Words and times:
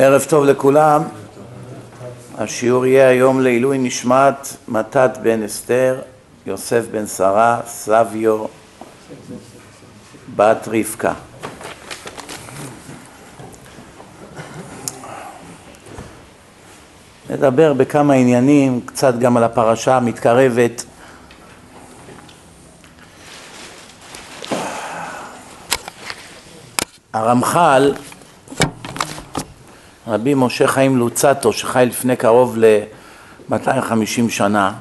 ערב 0.00 0.24
טוב 0.28 0.44
לכולם. 0.44 1.02
השיעור 2.38 2.86
יהיה 2.86 3.08
היום 3.08 3.40
לעילוי 3.40 3.78
נשמת 3.78 4.56
מתת 4.68 5.10
בן 5.22 5.42
אסתר, 5.42 6.00
יוסף 6.46 6.84
בן 6.90 7.06
שרה, 7.06 7.60
סביו 7.66 8.44
בת 10.36 10.68
רבקה. 10.68 11.12
נדבר 17.30 17.72
בכמה 17.72 18.14
עניינים, 18.14 18.80
קצת 18.80 19.18
גם 19.18 19.36
על 19.36 19.44
הפרשה 19.44 19.96
המתקרבת. 19.96 20.84
הרמח"ל, 27.12 27.92
רבי 30.08 30.34
משה 30.34 30.66
חיים 30.66 30.96
לוצטו, 30.96 31.52
שחי 31.52 31.84
לפני 31.88 32.16
קרוב 32.16 32.56
ל-250 32.58 34.30
שנה, 34.30 34.72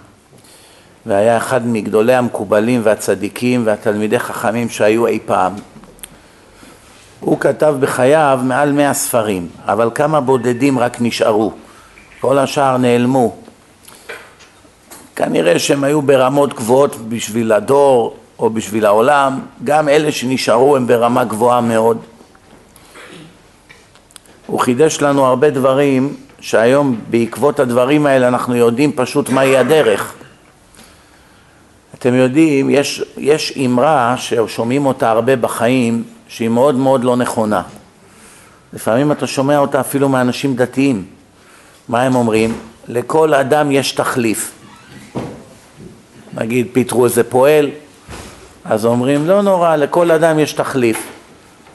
והיה 1.06 1.38
אחד 1.38 1.68
מגדולי 1.68 2.14
המקובלים 2.14 2.82
והצדיקים 2.84 3.62
והתלמידי 3.66 4.20
חכמים 4.20 4.70
שהיו 4.70 5.08
אי 5.08 5.20
פעם. 5.26 5.54
הוא 7.20 7.40
כתב 7.40 7.76
בחייו 7.80 8.40
מעל 8.44 8.72
מאה 8.72 8.94
ספרים, 8.94 9.48
אבל 9.66 9.90
כמה 9.96 10.22
בודדים 10.22 10.80
רק 10.80 10.98
נשארו. 11.02 11.52
כל 12.20 12.38
השאר 12.38 12.78
נעלמו. 12.78 13.36
כנראה 15.16 15.60
שהם 15.60 15.84
היו 15.84 16.02
ברמות 16.02 16.54
גבוהות 16.54 16.96
בשביל 17.10 17.52
הדור 17.52 18.16
או 18.40 18.50
בשביל 18.50 18.86
העולם, 18.86 19.40
גם 19.64 19.90
אלה 19.90 20.12
שנשארו 20.12 20.76
הם 20.76 20.88
ברמה 20.88 21.24
גבוהה 21.24 21.62
מאוד. 21.62 21.98
הוא 24.48 24.60
חידש 24.60 25.02
לנו 25.02 25.26
הרבה 25.26 25.50
דברים 25.50 26.16
שהיום 26.40 27.00
בעקבות 27.10 27.60
הדברים 27.60 28.06
האלה 28.06 28.28
אנחנו 28.28 28.56
יודעים 28.56 28.92
פשוט 28.96 29.30
מהי 29.30 29.58
הדרך. 29.58 30.14
אתם 31.94 32.14
יודעים, 32.14 32.70
יש, 32.70 33.04
יש 33.18 33.58
אמרה 33.66 34.16
ששומעים 34.18 34.86
אותה 34.86 35.10
הרבה 35.12 35.36
בחיים 35.36 36.04
שהיא 36.28 36.50
מאוד 36.50 36.76
מאוד 36.76 37.04
לא 37.04 37.16
נכונה. 37.16 37.62
לפעמים 38.74 39.12
אתה 39.12 39.28
שומע 39.28 39.58
אותה 39.58 39.80
אפילו 39.80 40.10
מאנשים 40.10 40.56
דתיים. 40.56 41.06
מה 41.90 42.02
הם 42.02 42.16
אומרים? 42.16 42.58
לכל 42.88 43.34
אדם 43.34 43.72
יש 43.72 43.92
תחליף. 43.92 44.52
נגיד 46.34 46.68
פיתרו 46.74 47.06
איזה 47.06 47.24
פועל, 47.24 47.70
אז 48.66 48.86
אומרים 48.86 49.28
לא 49.28 49.42
נורא, 49.42 49.76
לכל 49.76 50.12
אדם 50.12 50.40
יש 50.40 50.54
תחליף. 50.54 51.17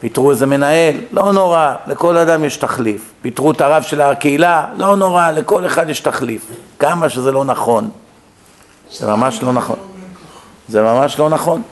פיתרו 0.02 0.30
איזה 0.30 0.46
מנהל, 0.46 0.94
לא 1.12 1.32
נורא, 1.32 1.74
לכל 1.86 2.16
אדם 2.16 2.44
יש 2.44 2.56
תחליף. 2.56 3.12
פיתרו 3.22 3.50
את 3.50 3.60
הרב 3.60 3.82
של 3.82 4.00
הקהילה, 4.00 4.66
לא 4.76 4.96
נורא, 4.96 5.30
לכל 5.30 5.66
אחד 5.66 5.90
יש 5.90 6.00
תחליף. 6.00 6.46
כמה 6.78 7.08
שזה 7.08 7.32
לא 7.32 7.44
נכון. 7.44 7.90
זה 8.92 9.06
ממש 9.06 9.42
לא 9.42 9.52
נכון. 9.52 9.76
זה 10.68 10.82
ממש 10.82 11.18
לא 11.18 11.28
נכון. 11.28 11.62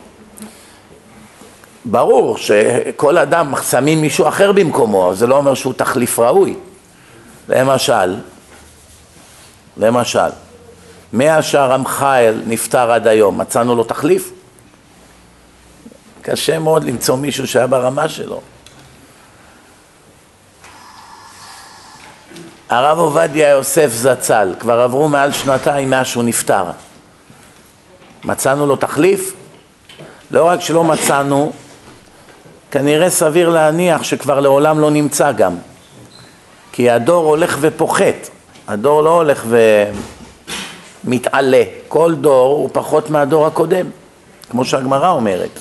ברור 1.85 2.37
שכל 2.37 3.19
אדם 3.19 3.55
שמים 3.71 4.01
מישהו 4.01 4.29
אחר 4.29 4.53
במקומו, 4.53 5.15
זה 5.15 5.27
לא 5.27 5.37
אומר 5.37 5.55
שהוא 5.55 5.73
תחליף 5.73 6.19
ראוי. 6.19 6.55
למשל, 7.49 8.17
למשל, 9.77 10.31
מאז 11.13 11.45
שהרמח"ל 11.45 12.35
נפטר 12.47 12.91
עד 12.91 13.07
היום, 13.07 13.41
מצאנו 13.41 13.75
לו 13.75 13.85
תחליף? 13.85 14.33
קשה 16.23 16.59
מאוד 16.59 16.85
למצוא 16.85 17.17
מישהו 17.17 17.47
שהיה 17.47 17.67
ברמה 17.67 18.09
שלו. 18.09 18.41
הרב 22.69 22.99
עובדיה 22.99 23.49
יוסף 23.49 23.91
זצ"ל, 23.93 24.55
כבר 24.61 24.81
עברו 24.81 25.09
מעל 25.09 25.33
שנתיים 25.33 25.91
מאז 25.91 26.07
שהוא 26.07 26.25
נפטר. 26.25 26.65
מצאנו 28.25 28.67
לו 28.67 28.77
תחליף? 28.77 29.35
לא 30.31 30.45
רק 30.45 30.61
שלא 30.61 30.85
מצאנו, 30.85 31.53
כנראה 32.71 33.11
סביר 33.11 33.49
להניח 33.49 34.03
שכבר 34.03 34.41
לעולם 34.41 34.81
לא 34.81 34.91
נמצא 34.91 35.33
גם. 35.33 35.57
כי 36.73 36.91
הדור 36.91 37.27
הולך 37.27 37.57
ופוחת, 37.61 38.29
הדור 38.69 39.03
לא 39.03 39.11
הולך 39.11 39.47
ומתעלה, 41.05 41.63
כל 41.89 42.15
דור 42.15 42.57
הוא 42.57 42.71
פחות 42.73 43.11
מהדור 43.11 43.47
הקודם, 43.47 43.87
כמו 44.51 44.65
שהגמרא 44.65 45.09
אומרת. 45.09 45.61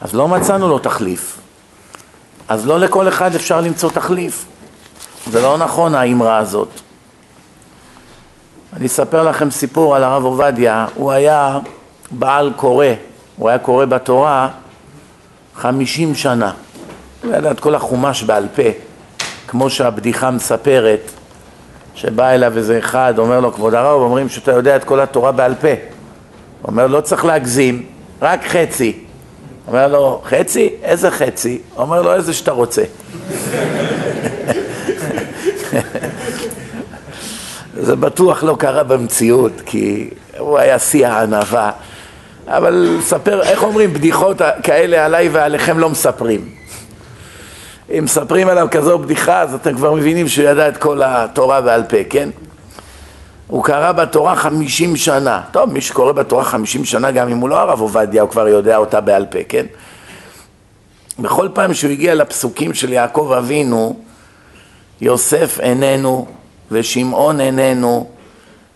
אז 0.00 0.14
לא 0.14 0.28
מצאנו 0.28 0.68
לו 0.68 0.78
תחליף. 0.78 1.38
אז 2.48 2.66
לא 2.66 2.80
לכל 2.80 3.08
אחד 3.08 3.34
אפשר 3.34 3.60
למצוא 3.60 3.90
תחליף. 3.90 4.44
זה 5.30 5.42
לא 5.42 5.58
נכון 5.58 5.94
האמרה 5.94 6.38
הזאת. 6.38 6.68
אני 8.76 8.86
אספר 8.86 9.22
לכם 9.22 9.50
סיפור 9.50 9.96
על 9.96 10.04
הרב 10.04 10.24
עובדיה, 10.24 10.86
הוא 10.94 11.12
היה 11.12 11.58
בעל 12.10 12.52
קורא, 12.56 12.86
הוא 13.36 13.48
היה 13.48 13.58
קורא 13.58 13.84
בתורה 13.84 14.48
חמישים 15.56 16.14
שנה. 16.14 16.52
הוא 17.24 17.34
ידע 17.34 17.50
את 17.50 17.60
כל 17.60 17.74
החומש 17.74 18.22
בעל 18.22 18.46
פה, 18.54 18.62
כמו 19.48 19.70
שהבדיחה 19.70 20.30
מספרת, 20.30 21.10
שבא 21.94 22.28
אליו 22.28 22.56
איזה 22.56 22.78
אחד, 22.78 23.14
אומר 23.18 23.40
לו, 23.40 23.52
כבוד 23.52 23.74
הרב, 23.74 24.00
אומרים 24.00 24.28
שאתה 24.28 24.52
יודע 24.52 24.76
את 24.76 24.84
כל 24.84 25.00
התורה 25.00 25.32
בעל 25.32 25.54
פה. 25.54 25.68
הוא 25.68 26.70
אומר, 26.70 26.86
לא 26.86 27.00
צריך 27.00 27.24
להגזים, 27.24 27.86
רק 28.22 28.46
חצי. 28.46 29.04
אומר 29.68 29.88
לו, 29.88 30.22
חצי? 30.24 30.70
איזה 30.82 31.10
חצי? 31.10 31.58
אומר 31.76 32.02
לו, 32.02 32.14
איזה 32.14 32.32
שאתה 32.32 32.50
רוצה. 32.50 32.82
זה 37.80 37.96
בטוח 37.96 38.42
לא 38.42 38.56
קרה 38.58 38.82
במציאות, 38.82 39.52
כי 39.66 40.10
הוא 40.38 40.58
היה 40.58 40.78
שיא 40.78 41.06
הענווה. 41.06 41.70
אבל 42.46 42.96
ספר, 43.00 43.42
איך 43.42 43.62
אומרים, 43.62 43.92
בדיחות 43.92 44.40
כאלה 44.62 45.04
עליי 45.04 45.28
ועליכם 45.28 45.78
לא 45.78 45.90
מספרים. 45.90 46.48
אם 47.90 48.04
מספרים 48.04 48.48
עליו 48.48 48.68
כזו 48.70 48.98
בדיחה, 48.98 49.42
אז 49.42 49.54
אתם 49.54 49.74
כבר 49.74 49.94
מבינים 49.94 50.28
שהוא 50.28 50.48
ידע 50.48 50.68
את 50.68 50.76
כל 50.76 51.00
התורה 51.04 51.60
בעל 51.60 51.82
פה, 51.82 51.96
כן? 52.10 52.28
הוא 53.48 53.64
קרא 53.64 53.92
בתורה 53.92 54.36
חמישים 54.36 54.96
שנה. 54.96 55.40
טוב, 55.50 55.72
מי 55.72 55.80
שקורא 55.80 56.12
בתורה 56.12 56.44
חמישים 56.44 56.84
שנה, 56.84 57.10
גם 57.10 57.28
אם 57.28 57.38
הוא 57.38 57.48
לא 57.48 57.60
הרב 57.60 57.80
עובדיה, 57.80 58.22
הוא 58.22 58.30
כבר 58.30 58.48
יודע 58.48 58.76
אותה 58.76 59.00
בעל 59.00 59.26
פה, 59.26 59.38
כן? 59.48 59.66
בכל 61.18 61.48
פעם 61.54 61.74
שהוא 61.74 61.90
הגיע 61.90 62.14
לפסוקים 62.14 62.74
של 62.74 62.92
יעקב 62.92 63.32
אבינו, 63.38 63.96
יוסף 65.00 65.60
איננו 65.60 66.26
ושמעון 66.70 67.40
איננו 67.40 68.10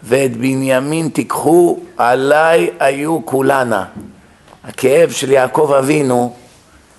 ואת 0.03 0.37
בנימין 0.37 1.09
תיקחו, 1.09 1.79
עליי 1.97 2.71
היו 2.81 3.27
כולנה. 3.27 3.85
הכאב 4.65 5.11
של 5.11 5.31
יעקב 5.31 5.73
אבינו, 5.79 6.35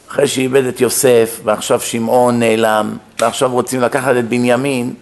אחרי 0.09 0.27
שאיבד 0.27 0.65
את 0.65 0.81
יוסף, 0.81 1.39
ועכשיו 1.43 1.79
שמעון 1.79 2.39
נעלם, 2.39 2.97
ועכשיו 3.21 3.51
רוצים 3.51 3.81
לקחת 3.81 4.15
את 4.19 4.29
בנימין, 4.29 4.93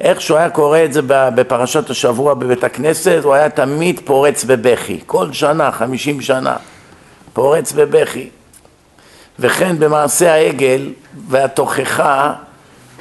איך 0.00 0.20
שהוא 0.20 0.38
היה 0.38 0.50
קורא 0.50 0.78
את 0.84 0.92
זה 0.92 1.00
בפרשת 1.06 1.90
השבוע 1.90 2.34
בבית 2.34 2.64
הכנסת, 2.64 3.20
הוא 3.24 3.34
היה 3.34 3.50
תמיד 3.50 4.00
פורץ 4.04 4.44
בבכי, 4.44 5.00
כל 5.06 5.32
שנה, 5.32 5.72
חמישים 5.72 6.20
שנה, 6.20 6.56
פורץ 7.32 7.72
בבכי. 7.72 8.28
וכן 9.38 9.78
במעשה 9.78 10.34
העגל 10.34 10.92
והתוכחה, 11.28 12.34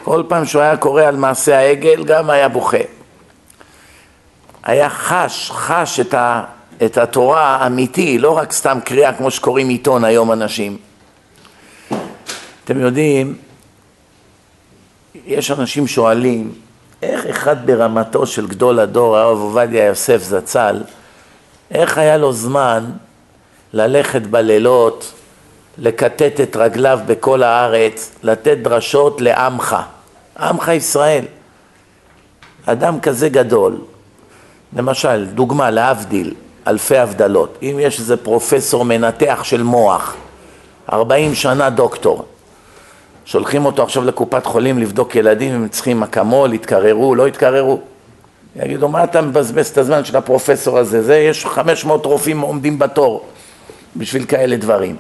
כל 0.04 0.24
פעם 0.28 0.46
שהוא 0.46 0.62
היה 0.62 0.78
קורא 0.78 1.04
על 1.04 1.16
מעשה 1.16 1.58
העגל, 1.58 2.04
גם 2.04 2.30
היה 2.30 2.48
בוכה. 2.48 2.78
היה 4.64 4.90
חש, 4.90 5.52
חש 5.52 6.00
את, 6.00 6.14
ה, 6.14 6.44
את 6.86 6.98
התורה 6.98 7.56
האמיתי, 7.56 8.18
לא 8.18 8.38
רק 8.38 8.52
סתם 8.52 8.80
קריאה 8.86 9.14
כמו 9.14 9.32
שקוראים 9.32 9.70
עיתון 9.70 10.04
היום 10.04 10.32
אנשים. 10.32 10.78
אתם 12.64 12.80
יודעים, 12.80 13.38
יש 15.26 15.52
אנשים 15.52 15.88
שואלים, 15.88 16.52
איך 17.04 17.26
אחד 17.26 17.66
ברמתו 17.66 18.26
של 18.26 18.48
גדול 18.48 18.80
הדור, 18.80 19.18
הרב 19.18 19.38
עובדיה 19.40 19.86
יוסף 19.86 20.24
זצ"ל, 20.24 20.82
איך 21.72 21.98
היה 21.98 22.18
לו 22.18 22.34
זמן 22.34 22.84
ללכת 23.74 24.22
בלילות, 24.22 25.14
לקטט 25.78 26.42
את 26.42 26.56
רגליו 26.56 27.00
בכל 27.06 27.44
הארץ, 27.44 28.12
לתת 28.24 28.58
דרשות 28.58 29.22
לעמך, 29.22 29.76
עמך 30.40 30.68
ישראל. 30.68 31.26
אדם 32.66 33.00
כזה 33.00 33.30
גדול, 33.30 33.78
למשל, 34.78 35.26
דוגמה, 35.26 35.70
להבדיל, 35.70 36.34
אלפי 36.68 36.98
הבדלות, 36.98 37.58
אם 37.62 37.78
יש 37.80 38.00
איזה 38.00 38.18
פרופסור 38.18 38.86
מנתח 38.86 39.40
של 39.44 39.64
מוח, 39.64 40.16
40 40.94 41.36
שנה 41.36 41.70
דוקטור, 41.70 42.26
שולחים 43.26 43.66
אותו 43.66 43.84
עכשיו 43.84 44.06
לקופת 44.06 44.46
חולים 44.46 44.80
לבדוק 44.80 45.16
ילדים 45.16 45.56
אם 45.56 45.68
צריכים 45.68 46.04
אקמול, 46.04 46.54
יתקררו, 46.54 47.16
לא 47.16 47.28
יתקררו. 47.28 47.80
יגידו, 48.56 48.88
מה 48.88 49.04
אתה 49.04 49.22
מבזבז 49.22 49.68
את 49.68 49.78
הזמן 49.78 50.06
של 50.06 50.18
הפרופסור 50.18 50.78
הזה? 50.78 51.02
זה, 51.02 51.18
יש 51.18 51.46
500 51.46 52.06
רופאים 52.06 52.42
עומדים 52.42 52.80
בתור 52.80 53.26
בשביל 53.96 54.26
כאלה 54.26 54.56
דברים. 54.56 54.96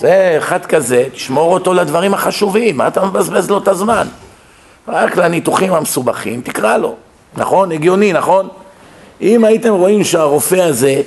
זה 0.00 0.34
אחד 0.38 0.66
כזה, 0.66 1.04
תשמור 1.12 1.52
אותו 1.52 1.74
לדברים 1.74 2.14
החשובים, 2.14 2.76
מה 2.76 2.88
אתה 2.88 3.04
מבזבז 3.04 3.50
לו 3.50 3.58
את 3.58 3.68
הזמן? 3.68 4.06
רק 4.88 5.16
לניתוחים 5.16 5.72
המסובכים, 5.72 6.40
תקרא 6.40 6.76
לו, 6.76 6.94
נכון? 7.36 7.72
הגיוני, 7.72 8.12
נכון? 8.12 8.48
אם 9.20 9.44
הייתם 9.44 9.72
רואים 9.72 10.04
שהרופא 10.04 10.54
הזה 10.54 11.02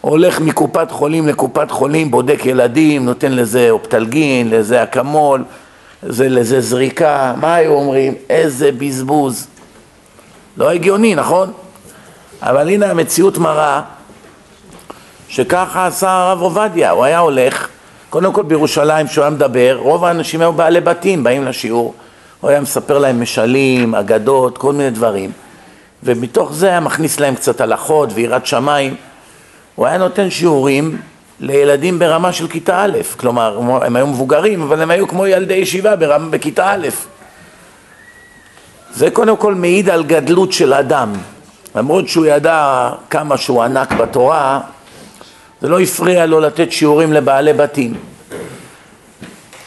הולך 0.00 0.40
מקופת 0.40 0.90
חולים 0.90 1.28
לקופת 1.28 1.70
חולים, 1.70 2.10
בודק 2.10 2.40
ילדים, 2.44 3.04
נותן 3.04 3.32
לזה 3.32 3.70
אופטלגין, 3.70 4.50
לזה 4.50 4.82
אקמול, 4.82 5.44
זה, 6.02 6.28
לזה 6.28 6.60
זריקה, 6.60 7.34
מה 7.36 7.54
היו 7.54 7.72
אומרים? 7.72 8.14
איזה 8.30 8.72
בזבוז. 8.72 9.46
לא 10.56 10.70
הגיוני, 10.70 11.14
נכון? 11.14 11.52
אבל 12.42 12.68
הנה 12.68 12.90
המציאות 12.90 13.38
מראה 13.38 13.82
שככה 15.28 15.86
עשה 15.86 16.10
הרב 16.10 16.42
עובדיה, 16.42 16.90
הוא 16.90 17.04
היה 17.04 17.18
הולך, 17.18 17.68
קודם 18.10 18.32
כל 18.32 18.42
בירושלים 18.42 19.06
כשהוא 19.06 19.22
היה 19.22 19.30
מדבר, 19.30 19.78
רוב 19.80 20.04
האנשים 20.04 20.40
היו 20.40 20.52
בעלי 20.52 20.80
בתים, 20.80 21.24
באים 21.24 21.44
לשיעור, 21.44 21.94
הוא 22.40 22.50
היה 22.50 22.60
מספר 22.60 22.98
להם 22.98 23.22
משלים, 23.22 23.94
אגדות, 23.94 24.58
כל 24.58 24.72
מיני 24.72 24.90
דברים, 24.90 25.32
ומתוך 26.02 26.52
זה 26.52 26.68
היה 26.68 26.80
מכניס 26.80 27.20
להם 27.20 27.34
קצת 27.34 27.60
הלכות 27.60 28.10
ויראת 28.14 28.46
שמיים, 28.46 28.94
הוא 29.74 29.86
היה 29.86 29.98
נותן 29.98 30.30
שיעורים 30.30 30.98
לילדים 31.40 31.98
ברמה 31.98 32.32
של 32.32 32.48
כיתה 32.48 32.84
א', 32.84 32.98
כלומר 33.16 33.80
הם 33.84 33.96
היו 33.96 34.06
מבוגרים 34.06 34.62
אבל 34.62 34.82
הם 34.82 34.90
היו 34.90 35.08
כמו 35.08 35.26
ילדי 35.26 35.54
ישיבה 35.54 35.96
ברמה, 35.96 36.28
בכיתה 36.28 36.70
א'. 36.70 36.88
זה 38.94 39.10
קודם 39.10 39.36
כל 39.36 39.54
מעיד 39.54 39.90
על 39.90 40.04
גדלות 40.04 40.52
של 40.52 40.74
אדם, 40.74 41.12
למרות 41.74 42.08
שהוא 42.08 42.26
ידע 42.26 42.90
כמה 43.10 43.36
שהוא 43.36 43.62
ענק 43.62 43.92
בתורה, 43.92 44.60
זה 45.60 45.68
לא 45.68 45.80
הפריע 45.80 46.26
לו 46.26 46.40
לתת 46.40 46.72
שיעורים 46.72 47.12
לבעלי 47.12 47.52
בתים. 47.52 47.94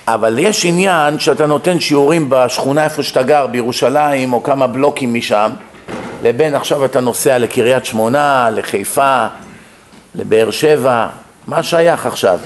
אבל 0.08 0.40
יש 0.40 0.66
עניין 0.66 1.20
שאתה 1.20 1.46
נותן 1.46 1.80
שיעורים 1.80 2.26
בשכונה 2.30 2.84
איפה 2.84 3.04
שאתה 3.04 3.24
גר, 3.24 3.48
בירושלים 3.48 4.34
או 4.34 4.44
כמה 4.44 4.68
בלוקים 4.68 5.14
משם, 5.14 5.52
לבין 6.24 6.56
עכשיו 6.56 6.86
אתה 6.86 7.00
נוסע 7.00 7.38
לקריית 7.38 7.86
שמונה, 7.86 8.50
לחיפה, 8.52 9.26
לבאר 10.16 10.52
שבע, 10.52 11.08
מה 11.48 11.64
שייך 11.64 12.06
עכשיו? 12.06 12.40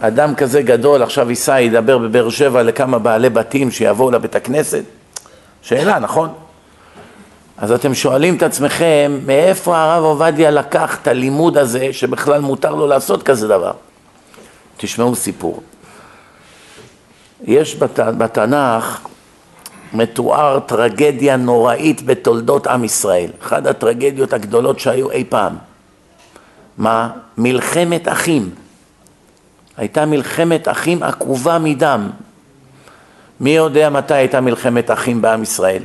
אדם 0.00 0.34
כזה 0.34 0.62
גדול 0.62 1.02
עכשיו 1.02 1.30
ייסע, 1.30 1.60
ידבר 1.60 1.98
בבאר 1.98 2.30
שבע 2.30 2.62
לכמה 2.62 2.98
בעלי 2.98 3.30
בתים 3.30 3.70
שיבואו 3.70 4.10
לבית 4.10 4.36
הכנסת? 4.36 4.84
שאלה, 5.62 5.98
נכון? 5.98 6.32
אז 7.58 7.72
אתם 7.72 7.94
שואלים 7.94 8.36
את 8.36 8.42
עצמכם, 8.42 9.18
מאיפה 9.26 9.78
הרב 9.78 10.04
עובדיה 10.04 10.50
לקח 10.50 10.98
את 11.02 11.08
הלימוד 11.08 11.58
הזה 11.58 11.92
שבכלל 11.92 12.40
מותר 12.40 12.74
לו 12.74 12.86
לעשות 12.86 13.22
כזה 13.22 13.48
דבר? 13.48 13.72
תשמעו 14.76 15.14
סיפור. 15.14 15.62
יש 17.44 17.76
בת... 17.76 18.00
בתנ"ך 18.00 19.00
מתואר 19.92 20.60
טרגדיה 20.60 21.36
נוראית 21.36 22.06
בתולדות 22.06 22.66
עם 22.66 22.84
ישראל, 22.84 23.30
אחת 23.42 23.66
הטרגדיות 23.66 24.32
הגדולות 24.32 24.80
שהיו 24.80 25.10
אי 25.10 25.24
פעם. 25.28 25.67
מה? 26.78 27.10
מלחמת 27.38 28.08
אחים. 28.08 28.50
הייתה 29.76 30.06
מלחמת 30.06 30.68
אחים 30.68 31.02
עקובה 31.02 31.58
מדם. 31.58 32.10
מי 33.40 33.50
יודע 33.50 33.90
מתי 33.90 34.14
הייתה 34.14 34.40
מלחמת 34.40 34.90
אחים 34.90 35.22
בעם 35.22 35.42
ישראל? 35.42 35.82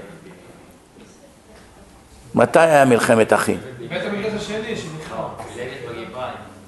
מתי 2.35 2.59
היה 2.59 2.85
מלחמת 2.85 3.33
אחים? 3.33 3.57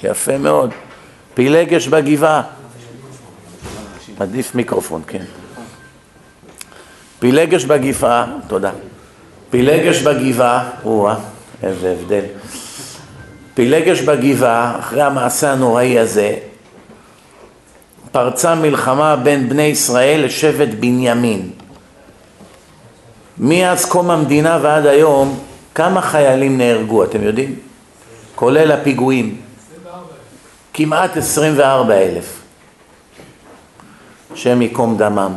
יפה 0.04 0.38
מאוד. 0.38 0.72
פילגש 1.34 1.88
בגבעה. 1.88 2.42
עדיף 4.20 4.56
מיקרופון, 4.56 5.02
כן. 5.08 5.24
פילגש 7.20 7.66
בגבעה, 7.66 8.26
תודה. 8.48 8.72
פילגש 9.50 10.02
בגבעה, 10.02 10.70
או-אה, 10.84 11.16
איזה 11.64 11.92
הבדל. 11.92 12.26
פילגש 13.56 14.02
בגבעה, 14.02 14.80
אחרי 14.80 15.02
המעשה 15.02 15.52
הנוראי 15.52 16.00
הזה, 16.00 16.36
פרצה 18.12 18.56
מלחמה 18.56 19.16
בין 19.16 19.50
בני 19.50 19.64
ישראל 19.64 20.26
לשבט 20.26 20.70
בנימין. 20.80 21.50
מאז 23.38 23.86
קום 23.86 24.12
המדינה 24.12 24.60
ועד 24.62 24.86
היום, 24.86 25.40
כמה 25.76 26.02
חיילים 26.02 26.58
נהרגו, 26.58 27.04
אתם 27.04 27.24
יודעים? 27.24 27.56
כולל 28.36 28.72
הפיגועים. 28.72 29.42
כמעט 30.74 31.18
24 31.18 31.94
אלף. 31.94 32.42
השם 34.34 34.62
ייקום 34.62 34.98
דמם. 34.98 35.34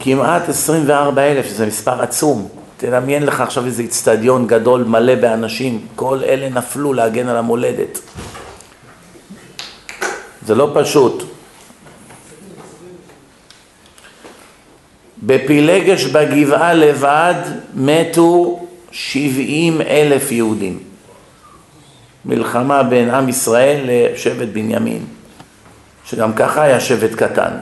כמעט 0.00 0.48
24 0.48 1.22
אלף, 1.22 1.48
זה 1.48 1.66
מספר 1.66 2.02
עצום. 2.02 2.48
תדמיין 2.78 3.22
לך 3.22 3.40
עכשיו 3.40 3.66
איזה 3.66 3.82
אצטדיון 3.82 4.46
גדול 4.46 4.84
מלא 4.84 5.14
באנשים, 5.14 5.86
כל 5.96 6.18
אלה 6.24 6.48
נפלו 6.48 6.92
להגן 6.92 7.28
על 7.28 7.36
המולדת. 7.36 7.98
זה 10.46 10.54
לא 10.54 10.70
פשוט. 10.74 11.24
בפילגש 15.22 16.04
בגבעה 16.04 16.74
לבד 16.74 17.34
מתו 17.74 18.66
שבעים 18.90 19.80
אלף 19.80 20.32
יהודים. 20.32 20.78
מלחמה 22.24 22.82
בין 22.82 23.10
עם 23.10 23.28
ישראל 23.28 23.80
לשבט 23.86 24.48
בנימין, 24.52 25.04
שגם 26.04 26.32
ככה 26.32 26.62
היה 26.62 26.80
שבט 26.80 27.14
קטן. 27.14 27.52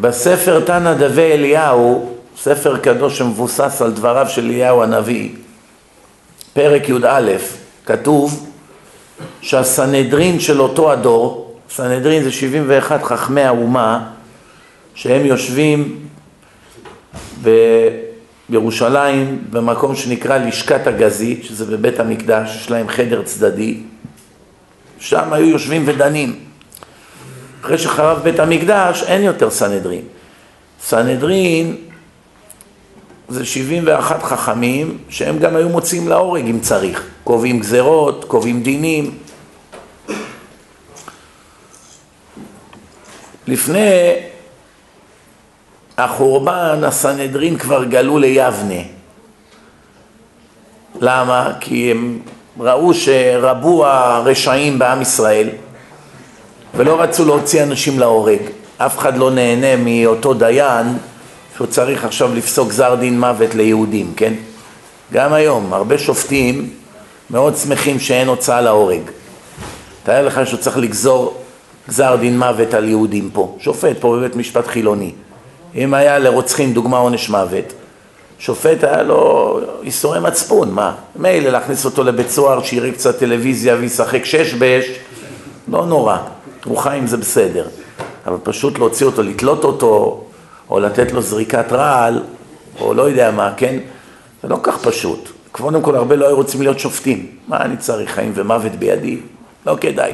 בספר 0.00 0.60
תנא 0.60 0.94
דבי 0.94 1.32
אליהו 1.32 2.19
ספר 2.42 2.76
קדוש 2.76 3.18
שמבוסס 3.18 3.82
על 3.82 3.92
דבריו 3.92 4.28
של 4.28 4.44
אליהו 4.44 4.82
הנביא, 4.82 5.30
פרק 6.52 6.88
י"א, 6.88 7.32
כתוב 7.86 8.50
שהסנהדרין 9.40 10.40
של 10.40 10.60
אותו 10.60 10.92
הדור, 10.92 11.56
סנהדרין 11.70 12.22
זה 12.22 12.32
71 12.32 13.02
חכמי 13.02 13.42
האומה, 13.42 14.08
שהם 14.94 15.26
יושבים 15.26 15.98
בירושלים 18.48 19.44
במקום 19.50 19.96
שנקרא 19.96 20.38
לשכת 20.38 20.86
הגזית, 20.86 21.44
שזה 21.44 21.76
בבית 21.76 22.00
המקדש, 22.00 22.56
יש 22.56 22.70
להם 22.70 22.88
חדר 22.88 23.22
צדדי, 23.22 23.80
שם 24.98 25.32
היו 25.32 25.46
יושבים 25.46 25.82
ודנים. 25.86 26.38
אחרי 27.62 27.78
שחרב 27.78 28.20
בית 28.22 28.38
המקדש 28.38 29.02
אין 29.02 29.22
יותר 29.22 29.50
סנהדרין. 29.50 30.02
סנהדרין 30.82 31.89
זה 33.30 33.44
71 33.44 34.22
חכמים 34.22 34.98
שהם 35.08 35.38
גם 35.38 35.56
היו 35.56 35.68
מוצאים 35.68 36.08
להורג 36.08 36.46
אם 36.46 36.60
צריך, 36.60 37.06
קובעים 37.24 37.60
גזרות, 37.60 38.24
קובעים 38.24 38.62
דינים. 38.62 39.18
לפני 43.46 44.14
החורבן 45.98 46.84
הסנהדרין 46.84 47.58
כבר 47.58 47.84
גלו 47.84 48.18
ליבנה. 48.18 48.82
למה? 51.00 51.52
כי 51.60 51.90
הם 51.90 52.18
ראו 52.60 52.94
שרבו 52.94 53.86
הרשעים 53.86 54.78
בעם 54.78 55.02
ישראל 55.02 55.48
ולא 56.74 57.00
רצו 57.02 57.24
להוציא 57.24 57.62
אנשים 57.62 57.98
להורג. 57.98 58.40
אף 58.78 58.98
אחד 58.98 59.16
לא 59.16 59.30
נהנה 59.30 59.76
מאותו 59.76 60.34
דיין 60.34 60.86
שהוא 61.60 61.68
צריך 61.68 62.04
עכשיו 62.04 62.34
לפסוק 62.34 62.68
גזר 62.68 62.94
דין 62.94 63.20
מוות 63.20 63.54
ליהודים, 63.54 64.12
כן? 64.16 64.34
גם 65.12 65.32
היום, 65.32 65.72
הרבה 65.72 65.98
שופטים 65.98 66.70
מאוד 67.30 67.56
שמחים 67.56 68.00
שאין 68.00 68.28
הוצאה 68.28 68.60
להורג. 68.60 69.00
תאר 70.02 70.26
לך 70.26 70.40
שהוא 70.46 70.60
צריך 70.60 70.78
לגזור 70.78 71.36
גזר 71.88 72.16
דין 72.16 72.38
מוות 72.38 72.74
על 72.74 72.88
יהודים 72.88 73.30
פה, 73.32 73.56
שופט 73.58 73.96
פה 74.00 74.16
בבית 74.16 74.36
משפט 74.36 74.66
חילוני. 74.66 75.12
אם 75.74 75.94
היה 75.94 76.18
לרוצחים 76.18 76.72
דוגמה 76.72 76.98
עונש 76.98 77.28
מוות, 77.28 77.72
שופט 78.38 78.84
היה 78.84 79.02
לו 79.02 79.60
איסורי 79.82 80.20
מצפון, 80.20 80.70
מה? 80.70 80.94
מילא 81.16 81.50
להכניס 81.50 81.84
אותו 81.84 82.04
לבית 82.04 82.30
סוהר, 82.30 82.62
שיראה 82.62 82.92
קצת 82.92 83.18
טלוויזיה 83.18 83.76
וישחק 83.80 84.24
שש 84.24 84.54
באש, 84.54 84.84
לא 85.68 85.86
נורא, 85.86 86.16
הוא 86.64 86.76
חי 86.76 86.96
עם 86.98 87.06
זה 87.06 87.16
בסדר. 87.16 87.68
אבל 88.26 88.36
פשוט 88.42 88.78
להוציא 88.78 89.06
אותו, 89.06 89.22
לתלות 89.22 89.64
אותו, 89.64 90.24
או 90.70 90.80
לתת 90.80 91.12
לו 91.12 91.22
זריקת 91.22 91.72
רעל, 91.72 92.22
או 92.80 92.94
לא 92.94 93.02
יודע 93.02 93.30
מה, 93.30 93.52
כן? 93.56 93.78
זה 94.42 94.48
לא 94.48 94.58
כך 94.62 94.78
פשוט. 94.78 95.28
קודם 95.52 95.82
כל, 95.82 95.96
הרבה 95.96 96.16
לא 96.16 96.26
היו 96.26 96.36
רוצים 96.36 96.62
להיות 96.62 96.78
שופטים. 96.78 97.26
מה 97.48 97.62
אני 97.62 97.76
צריך, 97.76 98.10
חיים 98.10 98.32
ומוות 98.34 98.72
בידי? 98.72 99.18
לא 99.66 99.76
כדאי. 99.80 100.12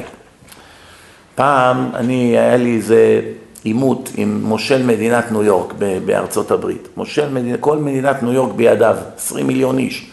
פעם, 1.35 1.89
אני, 1.93 2.37
היה 2.37 2.57
לי 2.57 2.75
איזה 2.75 3.21
עימות 3.63 4.09
עם 4.15 4.41
מושל 4.43 4.83
מדינת 4.83 5.31
ניו 5.31 5.43
יורק 5.43 5.73
בארצות 6.05 6.51
הברית. 6.51 6.87
מושל 6.97 7.29
מדינת, 7.29 7.59
כל 7.59 7.77
מדינת 7.77 8.23
ניו 8.23 8.33
יורק 8.33 8.53
בידיו, 8.55 8.97
20 9.17 9.47
מיליון 9.47 9.77
איש. 9.77 10.11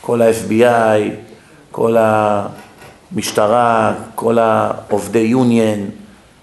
כל 0.00 0.22
ה-FBI, 0.22 1.10
כל 1.70 1.96
המשטרה, 3.12 3.94
כל 4.14 4.38
העובדי 4.38 5.18
יוניון, 5.18 5.78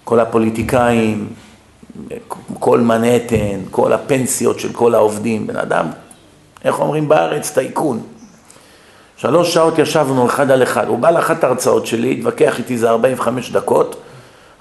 כל 0.03 0.19
הפוליטיקאים, 0.19 1.27
כל 2.59 2.79
מנהטן, 2.79 3.59
כל 3.71 3.93
הפנסיות 3.93 4.59
של 4.59 4.73
כל 4.73 4.95
העובדים. 4.95 5.47
בן 5.47 5.55
אדם, 5.55 5.85
איך 6.65 6.79
אומרים 6.79 7.09
בארץ? 7.09 7.51
טייקון. 7.51 8.01
שלוש 9.17 9.53
שעות 9.53 9.79
ישבנו 9.79 10.25
אחד 10.25 10.51
על 10.51 10.63
אחד. 10.63 10.87
הוא 10.87 10.99
בא 10.99 11.11
לאחת 11.11 11.43
ההרצאות 11.43 11.85
שלי, 11.85 12.11
התווכח 12.11 12.57
איתי 12.57 12.73
איזה 12.73 12.89
45 12.89 13.51
דקות. 13.51 13.95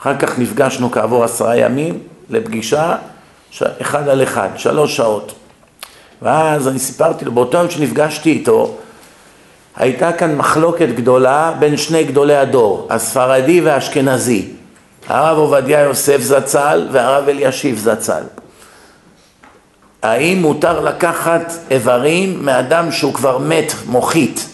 אחר 0.01 0.19
כך 0.19 0.39
נפגשנו 0.39 0.91
כעבור 0.91 1.25
עשרה 1.25 1.57
ימים 1.57 1.99
לפגישה, 2.31 2.97
אחד 3.81 4.09
על 4.09 4.23
אחד, 4.23 4.49
שלוש 4.57 4.97
שעות. 4.97 5.35
ואז 6.23 6.69
אני 6.69 6.79
סיפרתי 6.79 7.25
לו, 7.25 7.33
באותו 7.33 7.59
יום 7.59 7.71
שנפגשתי 7.71 8.31
איתו, 8.31 8.75
הייתה 9.77 10.13
כאן 10.13 10.37
מחלוקת 10.37 10.89
גדולה 10.89 11.53
בין 11.59 11.77
שני 11.77 12.05
גדולי 12.05 12.37
הדור, 12.37 12.87
הספרדי 12.91 13.61
והאשכנזי, 13.61 14.49
הרב 15.09 15.39
עובדיה 15.39 15.81
יוסף 15.81 16.21
זצ"ל 16.21 16.89
והרב 16.93 17.29
אלישיב 17.29 17.79
זצ"ל. 17.79 18.23
האם 20.03 20.43
מותר 20.43 20.81
לקחת 20.81 21.53
איברים 21.71 22.45
מאדם 22.45 22.93
שהוא 22.93 23.15
כבר 23.15 23.39
מת 23.39 23.73
מוחית, 23.87 24.49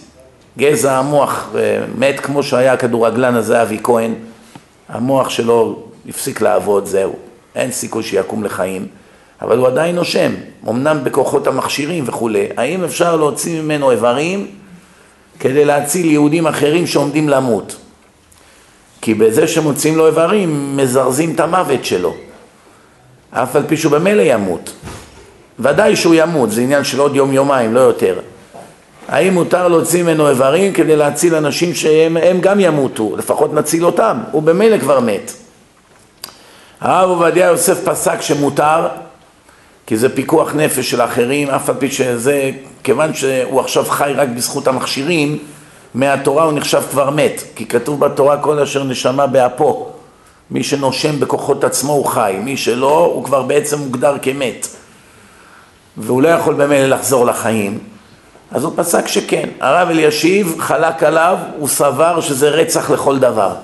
גזע 0.58 0.99
המוח 0.99 1.50
מת 1.99 2.20
כמו 2.20 2.42
שהיה 2.42 2.73
הכדורגלן 2.73 3.34
הזה 3.34 3.62
אבי 3.62 3.78
כהן, 3.82 4.14
המוח 4.88 5.28
שלו 5.28 5.82
הפסיק 6.08 6.40
לעבוד, 6.40 6.87
זהו, 6.87 7.14
אין 7.54 7.70
סיכוי 7.70 8.02
שיקום 8.02 8.44
לחיים, 8.44 8.87
אבל 9.42 9.58
הוא 9.58 9.66
עדיין 9.66 9.94
נושם, 9.94 10.32
אמנם 10.68 11.04
בכוחות 11.04 11.46
המכשירים 11.46 12.04
וכולי, 12.06 12.46
האם 12.56 12.84
אפשר 12.84 13.16
להוציא 13.16 13.62
ממנו 13.62 13.90
איברים 13.90 14.46
כדי 15.40 15.64
להציל 15.64 16.11
יהודים 16.11 16.46
אחרים 16.46 16.87
שעומדים 16.87 17.28
למות? 17.28 17.76
כי 19.04 19.14
בזה 19.14 19.49
שמוצאים 19.49 19.96
לו 19.96 20.06
איברים 20.06 20.76
מזרזים 20.76 21.34
את 21.34 21.40
המוות 21.40 21.84
שלו, 21.84 22.14
אף 23.30 23.56
על 23.56 23.62
פי 23.66 23.76
שהוא 23.76 23.92
במילא 23.92 24.23
ימות. 24.26 24.73
ודאי 25.58 25.96
שהוא 25.96 26.14
ימות, 26.14 26.50
זה 26.50 26.61
עניין 26.61 26.84
של 26.84 26.99
עוד 26.99 27.16
יום-יומיים, 27.16 27.75
לא 27.75 27.80
יותר. 27.80 28.20
האם 29.08 29.34
מותר 29.34 29.68
להוציא 29.68 30.02
ממנו 30.02 30.28
איברים 30.28 30.73
כדי 30.73 30.96
להציל 30.96 31.34
אנשים 31.34 31.75
שהם 31.75 32.40
גם 32.40 32.61
ימותו, 32.61 33.16
לפחות 33.16 33.54
נציל 33.54 33.87
אותם, 33.87 34.18
הוא 34.30 34.42
במילא 34.42 34.78
כבר 34.78 35.00
מת. 35.00 35.32
הרב 36.80 37.11
עובדיה 37.11 37.46
יוסף 37.46 37.84
פסק 37.84 38.20
שמותר, 38.20 38.88
כי 39.87 39.96
זה 39.96 40.14
פיקוח 40.14 40.54
נפש 40.54 40.90
של 40.90 41.00
אחרים, 41.00 41.50
אף 41.50 41.68
על 41.68 41.76
פי 41.78 41.90
שזה, 41.90 42.50
כיוון 42.84 43.14
שהוא 43.14 43.61
עכשיו 43.61 43.84
חי 43.84 44.12
רק 44.16 44.28
בזכות 44.28 44.68
המכשירים, 44.68 45.38
מהתורה 45.95 46.45
הוא 46.45 46.53
נחשב 46.53 46.83
כבר 46.91 47.11
מת, 47.11 47.43
כי 47.57 47.67
כתוב 47.67 48.01
בתורה 48.01 48.37
כל 48.37 48.59
אשר 48.59 48.85
נשמה 48.85 49.27
באפו, 49.27 49.89
מי 50.51 50.63
שנושם 50.65 51.21
בכוחות 51.21 51.65
עצמו 51.65 51.93
הוא 51.93 52.07
חי, 52.07 52.37
מי 52.45 52.57
שלא 52.57 53.11
הוא 53.15 53.25
כבר 53.25 53.43
בעצם 53.43 53.79
מוגדר 53.79 54.17
כמת, 54.23 54.67
והוא 55.97 56.23
לא 56.23 56.29
יכול 56.29 56.55
במילא 56.55 56.87
לחזור 56.87 57.27
לחיים. 57.27 57.79
אז 58.51 58.65
הוא 58.65 58.73
פסק 58.77 59.07
שכן. 59.07 59.49
הרב 59.61 59.89
אלישיב 59.89 60.57
חלק 60.59 61.03
עליו, 61.03 61.39
הוא 61.59 61.69
סבר 61.69 62.21
שזה 62.21 62.49
רצח 62.49 62.91
לכל 62.91 63.19
דבר. 63.19 63.55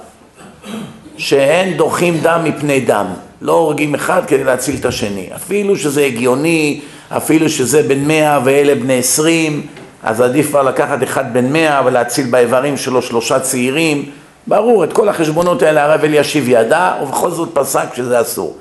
שאין 1.17 1.77
דוחים 1.77 2.19
דם 2.23 2.41
מפני 2.45 2.81
דם. 2.81 3.07
לא 3.43 3.53
הורגים 3.53 3.95
אחד 3.95 4.23
כדי 4.27 4.45
להציל 4.45 4.77
את 4.81 4.85
השני. 4.85 5.29
אפילו 5.37 5.77
שזה 5.77 6.05
הגיוני, 6.05 6.81
אפילו 7.09 7.49
שזה 7.49 7.83
בן 7.83 8.05
מאה 8.05 8.41
ואלה 8.45 8.75
בני 8.75 8.99
עשרים, 8.99 9.67
אז 10.03 10.21
עדיף 10.21 10.49
כבר 10.49 10.63
לקחת 10.63 11.03
אחד 11.03 11.33
בן 11.33 11.53
מאה 11.53 11.83
ולהציל 11.85 12.27
באיברים 12.31 12.77
שלו 12.77 13.03
שלושה 13.03 13.41
צעירים. 13.41 14.11
ברור, 14.47 14.85
את 14.85 14.93
כל 14.93 15.09
החשבונות 15.09 15.63
האלה 15.63 15.85
הרב 15.85 16.05
אלישיב 16.05 16.49
ידע, 16.49 16.93
ובכל 17.03 17.31
זאת 17.31 17.49
פסק 17.53 17.95
שזה 17.95 18.21
אסור. 18.21 18.57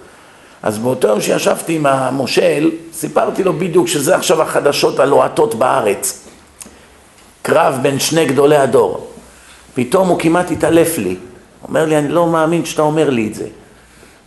אז 0.63 0.77
באותו 0.77 1.07
יום 1.07 1.21
שישבתי 1.21 1.75
עם 1.75 1.85
המושל, 1.85 2.71
סיפרתי 2.93 3.43
לו 3.43 3.53
בדיוק 3.53 3.87
שזה 3.87 4.15
עכשיו 4.15 4.41
החדשות 4.41 4.99
הלוהטות 4.99 5.55
בארץ. 5.55 6.27
קרב 7.41 7.79
בין 7.81 7.99
שני 7.99 8.25
גדולי 8.25 8.57
הדור. 8.57 9.07
פתאום 9.73 10.07
הוא 10.07 10.19
כמעט 10.19 10.51
התעלף 10.51 10.97
לי. 10.97 11.15
אומר 11.67 11.85
לי, 11.85 11.97
אני 11.97 12.07
לא 12.07 12.27
מאמין 12.27 12.65
שאתה 12.65 12.81
אומר 12.81 13.09
לי 13.09 13.27
את 13.27 13.35
זה. 13.35 13.47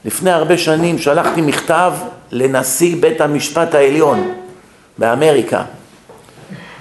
לפני 0.04 0.31
הרבה 0.31 0.59
שנים 0.59 0.99
שלחתי 0.99 1.40
מכתב 1.40 1.92
לנשיא 2.31 2.97
בית 3.00 3.21
המשפט 3.21 3.75
העליון 3.75 4.33
באמריקה, 4.99 5.62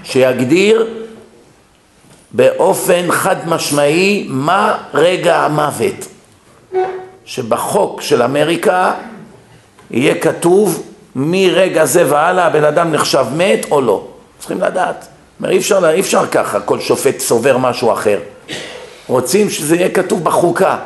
שיגדיר 0.04 0.88
באופן 2.32 3.12
חד 3.12 3.50
משמעי 3.50 4.26
מה 4.30 4.78
רגע 4.94 5.40
המוות. 5.40 6.08
שבחוק 7.26 8.02
של 8.02 8.24
אמריקה 8.24 8.94
יהיה 9.92 10.16
כתוב 10.16 10.84
מרגע 11.16 11.86
זה 11.86 12.12
והלאה 12.12 12.46
הבן 12.46 12.64
אדם 12.64 12.92
נחשב 12.92 13.26
מת 13.36 13.66
או 13.72 13.82
לא. 13.82 14.08
צריכים 14.40 14.62
לדעת. 14.62 15.08
אי 15.50 15.58
אפשר, 15.58 15.90
אי 15.90 16.00
אפשר 16.00 16.28
ככה, 16.28 16.60
כל 16.60 16.80
שופט 16.80 17.20
סובר 17.20 17.58
משהו 17.58 17.94
אחר. 17.94 18.20
רוצים 19.08 19.50
שזה 19.50 19.76
יהיה 19.76 19.90
כתוב 19.90 20.24
בחוקה. 20.24 20.78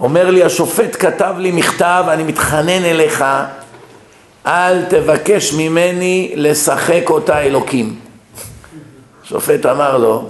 אומר 0.00 0.30
לי 0.30 0.44
השופט 0.44 0.96
כתב 0.98 1.34
לי 1.38 1.50
מכתב, 1.50 2.04
אני 2.08 2.22
מתחנן 2.22 2.84
אליך, 2.84 3.24
אל 4.46 4.84
תבקש 4.84 5.52
ממני 5.52 6.32
לשחק 6.36 7.02
אותה 7.10 7.40
אלוקים. 7.40 7.96
השופט 9.24 9.66
אמר 9.66 9.98
לו, 9.98 10.28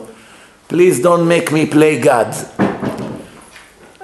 please 0.73 1.03
don't 1.03 1.31
make 1.31 1.51
me 1.51 1.75
play 1.75 2.05
God. 2.05 2.63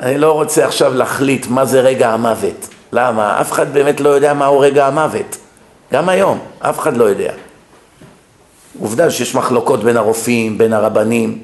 אני 0.01 0.19
לא 0.19 0.33
רוצה 0.33 0.67
עכשיו 0.67 0.95
להחליט 0.95 1.47
מה 1.47 1.65
זה 1.65 1.81
רגע 1.81 2.11
המוות. 2.11 2.69
למה? 2.93 3.41
אף 3.41 3.53
אחד 3.53 3.75
באמת 3.75 4.01
לא 4.01 4.09
יודע 4.09 4.35
מהו 4.35 4.61
רגע 4.61 4.87
המוות. 4.87 5.37
גם 5.93 6.09
היום, 6.09 6.39
אף 6.59 6.79
אחד 6.79 6.97
לא 6.97 7.05
יודע. 7.05 7.33
עובדה 8.81 9.11
שיש 9.11 9.35
מחלוקות 9.35 9.85
בין 9.85 9.97
הרופאים, 9.97 10.59
בין 10.59 10.73
הרבנים. 10.73 11.39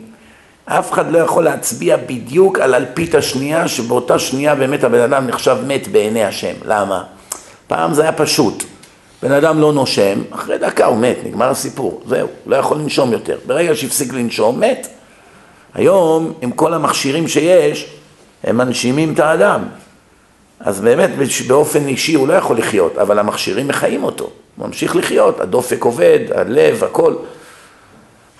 אף 0.64 0.92
אחד 0.92 1.12
לא 1.12 1.18
יכול 1.18 1.44
להצביע 1.44 1.96
בדיוק 1.96 2.58
על 2.58 2.74
אלפית 2.74 3.14
השנייה, 3.14 3.68
שבאותה 3.68 4.18
שנייה 4.18 4.54
באמת 4.54 4.84
הבן 4.84 5.00
אדם 5.00 5.26
נחשב 5.26 5.56
מת 5.66 5.88
בעיני 5.88 6.24
השם. 6.24 6.54
למה? 6.64 7.02
פעם 7.72 7.94
זה 7.94 8.02
היה 8.02 8.12
פשוט. 8.12 8.64
בן 9.22 9.32
אדם 9.32 9.60
לא 9.60 9.72
נושם, 9.72 10.18
אחרי 10.30 10.58
דקה 10.58 10.86
הוא 10.86 10.98
מת, 10.98 11.16
נגמר 11.24 11.50
הסיפור. 11.50 12.02
זהו, 12.06 12.28
לא 12.46 12.56
יכול 12.56 12.76
לנשום 12.78 13.12
יותר. 13.12 13.38
ברגע 13.46 13.74
שהפסיק 13.74 14.12
לנשום, 14.12 14.60
מת. 14.60 14.86
היום, 15.74 16.32
עם 16.42 16.50
כל 16.50 16.74
המכשירים 16.74 17.28
שיש, 17.28 17.86
הם 18.44 18.56
מנשימים 18.56 19.12
את 19.12 19.18
האדם. 19.18 19.62
אז 20.60 20.80
באמת 20.80 21.10
באופן 21.46 21.88
אישי 21.88 22.14
הוא 22.14 22.28
לא 22.28 22.34
יכול 22.34 22.58
לחיות, 22.58 22.98
אבל 22.98 23.18
המכשירים 23.18 23.68
מחיים 23.68 24.04
אותו, 24.04 24.30
הוא 24.56 24.66
ממשיך 24.66 24.96
לחיות, 24.96 25.40
הדופק 25.40 25.84
עובד, 25.84 26.18
הלב, 26.34 26.84
הכל. 26.84 27.14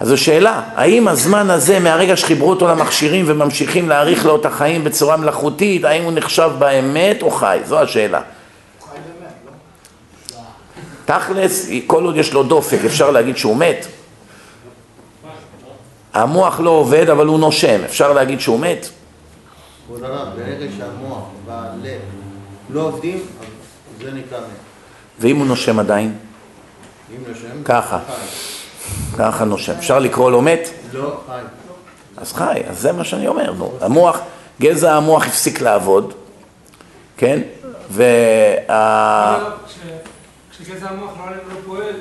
אז 0.01 0.09
זו 0.09 0.19
שאלה, 0.19 0.63
האם 0.75 1.09
הזמן 1.09 1.51
הזה 1.51 1.79
מהרגע 1.79 2.17
שחיברו 2.17 2.51
אותו 2.51 2.69
למכשירים 2.69 3.25
וממשיכים 3.29 3.89
להאריך 3.89 4.27
לו 4.27 4.37
את 4.37 4.47
החיים 4.47 4.85
בצורה 4.85 5.17
מלאכותית, 5.17 5.85
האם 5.85 6.03
הוא 6.03 6.13
נחשב 6.13 6.51
באמת 6.59 7.23
או 7.23 7.31
חי? 7.31 7.59
זו 7.65 7.81
השאלה. 7.81 8.21
תכלס, 11.05 11.69
כל 11.87 12.05
עוד 12.05 12.17
יש 12.17 12.33
לו 12.33 12.43
דופק, 12.43 12.79
אפשר 12.87 13.11
להגיד 13.11 13.37
שהוא 13.37 13.57
מת? 13.57 13.87
המוח 16.15 16.61
לא 16.61 16.71
עובד, 16.71 17.11
אבל 17.11 17.27
הוא 17.27 17.39
נושם, 17.41 17.81
אפשר 17.85 18.13
להגיד 18.13 18.41
שהוא 18.41 18.61
מת? 18.61 18.89
כבוד 19.87 20.05
הרב, 20.05 20.29
ברגע 20.37 20.67
שהמוח 20.79 21.23
והלב 21.47 22.01
לא 22.71 22.81
עובדים, 22.81 23.19
זה 24.03 24.11
נקרא 24.11 24.39
מת. 24.39 24.45
ואם 25.21 25.37
הוא 25.37 25.47
נושם 25.47 25.79
עדיין? 25.79 26.15
אם 27.11 27.23
נושם, 27.29 27.63
ככה. 27.65 27.99
ככה 29.19 29.45
נושם. 29.45 29.73
אפשר 29.73 29.99
לקרוא 29.99 30.31
לו 30.31 30.43
מת? 30.43 30.71
לא 30.93 31.21
חי. 31.27 31.41
אז 32.17 32.33
חי, 32.33 32.63
אז 32.69 32.81
זה 32.81 32.93
מה 32.93 33.05
שאני 33.05 33.29
אומר, 33.29 33.53
נו. 33.53 33.73
המוח, 33.81 34.21
גזע 34.61 34.95
המוח 34.95 35.27
הפסיק 35.27 35.61
לעבוד, 35.61 36.13
כן? 37.17 37.41
וה... 37.91 39.39
כשגזע 40.65 40.89
המוח 40.89 41.11
לא 41.19 41.33
לא 41.37 41.61
פועל, 41.67 41.93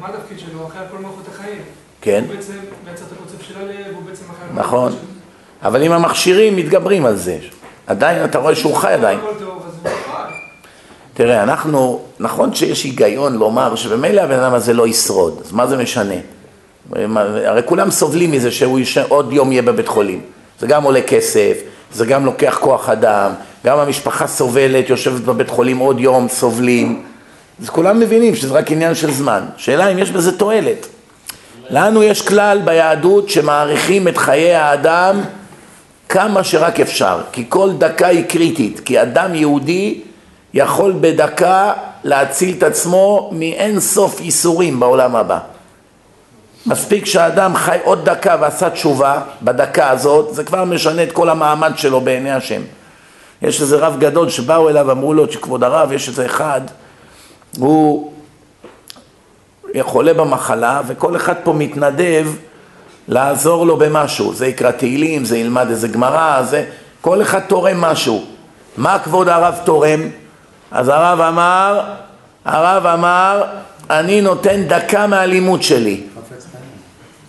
מה 0.00 0.08
התפקיד 0.08 0.38
שלו? 0.38 0.66
אחראי 0.66 0.78
על 0.82 0.86
כל 0.90 0.98
מערכות 1.02 1.24
החיים. 1.34 1.62
כן, 2.00 2.24
הוא 2.28 2.34
בעצם 2.34 2.52
את 3.06 3.12
הקוצב 3.12 3.42
של 3.42 3.60
הלב, 3.60 3.94
הוא 3.94 4.02
בעצם 4.06 4.24
אחראי 4.30 4.48
על... 4.50 4.56
נכון. 4.64 4.92
אבל 5.62 5.82
אם 5.82 5.92
המכשירים 5.92 6.56
מתגברים 6.56 7.06
על 7.06 7.16
זה, 7.16 7.38
עדיין 7.86 8.24
אתה 8.24 8.38
רואה 8.38 8.54
שהוא 8.54 8.74
חי 8.76 8.92
עדיין. 8.92 9.18
תראה, 11.14 11.42
אנחנו, 11.42 12.00
נכון 12.20 12.54
שיש 12.54 12.84
היגיון 12.84 13.34
לומר 13.38 13.74
שבמילא 13.76 14.20
הבן 14.20 14.38
אדם 14.38 14.54
הזה 14.54 14.72
לא 14.72 14.86
ישרוד, 14.86 15.40
אז 15.44 15.52
מה 15.52 15.66
זה 15.66 15.76
משנה? 15.76 16.14
הרי 17.46 17.62
כולם 17.66 17.90
סובלים 17.90 18.32
מזה 18.32 18.50
שהוא 18.50 18.78
יש- 18.80 18.98
עוד 18.98 19.32
יום 19.32 19.52
יהיה 19.52 19.62
בבית 19.62 19.88
חולים. 19.88 20.20
זה 20.60 20.66
גם 20.66 20.82
עולה 20.82 21.02
כסף, 21.02 21.56
זה 21.92 22.06
גם 22.06 22.24
לוקח 22.24 22.58
כוח 22.60 22.88
אדם, 22.88 23.30
גם 23.66 23.78
המשפחה 23.78 24.26
סובלת, 24.26 24.88
יושבת 24.90 25.20
בבית 25.20 25.48
חולים 25.50 25.78
עוד 25.78 26.00
יום, 26.00 26.28
סובלים. 26.28 27.02
אז 27.62 27.70
כולם 27.70 28.00
מבינים 28.00 28.34
שזה 28.36 28.54
רק 28.54 28.70
עניין 28.70 28.94
של 28.94 29.10
זמן. 29.10 29.44
שאלה 29.56 29.88
אם 29.88 29.98
יש 29.98 30.10
בזה 30.10 30.38
תועלת. 30.38 30.86
לנו 31.70 32.02
יש 32.02 32.22
כלל 32.22 32.60
ביהדות 32.64 33.28
שמעריכים 33.28 34.08
את 34.08 34.18
חיי 34.18 34.54
האדם 34.54 35.20
כמה 36.08 36.44
שרק 36.44 36.80
אפשר, 36.80 37.20
כי 37.32 37.44
כל 37.48 37.70
דקה 37.78 38.06
היא 38.06 38.24
קריטית, 38.24 38.80
כי 38.80 39.02
אדם 39.02 39.34
יהודי 39.34 40.00
יכול 40.54 40.94
בדקה 41.00 41.72
להציל 42.04 42.54
את 42.58 42.62
עצמו 42.62 43.30
מאין 43.32 43.80
סוף 43.80 44.20
ייסורים 44.20 44.80
בעולם 44.80 45.16
הבא. 45.16 45.38
מספיק 46.66 47.06
שהאדם 47.06 47.56
חי 47.56 47.78
עוד 47.84 48.04
דקה 48.04 48.36
ועשה 48.40 48.70
תשובה 48.70 49.20
בדקה 49.42 49.90
הזאת, 49.90 50.34
זה 50.34 50.44
כבר 50.44 50.64
משנה 50.64 51.02
את 51.02 51.12
כל 51.12 51.28
המעמד 51.28 51.72
שלו 51.76 52.00
בעיני 52.00 52.32
השם. 52.32 52.62
יש 53.42 53.60
איזה 53.60 53.76
רב 53.76 53.96
גדול 53.98 54.28
שבאו 54.28 54.68
אליו, 54.68 54.90
אמרו 54.90 55.14
לו 55.14 55.32
שכבוד 55.32 55.64
הרב, 55.64 55.92
יש 55.92 56.08
איזה 56.08 56.26
אחד, 56.26 56.60
הוא 57.58 58.12
חולה 59.80 60.14
במחלה 60.14 60.82
וכל 60.86 61.16
אחד 61.16 61.34
פה 61.44 61.52
מתנדב 61.52 62.26
לעזור 63.08 63.66
לו 63.66 63.76
במשהו, 63.76 64.34
זה 64.34 64.46
יקרא 64.46 64.70
תהילים, 64.70 65.24
זה 65.24 65.38
ילמד 65.38 65.66
איזה 65.70 65.88
גמרא, 65.88 66.42
זה... 66.42 66.64
כל 67.00 67.22
אחד 67.22 67.40
תורם 67.40 67.80
משהו. 67.80 68.24
מה 68.76 68.98
כבוד 68.98 69.28
הרב 69.28 69.58
תורם? 69.64 70.00
אז 70.70 70.88
הרב 70.88 71.20
אמר, 71.20 71.80
הרב 72.44 72.86
אמר, 72.86 73.44
אני 73.90 74.20
נותן 74.20 74.62
דקה 74.68 75.06
מהלימוד 75.06 75.62
שלי. 75.62 76.00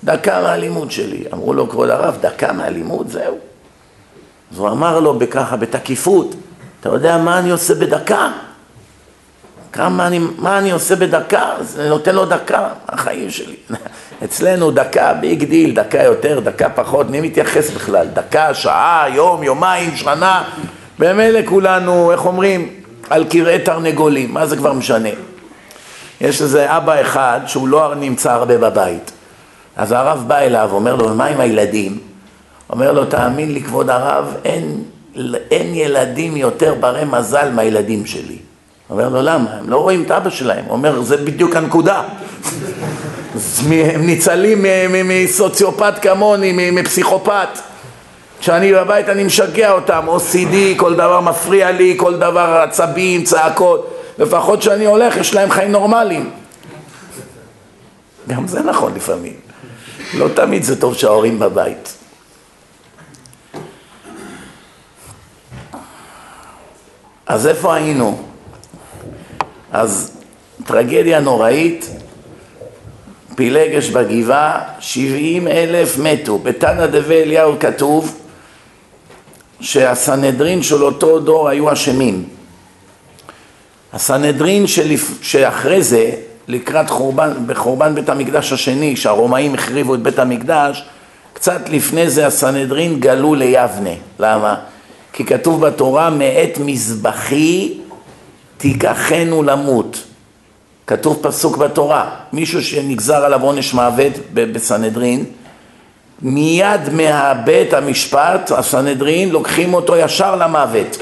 דקה 0.04 0.42
מהלימוד 0.42 0.92
שלי. 0.92 1.24
אמרו 1.34 1.54
לו, 1.54 1.70
כבוד 1.70 1.90
הרב, 1.90 2.18
דקה 2.22 2.54
מהלימוד, 2.54 3.10
זהו. 3.10 3.38
אז 4.52 4.60
הוא 4.60 4.70
אמר 4.70 5.00
לו 5.00 5.20
בככה, 5.20 5.56
בתקיפות, 5.58 6.36
אתה 6.80 6.90
יודע 6.90 7.18
מה 7.18 7.40
אני 7.40 7.52
עושה 7.52 7.76
בדקה? 7.76 8.32
כמה 9.74 10.08
אני, 10.08 10.20
מה 10.38 10.58
אני 10.58 10.72
עושה 10.72 10.96
בדקה? 10.96 11.50
זה 11.62 11.90
נותן 11.90 12.16
לו 12.16 12.26
דקה, 12.26 12.68
החיים 12.88 13.30
שלי. 13.30 13.56
אצלנו 14.24 14.72
דקה, 14.72 15.14
big 15.14 15.44
deal, 15.44 15.76
דקה 15.76 16.04
יותר, 16.04 16.40
דקה 16.40 16.70
פחות, 16.70 17.10
מי 17.10 17.22
מתייחס 17.22 17.70
בכלל? 17.70 18.08
דקה, 18.14 18.54
שעה, 18.54 19.06
יום, 19.10 19.44
יומיים, 19.44 19.96
שנה, 19.96 20.44
במילא 21.00 21.40
כולנו, 21.46 22.12
איך 22.12 22.26
אומרים, 22.26 22.70
על 23.10 23.26
כרעי 23.30 23.60
תרנגולים, 23.60 24.34
מה 24.34 24.46
זה 24.46 24.58
כבר 24.58 24.74
משנה? 24.74 25.10
יש 26.22 26.42
איזה 26.42 26.78
אבא 26.78 27.02
אחד 27.02 27.40
שהוא 27.46 27.68
לא 27.68 27.96
נמצא 27.96 28.32
הרבה 28.32 28.58
בבית, 28.58 29.12
אז 29.76 29.92
הרב 29.92 30.24
בא 30.28 30.38
אליו, 30.38 30.70
אומר 30.72 30.96
לו, 30.96 31.16
מה 31.16 31.26
עם 31.26 31.40
הילדים? 31.40 32.00
אומר 32.70 32.92
לו, 32.92 33.06
תאמין 33.06 33.54
לי 33.54 33.64
כבוד 33.64 33.90
הרב, 33.90 34.36
אין, 34.46 34.84
אין 35.52 35.76
ילדים 35.76 36.38
יותר 36.38 36.76
ברי 36.80 37.06
מזל 37.06 37.52
מהילדים 37.52 38.06
שלי. 38.06 38.38
אומר 38.92 39.10
לו, 39.10 39.22
למה? 39.22 39.52
הם 39.52 39.70
לא 39.70 39.78
רואים 39.78 40.04
את 40.04 40.12
אבא 40.12 40.30
שלהם. 40.30 40.66
הוא 40.66 40.74
אומר, 40.74 41.02
זה 41.02 41.18
בדיוק 41.18 41.56
הנקודה. 41.56 42.04
הם 43.72 44.06
ניצלים 44.06 44.66
מסוציופט 45.06 45.94
כמוני, 46.02 46.72
מפסיכופת. 46.72 47.48
כשאני 48.40 48.74
בבית 48.74 49.10
אני 49.10 49.24
משגע 49.24 49.72
אותם, 49.72 50.06
OCD, 50.08 50.56
כל 50.78 50.96
דבר 50.96 51.22
מפריע 51.22 51.72
לי, 51.72 51.94
כל 51.98 52.18
דבר 52.18 52.64
עצבים, 52.64 53.24
צעקות. 53.24 53.98
לפחות 54.18 54.60
כשאני 54.60 54.86
הולך 54.86 55.18
יש 55.18 55.34
להם 55.34 55.52
חיים 55.52 55.72
נורמליים. 55.72 56.30
גם 58.28 58.48
זה 58.48 58.60
נכון 58.60 58.94
לפעמים. 58.96 59.34
לא 60.14 60.28
תמיד 60.36 60.64
זה 60.64 60.82
טוב 60.82 60.96
שההורים 60.96 61.40
בבית. 61.40 61.94
אז 67.26 67.48
איפה 67.48 67.76
היינו? 67.76 68.31
אז 69.72 70.12
טרגדיה 70.66 71.20
נוראית, 71.20 71.90
פילגש 73.36 73.90
בגבעה, 73.90 74.60
שבעים 74.80 75.48
אלף 75.48 75.98
מתו. 75.98 76.38
בתנא 76.38 76.86
דבי 76.86 77.22
אליהו 77.22 77.60
כתוב 77.60 78.18
שהסנהדרין 79.60 80.64
של 80.64 80.84
אותו 80.84 81.20
דור 81.20 81.50
היו 81.50 81.74
אשמים. 81.74 82.24
הסנהדרין. 83.94 84.66
שאחרי 85.22 85.84
זה, 85.84 86.12
לקראת 86.48 86.90
חורבן, 86.90 87.32
בחורבן 87.48 87.96
בית 87.96 88.10
המקדש 88.10 88.54
השני, 88.54 88.96
שהרומאים 88.96 89.54
החריבו 89.54 89.96
את 89.96 90.00
בית 90.00 90.20
המקדש, 90.20 90.86
קצת 91.34 91.70
לפני 91.70 92.10
זה 92.10 92.28
הסנהדרין 92.28 93.00
גלו 93.00 93.36
ליבנה. 93.36 93.94
למה? 94.20 94.56
כי 95.14 95.26
כתוב 95.26 95.68
בתורה, 95.68 96.10
מאת 96.10 96.58
מזבחי 96.66 97.81
תיקחנו 98.62 99.44
למות. 99.44 100.04
כתוב 100.88 101.20
פסוק 101.22 101.58
בתורה, 101.58 102.10
מישהו 102.34 102.64
שנגזר 102.64 103.26
עליו 103.26 103.44
עונש 103.44 103.74
מוות 103.74 104.14
בסנהדרין, 104.34 105.26
מיד 106.22 106.90
מהבית 106.94 107.74
המשפט, 107.74 108.52
הסנהדרין, 108.52 109.30
לוקחים 109.30 109.74
אותו 109.74 109.98
ישר 109.98 110.36
למוות. 110.36 110.98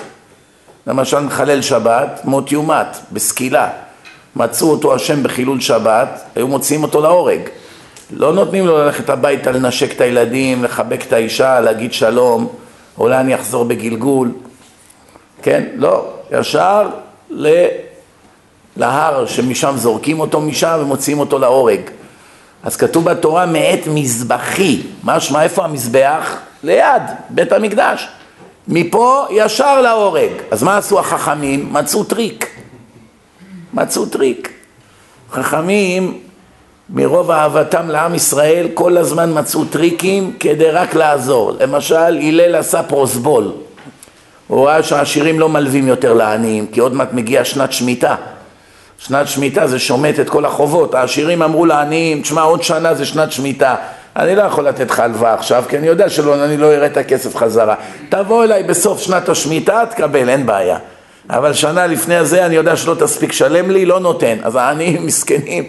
למשל 0.87 1.19
מחלל 1.19 1.61
שבת, 1.61 2.21
מות 2.23 2.51
יומת, 2.51 2.97
בסקילה. 3.11 3.69
מצאו 4.35 4.71
אותו 4.71 4.95
השם 4.95 5.23
בחילול 5.23 5.61
שבת, 5.61 6.21
היו 6.35 6.47
מוציאים 6.47 6.83
אותו 6.83 7.01
להורג. 7.01 7.41
לא 8.11 8.33
נותנים 8.33 8.67
לו 8.67 8.77
ללכת 8.77 9.09
הביתה 9.09 9.51
לנשק 9.51 9.91
את 9.95 10.01
הילדים, 10.01 10.63
לחבק 10.63 11.01
את 11.07 11.13
האישה, 11.13 11.59
להגיד 11.59 11.93
שלום, 11.93 12.47
אולי 12.97 13.17
אני 13.17 13.35
אחזור 13.35 13.65
בגלגול. 13.65 14.31
כן? 15.41 15.63
לא. 15.75 16.05
ישר 16.31 16.89
להר 18.77 19.25
שמשם 19.25 19.73
זורקים 19.77 20.19
אותו 20.19 20.41
משם 20.41 20.77
ומוציאים 20.81 21.19
אותו 21.19 21.39
להורג. 21.39 21.81
אז 22.63 22.75
כתוב 22.75 23.09
בתורה 23.09 23.45
מאת 23.45 23.87
מזבחי, 23.87 24.81
משמע 25.03 25.43
איפה 25.43 25.65
המזבח? 25.65 26.37
ליד 26.63 27.01
בית 27.29 27.51
המקדש. 27.51 28.07
מפה 28.67 29.25
ישר 29.31 29.81
להורג. 29.81 30.31
אז 30.51 30.63
מה 30.63 30.77
עשו 30.77 30.99
החכמים? 30.99 31.73
מצאו 31.73 32.03
טריק. 32.03 32.49
מצאו 33.73 34.05
טריק. 34.05 34.53
חכמים 35.31 36.19
מרוב 36.89 37.31
אהבתם 37.31 37.89
לעם 37.89 38.15
ישראל 38.15 38.67
כל 38.73 38.97
הזמן 38.97 39.39
מצאו 39.39 39.65
טריקים 39.65 40.33
כדי 40.39 40.69
רק 40.69 40.95
לעזור. 40.95 41.51
למשל 41.59 41.95
הלל 41.95 42.55
עשה 42.55 42.83
פרוסבול. 42.83 43.51
הוא 44.49 44.67
ראה 44.67 44.83
שהעשירים 44.83 45.39
לא 45.39 45.49
מלווים 45.49 45.87
יותר 45.87 46.13
לעניים, 46.13 46.67
כי 46.71 46.79
עוד 46.79 46.93
מעט 46.93 47.13
מגיעה 47.13 47.45
שנת 47.45 47.73
שמיטה. 47.73 48.15
שנת 48.97 49.27
שמיטה 49.27 49.67
זה 49.67 49.79
שומט 49.79 50.19
את 50.19 50.29
כל 50.29 50.45
החובות. 50.45 50.95
העשירים 50.95 51.41
אמרו 51.41 51.65
לעניים, 51.65 52.21
תשמע, 52.21 52.41
עוד 52.41 52.63
שנה 52.63 52.93
זה 52.93 53.05
שנת 53.05 53.31
שמיטה. 53.31 53.75
אני 54.15 54.35
לא 54.35 54.41
יכול 54.41 54.67
לתת 54.67 54.91
לך 54.91 54.99
הלוואה 54.99 55.33
עכשיו, 55.33 55.63
כי 55.69 55.77
אני 55.77 55.87
יודע 55.87 56.09
שאני 56.09 56.57
לא 56.57 56.73
אראה 56.73 56.85
את 56.85 56.97
הכסף 56.97 57.35
חזרה. 57.35 57.75
תבוא 58.09 58.43
אליי 58.43 58.63
בסוף 58.63 59.01
שנת 59.01 59.29
השמיטה, 59.29 59.83
תקבל, 59.89 60.29
אין 60.29 60.45
בעיה. 60.45 60.77
אבל 61.29 61.53
שנה 61.53 61.87
לפני 61.87 62.25
זה 62.25 62.45
אני 62.45 62.55
יודע 62.55 62.75
שלא 62.75 62.95
תספיק 62.99 63.31
שלם 63.31 63.71
לי, 63.71 63.85
לא 63.85 63.99
נותן. 63.99 64.37
אז 64.43 64.55
העניים 64.55 65.05
מסכנים. 65.07 65.63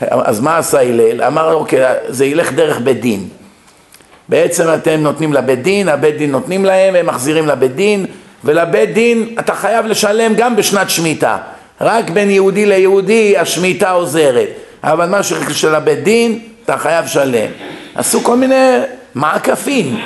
אז 0.00 0.40
מה 0.40 0.58
עשה 0.58 0.80
הלל? 0.80 1.22
אמר, 1.22 1.54
אוקיי, 1.54 1.94
זה 2.08 2.24
ילך 2.24 2.52
דרך 2.52 2.80
בית 2.80 3.00
דין. 3.00 3.28
בעצם 4.28 4.64
אתם 4.74 5.00
נותנים 5.00 5.32
לבית 5.32 5.62
דין, 5.62 5.88
הבית 5.88 6.16
דין 6.16 6.30
נותנים 6.30 6.64
להם, 6.64 6.94
הם 6.94 7.06
מחזירים 7.06 7.46
לבית 7.46 7.74
דין, 7.74 8.06
ולבית 8.44 8.94
דין 8.94 9.34
אתה 9.38 9.54
חייב 9.54 9.86
לשלם 9.86 10.34
גם 10.34 10.56
בשנת 10.56 10.90
שמיטה. 10.90 11.38
רק 11.80 12.10
בין 12.10 12.30
יהודי 12.30 12.66
ליהודי 12.66 13.38
השמיטה 13.38 13.90
עוזרת, 13.90 14.48
אבל 14.84 15.08
מה 15.08 15.22
של 15.52 15.74
הבית 15.74 16.02
דין 16.02 16.38
אתה 16.64 16.78
חייב 16.78 17.04
לשלם. 17.04 17.50
עשו 17.94 18.24
כל 18.24 18.36
מיני 18.36 18.78
מעקפים. 19.14 20.00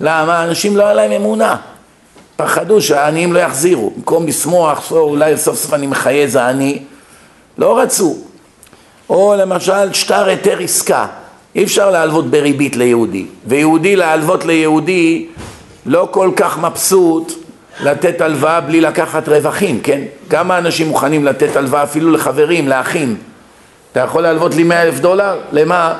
למה? 0.00 0.44
אנשים 0.44 0.76
לא 0.76 0.82
היה 0.82 0.94
להם 0.94 1.12
אמונה. 1.12 1.56
פחדו 2.36 2.80
שהעניים 2.80 3.32
לא 3.32 3.38
יחזירו. 3.38 3.92
במקום 3.96 4.26
לשמוח, 4.26 4.92
אולי 4.92 5.36
סוף 5.36 5.56
סוף 5.56 5.74
אני 5.74 5.86
מחיה 5.86 6.22
איזה 6.22 6.46
עני, 6.46 6.78
לא 7.58 7.78
רצו. 7.78 8.16
או 9.10 9.34
למשל 9.38 9.92
שטר 9.92 10.26
היתר 10.26 10.58
עסקה. 10.58 11.06
אי 11.54 11.64
אפשר 11.64 11.90
להלוות 11.90 12.30
בריבית 12.30 12.76
ליהודי. 12.76 13.26
ויהודי 13.46 13.96
להלוות 13.96 14.44
ליהודי 14.44 15.26
לא 15.86 16.08
כל 16.10 16.30
כך 16.36 16.58
מבסוט 16.58 17.47
לתת 17.80 18.20
הלוואה 18.20 18.60
בלי 18.60 18.80
לקחת 18.80 19.28
רווחים, 19.28 19.80
כן? 19.80 20.00
כמה 20.30 20.58
אנשים 20.58 20.88
מוכנים 20.88 21.24
לתת 21.24 21.56
הלוואה 21.56 21.82
אפילו 21.82 22.10
לחברים, 22.10 22.68
לאחים? 22.68 23.16
אתה 23.92 24.00
יכול 24.00 24.22
להלוות 24.22 24.54
לי 24.54 24.62
מאה 24.62 24.82
אלף 24.82 25.00
דולר? 25.00 25.40
למה? 25.52 25.94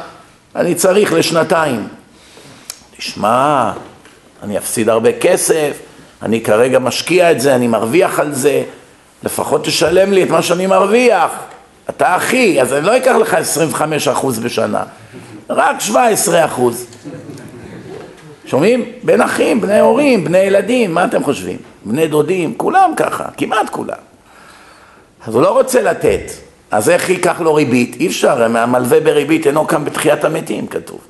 אני 0.56 0.74
צריך 0.74 1.12
לשנתיים. 1.12 1.88
תשמע, 2.96 3.72
אני 4.42 4.58
אפסיד 4.58 4.88
הרבה 4.88 5.12
כסף, 5.12 5.78
אני 6.22 6.40
כרגע 6.40 6.78
משקיע 6.78 7.30
את 7.30 7.40
זה, 7.40 7.54
אני 7.54 7.68
מרוויח 7.68 8.20
על 8.20 8.34
זה, 8.34 8.62
לפחות 9.22 9.64
תשלם 9.64 10.12
לי 10.12 10.22
את 10.22 10.30
מה 10.30 10.42
שאני 10.42 10.66
מרוויח. 10.66 11.30
אתה 11.90 12.16
אחי, 12.16 12.62
אז 12.62 12.72
אני 12.72 12.86
לא 12.86 12.96
אקח 12.96 13.14
לך 13.16 13.36
25% 14.14 14.40
בשנה, 14.42 14.82
רק 15.50 15.76
17%. 15.88 15.92
שומעים? 18.48 18.84
בין 19.02 19.20
אחים, 19.20 19.60
בני 19.60 19.80
הורים, 19.80 20.24
בני 20.24 20.38
ילדים, 20.38 20.94
מה 20.94 21.04
אתם 21.04 21.24
חושבים? 21.24 21.56
בני 21.84 22.08
דודים, 22.08 22.54
כולם 22.56 22.90
ככה, 22.96 23.24
כמעט 23.36 23.70
כולם. 23.70 23.98
אז 25.26 25.34
הוא 25.34 25.42
לא 25.42 25.58
רוצה 25.58 25.82
לתת, 25.82 26.30
אז 26.70 26.90
איך 26.90 27.10
ייקח 27.10 27.40
לו 27.40 27.54
ריבית? 27.54 27.96
אי 28.00 28.06
אפשר, 28.06 28.42
המלווה 28.42 29.00
בריבית 29.00 29.46
אינו 29.46 29.66
קם 29.66 29.84
בתחיית 29.84 30.24
המתים, 30.24 30.66
כתוב. 30.66 31.00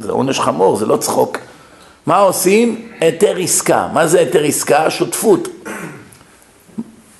זה 0.00 0.12
עונש 0.12 0.40
חמור, 0.40 0.76
זה 0.76 0.86
לא 0.86 0.96
צחוק. 0.96 1.38
מה 2.06 2.18
עושים? 2.18 2.88
היתר 3.00 3.36
עסקה. 3.36 3.88
מה 3.92 4.06
זה 4.06 4.18
היתר 4.18 4.44
עסקה? 4.44 4.90
שותפות. 4.90 5.48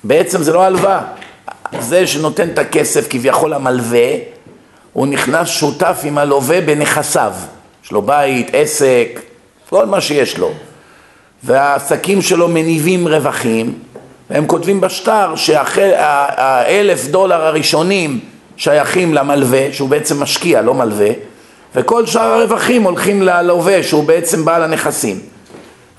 בעצם 0.05 0.43
זה 0.43 0.53
לא 0.53 0.63
הלוואה. 0.63 1.01
זה 1.81 2.07
שנותן 2.07 2.49
את 2.49 2.59
הכסף 2.59 3.07
כביכול 3.11 3.53
המלווה, 3.53 4.09
הוא 4.93 5.07
נכנס 5.07 5.49
שותף 5.49 6.01
עם 6.05 6.19
הלווה 6.19 6.61
בנכסיו. 6.61 7.33
יש 7.85 7.93
לו 7.93 8.03
בית, 8.03 8.51
עסק, 8.53 9.21
כל 9.71 9.87
מה 9.87 10.01
שיש 10.01 10.39
לו. 10.39 10.51
והעסקים 11.43 12.23
שלו 12.23 12.49
מניבים 12.49 13.09
רווחים, 13.09 13.79
והם 14.31 14.47
כותבים 14.47 14.81
בשטר 14.81 15.37
שהאלף 15.37 17.07
דולר 17.07 17.47
הראשונים 17.47 18.21
שייכים 18.57 19.15
למלווה, 19.15 19.73
שהוא 19.73 19.89
בעצם 19.89 20.23
משקיע, 20.23 20.63
לא 20.63 20.75
מלווה, 20.75 21.11
וכל 21.75 22.07
שאר 22.07 22.33
הרווחים 22.33 22.83
הולכים 22.83 23.23
ללווה, 23.23 23.83
שהוא 23.83 24.05
בעצם 24.05 24.45
בעל 24.45 24.63
הנכסים. 24.63 25.21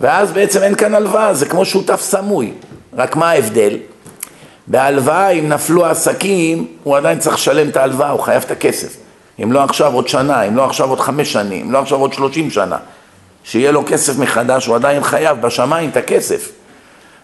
ואז 0.01 0.31
בעצם 0.31 0.63
אין 0.63 0.75
כאן 0.75 0.95
הלוואה, 0.95 1.33
זה 1.33 1.45
כמו 1.45 1.65
שותף 1.65 2.01
סמוי. 2.01 2.53
רק 2.97 3.15
מה 3.15 3.29
ההבדל? 3.29 3.77
בהלוואה, 4.67 5.29
אם 5.29 5.49
נפלו 5.49 5.85
העסקים, 5.85 6.67
הוא 6.83 6.97
עדיין 6.97 7.19
צריך 7.19 7.35
לשלם 7.35 7.69
את 7.69 7.77
ההלוואה, 7.77 8.09
הוא 8.09 8.19
חייב 8.19 8.43
את 8.45 8.51
הכסף. 8.51 8.97
אם 9.43 9.51
לא 9.51 9.63
עכשיו 9.63 9.93
עוד 9.93 10.07
שנה, 10.07 10.43
אם 10.43 10.55
לא 10.55 10.65
עכשיו 10.65 10.89
עוד 10.89 10.99
חמש 10.99 11.33
שנים, 11.33 11.65
אם 11.65 11.71
לא 11.71 11.79
עכשיו 11.79 11.99
עוד 11.99 12.13
שלושים 12.13 12.51
שנה. 12.51 12.77
שיהיה 13.49 13.71
לו 13.71 13.83
כסף 13.85 14.17
מחדש, 14.17 14.65
הוא 14.65 14.75
עדיין 14.75 15.03
חייב 15.03 15.41
בשמיים 15.41 15.89
את 15.89 15.97
הכסף. 15.97 16.51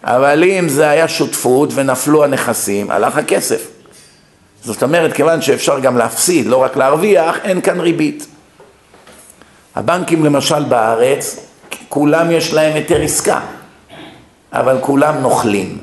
אבל 0.04 0.44
אם 0.44 0.68
זה 0.68 0.90
היה 0.90 1.08
שותפות 1.08 1.70
ונפלו 1.74 2.24
הנכסים, 2.24 2.90
הלך 2.90 3.16
הכסף. 3.16 3.66
זאת 4.64 4.82
אומרת, 4.82 5.12
כיוון 5.12 5.42
שאפשר 5.42 5.78
גם 5.78 5.96
להפסיד, 5.96 6.46
לא 6.46 6.56
רק 6.56 6.76
להרוויח, 6.76 7.36
אין 7.44 7.60
כאן 7.60 7.80
ריבית. 7.80 8.26
הבנקים 9.74 10.24
למשל 10.24 10.64
בארץ, 10.64 11.36
כולם 11.88 12.30
יש 12.30 12.52
להם 12.52 12.74
היתר 12.74 13.02
עסקה, 13.02 13.40
אבל 14.52 14.78
כולם 14.80 15.14
נוכלים. 15.20 15.78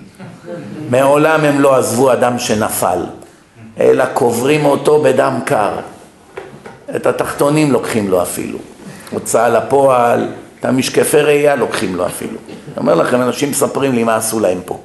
מעולם 0.90 1.46
הם 1.46 1.60
לא 1.60 1.76
עזבו 1.76 2.14
אדם 2.14 2.40
שנפל, 2.40 3.00
אלא 3.80 4.06
קוברים 4.14 4.66
אותו 4.66 5.02
בדם 5.02 5.40
קר. 5.46 5.72
את 6.96 7.06
התחתונים 7.06 7.72
לוקחים 7.72 8.10
לו 8.10 8.22
אפילו. 8.22 8.73
הוצאה 9.14 9.50
לפועל, 9.50 10.28
את 10.60 10.66
המשקפי 10.66 11.22
ראייה 11.22 11.56
לוקחים 11.56 11.96
לו 11.96 12.08
אפילו. 12.08 12.38
אני 12.48 12.78
אומר 12.78 12.96
לכם, 12.96 13.22
אנשים 13.22 13.50
מספרים 13.50 13.94
לי 13.94 14.04
מה 14.04 14.16
עשו 14.16 14.40
להם 14.40 14.60
פה. 14.66 14.80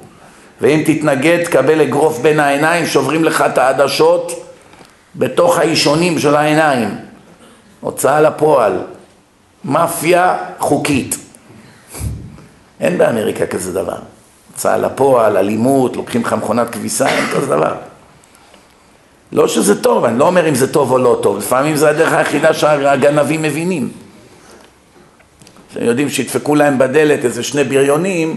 ואם 0.60 0.82
תתנגד, 0.86 1.44
תקבל 1.44 1.80
אגרוף 1.80 2.18
בין 2.18 2.40
העיניים, 2.40 2.86
שוברים 2.86 3.24
לך 3.24 3.44
את 3.52 3.58
העדשות 3.58 4.52
בתוך 5.16 5.58
האישונים 5.58 6.18
של 6.18 6.34
העיניים. 6.34 6.88
הוצאה 7.80 8.20
לפועל, 8.20 8.78
מאפיה 9.64 10.36
חוקית. 10.58 11.16
אין 12.80 12.98
באמריקה 12.98 13.46
כזה 13.46 13.72
דבר. 13.72 13.98
הוצאה 14.52 14.76
לפועל, 14.76 15.36
אלימות, 15.36 15.96
לוקחים 15.96 16.22
לך 16.22 16.32
מכונת 16.32 16.70
כביסה, 16.70 17.08
אין 17.08 17.26
כזה 17.26 17.46
דבר. 17.46 17.74
לא 19.32 19.48
שזה 19.48 19.82
טוב, 19.82 20.04
אני 20.04 20.18
לא 20.18 20.26
אומר 20.26 20.48
אם 20.48 20.54
זה 20.54 20.72
טוב 20.72 20.92
או 20.92 20.98
לא 20.98 21.18
טוב, 21.22 21.38
לפעמים 21.38 21.76
זה 21.76 21.88
הדרך 21.88 22.12
היחידה 22.12 22.54
שהגנבים 22.54 23.42
מבינים. 23.42 23.88
שהם 25.78 25.86
יודעים 25.86 26.10
שידפקו 26.10 26.54
להם 26.54 26.78
בדלת 26.78 27.24
איזה 27.24 27.42
שני 27.42 27.64
בריונים, 27.64 28.36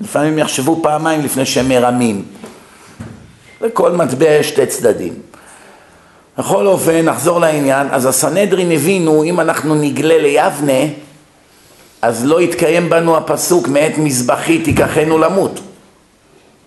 לפעמים 0.00 0.38
יחשבו 0.38 0.80
פעמיים 0.82 1.20
לפני 1.20 1.46
שהם 1.46 1.68
מרמים. 1.68 2.22
לכל 3.60 3.92
מטבע 3.92 4.28
יש 4.28 4.48
שתי 4.48 4.66
צדדים. 4.66 5.12
בכל 6.38 6.66
אופן, 6.66 7.04
נחזור 7.04 7.40
לעניין, 7.40 7.86
אז 7.90 8.06
הסנהדרין 8.06 8.72
הבינו, 8.72 9.24
אם 9.24 9.40
אנחנו 9.40 9.74
נגלה 9.74 10.18
ליבנה, 10.18 10.92
אז 12.02 12.24
לא 12.24 12.40
יתקיים 12.40 12.90
בנו 12.90 13.16
הפסוק 13.16 13.68
מאת 13.68 13.98
מזבחי 13.98 14.62
תיקחנו 14.62 15.18
למות. 15.18 15.60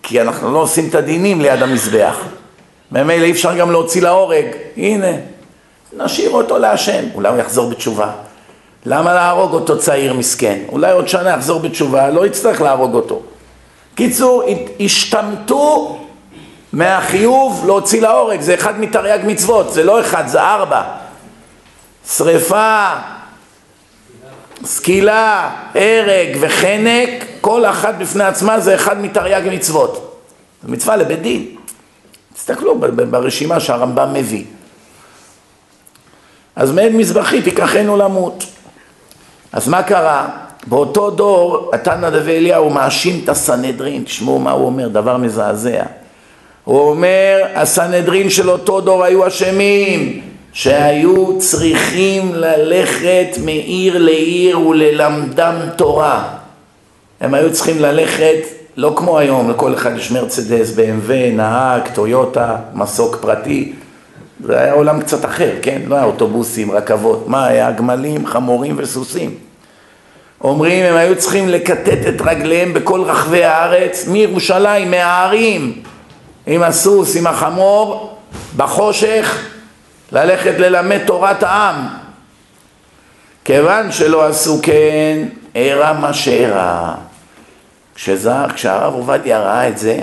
כי 0.02 0.20
אנחנו 0.20 0.52
לא 0.52 0.58
עושים 0.58 0.88
את 0.88 0.94
הדינים 0.94 1.40
ליד 1.40 1.62
המזבח. 1.62 2.16
ממילא 2.92 3.24
אי 3.24 3.30
אפשר 3.30 3.56
גם 3.56 3.70
להוציא 3.70 4.02
להורג. 4.02 4.46
הנה, 4.76 5.12
נשאיר 5.96 6.30
אותו 6.30 6.58
להשם, 6.58 7.04
אולי 7.14 7.28
הוא 7.28 7.38
יחזור 7.38 7.70
בתשובה. 7.70 8.12
למה 8.90 9.14
להרוג 9.14 9.54
אותו 9.54 9.78
צעיר 9.78 10.14
מסכן? 10.14 10.58
אולי 10.68 10.92
עוד 10.92 11.08
שנה 11.08 11.30
יחזור 11.30 11.60
בתשובה, 11.60 12.10
לא 12.10 12.26
יצטרך 12.26 12.60
להרוג 12.60 12.94
אותו. 12.94 13.22
קיצור, 13.94 14.42
השתמטו 14.80 15.98
מהחיוב 16.72 17.62
להוציא 17.66 18.02
להורג, 18.02 18.40
זה 18.40 18.54
אחד 18.54 18.80
מתרי"ג 18.80 19.18
מצוות, 19.26 19.72
זה 19.72 19.84
לא 19.84 20.00
אחד, 20.00 20.28
זה 20.28 20.42
ארבע. 20.42 20.82
שריפה, 22.08 22.86
סקילה, 24.64 25.50
הרג 25.74 26.36
וחנק, 26.40 27.10
כל 27.40 27.64
אחת 27.64 27.94
בפני 27.98 28.24
עצמה 28.24 28.60
זה 28.60 28.74
אחד 28.74 29.00
מתרי"ג 29.00 29.48
מצוות. 29.52 30.20
זו 30.62 30.72
מצווה 30.72 30.96
לבית 30.96 31.22
דין. 31.22 31.56
תסתכלו 32.34 32.78
ברשימה 33.10 33.60
שהרמב"ם 33.60 34.12
מביא. 34.12 34.44
אז 36.56 36.72
מעין 36.72 36.96
מזבחי 36.96 37.42
תיקחנו 37.42 37.96
למות. 37.96 38.44
אז 39.52 39.68
מה 39.68 39.82
קרה? 39.82 40.28
באותו 40.66 41.10
דור, 41.10 41.70
התנא 41.72 42.10
דבי 42.10 42.36
אליהו 42.36 42.70
מאשים 42.70 43.20
את 43.24 43.28
הסנהדרין, 43.28 44.04
תשמעו 44.04 44.38
מה 44.38 44.50
הוא 44.50 44.66
אומר, 44.66 44.88
דבר 44.88 45.16
מזעזע. 45.16 45.82
הוא 46.64 46.80
אומר, 46.80 47.42
הסנהדרין 47.54 48.30
של 48.30 48.50
אותו 48.50 48.80
דור 48.80 49.04
היו 49.04 49.26
אשמים, 49.26 50.20
שהיו 50.52 51.38
צריכים 51.38 52.34
ללכת 52.34 53.28
מעיר 53.44 53.98
לעיר 53.98 54.60
וללמדם 54.60 55.54
תורה. 55.76 56.28
הם 57.20 57.34
היו 57.34 57.52
צריכים 57.52 57.80
ללכת, 57.80 58.38
לא 58.76 58.92
כמו 58.96 59.18
היום, 59.18 59.50
לכל 59.50 59.74
אחד 59.74 59.96
יש 59.96 60.10
מרצדס, 60.10 60.76
BMW, 60.76 61.12
נהג, 61.32 61.82
טויוטה, 61.94 62.56
מסוק 62.74 63.16
פרטי. 63.20 63.72
זה 64.44 64.60
היה 64.60 64.72
עולם 64.72 65.00
קצת 65.00 65.24
אחר, 65.24 65.54
כן? 65.62 65.82
לא 65.86 65.94
היה 65.94 66.04
אוטובוסים, 66.04 66.70
רכבות. 66.70 67.28
מה 67.28 67.46
היה? 67.46 67.70
גמלים, 67.70 68.26
חמורים 68.26 68.74
וסוסים. 68.78 69.34
אומרים, 70.40 70.84
הם 70.84 70.96
היו 70.96 71.18
צריכים 71.18 71.48
לקטט 71.48 72.06
את 72.08 72.20
רגליהם 72.20 72.74
בכל 72.74 73.02
רחבי 73.02 73.44
הארץ, 73.44 74.08
מירושלים, 74.08 74.90
מהערים, 74.90 75.82
עם 76.46 76.62
הסוס, 76.62 77.16
עם 77.16 77.26
החמור, 77.26 78.16
בחושך, 78.56 79.46
ללכת 80.12 80.54
ללמד 80.58 80.98
תורת 81.06 81.42
העם. 81.42 81.86
כיוון 83.44 83.92
שלא 83.92 84.26
עשו 84.26 84.58
כן, 84.62 85.28
אירע 85.54 85.92
מה 85.92 86.14
שאירע. 86.14 86.94
כשהרב 88.54 88.94
עובדיה 88.94 89.40
ראה 89.40 89.68
את 89.68 89.78
זה, 89.78 90.00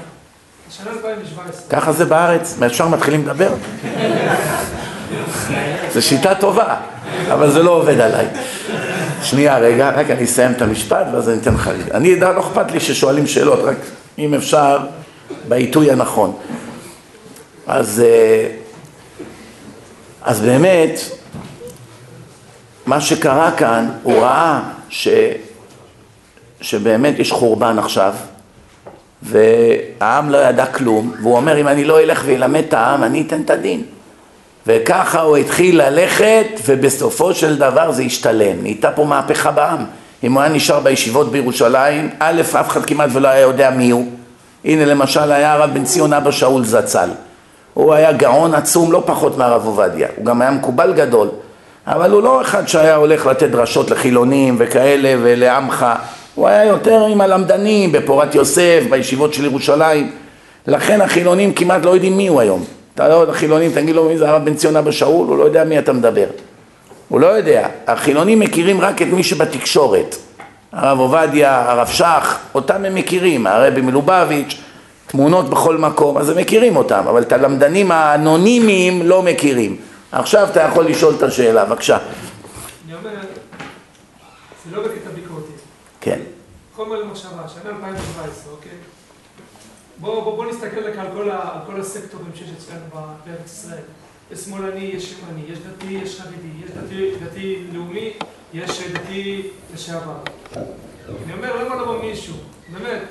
השנה 0.70 0.92
2017. 0.92 1.62
ככה 1.70 1.92
זה 1.92 2.06
בארץ, 2.06 2.58
אפשר 2.66 2.88
מתחילים 2.88 3.22
לדבר? 3.22 3.50
זו 5.94 6.02
שיטה 6.02 6.36
טובה, 6.36 6.76
אבל 7.34 7.52
זה 7.52 7.64
לא 7.64 7.72
עובד 7.72 8.00
עליי. 8.00 8.28
שנייה 9.24 9.58
רגע, 9.58 9.90
רק 9.90 10.10
אני 10.10 10.24
אסיים 10.24 10.52
את 10.52 10.62
המשפט 10.62 11.06
ואז 11.14 11.30
אני 11.30 11.38
אתן 11.38 11.54
לך... 11.54 11.70
אני, 11.94 12.20
לא 12.20 12.40
אכפת 12.40 12.72
לי 12.72 12.80
ששואלים 12.80 13.28
שאלות, 13.28 13.60
רק 13.64 13.78
אם 14.18 14.34
אפשר 14.34 14.78
בעיתוי 15.48 15.92
הנכון. 15.92 16.36
אז, 17.68 18.04
אה, 18.06 18.48
אז 20.22 20.42
באמת, 20.42 21.00
מה 22.86 23.02
שקרה 23.02 23.52
כאן, 23.52 23.90
הוא 24.04 24.14
ראה 24.14 24.62
ש, 24.90 25.08
שבאמת 26.62 27.20
יש 27.20 27.32
חורבן 27.32 27.80
עכשיו, 27.80 28.14
והעם 29.22 30.30
לא 30.30 30.38
ידע 30.38 30.66
כלום, 30.66 31.14
והוא 31.22 31.36
אומר, 31.36 31.62
אם 31.62 31.68
אני 31.68 31.84
לא 31.84 32.00
אלך 32.00 32.24
ואלמד 32.26 32.64
את 32.68 32.74
העם, 32.74 33.04
אני 33.04 33.24
אתן 33.28 33.42
את 33.42 33.50
הדין. 33.50 33.84
וככה 34.68 35.22
הוא 35.22 35.38
התחיל 35.38 35.82
ללכת, 35.82 36.46
ובסופו 36.66 37.34
של 37.34 37.58
דבר 37.58 37.92
זה 37.92 38.04
השתלם. 38.04 38.56
נהייתה 38.62 38.92
פה 38.92 39.04
מהפכה 39.04 39.52
בעם. 39.52 39.86
אם 40.24 40.34
הוא 40.34 40.42
היה 40.42 40.52
נשאר 40.52 40.80
בישיבות 40.80 41.32
בירושלים, 41.32 42.10
א', 42.20 42.42
אף 42.42 42.70
אחד 42.70 42.86
כמעט 42.86 43.10
ולא 43.14 43.28
היה 43.28 43.42
יודע 43.42 43.70
מי 43.70 43.90
הוא. 43.90 44.08
הנה 44.66 44.86
למשל 44.86 45.32
היה 45.32 45.54
הרב 45.54 45.74
בן 45.74 45.84
ציון 45.84 46.14
אבא 46.14 46.32
שאול 46.32 46.66
זצ"ל. 46.66 47.10
הוא 47.74 47.94
היה 47.94 48.12
גאון 48.12 48.54
עצום 48.54 48.92
לא 48.92 49.04
פחות 49.06 49.38
מהרב 49.38 49.66
עובדיה. 49.66 50.08
הוא 50.16 50.26
גם 50.26 50.42
היה 50.42 50.52
מקובל 50.52 50.94
גדול. 50.94 51.28
אבל 51.88 52.12
הוא 52.12 52.24
לא 52.24 52.42
אחד 52.42 52.68
שהיה 52.68 52.96
הולך 52.96 53.26
לתת 53.26 53.50
דרשות 53.50 53.92
לחילונים 53.92 54.56
וכאלה 54.60 55.16
ולעמך. 55.24 55.86
הוא 56.36 56.48
היה 56.48 56.66
יותר 56.66 57.06
עם 57.06 57.22
הלמדנים 57.22 57.92
בפורת 57.92 58.36
יוסף, 58.36 58.84
בישיבות 58.90 59.34
של 59.34 59.46
ירושלים. 59.46 60.12
לכן 60.68 61.02
החילונים 61.02 61.54
כמעט 61.54 61.86
לא 61.86 61.90
יודעים 61.90 62.18
מי 62.18 62.28
הוא 62.28 62.42
היום. 62.42 62.64
אתה 62.96 63.08
לא, 63.08 63.30
החילונים, 63.30 63.72
תגיד 63.72 63.96
לו 63.96 64.10
מי 64.10 64.18
זה 64.18 64.30
הרב 64.30 64.46
בן 64.46 64.56
ציון 64.56 64.76
אבא 64.76 64.92
שאול, 64.92 65.28
הוא 65.28 65.38
לא 65.38 65.44
יודע 65.44 65.64
מי 65.64 65.80
אתה 65.80 65.94
מדבר. 65.94 66.28
הוא 67.10 67.20
לא 67.20 67.28
יודע. 67.28 67.68
החילונים 67.88 68.40
מכירים 68.40 68.82
רק 68.82 69.02
את 69.02 69.08
מי 69.08 69.24
שבתקשורת. 69.24 70.16
הרב 70.72 71.00
עובדיה, 71.00 71.72
הרב 71.72 71.88
שך, 71.88 72.38
אותם 72.56 72.86
הם 72.86 72.96
מכירים, 72.96 73.48
הרבי 73.48 73.82
מלובביץ', 73.82 74.62
תמונות 75.08 75.50
בכל 75.50 75.78
מקום, 75.78 76.18
אז 76.18 76.30
הם 76.30 76.38
מכירים 76.38 76.76
אותם, 76.76 77.04
אבל 77.10 77.22
את 77.22 77.32
הלמדנים 77.32 77.92
האנונימיים 77.92 79.02
לא 79.04 79.22
מכירים. 79.22 79.78
עכשיו 80.12 80.48
אתה 80.52 80.62
יכול 80.62 80.86
לשאול 80.86 81.14
את 81.18 81.24
השאלה, 81.24 81.66
בבקשה. 81.66 81.98
אני 82.86 82.96
אומר, 82.96 83.10
זה 84.70 84.76
לא 84.76 84.84
בקטע 84.84 85.10
ביקורתי. 85.16 85.52
כן. 86.02 86.20
חומר 86.76 87.02
למחשבה, 87.02 87.30
שנה 87.30 87.70
2017, 87.70 88.52
אוקיי? 88.52 88.72
בוא, 90.00 90.24
בוא, 90.24 90.36
בוא 90.36 90.46
נסתכל 90.46 90.80
על 90.80 91.12
כל, 91.14 91.30
ה, 91.30 91.54
על 91.54 91.60
כל 91.66 91.82
הסקטורים 91.82 92.32
שיש 92.36 92.50
אצלנו 92.58 92.86
בארץ 92.92 93.46
ישראל. 93.46 93.84
יש 94.32 94.40
שמאלני, 94.40 94.80
יש 94.80 95.14
ימני, 95.14 95.44
יש 95.48 95.60
דתי, 95.60 95.94
יש 95.94 96.22
חרדי, 96.22 96.66
יש 96.66 96.72
דתי, 96.72 97.12
דתי 97.26 97.68
לאומי, 97.74 98.14
יש 98.54 98.82
דתי 98.82 99.48
לשעבר. 99.74 100.18
אני 101.26 101.34
אומר, 101.34 101.64
למה 101.64 101.76
לבוא 101.76 102.04
מישהו, 102.04 102.36
באמת, 102.72 103.04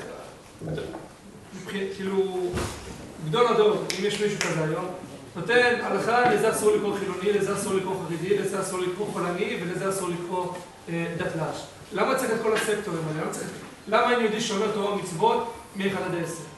כאילו, 1.66 2.50
גדול 3.28 3.46
הדור, 3.46 3.76
אם 4.00 4.04
יש 4.04 4.20
מישהו 4.20 4.40
כזה 4.40 4.64
היום, 4.64 4.86
נותן 5.36 5.80
הלכה, 5.82 6.34
לזה 6.34 6.50
אסור 6.50 6.76
לקרוא 6.76 6.96
חילוני, 6.98 7.32
לזה 7.32 7.54
אסור 7.54 7.74
לקרוא 7.74 7.94
חרדי, 8.08 8.38
לזה 8.38 8.60
אסור 8.60 8.78
לקרוא 8.78 9.06
חולני, 9.12 9.58
ולזה 9.62 9.88
אסור 9.88 10.08
לקרוא 10.08 10.52
אה, 10.88 11.14
דתל"ש. 11.18 11.62
למה 11.92 12.14
צריך 12.14 12.30
את 12.30 12.42
כל 12.42 12.56
הסקטורים 12.56 13.02
האלה? 13.08 13.30
למה 13.88 14.12
אין 14.12 14.20
יהודי 14.20 14.40
שומר 14.40 14.70
תורה 14.74 14.94
ומצוות 14.94 15.52
מ-1 15.76 15.84
עד 15.84 16.14
10? 16.24 16.51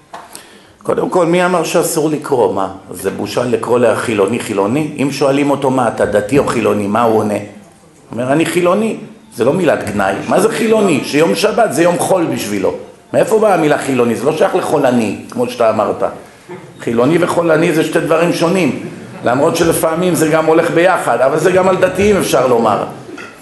קודם 0.82 1.10
כל, 1.10 1.26
מי 1.26 1.44
אמר 1.44 1.64
שאסור 1.64 2.10
לקרוא? 2.10 2.54
מה? 2.54 2.68
זה 2.90 3.10
בושה 3.10 3.44
לקרוא 3.44 3.78
לחילוני 3.78 4.40
חילוני? 4.40 4.92
אם 5.02 5.08
שואלים 5.10 5.50
אותו 5.50 5.70
מה, 5.70 5.88
אתה 5.88 6.06
דתי 6.06 6.38
או 6.38 6.46
חילוני, 6.46 6.86
מה 6.86 7.02
הוא 7.02 7.18
עונה? 7.18 7.34
הוא 7.34 7.42
אומר, 8.12 8.32
אני 8.32 8.46
חילוני. 8.46 8.96
זה 9.36 9.44
לא 9.44 9.52
מילת 9.52 9.90
גנאי. 9.90 10.14
מה 10.28 10.40
זה 10.40 10.48
חילוני? 10.48 11.00
שיום 11.04 11.34
שבת 11.34 11.72
זה 11.72 11.82
יום 11.82 11.98
חול 11.98 12.24
בשבילו. 12.24 12.74
מאיפה 13.12 13.38
באה 13.38 13.54
המילה 13.54 13.78
חילוני? 13.78 14.16
זה 14.16 14.24
לא 14.24 14.36
שייך 14.36 14.54
לחולני, 14.54 15.16
כמו 15.30 15.48
שאתה 15.48 15.70
אמרת. 15.70 16.02
חילוני 16.80 17.18
וחולני 17.20 17.72
זה 17.72 17.84
שתי 17.84 18.00
דברים 18.00 18.32
שונים. 18.32 18.86
למרות 19.24 19.56
שלפעמים 19.56 20.14
זה 20.14 20.28
גם 20.28 20.46
הולך 20.46 20.70
ביחד, 20.70 21.20
אבל 21.20 21.38
זה 21.38 21.52
גם 21.52 21.68
על 21.68 21.76
דתיים 21.76 22.16
אפשר 22.16 22.46
לומר. 22.46 22.84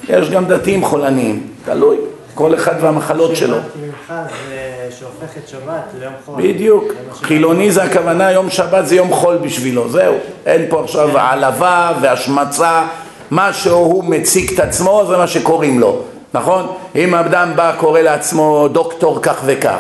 יש 0.09 0.31
גם 0.31 0.45
דתיים 0.45 0.85
חולניים, 0.85 1.47
תלוי. 1.65 1.97
כל 2.35 2.55
אחד 2.55 2.75
והמחלות 2.81 3.37
שלו. 3.37 3.57
מנחה 3.57 4.23
זה 4.49 4.72
שהופך 4.99 5.37
את 5.39 5.49
שבת 5.49 5.83
ליום 6.01 6.13
חול. 6.27 6.43
בדיוק. 6.43 6.85
חילוני 7.23 7.73
זה 7.73 7.83
הכוונה, 7.83 8.33
יום 8.33 8.51
שבת 8.51 8.87
זה 8.87 8.97
יום 8.97 9.13
חול 9.13 9.37
בשבילו, 9.37 9.89
זהו. 9.89 10.15
אין 10.47 10.67
פה 10.69 10.83
עכשיו 10.85 11.19
העלבה 11.19 11.93
והשמצה, 12.01 12.85
מה 13.31 13.53
שהוא 13.53 14.05
מציג 14.05 14.53
את 14.53 14.59
עצמו 14.59 15.05
זה 15.09 15.17
מה 15.17 15.27
שקוראים 15.27 15.81
לו, 15.81 16.03
נכון? 16.35 16.67
אם 16.97 17.15
אדם 17.15 17.53
בא 17.57 17.73
קורא 17.79 18.01
לעצמו 18.01 18.69
דוקטור 18.73 19.19
כך 19.23 19.43
וכך, 19.45 19.79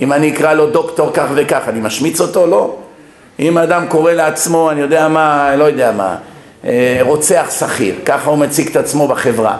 אם 0.00 0.12
אני 0.12 0.32
אקרא 0.32 0.52
לו 0.52 0.70
דוקטור 0.70 1.10
כך 1.14 1.26
וכך, 1.34 1.62
אני 1.68 1.80
משמיץ 1.80 2.20
אותו? 2.20 2.46
לא. 2.46 2.76
אם 3.40 3.58
אדם 3.58 3.86
קורא 3.88 4.12
לעצמו, 4.12 4.70
אני 4.70 4.80
יודע 4.80 5.08
מה, 5.08 5.56
לא 5.56 5.64
יודע 5.64 5.92
מה, 5.92 6.16
אה, 6.64 6.98
רוצח 7.00 7.50
שכיר, 7.58 7.94
ככה 8.04 8.30
הוא 8.30 8.38
מציג 8.38 8.68
את 8.68 8.76
עצמו 8.76 9.08
בחברה. 9.08 9.56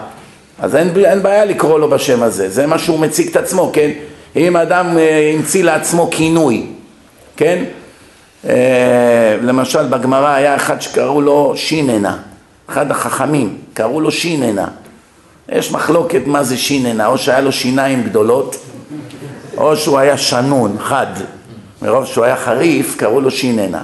אז 0.59 0.75
אין, 0.75 0.91
אין 1.05 1.23
בעיה 1.23 1.45
לקרוא 1.45 1.79
לו 1.79 1.89
בשם 1.89 2.23
הזה, 2.23 2.49
זה 2.49 2.67
מה 2.67 2.77
שהוא 2.77 2.99
מציג 2.99 3.27
את 3.27 3.35
עצמו, 3.35 3.69
כן? 3.73 3.91
אם 4.35 4.57
אדם 4.57 4.97
אה, 4.97 5.33
המציא 5.35 5.63
לעצמו 5.63 6.07
כינוי, 6.11 6.65
כן? 7.37 7.63
אה, 8.49 9.37
למשל 9.41 9.87
בגמרא 9.87 10.29
היה 10.29 10.55
אחד 10.55 10.81
שקראו 10.81 11.21
לו 11.21 11.53
שיננה, 11.55 12.17
אחד 12.69 12.91
החכמים, 12.91 13.57
קראו 13.73 14.01
לו 14.01 14.11
שיננה. 14.11 14.67
יש 15.49 15.71
מחלוקת 15.71 16.21
מה 16.25 16.43
זה 16.43 16.57
שיננה, 16.57 17.07
או 17.07 17.17
שהיה 17.17 17.41
לו 17.41 17.51
שיניים 17.51 18.03
גדולות, 18.03 18.55
או 19.57 19.77
שהוא 19.77 19.99
היה 19.99 20.17
שנון, 20.17 20.77
חד. 20.79 21.07
מרוב 21.81 22.05
שהוא 22.05 22.25
היה 22.25 22.35
חריף, 22.35 22.95
קראו 22.97 23.21
לו 23.21 23.31
שיננה. 23.31 23.83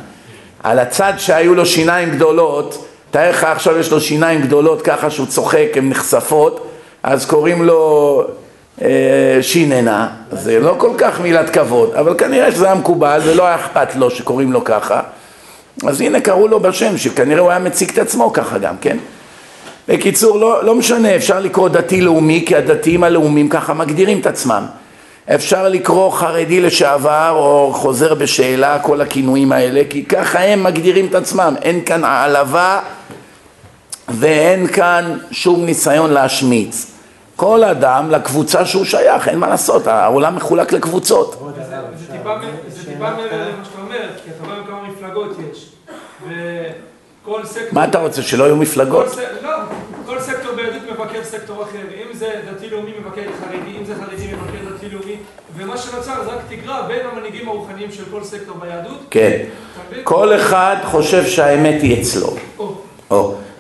על 0.64 0.80
הצד 0.80 1.14
שהיו 1.18 1.56
לו 1.56 1.66
שיניים 1.66 2.12
גדולות, 2.12 2.86
תאר 3.12 3.30
לך 3.30 3.44
עכשיו 3.44 3.78
יש 3.78 3.92
לו 3.92 4.02
שיניים 4.02 4.42
גדולות 4.42 4.82
ככה 4.82 5.10
שהוא 5.10 5.28
צוחק, 5.28 5.68
הן 5.76 5.90
נחשפות, 5.90 6.68
אז 7.04 7.26
קוראים 7.26 7.64
לו 7.64 8.24
שיננה, 9.42 10.08
זה 10.32 10.60
לא 10.60 10.76
כל 10.78 10.92
כך 10.98 11.20
מילת 11.20 11.50
כבוד, 11.50 11.94
אבל 11.94 12.14
כנראה 12.18 12.52
שזה 12.52 12.66
היה 12.66 12.76
מקובל 12.76 13.22
ולא 13.24 13.46
היה 13.46 13.56
אכפת 13.56 13.96
לו 13.96 14.12
שקוראים 14.12 14.52
לו 14.52 14.64
ככה. 14.64 15.02
אז 15.88 16.02
הנה 16.02 16.20
קראו 16.20 16.48
לו 16.48 16.60
בשם, 16.60 16.98
שכנראה 16.98 17.42
הוא 17.42 17.50
היה 17.50 17.60
מציג 17.60 17.90
את 17.90 17.98
עצמו 17.98 18.34
ככה 18.34 18.58
גם, 18.58 18.76
כן? 18.82 18.98
בקיצור, 19.88 20.40
לא, 20.40 20.64
לא 20.64 20.76
משנה, 20.76 21.16
אפשר 21.16 21.40
לקרוא 21.40 21.70
דתי-לאומי, 21.70 22.44
כי 22.48 22.56
הדתיים 22.56 23.04
הלאומיים 23.04 23.50
ככה 23.50 23.74
מגדירים 23.74 24.20
את 24.20 24.26
עצמם. 24.26 24.66
אפשר 25.36 25.70
לקרוא 25.70 26.12
חרדי 26.12 26.62
לשעבר 26.62 27.34
או 27.36 27.72
חוזר 27.74 28.14
בשאלה, 28.14 28.80
כל 28.80 29.02
הכינויים 29.02 29.52
האלה, 29.52 29.82
כי 29.90 30.06
ככה 30.06 30.40
הם 30.40 30.64
מגדירים 30.64 31.06
את 31.06 31.16
עצמם. 31.16 31.56
אין 31.62 31.86
כאן 31.86 32.04
העלבה 32.04 32.80
ואין 34.10 34.68
כאן 34.68 35.18
שום 35.32 35.66
ניסיון 35.66 36.12
להשמיץ. 36.12 36.92
כל 37.42 37.64
אדם 37.64 38.12
לקבוצה 38.12 38.66
שהוא 38.66 38.86
שייך, 38.86 39.28
אין 39.28 39.40
מה 39.40 39.48
לעשות, 39.48 39.88
העולם 39.88 40.36
מחולק 40.36 40.72
לקבוצות. 40.72 41.54
זה 41.56 42.12
טיפה 42.12 42.36
מעבר? 43.00 43.26
למה 43.32 43.66
שאתה 43.66 43.82
אומר, 43.82 44.10
כי 44.24 44.30
אתה 44.30 44.46
רואה 44.46 44.68
כמה 44.68 44.82
מפלגות 44.90 45.38
יש. 45.52 45.70
וכל 46.22 47.46
סקטור... 47.46 47.70
מה 47.72 47.86
אתה 47.86 48.00
רוצה, 48.00 48.22
שלא 48.22 48.44
יהיו 48.44 48.56
מפלגות? 48.56 49.06
לא, 49.44 49.50
כל 50.06 50.20
סקטור 50.20 50.56
ביהדות 50.56 50.82
מבקר 50.92 51.24
סקטור 51.24 51.64
אחר. 51.64 51.82
אם 51.94 52.14
זה 52.14 52.42
דתי-לאומי 52.52 52.92
מבקר 53.00 53.22
חרדי, 53.22 53.78
אם 53.80 53.86
זה 53.86 53.94
חרדי 53.96 54.28
מבקר 54.28 54.76
דתי-לאומי. 54.76 55.16
ומה 55.56 55.78
שנוצר 55.78 56.24
זה 56.24 56.30
רק 56.30 56.40
תגרה 56.50 56.82
בין 56.88 57.06
המנהיגים 57.12 57.50
הרוחניים 57.50 57.92
של 57.92 58.04
כל 58.12 58.24
סקטור 58.24 58.58
ביהדות. 58.58 59.00
כן. 59.10 59.42
כל 60.04 60.36
אחד 60.36 60.76
חושב 60.84 61.26
שהאמת 61.26 61.82
היא 61.82 62.02
אצלו. 62.02 62.36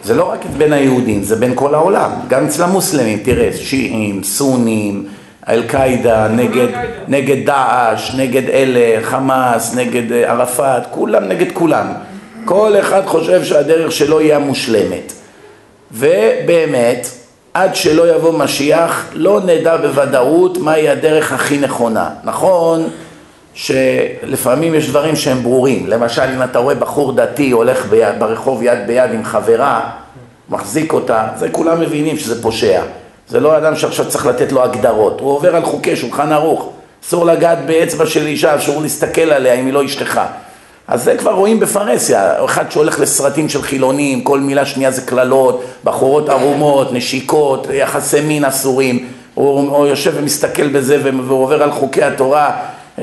זה 0.04 0.14
לא 0.14 0.32
רק 0.32 0.46
בין 0.58 0.74
היהודים, 0.74 1.24
זה 1.24 1.36
בין 1.36 1.52
כל 1.56 1.76
העולם, 1.76 2.12
גם 2.28 2.46
אצל 2.46 2.64
המוסלמים, 2.64 3.20
תראה, 3.24 3.50
שיעים, 3.54 4.24
סונים, 4.24 5.08
אל-קאעידה, 5.50 6.28
נגד. 6.28 6.68
נגד 7.08 7.46
דאעש, 7.46 8.16
נגד 8.16 8.50
אלה, 8.50 9.02
חמאס, 9.04 9.76
נגד 9.76 10.12
אה, 10.12 10.32
ערפאת, 10.32 10.84
כולם 10.92 11.24
נגד 11.24 11.52
כולם. 11.54 11.86
כל 12.46 12.74
אחד 12.80 13.02
חושב 13.06 13.44
שהדרך 13.44 13.92
שלו 13.92 14.20
היא 14.20 14.34
המושלמת. 14.34 15.14
ובאמת, 15.92 17.08
עד 17.54 17.76
שלא 17.76 18.16
יבוא 18.16 18.34
משיח, 18.40 19.06
לא 19.14 19.42
נדע 19.46 19.78
בוודאות 19.78 20.58
מהי 20.58 20.90
הדרך 20.90 21.32
הכי 21.32 21.58
נכונה. 21.58 22.10
נכון 22.24 22.90
שלפעמים 23.54 24.76
יש 24.76 24.90
דברים 24.90 25.16
שהם 25.16 25.44
ברורים. 25.44 25.88
למשל, 25.88 26.22
אם 26.36 26.44
אתה 26.44 26.60
רואה 26.60 26.76
בחור 26.76 27.12
דתי 27.14 27.52
הולך 27.52 27.86
ביד, 27.86 28.20
ברחוב 28.20 28.64
יד 28.64 28.88
ביד 28.88 29.12
עם 29.14 29.24
חברה, 29.24 29.90
מחזיק 30.50 30.94
אותה, 30.94 31.28
זה 31.36 31.50
כולם 31.50 31.80
מבינים 31.80 32.18
שזה 32.18 32.42
פושע. 32.42 32.82
זה 33.28 33.40
לא 33.40 33.58
אדם 33.58 33.76
שעכשיו 33.76 34.10
צריך 34.10 34.26
לתת 34.26 34.52
לו 34.52 34.64
הגדרות. 34.64 35.20
הוא 35.20 35.32
עובר 35.32 35.56
על 35.56 35.66
חוקי 35.66 35.96
שולחן 35.96 36.32
ערוך. 36.32 36.70
אסור 37.06 37.26
לגעת 37.26 37.66
באצבע 37.66 38.06
של 38.06 38.26
אישה, 38.26 38.56
אסור 38.56 38.82
להסתכל 38.82 39.22
עליה 39.22 39.54
אם 39.54 39.66
היא 39.66 39.74
לא 39.74 39.86
אשתך. 39.86 40.22
אז 40.88 41.04
זה 41.04 41.18
כבר 41.18 41.32
רואים 41.32 41.60
בפרהסיה, 41.60 42.46
אחד 42.46 42.72
שהולך 42.72 43.00
לסרטים 43.00 43.50
של 43.50 43.62
חילונים, 43.62 44.24
כל 44.24 44.40
מילה 44.40 44.66
שנייה 44.66 44.92
זה 44.92 45.02
קללות, 45.02 45.64
בחורות 45.84 46.30
ערומות, 46.30 46.94
נשיקות, 46.94 47.68
יחסי 47.74 48.22
מין 48.22 48.46
אסורים, 48.46 49.08
הוא, 49.34 49.78
הוא 49.78 49.88
יושב 49.88 50.14
ומסתכל 50.16 50.68
בזה 50.68 51.00
ועובר 51.04 51.64
על 51.64 51.72
חוקי 51.72 52.04
התורה, 52.04 52.52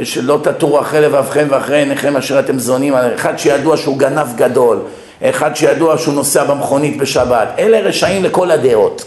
שלא 0.02 0.40
תטורו 0.42 0.80
אחרי 0.80 1.00
לבבכם 1.00 1.46
ואחרי 1.50 1.78
עיניכם 1.78 2.16
אשר 2.16 2.38
אתם 2.38 2.58
זונים, 2.58 2.94
אחד 2.94 3.38
שידוע 3.38 3.76
שהוא 3.76 3.98
גנב 3.98 4.36
גדול, 4.36 4.78
אחד 5.22 5.56
שידוע 5.56 5.98
שהוא 5.98 6.14
נוסע 6.14 6.44
במכונית 6.44 6.96
בשבת, 6.96 7.48
אלה 7.58 7.80
רשעים 7.80 8.24
לכל 8.24 8.50
הדעות. 8.50 9.04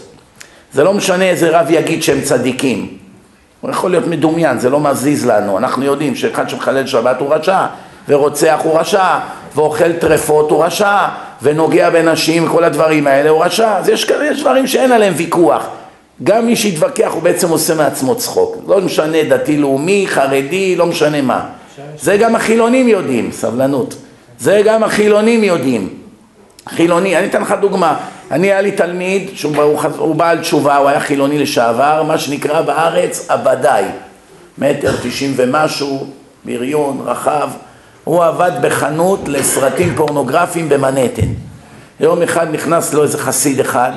זה 0.72 0.84
לא 0.84 0.94
משנה 0.94 1.24
איזה 1.24 1.60
רב 1.60 1.66
יגיד 1.70 2.02
שהם 2.02 2.20
צדיקים, 2.20 2.88
הוא 3.60 3.70
יכול 3.70 3.90
להיות 3.90 4.06
מדומיין, 4.06 4.58
זה 4.58 4.70
לא 4.70 4.80
מזיז 4.80 5.26
לנו, 5.26 5.58
אנחנו 5.58 5.84
יודעים 5.84 6.14
שאחד 6.14 6.48
שמחלל 6.48 6.86
שבת 6.86 7.20
הוא 7.20 7.34
רשע, 7.34 7.66
ורוצח 8.08 8.60
הוא 8.62 8.78
רשע, 8.78 9.18
ואוכל 9.54 9.92
טרפות 9.92 10.50
הוא 10.50 10.64
רשע, 10.64 11.08
ונוגע 11.42 11.90
בנשים, 11.90 12.48
כל 12.48 12.64
הדברים 12.64 13.06
האלה 13.06 13.30
הוא 13.30 13.44
רשע, 13.44 13.76
אז 13.76 13.88
יש, 13.88 14.10
יש 14.24 14.40
דברים 14.40 14.66
שאין 14.66 14.92
עליהם 14.92 15.14
ויכוח. 15.16 15.68
גם 16.24 16.46
מי 16.46 16.56
שיתווכח 16.56 17.10
הוא 17.12 17.22
בעצם 17.22 17.48
עושה 17.48 17.74
מעצמו 17.74 18.14
צחוק. 18.14 18.56
לא 18.66 18.80
משנה 18.80 19.22
דתי 19.22 19.56
לאומי, 19.56 20.04
חרדי, 20.08 20.76
לא 20.76 20.86
משנה 20.86 21.22
מה. 21.22 21.46
זה 22.00 22.16
גם 22.16 22.36
החילונים 22.36 22.88
יודעים, 22.88 23.32
סבלנות. 23.32 23.94
זה 24.38 24.62
גם 24.64 24.84
החילונים 24.84 25.44
יודעים. 25.44 25.88
חילוני, 26.68 27.18
אני 27.18 27.26
אתן 27.26 27.42
לך 27.42 27.54
דוגמה. 27.60 27.96
אני 28.30 28.46
היה 28.46 28.60
לי 28.60 28.72
תלמיד 28.72 29.30
שהוא 29.34 30.14
בעל 30.14 30.38
תשובה, 30.38 30.76
הוא 30.76 30.88
היה 30.88 31.00
חילוני 31.00 31.38
לשעבר, 31.38 32.02
מה 32.02 32.18
שנקרא 32.18 32.62
בארץ 32.62 33.26
עבדאי. 33.28 33.84
מטר 34.58 34.92
תשעים 35.02 35.32
ומשהו, 35.36 36.06
בריון, 36.44 37.02
רחב. 37.04 37.50
הוא 38.04 38.24
עבד 38.24 38.52
בחנות 38.60 39.28
לסרטים 39.28 39.94
פורנוגרפיים 39.96 40.68
במנהטן. 40.68 41.26
יום 42.00 42.22
אחד 42.22 42.54
נכנס 42.54 42.94
לו 42.94 43.02
איזה 43.02 43.18
חסיד 43.18 43.60
אחד 43.60 43.92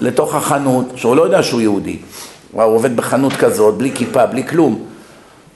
לתוך 0.00 0.34
החנות, 0.34 0.86
שהוא 0.96 1.16
לא 1.16 1.22
יודע 1.22 1.42
שהוא 1.42 1.60
יהודי. 1.60 1.98
הוא 2.52 2.62
עובד 2.62 2.96
בחנות 2.96 3.32
כזאת, 3.32 3.74
בלי 3.74 3.90
כיפה, 3.94 4.26
בלי 4.26 4.46
כלום. 4.46 4.84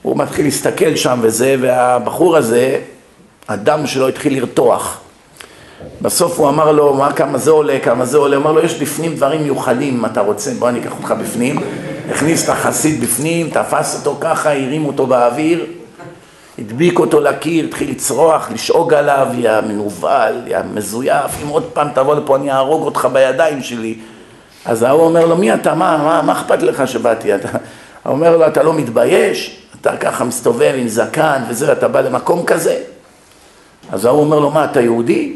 הוא 0.01 0.17
מתחיל 0.17 0.45
להסתכל 0.45 0.95
שם 0.95 1.19
וזה, 1.21 1.55
והבחור 1.61 2.37
הזה, 2.37 2.79
הדם 3.47 3.87
שלו 3.87 4.07
התחיל 4.07 4.37
לרתוח. 4.37 4.99
בסוף 6.01 6.39
הוא 6.39 6.49
אמר 6.49 6.71
לו, 6.71 6.93
מה, 6.93 7.13
כמה 7.13 7.37
זה 7.37 7.51
עולה, 7.51 7.79
כמה 7.83 8.05
זה 8.05 8.17
עולה, 8.17 8.35
הוא 8.35 8.43
אמר 8.43 8.51
לו, 8.51 8.61
יש 8.61 8.73
בפנים 8.73 9.15
דברים 9.15 9.43
מיוחדים, 9.43 9.97
אם 9.97 10.05
אתה 10.05 10.21
רוצה, 10.21 10.51
בוא 10.59 10.69
אני 10.69 10.79
אקח 10.79 10.91
אותך 10.91 11.13
בפנים. 11.21 11.59
הכניס 12.11 12.43
את 12.43 12.49
החסיד 12.49 13.01
בפנים, 13.01 13.49
תפס 13.49 13.95
אותו 13.99 14.17
ככה, 14.21 14.53
הרים 14.53 14.85
אותו 14.85 15.07
באוויר, 15.07 15.65
הדביק 16.59 16.99
אותו 16.99 17.19
לקיר, 17.19 17.65
התחיל 17.65 17.91
לצרוח, 17.91 18.51
לשאוג 18.51 18.93
עליו, 18.93 19.27
יא 19.37 19.51
מנוול, 19.67 20.35
יא 20.47 20.59
מזויף, 20.73 21.31
אם 21.43 21.47
עוד 21.47 21.63
פעם 21.73 21.87
תבוא 21.93 22.15
לפה 22.15 22.35
אני 22.35 22.51
אהרוג 22.51 22.83
אותך 22.83 23.07
בידיים 23.13 23.63
שלי. 23.63 23.95
אז 24.67 24.83
ההוא 24.83 25.03
אומר 25.03 25.25
לו, 25.25 25.37
מי 25.37 25.53
אתה, 25.53 25.75
מה, 25.75 25.97
מה, 25.97 26.21
מה 26.21 26.33
אכפת 26.33 26.63
לך 26.63 26.87
שבאתי? 26.87 27.35
אתה... 27.35 27.47
הוא 28.03 28.13
אומר 28.13 28.37
לו, 28.37 28.47
אתה 28.47 28.63
לא 28.63 28.73
מתבייש? 28.73 29.61
אתה 29.81 29.97
ככה 29.97 30.23
מסתובב 30.23 30.73
עם 30.75 30.87
זקן 30.87 31.41
וזה, 31.49 31.71
אתה 31.71 31.87
בא 31.87 32.01
למקום 32.01 32.45
כזה? 32.45 32.75
אז 33.91 34.05
ההוא 34.05 34.21
אומר 34.21 34.39
לו, 34.39 34.51
מה, 34.51 34.65
אתה 34.65 34.81
יהודי? 34.81 35.33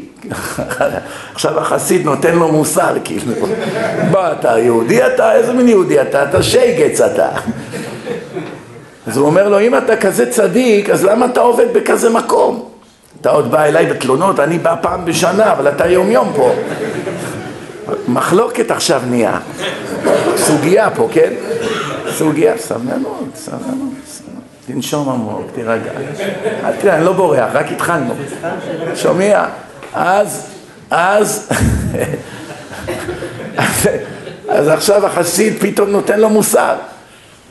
עכשיו 1.34 1.60
החסיד 1.60 2.04
נותן 2.04 2.34
לו 2.34 2.52
מוסר, 2.52 2.94
כאילו. 3.04 3.32
מה, 4.10 4.32
אתה 4.32 4.58
יהודי 4.58 5.06
אתה? 5.06 5.32
איזה 5.32 5.52
מין 5.52 5.68
יהודי 5.68 6.02
אתה? 6.02 6.22
אתה 6.22 6.42
שייגץ 6.42 7.00
אתה. 7.00 7.28
אז 9.06 9.16
הוא 9.16 9.26
אומר 9.26 9.48
לו, 9.48 9.60
אם 9.60 9.76
אתה 9.76 9.96
כזה 9.96 10.30
צדיק, 10.30 10.90
אז 10.90 11.04
למה 11.04 11.26
אתה 11.26 11.40
עובד 11.40 11.66
בכזה 11.72 12.10
מקום? 12.10 12.68
אתה 13.20 13.30
עוד 13.30 13.50
בא 13.50 13.64
אליי 13.64 13.86
בתלונות, 13.86 14.40
אני 14.40 14.58
בא 14.58 14.74
פעם 14.80 15.04
בשנה, 15.04 15.52
אבל 15.52 15.68
אתה 15.68 15.86
יום 15.86 16.10
יום 16.10 16.32
פה. 16.36 16.52
מחלוקת 18.08 18.70
עכשיו 18.70 19.02
נהיה. 19.10 19.38
סוגיה 20.36 20.90
פה, 20.90 21.08
כן? 21.12 21.32
סוגיה, 22.10 22.58
סבלנות, 22.58 23.28
סבלנות. 23.34 23.92
תנשום 24.66 25.08
עמוק, 25.08 25.46
תירגע. 25.54 25.90
אל 26.64 26.72
תראה, 26.80 26.96
אני 26.96 27.04
לא 27.04 27.12
בורח, 27.12 27.50
רק 27.52 27.72
התחלנו. 27.72 28.14
שומע? 28.94 29.44
אז, 29.94 30.46
אז, 30.90 31.48
אז 34.48 34.68
עכשיו 34.68 35.06
החסיד 35.06 35.54
פתאום 35.60 35.90
נותן 35.90 36.20
לו 36.20 36.28
מוסר. 36.28 36.74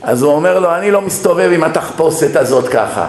אז 0.02 0.22
הוא 0.22 0.32
אומר 0.32 0.58
לו, 0.58 0.74
אני 0.74 0.90
לא 0.90 1.00
מסתובב 1.00 1.50
עם 1.54 1.64
התחפושת 1.64 2.36
הזאת 2.36 2.68
ככה. 2.68 3.06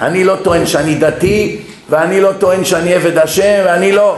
אני 0.00 0.24
לא 0.24 0.36
טוען 0.42 0.66
שאני 0.66 0.94
דתי, 0.94 1.62
ואני 1.90 2.20
לא 2.20 2.32
טוען 2.38 2.64
שאני 2.64 2.94
עבד 2.94 3.18
השם, 3.18 3.62
ואני 3.64 3.92
לא. 3.92 4.16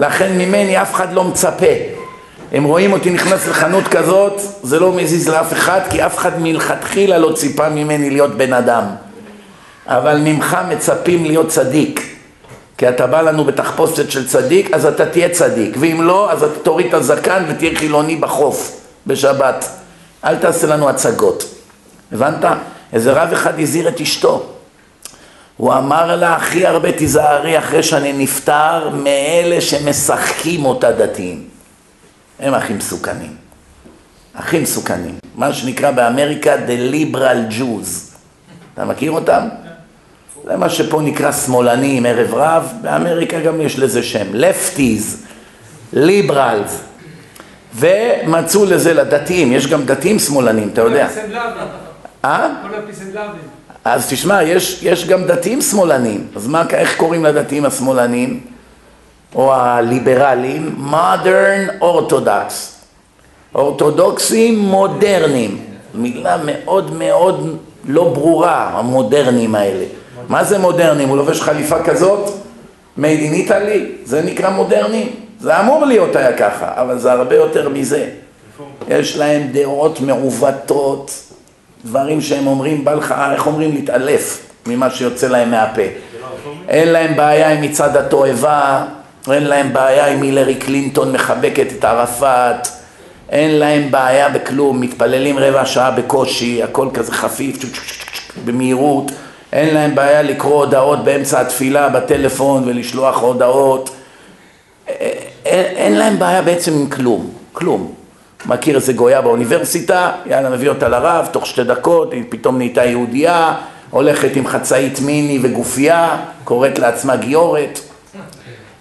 לכן 0.00 0.32
ממני 0.38 0.82
אף 0.82 0.94
אחד 0.94 1.12
לא 1.12 1.24
מצפה. 1.24 1.66
הם 2.52 2.64
רואים 2.64 2.92
אותי 2.92 3.10
נכנס 3.10 3.48
לחנות 3.48 3.88
כזאת, 3.88 4.40
זה 4.62 4.80
לא 4.80 4.92
מזיז 4.92 5.28
לאף 5.28 5.52
אחד, 5.52 5.80
כי 5.90 6.06
אף 6.06 6.18
אחד 6.18 6.40
מלכתחילה 6.40 7.18
לא 7.18 7.32
ציפה 7.32 7.68
ממני 7.68 8.10
להיות 8.10 8.36
בן 8.36 8.52
אדם. 8.52 8.84
אבל 9.86 10.20
ממך 10.24 10.58
מצפים 10.68 11.24
להיות 11.24 11.48
צדיק. 11.48 12.16
כי 12.78 12.88
אתה 12.88 13.06
בא 13.06 13.20
לנו 13.20 13.44
בתחפושת 13.44 14.10
של 14.10 14.28
צדיק, 14.28 14.74
אז 14.74 14.86
אתה 14.86 15.06
תהיה 15.06 15.28
צדיק. 15.28 15.76
ואם 15.80 16.02
לא, 16.02 16.32
אז 16.32 16.42
אתה 16.42 16.58
תוריד 16.60 16.86
את 16.86 16.94
הזקן 16.94 17.44
ותהיה 17.48 17.78
חילוני 17.78 18.16
בחוף, 18.16 18.80
בשבת. 19.06 19.68
אל 20.24 20.36
תעשה 20.36 20.66
לנו 20.66 20.88
הצגות. 20.88 21.44
הבנת? 22.12 22.44
איזה 22.92 23.12
רב 23.12 23.32
אחד 23.32 23.60
הזהיר 23.60 23.88
את 23.88 24.00
אשתו. 24.00 24.46
הוא 25.60 25.74
אמר 25.74 26.16
לה, 26.16 26.36
הכי 26.36 26.66
הרבה 26.66 26.92
תיזהרי 26.92 27.58
אחרי 27.58 27.82
שאני 27.82 28.12
נפטר 28.12 28.88
מאלה 28.88 29.60
שמשחקים 29.60 30.64
אותה 30.64 30.92
דתיים. 30.92 31.44
הם 32.38 32.54
הכי 32.54 32.72
מסוכנים. 32.72 33.36
הכי 34.34 34.58
מסוכנים. 34.58 35.14
מה 35.34 35.52
שנקרא 35.52 35.90
באמריקה 35.90 36.54
The 36.54 36.92
Liberal 36.94 37.52
Jews. 37.58 38.14
אתה 38.74 38.84
מכיר 38.84 39.12
אותם? 39.12 39.48
זה 40.44 40.56
מה 40.56 40.70
שפה 40.70 41.00
נקרא 41.00 41.32
שמאלנים, 41.32 42.06
ערב 42.06 42.34
רב, 42.34 42.72
באמריקה 42.80 43.40
גם 43.40 43.60
יש 43.60 43.78
לזה 43.78 44.02
שם, 44.02 44.26
לפטיז, 44.32 45.26
ליברלס, 45.92 46.80
ומצאו 47.74 48.64
לזה 48.64 48.94
לדתיים, 48.94 49.52
יש 49.52 49.66
גם 49.66 49.84
דתיים 49.84 50.18
שמאלנים, 50.18 50.68
אתה 50.72 50.80
יודע. 50.80 51.08
אה? 52.24 52.48
אז 53.84 54.06
תשמע, 54.10 54.42
יש, 54.42 54.82
יש 54.82 55.06
גם 55.06 55.24
דתיים 55.24 55.60
שמאלנים, 55.62 56.26
אז 56.36 56.46
מה, 56.46 56.64
איך 56.70 56.96
קוראים 56.96 57.24
לדתיים 57.24 57.64
השמאלנים? 57.64 58.40
או 59.34 59.54
הליברלים? 59.54 60.76
modern 60.90 61.82
orthodox, 61.82 62.52
אורתודוקסים 63.54 64.58
מודרניים, 64.58 65.58
מילה 65.94 66.36
מאוד 66.44 66.94
מאוד 66.94 67.58
לא 67.84 68.04
ברורה, 68.04 68.70
המודרניים 68.74 69.54
האלה. 69.54 69.84
מה 70.28 70.44
זה 70.44 70.58
מודרניים? 70.58 71.08
הוא 71.08 71.16
לובש 71.16 71.40
חליפה 71.40 71.82
כזאת? 71.82 72.30
made 72.98 73.00
in 73.00 73.48
Italy? 73.48 74.04
זה 74.04 74.22
נקרא 74.22 74.50
מודרני? 74.50 75.08
זה 75.40 75.60
אמור 75.60 75.84
להיות 75.84 76.16
היה 76.16 76.36
ככה, 76.36 76.72
אבל 76.74 76.98
זה 76.98 77.12
הרבה 77.12 77.34
יותר 77.34 77.68
מזה. 77.68 78.08
יש 78.88 79.16
להם 79.16 79.48
דעות 79.52 80.00
מעוותות, 80.00 81.29
דברים 81.84 82.20
שהם 82.20 82.46
אומרים, 82.46 82.84
בא 82.84 82.94
לך, 82.94 83.14
איך 83.32 83.46
אומרים, 83.46 83.74
להתעלף 83.74 84.46
ממה 84.66 84.90
שיוצא 84.90 85.28
להם 85.28 85.50
מהפה. 85.50 85.82
אין 86.68 86.88
להם 86.88 87.16
בעיה 87.16 87.50
עם 87.50 87.60
מצעד 87.60 87.96
התועבה, 87.96 88.84
אין 89.32 89.42
להם 89.42 89.72
בעיה 89.72 90.06
עם 90.06 90.22
הילרי 90.22 90.54
קלינטון 90.54 91.12
מחבקת 91.12 91.66
את 91.78 91.84
ערפאת, 91.84 92.68
אין 93.30 93.50
להם 93.50 93.90
בעיה 93.90 94.28
בכלום, 94.28 94.80
מתפללים 94.80 95.38
רבע 95.38 95.66
שעה 95.66 95.90
בקושי, 95.90 96.62
הכל 96.62 96.88
כזה 96.94 97.12
חפיף, 97.12 97.56
במהירות. 98.44 99.12
אין 99.52 99.74
להם 99.74 99.94
בעיה 99.94 100.22
לקרוא 100.22 100.64
הודעות 100.64 101.04
באמצע 101.04 101.40
התפילה 101.40 101.88
בטלפון 101.88 102.62
ולשלוח 102.66 103.20
הודעות. 103.22 103.90
אין, 104.88 105.64
אין 105.76 105.98
להם 105.98 106.18
בעיה 106.18 106.42
בעצם 106.42 106.72
עם 106.72 106.90
כלום, 106.90 107.30
כלום. 107.52 107.99
מכיר 108.46 108.76
איזה 108.76 108.92
גויה 108.92 109.20
באוניברסיטה, 109.20 110.12
יאללה 110.26 110.50
מביא 110.50 110.68
אותה 110.68 110.88
לרב, 110.88 111.28
תוך 111.32 111.46
שתי 111.46 111.64
דקות 111.64 112.12
היא 112.12 112.24
פתאום 112.28 112.58
נהייתה 112.58 112.84
יהודייה, 112.84 113.54
הולכת 113.90 114.36
עם 114.36 114.46
חצאית 114.46 115.00
מיני 115.00 115.38
וגופייה, 115.42 116.16
קוראת 116.44 116.78
לעצמה 116.78 117.16
גיורת. 117.16 117.80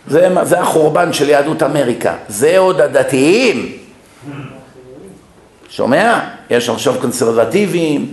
זה, 0.07 0.27
זה 0.43 0.59
החורבן 0.59 1.13
של 1.13 1.29
יהדות 1.29 1.63
אמריקה. 1.63 2.13
זה 2.27 2.57
עוד 2.57 2.81
הדתיים. 2.81 3.71
שומע? 5.69 6.19
יש 6.49 6.69
עכשיו 6.69 6.95
קונסרבטיבים, 7.01 8.11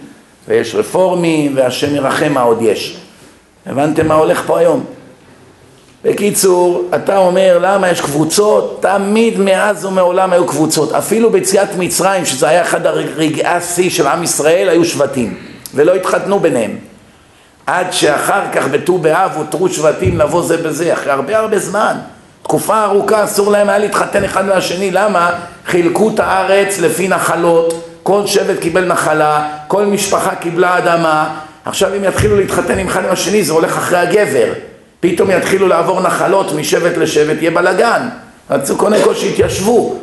ויש 0.48 0.74
רפורמים, 0.74 1.52
והשם 1.56 1.94
ירחם 1.94 2.32
מה 2.32 2.42
עוד 2.42 2.62
יש. 2.62 2.96
הבנתם 3.66 4.08
מה 4.08 4.14
הולך 4.14 4.42
פה 4.46 4.58
היום? 4.58 4.84
בקיצור, 6.06 6.90
אתה 6.94 7.16
אומר 7.16 7.58
למה 7.62 7.90
יש 7.90 8.00
קבוצות? 8.00 8.78
תמיד 8.82 9.40
מאז 9.40 9.84
ומעולם 9.84 10.32
היו 10.32 10.46
קבוצות. 10.46 10.92
אפילו 10.92 11.30
ביציאת 11.30 11.68
מצרים, 11.78 12.24
שזה 12.24 12.48
היה 12.48 12.62
אחד 12.62 12.86
הרגעי 12.86 13.46
השיא 13.46 13.90
של 13.90 14.06
עם 14.06 14.22
ישראל, 14.22 14.68
היו 14.68 14.84
שבטים, 14.84 15.34
ולא 15.74 15.94
התחתנו 15.94 16.40
ביניהם. 16.40 16.76
עד 17.66 17.86
שאחר 17.92 18.40
כך 18.52 18.68
בט"ו 18.68 18.98
באב 18.98 19.30
הותרו 19.36 19.68
שבטים 19.68 20.18
לבוא 20.18 20.42
זה 20.42 20.56
בזה, 20.56 20.92
אחרי 20.92 21.12
הרבה 21.12 21.38
הרבה 21.38 21.58
זמן. 21.58 21.96
תקופה 22.42 22.84
ארוכה 22.84 23.24
אסור 23.24 23.50
להם 23.50 23.68
היה 23.68 23.78
להתחתן 23.78 24.24
אחד 24.24 24.46
מהשני, 24.46 24.90
למה? 24.90 25.30
חילקו 25.66 26.10
את 26.14 26.20
הארץ 26.20 26.78
לפי 26.78 27.08
נחלות, 27.08 27.88
כל 28.02 28.26
שבט 28.26 28.60
קיבל 28.60 28.84
נחלה, 28.84 29.48
כל 29.68 29.84
משפחה 29.84 30.34
קיבלה 30.34 30.78
אדמה, 30.78 31.28
עכשיו 31.64 31.94
אם 31.96 32.04
יתחילו 32.04 32.36
להתחתן 32.36 32.78
עם 32.78 32.86
אחד 32.86 33.04
עם 33.04 33.12
השני 33.12 33.44
זה 33.44 33.52
הולך 33.52 33.76
אחרי 33.76 33.98
הגבר, 33.98 34.52
פתאום 35.00 35.30
יתחילו 35.30 35.68
לעבור 35.68 36.00
נחלות 36.00 36.52
משבט 36.52 36.96
לשבט, 36.96 37.36
יהיה 37.40 37.50
בלאגן, 37.50 38.08
רצו 38.50 38.76
קודם 38.76 39.02
כל 39.04 39.14
שיתיישבו, 39.14 39.96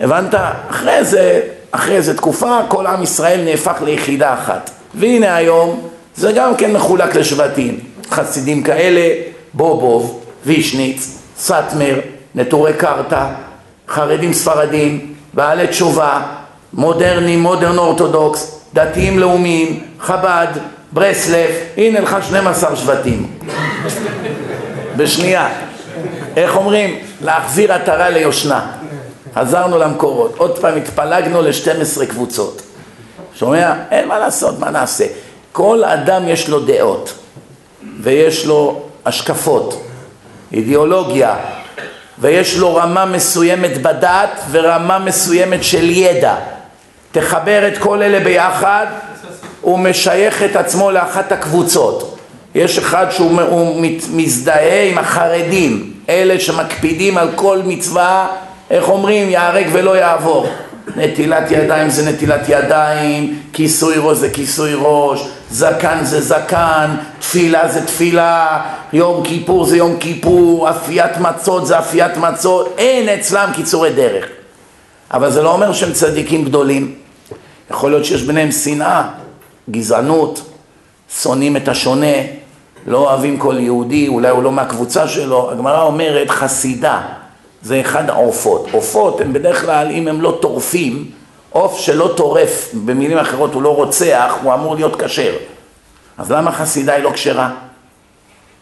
הבנת? 0.00 0.34
אחרי 0.70 1.04
זה, 1.04 1.40
אחרי 1.70 1.96
איזה 1.96 2.16
תקופה 2.16 2.58
כל 2.68 2.86
עם 2.86 3.02
ישראל 3.02 3.44
נהפך 3.44 3.82
ליחידה 3.84 4.34
אחת, 4.34 4.70
והנה 4.94 5.36
היום 5.36 5.88
זה 6.16 6.32
גם 6.32 6.56
כן 6.56 6.72
מחולק 6.72 7.14
לשבטים, 7.14 7.80
חסידים 8.10 8.62
כאלה, 8.62 9.14
בובוב, 9.54 10.24
וישניץ, 10.46 11.18
סאטמר, 11.38 12.00
נטורי 12.34 12.72
קרתא, 12.74 13.26
חרדים 13.88 14.32
ספרדים, 14.32 15.14
בעלי 15.34 15.66
תשובה, 15.66 16.22
מודרניים, 16.72 17.40
מודרן 17.40 17.78
אורתודוקס, 17.78 18.60
דתיים 18.74 19.18
לאומיים, 19.18 19.80
חב"ד, 20.00 20.46
ברסלב, 20.92 21.50
הנה 21.76 22.00
לך 22.00 22.16
12 22.22 22.76
שבטים. 22.76 23.38
בשנייה. 24.96 25.48
איך 26.36 26.56
אומרים? 26.56 26.98
להחזיר 27.20 27.72
עטרה 27.72 28.10
ליושנה. 28.10 28.72
חזרנו 29.34 29.78
למקורות. 29.78 30.34
עוד 30.36 30.58
פעם 30.58 30.76
התפלגנו 30.76 31.42
ל-12 31.42 32.06
קבוצות. 32.06 32.62
שומע? 33.34 33.74
אין 33.90 34.08
מה 34.08 34.18
לעשות, 34.18 34.58
מה 34.58 34.70
נעשה? 34.70 35.04
כל 35.52 35.84
אדם 35.84 36.28
יש 36.28 36.48
לו 36.48 36.60
דעות, 36.60 37.12
ויש 38.00 38.46
לו 38.46 38.82
השקפות, 39.06 39.86
אידיאולוגיה, 40.52 41.36
ויש 42.18 42.56
לו 42.56 42.74
רמה 42.74 43.04
מסוימת 43.04 43.82
בדת 43.82 44.40
ורמה 44.50 44.98
מסוימת 44.98 45.64
של 45.64 45.90
ידע. 45.90 46.34
תחבר 47.12 47.68
את 47.68 47.78
כל 47.78 48.02
אלה 48.02 48.20
ביחד, 48.20 48.86
הוא 49.62 49.78
משייך 49.78 50.42
את 50.42 50.56
עצמו 50.56 50.90
לאחת 50.90 51.32
הקבוצות. 51.32 52.18
יש 52.54 52.78
אחד 52.78 53.06
שהוא 53.10 53.40
מזדהה 54.12 54.82
עם 54.82 54.98
החרדים, 54.98 55.92
אלה 56.08 56.40
שמקפידים 56.40 57.18
על 57.18 57.28
כל 57.34 57.58
מצווה, 57.64 58.26
איך 58.70 58.88
אומרים, 58.88 59.28
ייהרג 59.28 59.66
ולא 59.72 59.96
יעבור. 59.96 60.46
נטילת 60.96 61.50
ידיים 61.50 61.90
זה 61.90 62.10
נטילת 62.10 62.40
ידיים, 62.48 63.40
כיסוי 63.52 63.94
ראש 63.98 64.16
זה 64.16 64.30
כיסוי 64.30 64.72
ראש, 64.78 65.28
זקן 65.50 65.98
זה 66.02 66.20
זקן, 66.20 66.90
תפילה 67.18 67.68
זה 67.68 67.86
תפילה, 67.86 68.60
יום 68.92 69.24
כיפור 69.24 69.64
זה 69.64 69.76
יום 69.76 69.96
כיפור, 70.00 70.70
אפיית 70.70 71.18
מצות 71.18 71.66
זה 71.66 71.78
אפיית 71.78 72.16
מצות, 72.16 72.74
אין 72.78 73.08
אצלם 73.08 73.50
קיצורי 73.54 73.92
דרך. 73.92 74.24
אבל 75.12 75.30
זה 75.30 75.42
לא 75.42 75.52
אומר 75.52 75.72
שהם 75.72 75.92
צדיקים 75.92 76.44
גדולים. 76.44 76.94
יכול 77.70 77.90
להיות 77.90 78.04
שיש 78.04 78.22
ביניהם 78.22 78.52
שנאה, 78.52 79.02
גזענות, 79.70 80.42
שונאים 81.20 81.56
את 81.56 81.68
השונה, 81.68 82.16
לא 82.86 82.98
אוהבים 82.98 83.38
כל 83.38 83.56
יהודי, 83.58 84.08
אולי 84.08 84.28
הוא 84.28 84.42
לא 84.42 84.52
מהקבוצה 84.52 85.08
שלו. 85.08 85.50
הגמרא 85.50 85.82
אומרת 85.82 86.30
חסידה, 86.30 87.00
זה 87.62 87.80
אחד 87.80 88.10
העופות. 88.10 88.66
עופות 88.72 89.20
הם 89.20 89.32
בדרך 89.32 89.64
כלל, 89.64 89.90
אם 89.90 90.08
הם 90.08 90.20
לא 90.20 90.38
טורפים, 90.40 91.10
עוף 91.50 91.78
שלא 91.78 92.12
טורף, 92.16 92.70
במילים 92.84 93.18
אחרות 93.18 93.54
הוא 93.54 93.62
לא 93.62 93.76
רוצח, 93.76 94.34
הוא 94.42 94.54
אמור 94.54 94.74
להיות 94.74 95.02
כשר. 95.02 95.32
אז 96.18 96.32
למה 96.32 96.52
חסידה 96.52 96.94
היא 96.94 97.04
לא 97.04 97.10
כשרה? 97.10 97.50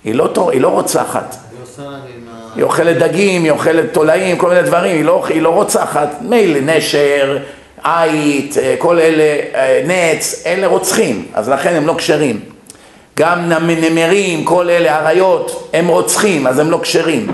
היא 0.05 0.15
לא, 0.15 0.27
תור... 0.27 0.51
היא 0.51 0.61
לא 0.61 0.69
רוצחת. 0.69 1.37
היא 2.57 2.65
אוכלת 2.65 2.99
דגים, 2.99 3.45
היא 3.45 3.51
אוכלת 3.51 3.93
תולעים, 3.93 4.39
כל 4.39 4.49
מיני 4.49 4.63
דברים, 4.63 4.97
היא 4.97 5.05
לא, 5.05 5.27
היא 5.29 5.43
לא 5.43 5.49
רוצחת. 5.49 6.09
מילא 6.21 6.61
נשר, 6.61 7.39
עית, 7.85 8.59
אה, 8.59 8.75
כל 8.79 8.99
אלה, 8.99 9.41
אה, 9.55 9.83
נץ, 9.87 10.43
אלה 10.47 10.67
רוצחים, 10.67 11.27
אז 11.35 11.49
לכן 11.49 11.75
הם 11.75 11.87
לא 11.87 11.95
כשרים. 11.99 12.41
גם 13.19 13.53
נמרים, 13.69 14.45
כל 14.45 14.71
אלה, 14.71 14.99
אריות, 14.99 15.71
הם 15.73 15.89
רוצחים, 15.89 16.47
אז 16.47 16.59
הם 16.59 16.71
לא 16.71 16.79
כשרים. 16.83 17.27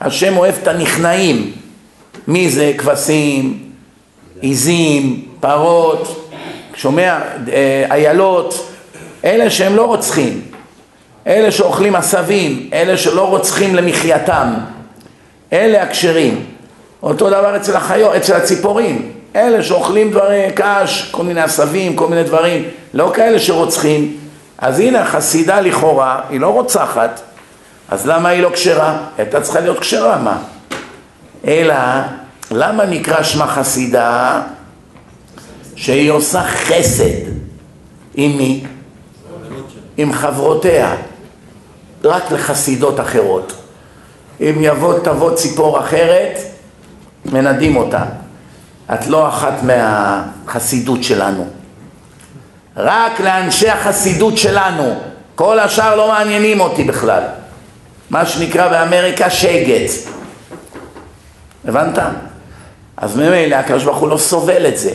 השם 0.00 0.36
אוהב 0.36 0.54
את 0.62 0.68
הנכנעים. 0.68 1.52
מי 2.28 2.50
זה? 2.50 2.72
כבשים, 2.78 3.58
עיזים, 4.40 5.24
פרות, 5.40 6.30
שומע? 6.74 7.18
אה, 7.52 7.84
איילות, 7.90 8.70
אלה 9.24 9.50
שהם 9.50 9.76
לא 9.76 9.86
רוצחים. 9.86 10.42
אלה 11.26 11.50
שאוכלים 11.50 11.96
עשבים, 11.96 12.70
אלה 12.72 12.96
שלא 12.96 13.28
רוצחים 13.28 13.74
למחייתם. 13.74 14.54
אלה 15.52 15.82
הכשרים. 15.82 16.44
אותו 17.02 17.30
דבר 17.30 17.56
אצל 17.56 17.76
החיות, 17.76 18.14
אצל 18.14 18.34
הציפורים. 18.34 19.17
אלה 19.36 19.62
שאוכלים 19.62 20.10
דברי 20.10 20.46
קש, 20.54 21.08
כל 21.10 21.22
מיני 21.24 21.40
עשבים, 21.40 21.96
כל 21.96 22.08
מיני 22.08 22.22
דברים, 22.22 22.64
לא 22.94 23.12
כאלה 23.14 23.38
שרוצחים. 23.38 24.16
אז 24.58 24.80
הנה 24.80 25.02
החסידה 25.02 25.60
לכאורה, 25.60 26.20
היא 26.30 26.40
לא 26.40 26.48
רוצחת, 26.48 27.20
אז 27.88 28.06
למה 28.06 28.28
היא 28.28 28.42
לא 28.42 28.50
כשרה? 28.52 28.98
הייתה 29.18 29.40
צריכה 29.40 29.60
להיות 29.60 29.78
כשרה, 29.78 30.18
מה? 30.18 30.38
אלא, 31.46 31.74
למה 32.50 32.86
נקרא 32.86 33.22
שמה 33.22 33.46
חסידה? 33.46 34.40
שהיא 35.76 36.10
עושה 36.10 36.42
חסד. 36.42 37.28
עם 38.14 38.36
מי? 38.36 38.64
עם 39.96 40.12
חברותיה. 40.12 40.96
רק 42.04 42.32
לחסידות 42.32 43.00
אחרות. 43.00 43.52
אם 44.40 44.54
יבוא, 44.60 44.98
תבוא 44.98 45.34
ציפור 45.34 45.80
אחרת, 45.80 46.38
מנדים 47.24 47.76
אותה. 47.76 48.04
את 48.94 49.06
לא 49.06 49.28
אחת 49.28 49.54
מהחסידות 49.62 51.04
שלנו. 51.04 51.46
רק 52.76 53.20
לאנשי 53.20 53.68
החסידות 53.68 54.38
שלנו. 54.38 54.94
כל 55.34 55.58
השאר 55.58 55.96
לא 55.96 56.08
מעניינים 56.08 56.60
אותי 56.60 56.84
בכלל. 56.84 57.22
מה 58.10 58.26
שנקרא 58.26 58.68
באמריקה 58.68 59.30
שגץ. 59.30 60.08
הבנת? 61.68 61.98
אז 62.96 63.16
ממילא 63.16 63.56
הקדוש 63.56 63.84
ברוך 63.84 63.98
הוא 63.98 64.08
לא 64.08 64.18
סובל 64.18 64.66
את 64.66 64.78
זה. 64.78 64.94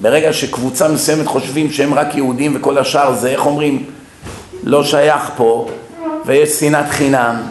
ברגע 0.00 0.32
שקבוצה 0.32 0.88
מסוימת 0.88 1.26
חושבים 1.26 1.72
שהם 1.72 1.94
רק 1.94 2.14
יהודים 2.14 2.56
וכל 2.56 2.78
השאר 2.78 3.14
זה, 3.14 3.28
איך 3.28 3.46
אומרים, 3.46 3.84
לא 4.62 4.84
שייך 4.84 5.30
פה, 5.36 5.68
ויש 6.26 6.50
שנאת 6.50 6.88
חינם, 6.88 7.42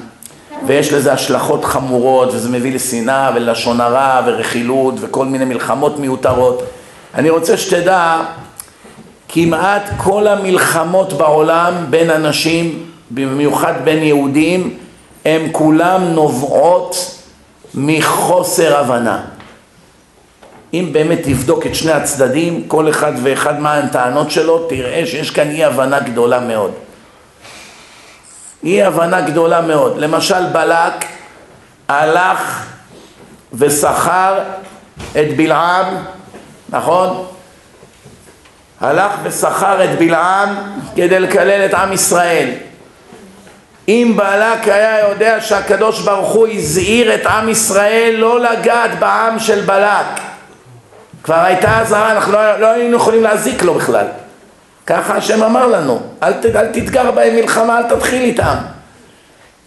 ויש 0.68 0.93
לזה 0.93 1.14
השלכות 1.14 1.66
חמורות, 1.66 2.34
וזה 2.34 2.49
מביא 2.49 2.74
לשנאה 2.76 3.32
ולשון 3.36 3.82
הרע 3.82 4.22
ורכילות 4.26 4.95
וכל 4.99 5.26
מיני 5.26 5.45
מלחמות 5.45 5.99
מיותרות. 5.99 6.64
אני 7.14 7.30
רוצה 7.30 7.57
שתדע, 7.57 8.22
כמעט 9.30 9.89
כל 9.97 10.28
המלחמות 10.28 11.14
בעולם 11.14 11.74
בין 11.89 12.09
אנשים, 12.09 12.84
במיוחד 13.11 13.74
בין 13.84 14.03
יהודים, 14.03 14.78
הם 15.26 15.47
כולם 15.51 16.03
נובעות 16.03 17.20
מחוסר 17.76 18.78
הבנה. 18.78 19.22
אם 20.74 20.89
באמת 20.91 21.20
תבדוק 21.24 21.66
את 21.66 21.76
שני 21.76 21.91
הצדדים, 21.91 22.64
כל 22.68 22.89
אחד 22.89 23.11
ואחד 23.24 23.59
מה 23.59 23.74
הטענות 23.74 24.32
שלו, 24.32 24.68
תראה 24.70 25.05
שיש 25.05 25.32
כאן 25.32 25.49
אי 25.49 25.64
הבנה 25.64 25.99
גדולה 25.99 26.39
מאוד. 26.39 26.72
אי 28.64 28.84
הבנה 28.84 29.22
גדולה 29.22 29.61
מאוד. 29.61 29.97
למשל 29.97 30.45
בלק 30.45 31.05
הלך 31.89 32.66
ושכר 33.53 34.39
את 35.11 35.38
בלעם, 35.38 35.86
נכון? 36.70 37.26
הלך 38.82 39.11
ושכר 39.24 39.84
את 39.84 39.99
בלעם 39.99 40.55
כדי 40.95 41.20
לקלל 41.20 41.66
את 41.66 41.74
עם 41.74 41.93
ישראל. 41.93 42.49
אם 43.88 44.14
בלק 44.16 44.68
היה 44.68 45.09
יודע 45.09 45.41
שהקדוש 45.41 46.01
ברוך 46.01 46.32
הוא 46.32 46.47
הזהיר 46.47 47.16
את 47.16 47.26
עם 47.26 47.49
ישראל 47.49 48.16
לא 48.18 48.39
לגעת 48.39 48.99
בעם 48.99 49.39
של 49.39 49.61
בלק 49.61 50.05
כבר 51.24 51.39
הייתה 51.39 51.80
אזהרה, 51.80 52.11
אנחנו 52.11 52.34
לא, 52.34 52.59
לא 52.59 52.68
היינו 52.68 52.97
יכולים 52.97 53.24
להזיק 53.24 53.64
לו 53.64 53.74
בכלל 53.74 54.05
ככה 54.88 55.16
השם 55.16 55.44
אמר 55.44 55.68
לנו, 55.68 56.00
אל, 56.24 56.34
ת, 56.34 56.46
אל 56.46 56.68
תתגר 56.68 57.12
בהם 57.12 57.36
מלחמה, 57.36 57.78
אל 57.78 57.84
תתחיל 57.84 58.22
איתם. 58.22 58.56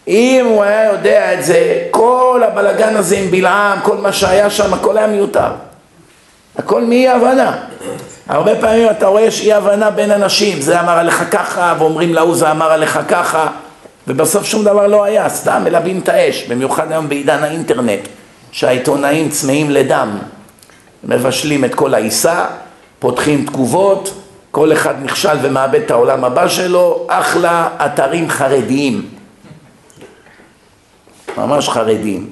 אם 0.08 0.46
הוא 0.48 0.62
היה 0.62 0.92
יודע 0.92 1.34
את 1.34 1.44
זה, 1.44 1.82
כל 1.90 2.42
הבלגן 2.46 2.96
הזה 2.96 3.16
עם 3.16 3.30
בלעם, 3.30 3.80
כל 3.82 3.96
מה 3.96 4.12
שהיה 4.12 4.50
שם, 4.50 4.74
הכל 4.74 4.98
היה 4.98 5.06
מיותר. 5.06 5.50
הכל 6.58 6.82
מאי 6.82 7.08
הבנה. 7.08 7.56
הרבה 8.28 8.60
פעמים 8.60 8.90
אתה 8.90 9.06
רואה 9.06 9.22
יש 9.22 9.40
אי 9.40 9.52
הבנה 9.52 9.90
בין 9.90 10.10
אנשים, 10.10 10.60
זה 10.60 10.80
אמר 10.80 10.98
עליך 10.98 11.24
ככה, 11.30 11.74
ואומרים 11.78 12.14
להוא 12.14 12.34
זה 12.34 12.50
אמר 12.50 12.72
עליך 12.72 12.98
ככה, 13.08 13.46
ובסוף 14.08 14.44
שום 14.44 14.64
דבר 14.64 14.86
לא 14.86 15.04
היה, 15.04 15.28
סתם 15.28 15.62
מלבים 15.64 15.98
את 15.98 16.08
האש, 16.08 16.44
במיוחד 16.44 16.92
היום 16.92 17.08
בעידן 17.08 17.44
האינטרנט, 17.44 18.00
שהעיתונאים 18.52 19.28
צמאים 19.28 19.70
לדם, 19.70 20.18
מבשלים 21.04 21.64
את 21.64 21.74
כל 21.74 21.94
העיסה, 21.94 22.44
פותחים 22.98 23.46
תגובות, 23.46 24.14
כל 24.56 24.72
אחד 24.72 24.94
נכשל 25.02 25.36
ומאבד 25.42 25.80
את 25.80 25.90
העולם 25.90 26.24
הבא 26.24 26.48
שלו, 26.48 27.06
אחלה 27.08 27.68
אתרים 27.86 28.30
חרדיים, 28.30 29.08
ממש 31.36 31.68
חרדיים, 31.68 32.30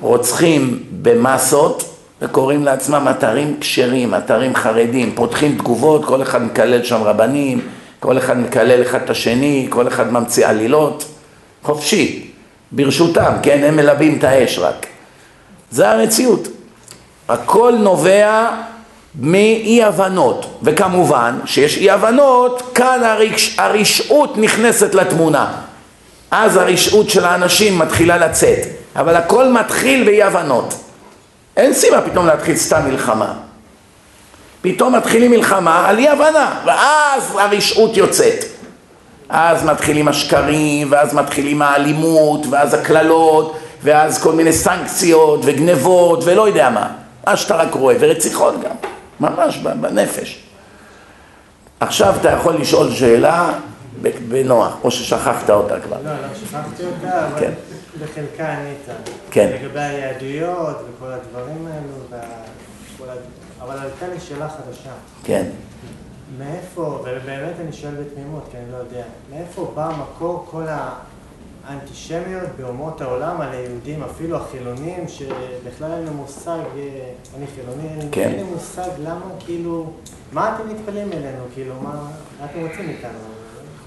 רוצחים 0.00 0.82
במסות 1.02 1.84
וקוראים 2.22 2.64
לעצמם 2.64 3.06
אתרים 3.10 3.56
כשרים, 3.60 4.14
אתרים 4.14 4.54
חרדים, 4.54 5.14
פותחים 5.14 5.58
תגובות, 5.58 6.04
כל 6.04 6.22
אחד 6.22 6.42
מקלל 6.42 6.82
שם 6.82 7.02
רבנים, 7.02 7.60
כל 8.00 8.18
אחד 8.18 8.38
מקלל 8.38 8.82
אחד 8.82 9.02
את 9.02 9.10
השני, 9.10 9.66
כל 9.70 9.88
אחד 9.88 10.12
ממציא 10.12 10.46
עלילות, 10.46 11.04
חופשי, 11.62 12.30
ברשותם, 12.72 13.32
כן, 13.42 13.64
הם 13.64 13.76
מלבים 13.76 14.18
את 14.18 14.24
האש 14.24 14.58
רק. 14.58 14.86
זה 15.70 15.90
המציאות. 15.90 16.48
הכל 17.28 17.74
נובע 17.78 18.50
מאי 19.20 19.84
הבנות, 19.84 20.58
וכמובן 20.62 21.38
שיש 21.44 21.78
אי 21.78 21.90
הבנות, 21.90 22.62
כאן 22.74 23.02
הרש... 23.04 23.56
הרשעות 23.58 24.38
נכנסת 24.38 24.94
לתמונה. 24.94 25.52
אז 26.30 26.56
הרשעות 26.56 27.10
של 27.10 27.24
האנשים 27.24 27.78
מתחילה 27.78 28.16
לצאת, 28.18 28.58
אבל 28.96 29.16
הכל 29.16 29.48
מתחיל 29.48 30.04
באי 30.04 30.22
הבנות. 30.22 30.74
אין 31.56 31.74
סיבה 31.74 32.00
פתאום 32.00 32.26
להתחיל 32.26 32.56
סתם 32.56 32.80
מלחמה. 32.86 33.32
פתאום 34.62 34.94
מתחילים 34.94 35.30
מלחמה 35.30 35.88
על 35.88 35.98
אי 35.98 36.08
הבנה, 36.08 36.60
ואז 36.64 37.36
הרשעות 37.38 37.96
יוצאת. 37.96 38.44
אז 39.28 39.64
מתחילים 39.64 40.08
השקרים, 40.08 40.86
ואז 40.90 41.14
מתחילים 41.14 41.62
האלימות, 41.62 42.46
ואז 42.50 42.74
הקללות, 42.74 43.56
ואז 43.82 44.22
כל 44.22 44.32
מיני 44.32 44.52
סנקציות, 44.52 45.40
וגנבות, 45.44 46.20
ולא 46.24 46.46
יודע 46.48 46.70
מה. 46.70 46.88
מה 47.26 47.36
שאתה 47.36 47.56
רק 47.56 47.74
רואה, 47.74 47.96
ורציחות 48.00 48.54
גם, 48.60 48.93
ממש 49.30 49.56
בנפש. 49.58 50.44
עכשיו 51.80 52.14
אתה 52.20 52.30
יכול 52.30 52.54
לשאול 52.60 52.90
שאלה 52.90 53.52
בנוח, 54.28 54.76
או 54.84 54.90
ששכחת 54.90 55.50
אותה 55.50 55.80
כבר. 55.80 55.96
לא, 56.04 56.10
לא 56.12 56.28
שכחתי 56.34 56.82
אותה, 56.86 57.26
אבל 57.26 57.40
כן. 57.40 57.52
בחלקה 58.00 58.52
ענית. 58.52 58.78
כן. 59.30 59.50
לגבי 59.62 59.80
היהדויות 59.80 60.76
וכל 60.76 61.12
הדברים 61.12 61.66
האלו, 61.72 62.22
וכל 62.98 63.10
הד- 63.10 63.18
אבל 63.62 63.78
עלתה 63.78 64.06
לי 64.14 64.20
שאלה 64.20 64.48
חדשה. 64.48 64.90
כן. 65.24 65.44
מאיפה, 66.38 66.80
ובאמת 67.02 67.52
אני 67.60 67.72
שואל 67.72 67.92
בתמימות, 67.94 68.48
כי 68.50 68.56
אני 68.56 68.72
לא 68.72 68.76
יודע, 68.76 69.02
מאיפה 69.30 69.72
בא 69.74 69.90
מקור 70.00 70.46
כל 70.50 70.62
האנטישמיות 71.66 72.48
באומות 72.60 73.00
העולם 73.00 73.40
על 73.40 73.48
היהודים, 73.52 74.02
אפילו 74.02 74.36
החילונים, 74.36 75.04
שבכלל 75.08 75.92
אין 75.92 76.04
לי 76.04 76.10
מושג, 76.10 76.48
אה, 76.48 76.88
אני 77.38 77.46
חילוני, 77.54 78.08
כן. 78.12 78.22
אין 78.22 78.36
לי 78.36 78.42
מושג 78.42 78.88
למה, 79.02 79.24
כאילו, 79.46 79.90
מה 80.32 80.54
אתם 80.56 80.68
מתפלאים 80.68 81.12
אלינו, 81.12 81.44
כאילו, 81.54 81.74
מה 81.82 81.90
מה 82.40 82.46
אתם 82.50 82.60
רוצים 82.68 82.86
מאיתנו? 82.86 83.18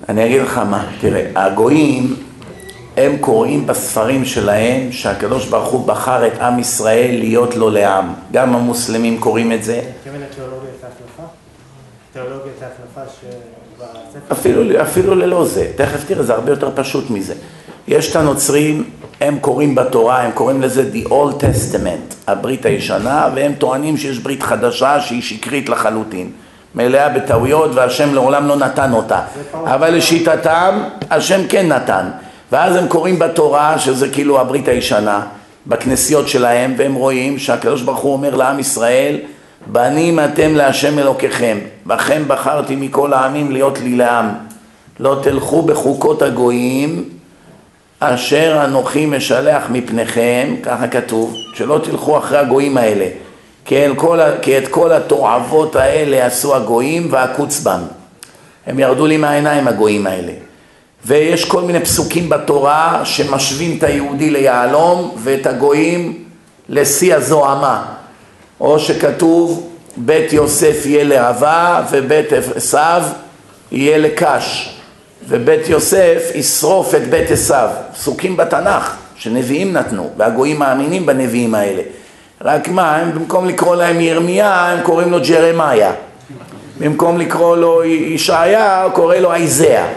אני 0.10 0.26
אגיד 0.26 0.42
לך 0.42 0.58
מה, 0.58 0.92
תראה, 1.02 1.32
הגויים 1.36 2.16
הם 2.98 3.18
קוראים 3.18 3.68
בספרים 3.68 4.26
שלהם 4.26 4.92
שהקדוש 4.92 5.48
ברוך 5.48 5.70
הוא 5.70 5.88
בחר 5.88 6.28
את 6.28 6.40
עם 6.42 6.60
ישראל 6.60 7.16
להיות 7.20 7.56
לו 7.56 7.70
לעם. 7.70 8.14
גם 8.32 8.56
המוסלמים 8.56 9.20
קוראים 9.20 9.52
את 9.52 9.64
זה, 9.64 9.82
מתכוון 9.98 10.22
לתיאולוגיית 10.22 10.84
ההחלפה? 10.84 11.24
תיאולוגיית 12.14 12.56
ההחלפה 12.62 13.14
שבספר? 13.22 14.32
אפילו, 14.32 14.82
אפילו 14.82 15.16
ללא 15.16 15.46
זה. 15.46 15.72
תכף 15.76 16.08
תראה, 16.08 16.24
זה 16.24 16.34
הרבה 16.34 16.52
יותר 16.52 16.72
פשוט 16.76 17.10
מזה. 17.10 17.34
יש 17.88 18.12
את 18.12 18.16
הנוצרים, 18.16 18.84
הם 19.22 19.38
קוראים 19.42 19.76
בתורה, 19.76 20.22
הם 20.22 20.32
קוראים 20.32 20.62
לזה 20.62 20.90
The 20.94 21.08
Old 21.08 21.42
Testament, 21.42 22.14
הברית 22.28 22.66
הישנה, 22.66 23.30
והם 23.36 23.54
טוענים 23.54 23.98
שיש 23.98 24.20
ברית 24.20 24.44
חדשה 24.44 25.02
שהיא 25.02 25.22
שקרית 25.22 25.70
לחלוטין. 25.70 26.32
מלאה 26.76 27.10
בטעויות 27.10 27.72
והשם 27.74 28.14
לעולם 28.14 28.48
לא 28.48 28.56
נתן 28.56 28.94
אותה. 28.94 29.20
אבל 29.54 29.90
לשיטתם, 29.90 30.80
השם 31.10 31.48
כן 31.50 31.68
נתן. 31.68 32.10
ואז 32.52 32.76
הם 32.76 32.88
קוראים 32.88 33.20
בתורה, 33.20 33.80
שזה 33.80 34.10
כאילו 34.10 34.40
הברית 34.40 34.68
הישנה, 34.68 35.22
בכנסיות 35.68 36.28
שלהם, 36.28 36.74
והם 36.78 36.94
רואים 36.94 37.40
שהקדוש 37.40 37.82
ברוך 37.82 38.00
הוא 38.00 38.14
אומר 38.14 38.36
לעם 38.36 38.60
ישראל, 38.60 39.18
בנים 39.68 40.20
אתם 40.20 40.56
להשם 40.56 41.00
אלוקיכם, 41.00 41.58
בכם 41.86 42.24
בחרתי 42.28 42.76
מכל 42.76 43.14
העמים 43.14 43.52
להיות 43.52 43.80
לי 43.80 43.96
לעם. 43.96 44.30
לא 45.00 45.20
תלכו 45.24 45.62
בחוקות 45.62 46.22
הגויים, 46.22 47.04
אשר 48.00 48.62
אנוכי 48.66 49.06
משלח 49.06 49.64
מפניכם, 49.70 50.56
ככה 50.64 50.88
כתוב, 50.88 51.36
שלא 51.54 51.80
תלכו 51.84 52.18
אחרי 52.18 52.38
הגויים 52.38 52.78
האלה, 52.78 53.08
כי, 53.66 53.76
כל, 53.96 54.20
כי 54.42 54.58
את 54.58 54.68
כל 54.68 54.92
התועבות 54.92 55.76
האלה 55.76 56.26
עשו 56.26 56.56
הגויים 56.56 57.08
ועקוץ 57.12 57.60
בם. 57.60 57.82
הם 58.68 58.80
ירדו 58.80 59.08
לי 59.08 59.18
מהעיניים 59.18 59.68
הגויים 59.68 60.08
האלה. 60.08 60.32
ויש 61.06 61.46
כל 61.46 61.62
מיני 61.62 61.80
פסוקים 61.80 62.30
בתורה 62.30 63.02
שמשווים 63.06 63.78
את 63.78 63.84
היהודי 63.84 64.30
ליהלום 64.30 65.16
ואת 65.18 65.48
הגויים 65.48 66.24
לשיא 66.70 67.16
הזוהמה. 67.16 67.86
או 68.60 68.80
שכתוב 68.80 69.70
בית 69.98 70.34
יוסף 70.34 70.86
יהיה 70.86 71.04
להבה 71.04 71.84
ובית 71.92 72.34
עשיו 72.56 73.04
יהיה 73.72 73.98
לקש 73.98 74.77
ובית 75.30 75.70
יוסף 75.70 76.32
ישרוף 76.36 76.96
את 76.96 77.10
בית 77.10 77.32
עשיו. 77.32 77.70
פסוקים 77.94 78.38
בתנ"ך 78.38 78.96
שנביאים 79.16 79.74
נתנו 79.74 80.10
והגויים 80.18 80.60
מאמינים 80.60 81.06
בנביאים 81.06 81.56
האלה. 81.56 81.82
רק 82.42 82.68
מה, 82.68 82.96
הם 82.96 83.12
במקום 83.12 83.46
לקרוא 83.46 83.76
להם 83.76 84.00
ירמיה 84.00 84.66
הם 84.66 84.84
קוראים 84.84 85.12
לו 85.12 85.18
ג'רמיה. 85.28 85.94
במקום 86.80 87.18
לקרוא 87.18 87.58
לו 87.58 87.84
ישעיה 87.84 88.84
הוא 88.84 88.92
קורא 88.92 89.16
לו 89.16 89.34
איזאה. 89.34 89.88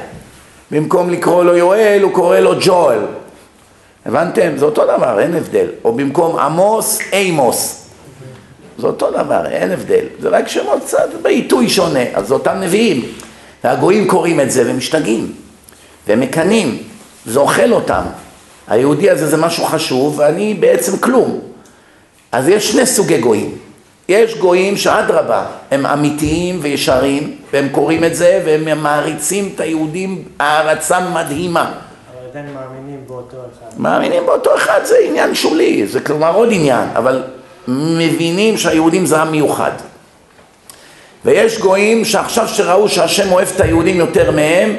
במקום 0.71 1.11
לקרוא 1.11 1.45
לו 1.45 1.57
יואל 1.57 2.01
הוא 2.03 2.13
קורא 2.13 2.39
לו 2.39 2.53
ג'ואל. 2.61 2.99
הבנתם? 4.07 4.57
זה 4.57 4.65
אותו 4.65 4.85
דבר, 4.85 5.21
אין 5.21 5.35
הבדל. 5.35 5.67
או 5.85 5.93
במקום 5.93 6.37
עמוס, 6.37 6.99
אימוס. 7.13 7.87
זה 8.79 8.87
אותו 8.87 9.11
דבר, 9.11 9.47
אין 9.47 9.71
הבדל. 9.71 10.05
זה 10.21 10.29
רק 10.29 10.49
שמות 10.49 10.83
קצת 10.85 11.09
בעיתוי 11.23 11.69
שונה, 11.69 12.05
אז 12.15 12.29
זה 12.29 12.35
אותם 12.35 12.57
נביאים. 12.61 13.13
והגויים 13.65 14.09
קוראים 14.09 14.41
את 14.41 14.51
זה 14.51 14.63
ומשתגעים, 14.67 15.33
והם 16.07 16.21
מקנאים, 16.21 16.79
זה 17.27 17.41
אוכל 17.41 17.73
אותם. 17.73 18.03
היהודי 18.69 19.11
הזה 19.11 19.27
זה 19.27 19.37
משהו 19.37 19.65
חשוב, 19.65 20.19
ואני 20.19 20.55
בעצם 20.55 20.99
כלום. 20.99 21.41
אז 22.33 22.49
יש 22.49 22.73
שני 22.73 22.87
סוגי 22.87 23.19
גויים. 23.19 23.59
יש 24.09 24.39
גויים 24.39 24.77
שאדרבה, 24.77 25.45
הם 25.71 25.87
אמיתיים 25.87 26.59
וישרים, 26.63 27.37
והם 27.53 27.69
קוראים 27.69 28.05
את 28.05 28.15
זה, 28.15 28.43
והם 28.45 28.83
מעריצים 28.83 29.53
את 29.55 29.61
היהודים 29.61 30.25
הערצה 30.39 31.01
מדהימה. 31.01 31.63
אבל 31.63 32.29
עדיין 32.31 32.55
מאמינים 32.55 33.01
באותו 33.07 33.37
אחד. 33.37 33.81
מאמינים 33.81 34.27
באותו 34.27 34.57
אחד 34.57 34.81
זה 34.85 34.97
עניין 35.05 35.35
שולי, 35.35 35.87
זה 35.87 36.01
כלומר 36.01 36.35
עוד 36.35 36.49
עניין, 36.53 36.89
אבל 36.97 37.23
מבינים 37.69 38.57
שהיהודים 38.57 39.07
זה 39.07 39.19
עם 39.19 39.31
מיוחד. 39.31 39.73
ויש 41.25 41.59
גויים 41.59 42.05
שעכשיו 42.05 42.49
שראו 42.49 42.89
שהשם 42.89 43.33
אוהב 43.33 43.49
את 43.57 43.61
היהודים 43.61 43.97
יותר 43.97 44.31
מהם, 44.31 44.77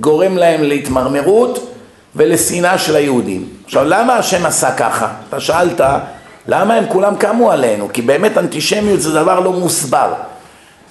גורם 0.00 0.36
להם 0.36 0.62
להתמרמרות 0.62 1.72
ולשנאה 2.16 2.78
של 2.78 2.96
היהודים. 2.96 3.44
עכשיו 3.64 3.84
למה 3.84 4.16
השם 4.16 4.46
עשה 4.46 4.70
ככה? 4.72 5.08
אתה 5.28 5.40
שאלת 5.40 5.80
למה 6.48 6.74
הם 6.74 6.84
כולם 6.88 7.16
קמו 7.16 7.52
עלינו? 7.52 7.88
כי 7.92 8.02
באמת 8.02 8.38
אנטישמיות 8.38 9.00
זה 9.00 9.12
דבר 9.12 9.40
לא 9.40 9.52
מוסבר. 9.52 10.12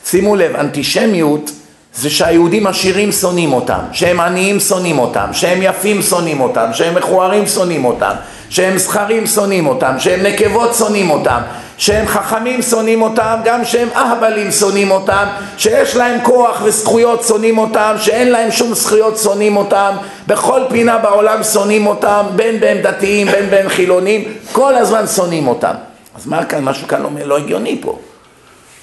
שימו 0.06 0.36
לב, 0.36 0.56
אנטישמיות 0.56 1.52
זה 1.96 2.10
שהיהודים 2.10 2.68
עשירים 2.68 3.12
שונאים 3.12 3.54
אותם, 3.54 3.80
שהם 3.92 4.20
עניים 4.20 4.60
שונאים 4.60 5.00
אותם, 5.00 5.28
שהם 5.32 5.60
יפים 5.62 6.02
שונאים 6.02 6.42
אותם, 6.42 6.66
שהם 6.74 6.96
מכוערים 6.96 7.48
שונאים 7.48 7.86
אותם, 7.86 8.14
שהם 8.50 8.78
זכרים 8.78 9.28
שונאים 9.28 9.68
אותם, 9.68 9.96
שהם 10.00 10.24
נקבות 10.24 10.76
שונאים 10.76 11.10
אותם, 11.10 11.42
שהם 11.78 12.08
חכמים 12.08 12.62
שונאים 12.62 13.02
אותם, 13.02 13.40
גם 13.44 13.66
שהם 13.66 13.88
אהבלים 13.96 14.52
שונאים 14.52 14.92
אותם, 14.92 15.26
שיש 15.58 15.96
להם 15.96 16.20
כוח 16.24 16.62
וזכויות 16.64 17.24
שונאים 17.24 17.58
אותם, 17.58 17.96
שאין 17.98 18.32
להם 18.32 18.52
שום 18.52 18.74
זכויות 18.74 19.18
שונאים 19.18 19.58
אותם, 19.58 19.96
בכל 20.28 20.62
פינה 20.70 20.98
בעולם 20.98 21.44
שונאים 21.44 21.88
אותם, 21.88 22.26
בין 22.36 22.60
בהם 22.60 22.78
דתיים, 22.82 23.28
בין 23.28 23.50
בהם 23.50 23.70
חילונים, 23.70 24.34
כל 24.52 24.76
הזמן 24.76 25.08
שונאים 25.08 25.48
אותם. 25.48 25.74
אז 26.16 26.28
מה 26.28 26.46
כאן, 26.46 26.64
משהו 26.64 26.88
כאן 26.88 27.06
אומר, 27.06 27.26
לא 27.26 27.38
הגיוני 27.38 27.78
פה, 27.82 28.00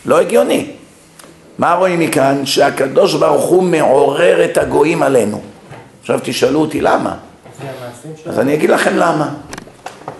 לא 0.06 0.20
הגיוני. 0.20 0.70
מה 1.58 1.74
רואים 1.74 2.00
מכאן? 2.00 2.46
שהקדוש 2.46 3.14
ברוך 3.14 3.44
הוא 3.44 3.62
מעורר 3.62 4.44
את 4.44 4.58
הגויים 4.58 5.02
עלינו. 5.02 5.40
עכשיו 6.00 6.20
תשאלו 6.22 6.60
אותי 6.60 6.80
למה? 6.80 7.14
אז 8.26 8.38
אני 8.38 8.54
אגיד 8.54 8.70
לכם 8.70 8.96
למה. 8.96 9.28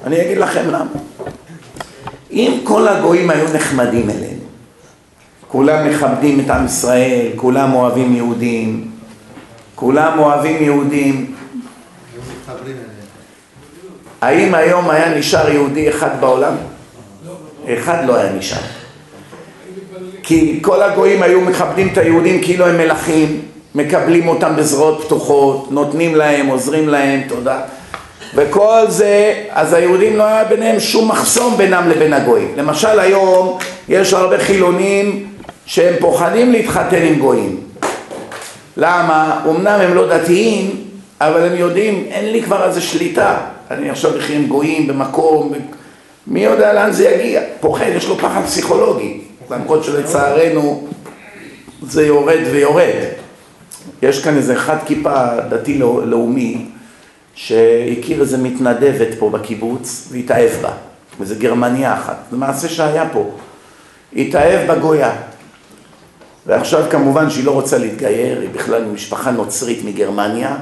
אני 0.07 0.21
אגיד 0.21 0.39
לכם 0.39 0.69
למה. 0.69 0.91
אם 2.33 2.61
כל 2.65 2.89
הגויים 2.89 3.31
היו 3.31 3.47
נחמדים 3.55 4.11
אלינו, 4.11 4.43
כולם 5.49 5.89
מכבדים 5.89 6.41
את 6.41 6.51
עם 6.51 6.67
ישראל, 6.67 7.31
כולם 7.37 7.75
אוהבים 7.75 8.17
יהודים, 8.17 8.91
כולם 9.75 10.19
אוהבים 10.19 10.63
יהודים. 10.63 11.35
האם 14.21 14.55
היום 14.55 14.91
היה 14.91 15.19
נשאר 15.19 15.51
יהודי 15.51 15.91
אחד 15.91 16.21
בעולם? 16.21 16.55
אחד 17.69 18.05
לא 18.07 18.17
היה 18.17 18.33
נשאר. 18.33 18.61
כי 20.23 20.59
כל 20.63 20.83
הגויים 20.83 21.23
היו 21.23 21.41
מכבדים 21.41 21.89
את 21.93 21.99
היהודים 21.99 22.43
כאילו 22.43 22.67
הם 22.67 22.77
מלכים, 22.77 23.41
מקבלים 23.75 24.29
אותם 24.29 24.57
בזרועות 24.57 25.05
פתוחות, 25.05 25.73
נותנים 25.73 26.15
להם, 26.15 26.47
עוזרים 26.47 26.89
להם, 26.89 27.21
תודה. 27.29 27.61
וכל 28.35 28.85
זה, 28.89 29.35
אז 29.51 29.73
היהודים 29.73 30.17
לא 30.17 30.23
היה 30.23 30.45
ביניהם 30.45 30.81
שום 30.81 31.09
מחסום 31.09 31.57
בינם 31.57 31.89
לבין 31.89 32.13
הגויים. 32.13 32.53
למשל 32.57 33.01
היום 33.01 33.59
יש 33.89 34.13
הרבה 34.13 34.39
חילונים 34.39 35.27
שהם 35.67 35.95
פוחדים 36.01 36.53
להתחתן 36.53 37.03
עם 37.03 37.19
גויים. 37.19 37.61
למה? 38.77 39.41
אמנם 39.51 39.81
הם 39.81 39.95
לא 39.95 40.09
דתיים, 40.09 40.71
אבל 41.21 41.45
הם 41.47 41.57
יודעים, 41.57 42.05
אין 42.11 42.33
לי 42.33 42.43
כבר 42.43 42.65
איזה 42.67 42.81
שליטה. 42.81 43.37
אני 43.71 43.91
עכשיו 43.91 44.19
אחיה 44.19 44.37
עם 44.37 44.47
גויים 44.47 44.87
במקום, 44.87 45.53
מי 46.27 46.45
יודע 46.45 46.73
לאן 46.73 46.93
זה 46.93 47.09
יגיע? 47.09 47.41
פוחד, 47.61 47.87
יש 47.97 48.09
לו 48.09 48.19
פחד 48.19 48.41
פסיכולוגי. 48.47 49.21
למרות 49.51 49.85
שלצערנו 49.85 50.87
זה 51.83 52.07
יורד 52.07 52.41
ויורד. 52.53 52.95
יש 54.03 54.25
כאן 54.25 54.37
איזה 54.37 54.53
אחד 54.55 54.77
כיפה 54.87 55.27
דתי 55.49 55.79
לא- 55.79 56.01
לאומי 56.05 56.65
שהכיר 57.35 58.21
איזה 58.21 58.39
מתנדבת 58.39 59.19
פה 59.19 59.31
בקיבוץ 59.31 60.09
והתאהב 60.13 60.51
בה, 60.63 60.73
איזה 61.21 61.35
גרמניה 61.35 61.95
אחת, 61.95 62.17
זה 62.31 62.37
מעשה 62.37 62.69
שהיה 62.69 63.09
פה, 63.13 63.31
התאהב 64.17 64.73
בגויה. 64.73 65.13
ועכשיו 66.47 66.85
כמובן 66.91 67.31
שהיא 67.31 67.45
לא 67.45 67.51
רוצה 67.51 67.79
להתגייר, 67.79 68.41
היא 68.41 68.51
בכלל 68.51 68.85
ממשפחה 68.85 69.31
נוצרית 69.31 69.85
מגרמניה 69.85 70.57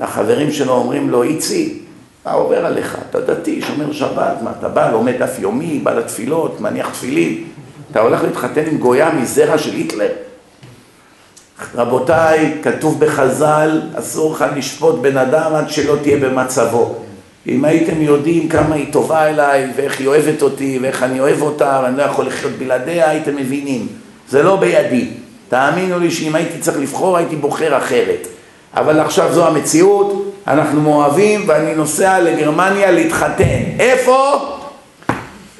והחברים 0.00 0.52
שלו 0.52 0.72
אומרים 0.72 1.10
לו, 1.10 1.22
איצי, 1.22 1.78
מה 2.26 2.32
עובר 2.32 2.66
עליך? 2.66 2.98
אתה 3.10 3.20
דתי, 3.20 3.62
שומר 3.62 3.92
שבת, 3.92 4.42
מה 4.42 4.52
אתה 4.58 4.68
בא, 4.68 4.90
לומד 4.90 5.14
דף 5.18 5.36
יומי, 5.38 5.80
בא 5.82 5.94
לתפילות, 5.94 6.60
מניח 6.60 6.90
תפילין, 6.90 7.44
אתה 7.90 8.00
הולך 8.00 8.22
להתחתן 8.22 8.66
עם 8.66 8.78
גויה 8.78 9.12
מזרע 9.12 9.58
של 9.58 9.74
היטלר? 9.74 10.10
רבותיי, 11.74 12.52
כתוב 12.62 13.00
בחז"ל, 13.00 13.80
אסור 13.94 14.34
לך 14.34 14.44
לשפוט 14.56 14.98
בן 15.00 15.16
אדם 15.16 15.54
עד 15.54 15.70
שלא 15.70 15.96
תהיה 16.02 16.16
במצבו. 16.16 16.94
אם 17.48 17.64
הייתם 17.64 18.02
יודעים 18.02 18.48
כמה 18.48 18.74
היא 18.74 18.92
טובה 18.92 19.28
אליי, 19.28 19.66
ואיך 19.76 20.00
היא 20.00 20.08
אוהבת 20.08 20.42
אותי, 20.42 20.78
ואיך 20.82 21.02
אני 21.02 21.20
אוהב 21.20 21.42
אותה, 21.42 21.80
ואני 21.84 21.96
לא 21.96 22.02
יכול 22.02 22.26
לחיות 22.26 22.52
בלעדיה, 22.52 23.10
הייתם 23.10 23.36
מבינים. 23.36 23.86
זה 24.28 24.42
לא 24.42 24.56
בידי. 24.56 25.08
תאמינו 25.48 25.98
לי 25.98 26.10
שאם 26.10 26.34
הייתי 26.34 26.58
צריך 26.58 26.78
לבחור, 26.78 27.16
הייתי 27.16 27.36
בוחר 27.36 27.76
אחרת. 27.76 28.28
אבל 28.74 29.00
עכשיו 29.00 29.32
זו 29.32 29.46
המציאות, 29.46 30.34
אנחנו 30.46 30.80
מאוהבים, 30.80 31.44
ואני 31.46 31.74
נוסע 31.74 32.20
לגרמניה 32.20 32.90
להתחתן. 32.90 33.62
איפה? 33.78 34.38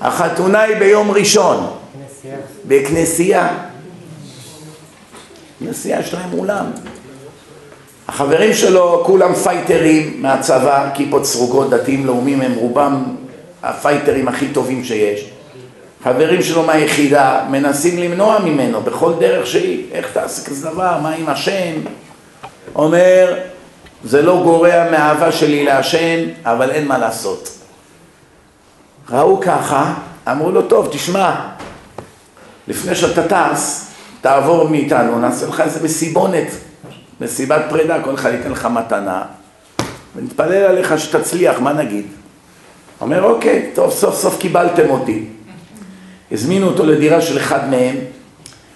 החתונה 0.01 0.61
היא 0.61 0.77
ביום 0.77 1.11
ראשון. 1.11 1.67
כנסייה. 1.93 2.37
בכנסייה. 2.65 3.49
כנסייה 5.59 6.01
יש 6.01 6.15
להם 6.15 6.33
אולם. 6.33 6.67
החברים 8.09 8.55
שלו 8.55 9.03
כולם 9.07 9.35
פייטרים 9.35 10.23
מהצבא, 10.23 10.91
כיפות 10.95 11.25
סרוגות, 11.27 11.71
דתיים 11.71 12.07
לאומיים, 12.07 12.41
הם 12.41 12.55
רובם 12.55 13.05
הפייטרים 13.63 14.29
הכי 14.29 14.49
טובים 14.49 14.85
שיש. 14.85 15.31
חברים 16.05 16.43
שלו 16.43 16.63
מהיחידה 16.63 17.45
מנסים 17.51 17.99
למנוע 17.99 18.39
ממנו 18.39 18.81
בכל 18.81 19.13
דרך 19.21 19.47
שהיא, 19.47 19.85
איך 19.93 20.13
תעשה 20.13 20.51
כזה 20.51 20.71
דבר, 20.71 20.99
מה 21.03 21.11
עם 21.11 21.29
השם? 21.29 21.75
אומר, 22.75 23.39
זה 24.05 24.23
לא 24.23 24.41
גורע 24.43 24.91
מאהבה 24.91 25.33
שלי 25.33 25.65
להשם, 25.65 26.19
אבל 26.45 26.71
אין 26.71 26.89
מה 26.89 26.99
לעשות. 26.99 27.49
ראו 29.11 29.41
ככה, 29.41 29.95
אמרו 30.31 30.51
לו, 30.51 30.63
טוב, 30.63 30.89
תשמע, 30.93 31.35
לפני 32.69 32.95
שאתה 32.95 33.23
טס, 33.29 33.88
תעבור 34.21 34.69
מאיתנו, 34.69 35.19
נעשה 35.19 35.47
לך 35.47 35.61
איזה 35.61 35.85
מסיבונת, 35.85 36.47
מסיבת 37.21 37.63
פרידה, 37.69 38.03
כל 38.03 38.15
אחד 38.15 38.33
ייתן 38.33 38.51
לך 38.51 38.67
מתנה, 38.67 39.23
ונתפלל 40.17 40.65
עליך 40.65 40.99
שתצליח, 40.99 41.61
מה 41.61 41.73
נגיד? 41.73 42.07
אומר, 43.01 43.25
אוקיי, 43.25 43.71
טוב, 43.75 43.91
סוף 43.91 44.15
סוף 44.15 44.39
קיבלתם 44.39 44.91
אותי. 44.91 45.25
הזמינו 46.33 46.67
אותו 46.67 46.87
לדירה 46.87 47.21
של 47.21 47.39
אחד 47.39 47.71
מהם, 47.71 47.97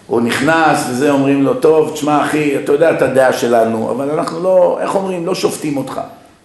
הוא 0.06 0.20
נכנס 0.20 0.86
וזה, 0.90 1.10
אומרים 1.10 1.42
לו, 1.42 1.54
טוב, 1.54 1.90
תשמע 1.94 2.24
אחי, 2.24 2.58
אתה 2.58 2.72
יודע 2.72 2.90
את 2.90 3.02
הדעה 3.02 3.32
שלנו, 3.32 3.90
אבל 3.90 4.10
אנחנו 4.10 4.42
לא, 4.42 4.78
איך 4.80 4.94
אומרים, 4.94 5.26
לא 5.26 5.34
שופטים 5.34 5.76
אותך. 5.76 6.00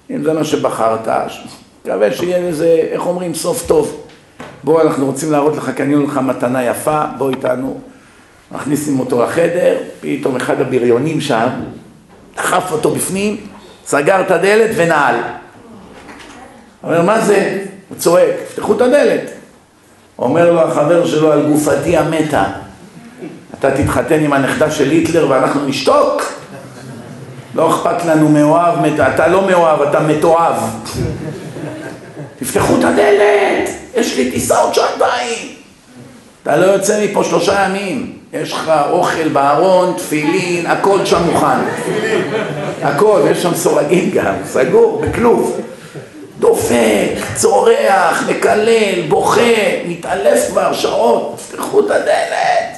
אם 0.10 0.24
זה 0.24 0.34
מה 0.34 0.44
שבחרת, 0.44 1.08
מקווה 1.86 2.12
שיהיה 2.12 2.50
לזה, 2.50 2.88
איך 2.92 3.06
אומרים, 3.08 3.34
סוף 3.34 3.68
טוב. 3.68 4.04
בוא, 4.64 4.82
אנחנו 4.82 5.06
רוצים 5.06 5.32
להראות 5.32 5.56
לך, 5.56 5.70
קנינו 5.70 6.04
לך 6.04 6.18
מתנה 6.18 6.64
יפה, 6.64 7.02
בוא 7.18 7.30
איתנו. 7.30 7.80
מכניסים 8.52 9.00
אותו 9.00 9.24
לחדר, 9.24 9.78
פתאום 10.02 10.36
אחד 10.36 10.62
הבריונים 10.62 11.22
שם, 11.22 11.48
דחף 12.36 12.72
אותו 12.72 12.92
בפנים, 12.92 13.38
סגר 13.86 14.22
את 14.22 14.32
הדלת 14.32 14.70
ונעל. 14.76 15.16
אומר, 16.84 17.02
מה 17.02 17.20
זה? 17.20 17.64
הוא 17.90 17.98
צועק, 17.98 18.36
פתחו 18.56 18.74
את 18.74 18.82
הדלת. 18.82 19.32
אומר 20.20 20.52
לו 20.52 20.62
החבר 20.62 21.08
שלו 21.08 21.32
על 21.32 21.48
גופתי 21.52 21.98
המתה, 21.98 22.44
אתה 23.60 23.72
תתחתן 23.72 24.20
עם 24.20 24.34
הנכדה 24.34 24.72
של 24.72 24.90
היטלר 24.90 25.30
ואנחנו 25.30 25.66
נשתוק? 25.66 26.22
לא 27.56 27.70
אכפת 27.70 28.06
לנו 28.06 28.30
מאוהב, 28.30 28.80
מת... 28.80 29.00
אתה 29.00 29.28
לא 29.28 29.48
מאוהב, 29.48 29.82
אתה 29.82 30.00
מתועב. 30.00 30.56
תפתחו 32.40 32.80
את 32.80 32.84
הדלת, 32.84 33.70
יש 33.96 34.18
לי 34.18 34.32
טיסה 34.32 34.58
עוד 34.58 34.74
שעתיים. 34.74 35.57
אתה 36.44 36.58
לא 36.58 36.66
יוצא 36.66 37.06
מפה 37.06 37.24
שלושה 37.24 37.66
ימים. 37.66 38.14
יש 38.34 38.54
לך 38.54 38.72
אוכל 38.90 39.30
בארון, 39.30 39.94
תפילין, 39.98 40.66
הכל 40.66 41.06
שם 41.06 41.24
מוכן. 41.24 41.60
הכל, 42.82 43.22
יש 43.32 43.44
שם 43.44 43.54
סורגים 43.54 44.12
גם, 44.12 44.34
סגור, 44.46 45.02
בכלוב. 45.02 45.62
דופק, 46.40 47.12
צורח, 47.36 48.24
מקלל, 48.28 49.02
בוכה, 49.08 49.42
מתעלף 49.88 50.50
כבר 50.50 50.74
שעות, 50.74 51.36
תפתחו 51.38 51.80
את 51.80 51.92
הדלת. 51.92 52.78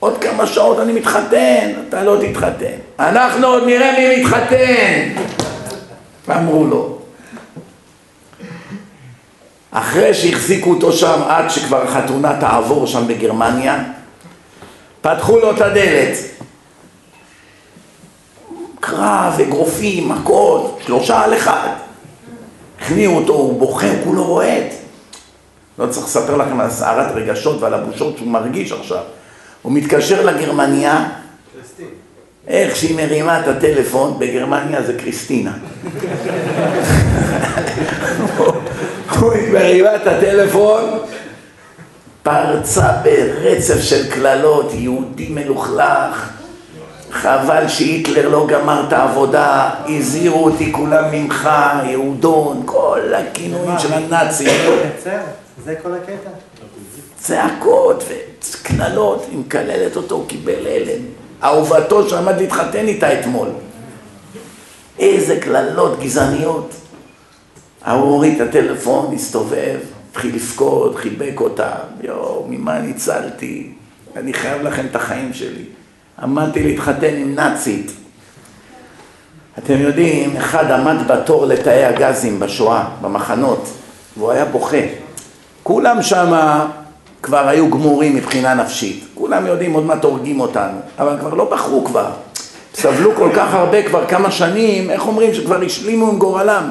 עוד 0.00 0.18
כמה 0.18 0.46
שעות 0.46 0.80
אני 0.80 0.92
מתחתן, 0.92 1.70
אתה 1.88 2.04
לא 2.04 2.16
תתחתן. 2.20 2.76
אנחנו 3.00 3.46
עוד 3.46 3.64
נראה 3.66 3.92
מי 3.98 4.20
מתחתן. 4.20 5.22
ואמרו 6.28 6.64
לו. 6.64 6.99
אחרי 9.70 10.14
שהחזיקו 10.14 10.70
אותו 10.70 10.92
שם 10.92 11.20
עד 11.28 11.50
שכבר 11.50 11.82
החתונה 11.82 12.40
תעבור 12.40 12.86
שם 12.86 13.06
בגרמניה, 13.06 13.84
פתחו 15.00 15.38
לו 15.38 15.50
את 15.50 15.60
הדלת. 15.60 16.16
קרב, 18.80 19.40
אגרופים, 19.40 20.08
מכות, 20.08 20.80
שלושה 20.86 21.20
על 21.20 21.36
אחד. 21.36 21.68
הכניעו 22.80 23.16
אותו, 23.16 23.32
הוא 23.32 23.58
בוכה, 23.58 23.90
הוא 23.90 23.96
כולו 24.04 24.24
רועד. 24.24 24.66
לא 25.78 25.86
צריך 25.86 26.06
לספר 26.06 26.36
לכם 26.36 26.60
על 26.60 26.70
סערת 26.70 27.12
רגשות 27.14 27.62
ועל 27.62 27.74
הבושות 27.74 28.16
שהוא 28.16 28.28
מרגיש 28.28 28.72
עכשיו. 28.72 29.02
הוא 29.62 29.72
מתקשר 29.72 30.26
לגרמניה, 30.26 31.08
איך 32.48 32.76
שהיא 32.76 32.96
מרימה 32.96 33.40
את 33.40 33.48
הטלפון, 33.48 34.18
בגרמניה 34.18 34.82
זה 34.82 34.98
קריסטינה. 34.98 35.52
מרימה 39.28 39.96
את 39.96 40.06
הטלפון, 40.06 40.98
פרצה 42.22 42.92
ברצף 43.02 43.80
של 43.80 44.10
קללות, 44.10 44.72
יהודי 44.74 45.28
מלוכלך, 45.30 46.30
חבל 47.10 47.68
שהיטלר 47.68 48.28
לא 48.28 48.46
גמר 48.46 48.84
את 48.88 48.92
העבודה, 48.92 49.70
הזהירו 49.88 50.44
אותי 50.44 50.72
כולם 50.72 51.04
ממך, 51.12 51.50
יהודון, 51.84 52.62
כל 52.66 53.00
הכינויים 53.14 53.78
של 53.78 53.92
הנאצים. 53.92 54.48
זה 55.64 55.74
כל 55.82 55.94
הקטע. 55.94 56.30
צעקות 57.16 58.04
וקללות, 58.08 59.26
היא 59.30 59.38
מקללת 59.38 59.96
אותו, 59.96 60.14
הוא 60.14 60.28
קיבל 60.28 60.66
הלם. 60.66 61.02
אהובתו 61.42 62.08
שעמד 62.08 62.38
להתחתן 62.38 62.88
איתה 62.88 63.20
אתמול. 63.20 63.48
איזה 64.98 65.40
קללות 65.40 66.00
גזעניות. 66.00 66.79
ההוא 67.84 68.10
הוריד 68.10 68.40
את 68.40 68.48
הטלפון, 68.48 69.14
הסתובב, 69.14 69.78
התחיל 70.10 70.34
לבכות, 70.34 70.96
חיבק 70.96 71.40
אותה. 71.40 71.70
יואו, 72.02 72.46
ממה 72.48 72.78
ניצלתי? 72.78 73.70
אני 74.16 74.32
חייב 74.32 74.62
לכם 74.62 74.86
את 74.90 74.96
החיים 74.96 75.32
שלי. 75.32 75.64
עמדתי 76.22 76.62
להתחתן 76.62 77.14
עם 77.14 77.34
נאצית. 77.34 77.92
אתם 79.58 79.78
יודעים, 79.78 80.36
אחד 80.36 80.70
עמד 80.70 80.96
בתור 81.08 81.46
לתאי 81.46 81.84
הגזים 81.84 82.40
בשואה, 82.40 82.84
במחנות, 83.02 83.68
והוא 84.16 84.30
היה 84.30 84.44
בוכה. 84.44 84.76
כולם 85.62 86.02
שם 86.02 86.32
כבר 87.22 87.48
היו 87.48 87.70
גמורים 87.70 88.16
מבחינה 88.16 88.54
נפשית. 88.54 89.04
כולם 89.14 89.46
יודעים, 89.46 89.72
עוד 89.72 89.84
מעט 89.86 90.04
הורגים 90.04 90.40
אותנו, 90.40 90.78
אבל 90.98 91.16
כבר 91.20 91.34
לא 91.34 91.50
בחרו 91.50 91.84
כבר. 91.84 92.10
סבלו 92.74 93.14
כל 93.14 93.30
כך 93.36 93.54
הרבה 93.54 93.82
כבר 93.82 94.06
כמה 94.06 94.30
שנים, 94.30 94.90
איך 94.90 95.06
אומרים, 95.06 95.34
שכבר 95.34 95.62
השלימו 95.62 96.08
עם 96.08 96.18
גורלם. 96.18 96.70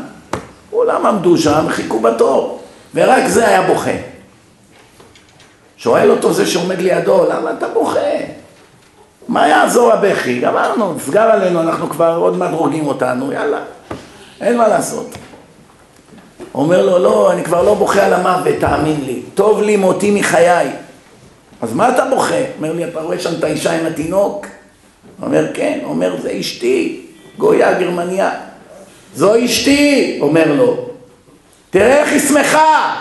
כולם 0.69 1.05
עמדו 1.05 1.37
שם, 1.37 1.65
חיכו 1.69 1.99
בתור, 1.99 2.59
ורק 2.95 3.27
זה 3.27 3.47
היה 3.47 3.61
בוכה. 3.61 3.91
שואל 5.77 6.11
אותו 6.11 6.33
זה 6.33 6.47
שעומד 6.47 6.81
לידו, 6.81 7.25
למה 7.29 7.51
אתה 7.51 7.67
בוכה? 7.67 7.99
מה 9.27 9.47
יעזור 9.47 9.93
הבכי? 9.93 10.39
גמרנו, 10.39 10.93
נסגר 10.93 11.21
עלינו, 11.21 11.61
אנחנו 11.61 11.89
כבר 11.89 12.15
עוד 12.15 12.37
מעט 12.37 12.51
הורגים 12.51 12.87
אותנו, 12.87 13.31
יאללה, 13.31 13.59
אין 14.41 14.57
מה 14.57 14.67
לעשות. 14.67 15.07
אומר 16.53 16.85
לו, 16.85 16.99
לא, 16.99 17.31
אני 17.31 17.43
כבר 17.43 17.63
לא 17.63 17.73
בוכה 17.73 18.05
על 18.05 18.13
המוות, 18.13 18.55
תאמין 18.59 19.01
לי. 19.05 19.21
טוב 19.33 19.61
לי 19.61 19.77
מותי 19.77 20.11
מחיי. 20.11 20.69
אז 21.61 21.73
מה 21.73 21.89
אתה 21.89 22.05
בוכה? 22.05 22.41
אומר 22.57 22.73
לי, 22.73 22.85
אתה 22.85 23.01
רואה 23.01 23.19
שם 23.19 23.29
את 23.39 23.43
האישה 23.43 23.79
עם 23.79 23.85
התינוק? 23.85 24.45
אומר, 25.21 25.53
כן. 25.53 25.79
אומר, 25.83 26.15
זה 26.21 26.31
אשתי, 26.39 27.05
גויה 27.37 27.79
גרמניה. 27.79 28.31
זו 29.15 29.45
אשתי, 29.45 30.17
אומר 30.21 30.53
לו. 30.53 30.89
תראה 31.69 32.01
איך 32.01 32.11
היא 32.11 32.19
שמחה. 32.19 32.95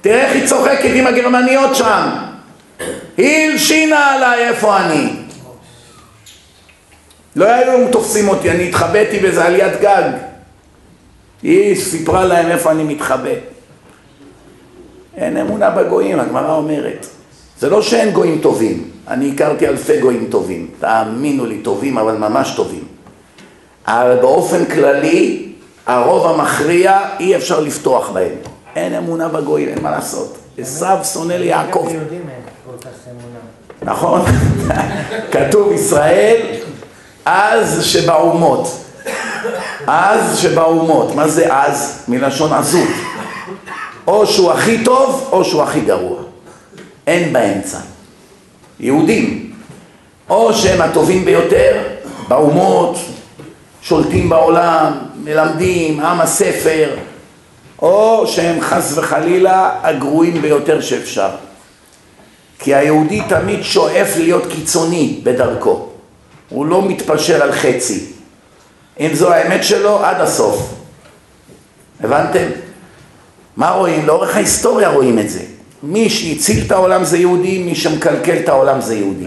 תראה 0.00 0.24
איך 0.24 0.32
היא 0.32 0.46
צוחקת 0.46 0.90
עם 0.94 1.06
הגרמניות 1.06 1.76
שם. 1.76 2.08
היא 3.16 3.50
הלשינה 3.50 4.06
עליי 4.14 4.48
איפה 4.48 4.76
אני. 4.76 5.10
לא 7.36 7.44
היו 7.44 7.88
תופסים 7.92 8.28
אותי, 8.28 8.50
אני 8.50 8.68
התחבאתי 8.68 9.18
באיזה 9.18 9.44
עליית 9.44 9.80
גג. 9.80 10.10
היא 11.42 11.76
סיפרה 11.76 12.24
להם 12.24 12.50
איפה 12.50 12.70
אני 12.70 12.82
מתחבא. 12.82 13.30
אין 15.16 15.36
אמונה 15.36 15.70
בגויים, 15.70 16.20
הגמרא 16.20 16.54
אומרת. 16.54 17.06
זה 17.58 17.70
לא 17.70 17.82
שאין 17.82 18.10
גויים 18.10 18.38
טובים, 18.38 18.90
אני 19.08 19.32
הכרתי 19.34 19.68
אלפי 19.68 20.00
גויים 20.00 20.26
טובים, 20.30 20.70
תאמינו 20.80 21.46
לי, 21.46 21.58
טובים, 21.58 21.98
אבל 21.98 22.16
ממש 22.16 22.52
טובים. 22.56 22.84
אבל 23.88 24.16
באופן 24.20 24.64
כללי, 24.64 25.52
הרוב 25.86 26.26
המכריע, 26.26 27.00
אי 27.20 27.36
אפשר 27.36 27.60
לפתוח 27.60 28.10
בהם. 28.10 28.32
אין 28.76 28.94
אמונה 28.94 29.28
בגויים, 29.28 29.68
אין 29.68 29.82
מה 29.82 29.90
לעשות. 29.90 30.38
עשו 30.58 30.86
שונא 31.12 31.32
ליעקב. 31.32 31.88
נכון? 33.82 34.24
כתוב 35.32 35.72
ישראל 35.72 36.36
אז 37.24 37.84
שבאומות. 37.84 38.84
אז 39.86 40.38
שבאומות. 40.38 41.14
מה 41.14 41.28
זה 41.28 41.54
אז? 41.54 42.04
מלשון 42.08 42.52
עזות. 42.52 42.88
או 44.06 44.26
שהוא 44.26 44.52
הכי 44.52 44.84
טוב 44.84 45.28
או 45.32 45.44
שהוא 45.44 45.62
הכי 45.62 45.80
גרוע. 45.80 46.18
אין 47.06 47.32
באמצע. 47.32 47.78
יהודים. 48.80 49.52
או 50.30 50.54
שהם 50.54 50.80
הטובים 50.80 51.24
ביותר 51.24 51.76
באומות, 52.28 52.96
שולטים 53.88 54.28
בעולם, 54.28 54.92
מלמדים, 55.24 56.00
עם 56.00 56.20
הספר, 56.20 56.96
או 57.82 58.26
שהם 58.26 58.60
חס 58.60 58.98
וחלילה 58.98 59.80
הגרועים 59.82 60.42
ביותר 60.42 60.80
שאפשר. 60.80 61.30
כי 62.58 62.74
היהודי 62.74 63.22
תמיד 63.28 63.62
שואף 63.62 64.16
להיות 64.16 64.46
קיצוני 64.46 65.20
בדרכו. 65.22 65.88
הוא 66.48 66.66
לא 66.66 66.82
מתפשר 66.82 67.42
על 67.42 67.52
חצי. 67.52 68.06
אם 69.00 69.10
זו 69.12 69.32
האמת 69.32 69.64
שלו, 69.64 70.04
עד 70.04 70.20
הסוף. 70.20 70.74
הבנתם? 72.00 72.46
מה 73.56 73.70
רואים? 73.70 74.06
לאורך 74.06 74.36
ההיסטוריה 74.36 74.88
רואים 74.88 75.18
את 75.18 75.30
זה. 75.30 75.40
מי 75.82 76.10
שהציל 76.10 76.64
את 76.66 76.72
העולם 76.72 77.04
זה 77.04 77.18
יהודי, 77.18 77.62
מי 77.62 77.74
שמקלקל 77.74 78.36
את 78.36 78.48
העולם 78.48 78.80
זה 78.80 78.94
יהודי. 78.94 79.26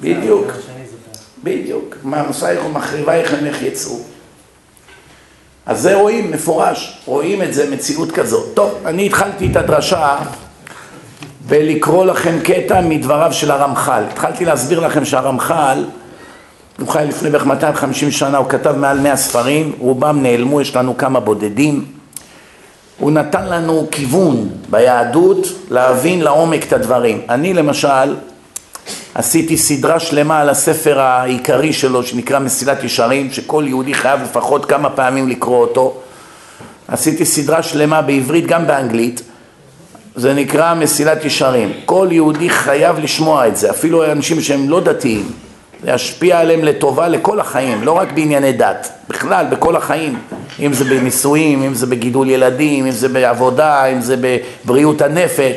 בדיוק. 0.00 0.46
זה 0.46 0.52
מה 0.52 0.62
שאני 0.66 0.84
זוכר. 0.86 1.20
בדיוק. 1.44 1.96
מעשייך 2.02 2.66
ומחריבייך 2.66 3.34
ממך 3.42 3.62
יצאו. 3.62 3.98
אז 5.66 5.80
זה 5.80 5.94
רואים 5.94 6.30
מפורש, 6.30 6.98
רואים 7.06 7.42
את 7.42 7.54
זה 7.54 7.70
מציאות 7.70 8.12
כזאת. 8.12 8.54
טוב, 8.54 8.78
אני 8.86 9.06
התחלתי 9.06 9.48
את 9.50 9.56
הדרשה 9.56 10.16
בלקרוא 11.48 12.06
לכם 12.06 12.38
קטע 12.44 12.80
מדבריו 12.80 13.32
של 13.32 13.50
הרמח"ל. 13.50 14.02
התחלתי 14.10 14.44
להסביר 14.44 14.80
לכם 14.80 15.04
שהרמח"ל, 15.04 15.84
הוא 16.80 16.88
חי 16.88 17.04
לפני 17.08 17.30
בערך 17.30 17.46
250 17.46 18.10
שנה, 18.10 18.38
הוא 18.38 18.48
כתב 18.48 18.76
מעל 18.76 19.00
100 19.00 19.16
ספרים, 19.16 19.72
רובם 19.78 20.22
נעלמו, 20.22 20.60
יש 20.60 20.76
לנו 20.76 20.96
כמה 20.96 21.20
בודדים. 21.20 21.84
הוא 22.98 23.10
נתן 23.10 23.46
לנו 23.46 23.86
כיוון 23.90 24.48
ביהדות 24.70 25.46
להבין 25.70 26.20
לעומק 26.20 26.64
את 26.66 26.72
הדברים. 26.72 27.20
אני 27.28 27.54
למשל 27.54 28.14
עשיתי 29.14 29.56
סדרה 29.56 30.00
שלמה 30.00 30.40
על 30.40 30.48
הספר 30.48 31.00
העיקרי 31.00 31.72
שלו 31.72 32.02
שנקרא 32.02 32.38
מסילת 32.38 32.84
ישרים, 32.84 33.32
שכל 33.32 33.64
יהודי 33.66 33.94
חייב 33.94 34.22
לפחות 34.22 34.66
כמה 34.66 34.90
פעמים 34.90 35.28
לקרוא 35.28 35.60
אותו. 35.60 36.00
עשיתי 36.88 37.24
סדרה 37.24 37.62
שלמה 37.62 38.02
בעברית 38.02 38.46
גם 38.46 38.66
באנגלית, 38.66 39.22
זה 40.16 40.34
נקרא 40.34 40.74
מסילת 40.74 41.24
ישרים. 41.24 41.72
כל 41.84 42.08
יהודי 42.10 42.50
חייב 42.50 42.98
לשמוע 42.98 43.48
את 43.48 43.56
זה, 43.56 43.70
אפילו 43.70 44.12
אנשים 44.12 44.40
שהם 44.40 44.70
לא 44.70 44.80
דתיים. 44.80 45.30
זה 45.82 45.90
ישפיע 45.90 46.40
עליהם 46.40 46.64
לטובה 46.64 47.08
לכל 47.08 47.40
החיים, 47.40 47.84
לא 47.84 47.92
רק 47.92 48.12
בענייני 48.12 48.52
דת, 48.52 48.88
בכלל 49.08 49.46
בכל 49.50 49.76
החיים. 49.76 50.18
אם 50.60 50.72
זה 50.72 50.84
בנישואים, 50.84 51.62
אם 51.62 51.74
זה 51.74 51.86
בגידול 51.86 52.30
ילדים, 52.30 52.86
אם 52.86 52.90
זה 52.92 53.08
בעבודה, 53.08 53.86
אם 53.86 54.00
זה 54.00 54.16
בבריאות 54.20 55.02
הנפש. 55.02 55.52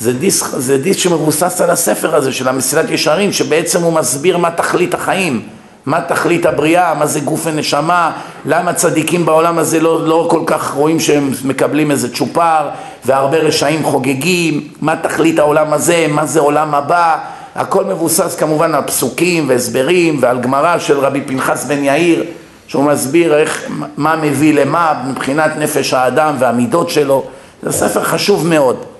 זה 0.00 0.12
דיסק, 0.12 0.46
זה 0.46 0.78
דיסק 0.78 0.98
שמבוסס 0.98 1.60
על 1.60 1.70
הספר 1.70 2.14
הזה 2.16 2.32
של 2.32 2.48
המסילת 2.48 2.90
ישרים, 2.90 3.32
שבעצם 3.32 3.82
הוא 3.82 3.92
מסביר 3.92 4.38
מה 4.38 4.50
תכלית 4.50 4.94
החיים, 4.94 5.42
מה 5.86 6.00
תכלית 6.00 6.46
הבריאה, 6.46 6.94
מה 6.94 7.06
זה 7.06 7.20
גוף 7.20 7.40
ונשמה, 7.44 8.12
למה 8.44 8.72
צדיקים 8.72 9.26
בעולם 9.26 9.58
הזה 9.58 9.80
לא, 9.80 10.06
לא 10.06 10.26
כל 10.30 10.42
כך 10.46 10.70
רואים 10.70 11.00
שהם 11.00 11.30
מקבלים 11.44 11.90
איזה 11.90 12.14
צ'ופר, 12.14 12.68
והרבה 13.04 13.38
רשעים 13.38 13.84
חוגגים, 13.84 14.68
מה 14.80 14.96
תכלית 14.96 15.38
העולם 15.38 15.72
הזה, 15.72 16.06
מה 16.10 16.26
זה 16.26 16.40
עולם 16.40 16.74
הבא, 16.74 17.18
הכל 17.54 17.84
מבוסס 17.84 18.36
כמובן 18.36 18.74
על 18.74 18.82
פסוקים 18.82 19.48
והסברים 19.48 20.18
ועל 20.20 20.40
גמרא 20.40 20.78
של 20.78 20.98
רבי 20.98 21.20
פנחס 21.20 21.64
בן 21.64 21.84
יאיר, 21.84 22.24
שהוא 22.66 22.84
מסביר 22.84 23.36
איך, 23.36 23.64
מה 23.96 24.16
מביא 24.16 24.54
למה 24.54 25.02
מבחינת 25.08 25.50
נפש 25.58 25.94
האדם 25.94 26.34
והמידות 26.38 26.90
שלו, 26.90 27.24
זה 27.62 27.72
ספר 27.72 28.04
חשוב 28.04 28.46
מאוד. 28.46 28.97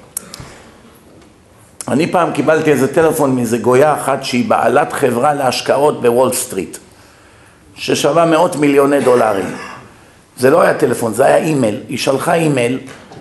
אני 1.91 2.13
פעם 2.13 2.33
קיבלתי 2.33 2.71
איזה 2.71 2.95
טלפון 2.95 3.35
מאיזה 3.37 3.59
גויה 3.59 3.95
אחת 3.95 4.25
שהיא 4.25 4.49
בעלת 4.49 4.93
חברה 4.93 5.35
להשקעות 5.35 6.03
בוול 6.03 6.33
סטריט, 6.33 6.79
ששווה 7.75 8.27
מאות 8.27 8.57
מיליוני 8.57 9.01
דולרים. 9.01 9.57
זה 10.39 10.51
לא 10.51 10.63
היה 10.63 10.75
טלפון, 10.75 11.15
זה 11.15 11.27
היה 11.27 11.37
אימייל. 11.37 11.81
היא 11.89 11.99
שלחה 11.99 12.35
אימייל 12.35 12.79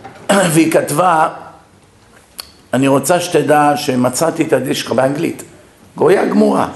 והיא 0.54 0.72
כתבה, 0.72 1.30
אני 2.74 2.88
רוצה 2.88 3.20
שתדע 3.20 3.74
שמצאתי 3.76 4.44
את 4.44 4.54
הדיסק 4.54 4.90
באנגלית, 4.90 5.44
גויה 5.96 6.26
גמורה. 6.26 6.68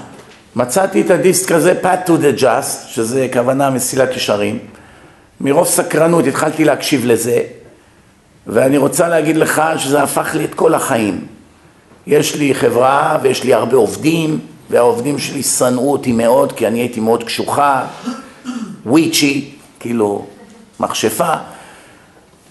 מצאתי 0.56 1.02
את 1.02 1.10
הדיסק 1.10 1.52
הזה, 1.52 1.74
Path 1.84 2.08
to 2.08 2.12
the 2.12 2.42
Just, 2.42 2.88
שזה 2.88 3.28
כוונה 3.34 3.70
מסילת 3.70 4.16
ישרים. 4.16 4.60
מרוב 5.42 5.68
סקרנות 5.68 6.28
התחלתי 6.28 6.66
להקשיב 6.66 7.06
לזה, 7.06 7.42
ואני 8.48 8.78
רוצה 8.78 9.08
להגיד 9.08 9.38
לך 9.38 9.62
שזה 9.78 10.04
הפך 10.04 10.36
לי 10.36 10.46
את 10.46 10.54
כל 10.54 10.74
החיים. 10.74 11.28
יש 12.08 12.36
לי 12.36 12.54
חברה 12.56 13.18
ויש 13.22 13.44
לי 13.44 13.54
הרבה 13.54 13.76
עובדים, 13.76 14.40
והעובדים 14.70 15.20
שלי 15.20 15.44
שנאו 15.44 15.92
אותי 15.92 16.12
מאוד, 16.12 16.52
כי 16.52 16.68
אני 16.68 16.80
הייתי 16.80 17.00
מאוד 17.00 17.24
קשוחה, 17.24 17.86
וויצ'י, 18.86 19.52
כאילו 19.80 20.26
מכשפה. 20.80 21.34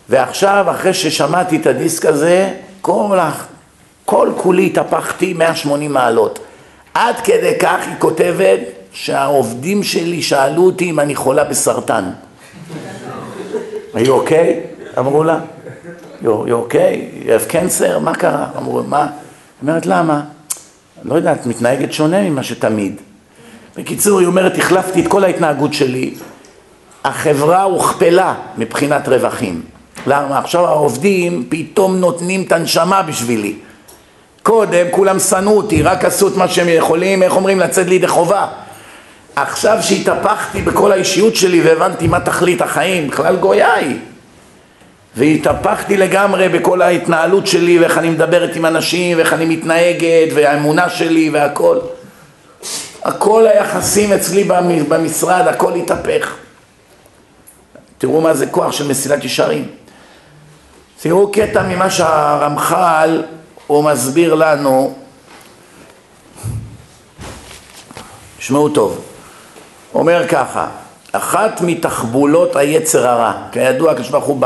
ועכשיו, 0.08 0.66
אחרי 0.70 0.94
ששמעתי 0.94 1.56
את 1.56 1.66
הדיסק 1.66 2.06
הזה, 2.06 2.54
כל, 2.80 3.18
כל 4.04 4.32
כולי 4.36 4.66
התהפכתי 4.66 5.32
180 5.32 5.92
מעלות. 5.92 6.38
עד 6.94 7.16
כדי 7.24 7.52
כך 7.60 7.86
היא 7.86 7.94
כותבת 7.98 8.60
שהעובדים 8.92 9.82
שלי 9.82 10.22
שאלו 10.22 10.66
אותי 10.66 10.90
אם 10.90 11.00
אני 11.00 11.14
חולה 11.14 11.44
בסרטן. 11.44 12.04
היו 13.94 14.14
אוקיי? 14.14 14.60
אמרו 14.98 15.24
לה. 15.24 15.38
you 16.22 16.26
okay? 16.26 17.24
You 17.26 17.52
have? 17.52 17.98
מה 18.00 18.14
קרה? 18.14 18.46
אמרו, 18.56 18.82
מה? 18.82 19.06
אומרת, 19.62 19.86
למה? 19.86 20.20
לא 21.04 21.14
יודעת, 21.14 21.46
מתנהגת 21.46 21.92
שונה 21.92 22.20
ממה 22.20 22.42
שתמיד. 22.42 22.96
בקיצור, 23.76 24.18
היא 24.18 24.26
אומרת, 24.26 24.58
החלפתי 24.58 25.00
את 25.00 25.08
כל 25.08 25.24
ההתנהגות 25.24 25.74
שלי, 25.74 26.14
החברה 27.04 27.62
הוכפלה 27.62 28.34
מבחינת 28.58 29.08
רווחים. 29.08 29.62
למה? 30.06 30.38
עכשיו 30.38 30.66
העובדים 30.66 31.46
פתאום 31.48 31.96
נותנים 31.96 32.42
את 32.42 32.52
הנשמה 32.52 33.02
בשבילי. 33.02 33.54
קודם 34.42 34.86
כולם 34.90 35.18
שנאו 35.18 35.56
אותי, 35.56 35.82
רק 35.82 36.04
עשו 36.04 36.28
את 36.28 36.36
מה 36.36 36.48
שהם 36.48 36.68
יכולים, 36.68 37.22
איך 37.22 37.36
אומרים, 37.36 37.60
לצאת 37.60 37.86
לידי 37.86 38.08
חובה. 38.08 38.46
עכשיו 39.36 39.78
שהתהפכתי 39.80 40.62
בכל 40.62 40.92
האישיות 40.92 41.36
שלי 41.36 41.60
והבנתי 41.60 42.08
מה 42.08 42.20
תכלית 42.20 42.62
החיים, 42.62 43.08
בכלל 43.08 43.36
גויה 43.36 43.74
היא. 43.74 43.96
והתהפכתי 45.16 45.96
לגמרי 45.96 46.48
בכל 46.48 46.82
ההתנהלות 46.82 47.46
שלי 47.46 47.78
ואיך 47.78 47.98
אני 47.98 48.10
מדברת 48.10 48.56
עם 48.56 48.66
אנשים 48.66 49.16
ואיך 49.16 49.32
אני 49.32 49.44
מתנהגת 49.44 50.32
והאמונה 50.34 50.88
שלי 50.88 51.30
והכל. 51.30 51.78
הכל 53.02 53.46
היחסים 53.46 54.12
אצלי 54.12 54.44
במשרד, 54.88 55.46
הכל 55.46 55.74
התהפך. 55.74 56.34
תראו 57.98 58.20
מה 58.20 58.34
זה 58.34 58.46
כוח 58.46 58.72
של 58.72 58.88
מסילת 58.88 59.24
ישרים. 59.24 59.68
תראו 61.00 61.32
קטע 61.32 61.62
ממה 61.62 61.90
שהרמח"ל, 61.90 63.22
הוא 63.66 63.84
מסביר 63.84 64.34
לנו, 64.34 64.94
שמעו 68.38 68.68
טוב, 68.68 69.04
אומר 69.94 70.28
ככה, 70.28 70.66
אחת 71.12 71.60
מתחבולות 71.60 72.56
היצר 72.56 73.08
הרע, 73.08 73.32
כידוע 73.52 73.92
הקדוש 73.92 74.08
ברוך 74.08 74.24
הוא 74.24 74.40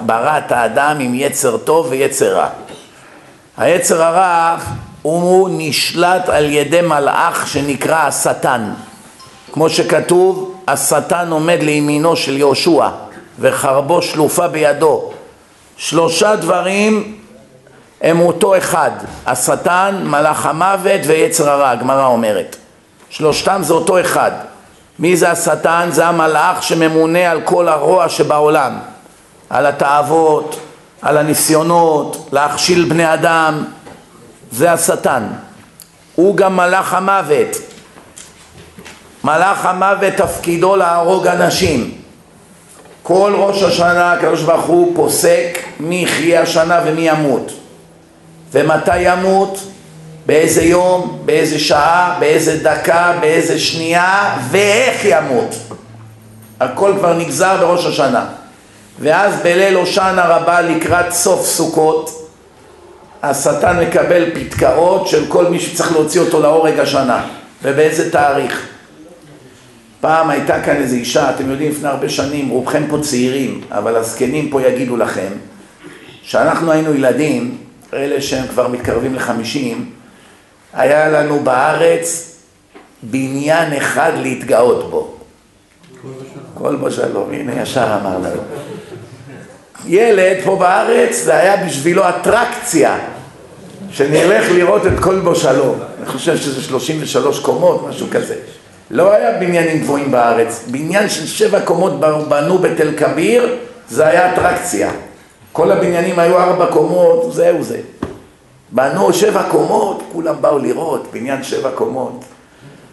ברא 0.00 0.38
את 0.38 0.52
האדם 0.52 0.96
עם 1.00 1.14
יצר 1.14 1.56
טוב 1.56 1.86
ויצר 1.90 2.36
רע. 2.36 2.48
היצר 3.56 4.02
הרע 4.02 4.56
הוא 5.02 5.48
נשלט 5.52 6.28
על 6.28 6.50
ידי 6.50 6.80
מלאך 6.80 7.48
שנקרא 7.48 7.96
השטן. 7.96 8.70
כמו 9.52 9.70
שכתוב, 9.70 10.54
השטן 10.68 11.30
עומד 11.30 11.58
לימינו 11.62 12.16
של 12.16 12.36
יהושע 12.36 12.88
וחרבו 13.38 14.02
שלופה 14.02 14.48
בידו. 14.48 15.12
שלושה 15.76 16.36
דברים 16.36 17.16
הם 18.00 18.20
אותו 18.20 18.56
אחד, 18.56 18.90
השטן, 19.26 20.02
מלאך 20.04 20.46
המוות 20.46 21.00
ויצר 21.06 21.50
הרע, 21.50 21.70
הגמרא 21.70 22.06
אומרת. 22.06 22.56
שלושתם 23.10 23.60
זה 23.64 23.74
אותו 23.74 24.00
אחד. 24.00 24.32
מי 24.98 25.16
זה 25.16 25.30
השטן? 25.30 25.88
זה 25.92 26.06
המלאך 26.06 26.62
שממונה 26.62 27.30
על 27.30 27.40
כל 27.44 27.68
הרוע 27.68 28.08
שבעולם, 28.08 28.78
על 29.50 29.66
התאוות, 29.66 30.60
על 31.02 31.16
הניסיונות, 31.16 32.28
להכשיל 32.32 32.84
בני 32.88 33.14
אדם, 33.14 33.64
זה 34.52 34.72
השטן. 34.72 35.22
הוא 36.14 36.36
גם 36.36 36.56
מלאך 36.56 36.94
המוות. 36.94 37.56
מלאך 39.24 39.66
המוות 39.66 40.12
תפקידו 40.16 40.76
להרוג 40.76 41.26
אנשים. 41.26 41.94
כל 43.02 43.32
ראש 43.36 43.62
השנה 43.62 44.12
הקדוש 44.12 44.42
ברוך 44.42 44.66
הוא 44.66 44.96
פוסק 44.96 45.58
מי 45.80 46.02
יחיה 46.02 46.42
השנה 46.42 46.80
ומי 46.84 47.08
ימות. 47.08 47.52
ומתי 48.52 48.98
ימות? 48.98 49.58
באיזה 50.26 50.62
יום, 50.62 51.18
באיזה 51.24 51.58
שעה, 51.58 52.16
באיזה 52.20 52.62
דקה, 52.62 53.12
באיזה 53.20 53.58
שנייה, 53.58 54.36
ואיך 54.50 55.04
ימות. 55.04 55.54
הכל 56.60 56.92
כבר 56.98 57.18
נגזר 57.18 57.56
בראש 57.60 57.86
השנה. 57.86 58.26
ואז 59.00 59.34
בליל 59.42 59.74
הושענא 59.74 60.20
רבה 60.20 60.60
לקראת 60.60 61.12
סוף 61.12 61.46
סוכות, 61.46 62.30
השטן 63.22 63.80
מקבל 63.80 64.30
פתקאות 64.34 65.08
של 65.08 65.24
כל 65.28 65.46
מי 65.46 65.60
שצריך 65.60 65.92
להוציא 65.92 66.20
אותו 66.20 66.40
להורג 66.40 66.78
השנה. 66.78 67.26
ובאיזה 67.62 68.10
תאריך? 68.10 68.66
פעם 70.00 70.30
הייתה 70.30 70.62
כאן 70.62 70.76
איזו 70.76 70.96
אישה, 70.96 71.30
אתם 71.30 71.50
יודעים, 71.50 71.70
לפני 71.70 71.88
הרבה 71.88 72.08
שנים, 72.08 72.48
רובכם 72.48 72.82
פה 72.88 72.98
צעירים, 73.02 73.60
אבל 73.70 73.96
הזקנים 73.96 74.50
פה 74.50 74.62
יגידו 74.62 74.96
לכם, 74.96 75.28
שאנחנו 76.22 76.72
היינו 76.72 76.94
ילדים, 76.94 77.58
אלה 77.94 78.20
שהם 78.20 78.46
כבר 78.46 78.68
מתקרבים 78.68 79.14
לחמישים, 79.14 79.90
היה 80.76 81.08
לנו 81.08 81.40
בארץ 81.40 82.36
בניין 83.02 83.72
אחד 83.72 84.12
להתגאות 84.16 84.90
בו. 84.90 85.12
כל 86.54 86.76
בשלום, 86.76 87.32
הנה 87.32 87.62
ישר 87.62 87.98
אמר 88.00 88.18
לנו. 88.18 88.40
ילד 89.86 90.36
פה 90.44 90.56
בארץ 90.56 91.22
זה 91.24 91.36
היה 91.36 91.66
בשבילו 91.66 92.08
אטרקציה, 92.08 92.98
שנלך 93.90 94.50
לראות 94.50 94.86
את 94.86 95.00
כל 95.00 95.20
בו 95.20 95.34
שלום. 95.34 95.78
אני 95.98 96.06
חושב 96.06 96.36
שזה 96.36 96.62
33 96.62 97.40
קומות, 97.40 97.86
משהו 97.88 98.06
כזה. 98.10 98.34
לא 98.90 99.12
היה 99.12 99.38
בניינים 99.38 99.80
גבוהים 99.80 100.10
בארץ, 100.10 100.64
בניין 100.70 101.08
של 101.08 101.26
שבע 101.26 101.60
קומות 101.60 102.00
בנו 102.28 102.58
בתל 102.58 102.88
כביר, 102.96 103.56
זה 103.88 104.06
היה 104.06 104.32
אטרקציה. 104.32 104.90
כל 105.52 105.72
הבניינים 105.72 106.18
היו 106.18 106.38
ארבע 106.38 106.66
קומות, 106.66 107.32
זהו 107.32 107.62
זה. 107.62 107.78
בנו 108.70 109.12
שבע 109.12 109.42
קומות, 109.50 110.02
כולם 110.12 110.34
באו 110.40 110.58
לראות, 110.58 111.06
בניין 111.12 111.42
שבע 111.42 111.70
קומות. 111.74 112.24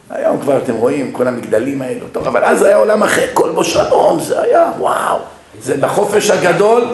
היום 0.09 0.39
כבר 0.41 0.57
אתם 0.57 0.76
רואים, 0.76 1.11
כל 1.11 1.28
המגדלים 1.28 1.82
האלו, 1.82 2.07
טוב, 2.11 2.28
אבל 2.28 2.43
אז 2.43 2.63
היה 2.63 2.78
עולם 2.78 3.03
אחר, 3.03 3.26
כל 3.34 3.51
בו 3.51 3.63
שלום, 3.63 4.19
זה 4.19 4.41
היה, 4.41 4.71
וואו. 4.80 5.17
זה 5.61 5.78
בחופש 5.78 6.30
הגדול. 6.30 6.88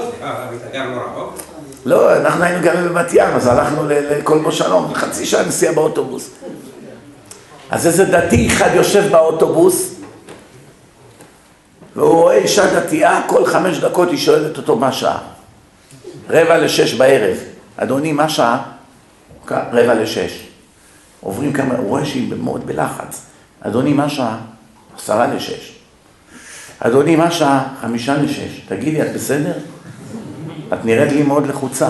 לא, 1.86 2.18
אנחנו 2.18 2.44
היינו 2.44 2.64
גרים 2.64 2.90
בבת 2.90 3.14
ים, 3.14 3.30
אז 3.36 3.48
הלכנו 3.48 3.84
לכל 3.88 4.38
בו 4.38 4.52
שלום, 4.52 4.94
חצי 4.94 5.26
שעה 5.26 5.46
נסיעה 5.46 5.74
באוטובוס. 5.74 6.30
אז 7.70 7.88
איזה 7.88 8.06
דתי 8.06 8.48
אחד 8.48 8.70
יושב 8.74 9.12
באוטובוס, 9.12 9.96
והוא 11.96 12.14
רואה 12.14 12.36
אישה 12.36 12.80
דתייה, 12.80 13.22
כל 13.28 13.46
חמש 13.46 13.80
דקות 13.80 14.10
היא 14.10 14.18
שואלת 14.18 14.58
אותו 14.58 14.76
מה 14.76 14.92
שעה. 14.92 15.18
רבע 16.30 16.58
לשש 16.58 16.94
בערב. 16.94 17.38
אדוני, 17.82 18.12
מה 18.12 18.30
שעה? 18.30 18.62
רבע 19.52 19.94
לשש. 19.94 20.48
עוברים 21.20 21.54
כמה, 21.54 21.76
הוא 21.78 21.90
רואה 21.90 22.06
שהיא 22.06 22.34
מאוד 22.42 22.68
בלחץ. 22.68 23.26
אדוני, 23.62 23.94
מה 23.94 24.10
שעה? 24.10 24.38
עשרה 24.98 25.28
לשש. 25.28 25.76
אדוני, 26.80 27.16
מה 27.16 27.32
שעה? 27.32 27.68
חמישה 27.82 28.18
לשש. 28.18 28.62
תגידי, 28.68 29.02
את 29.02 29.14
בסדר? 29.14 29.54
את 30.74 30.86
נראית 30.86 31.12
לי 31.12 31.24
מאוד 31.24 31.48
לחוצה. 31.48 31.90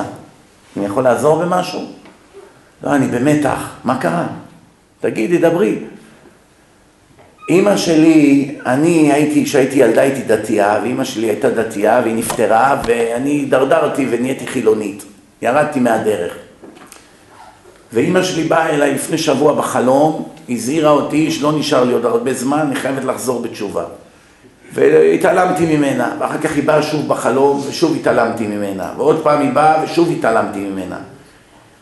אני 0.77 0.85
יכול 0.85 1.03
לעזור 1.03 1.45
במשהו? 1.45 1.91
לא, 2.83 2.95
אני 2.95 3.07
במתח. 3.07 3.69
מה 3.83 3.97
קרה? 3.97 4.27
תגידי, 4.99 5.37
דברי. 5.37 5.79
אימא 7.49 7.77
שלי, 7.77 8.55
אני 8.65 9.13
הייתי, 9.13 9.45
כשהייתי 9.45 9.79
ילדה 9.79 10.01
הייתי 10.01 10.21
דתייה, 10.21 10.79
ואימא 10.83 11.03
שלי 11.03 11.27
הייתה 11.27 11.49
דתייה 11.49 12.01
והיא 12.03 12.15
נפטרה, 12.15 12.81
ואני 12.87 13.45
דרדרתי 13.45 14.07
ונהייתי 14.09 14.47
חילונית. 14.47 15.03
ירדתי 15.41 15.79
מהדרך. 15.79 16.33
ואימא 17.93 18.23
שלי 18.23 18.43
באה 18.43 18.69
אליי 18.69 18.93
לפני 18.93 19.17
שבוע 19.17 19.53
בחלום, 19.53 20.29
הזהירה 20.49 20.91
אותי 20.91 21.31
שלא 21.31 21.51
נשאר 21.51 21.83
לי 21.83 21.93
עוד 21.93 22.05
הרבה 22.05 22.33
זמן, 22.33 22.59
אני 22.59 22.75
חייבת 22.75 23.03
לחזור 23.03 23.41
בתשובה. 23.41 23.83
והתעלמתי 24.73 25.77
ממנה, 25.77 26.15
ואחר 26.19 26.37
כך 26.37 26.55
היא 26.55 26.63
באה 26.63 26.83
שוב 26.83 27.07
בחלום, 27.07 27.63
ושוב 27.67 27.95
התעלמתי 27.95 28.47
ממנה, 28.47 28.91
ועוד 28.97 29.23
פעם 29.23 29.41
היא 29.41 29.51
באה, 29.51 29.83
ושוב 29.83 30.11
התעלמתי 30.11 30.59
ממנה. 30.59 30.97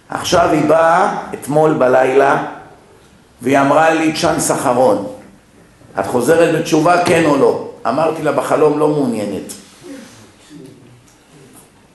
עכשיו 0.09 0.49
היא 0.51 0.65
באה, 0.65 1.17
אתמול 1.33 1.73
בלילה, 1.73 2.45
והיא 3.41 3.59
אמרה 3.59 3.93
לי 3.93 4.13
צ'אנס 4.21 4.51
אחרון. 4.51 5.07
את 5.99 6.05
חוזרת 6.05 6.55
בתשובה, 6.55 7.05
כן 7.05 7.25
או 7.25 7.37
לא? 7.37 7.69
אמרתי 7.87 8.23
לה 8.23 8.31
בחלום, 8.31 8.79
לא 8.79 8.87
מעוניינת. 8.87 9.53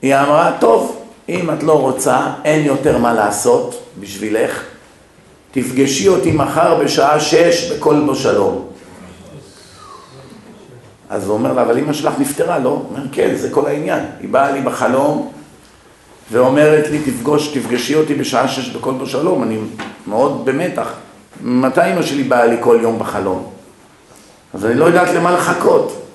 היא 0.03 0.17
אמרה, 0.17 0.53
טוב, 0.61 1.02
אם 1.29 1.51
את 1.51 1.63
לא 1.63 1.81
רוצה, 1.81 2.21
אין 2.45 2.67
יותר 2.67 2.99
מה 2.99 3.13
לעשות 3.13 3.83
בשבילך, 4.01 4.63
תפגשי 5.51 6.09
אותי 6.09 6.33
מחר 6.33 6.81
בשעה 6.85 7.21
שש 7.21 7.73
בכל 7.73 8.01
בו 8.07 8.15
שלום. 8.15 8.67
אז 11.11 11.27
הוא 11.27 11.35
אומר 11.35 11.53
לה, 11.53 11.63
אבל 11.63 11.79
אמא 11.79 11.93
שלך 11.93 12.15
נפטרה, 12.19 12.59
לא? 12.59 12.69
הוא 12.69 12.85
אומר, 12.91 13.03
כן, 13.13 13.35
זה 13.35 13.51
כל 13.51 13.67
העניין. 13.67 14.05
היא 14.21 14.29
באה 14.29 14.51
לי 14.51 14.61
בחלום 14.61 15.33
ואומרת 16.33 16.89
לי, 16.91 16.99
תפגוש, 16.99 17.49
תפגשי 17.49 17.95
אותי 17.95 18.15
בשעה 18.15 18.49
שש 18.49 18.69
בכל 18.69 18.93
בו 18.93 19.07
שלום, 19.07 19.43
אני 19.43 19.59
מאוד 20.07 20.45
במתח. 20.45 20.93
מתי 21.41 21.93
אמא 21.93 22.03
שלי 22.03 22.23
באה 22.23 22.47
לי 22.47 22.57
כל 22.61 22.79
יום 22.83 22.99
בחלום? 22.99 23.47
אז 24.55 24.67
אני 24.67 24.75
לא 24.75 24.85
יודעת 24.85 25.09
למה 25.09 25.31
לחכות. 25.31 26.07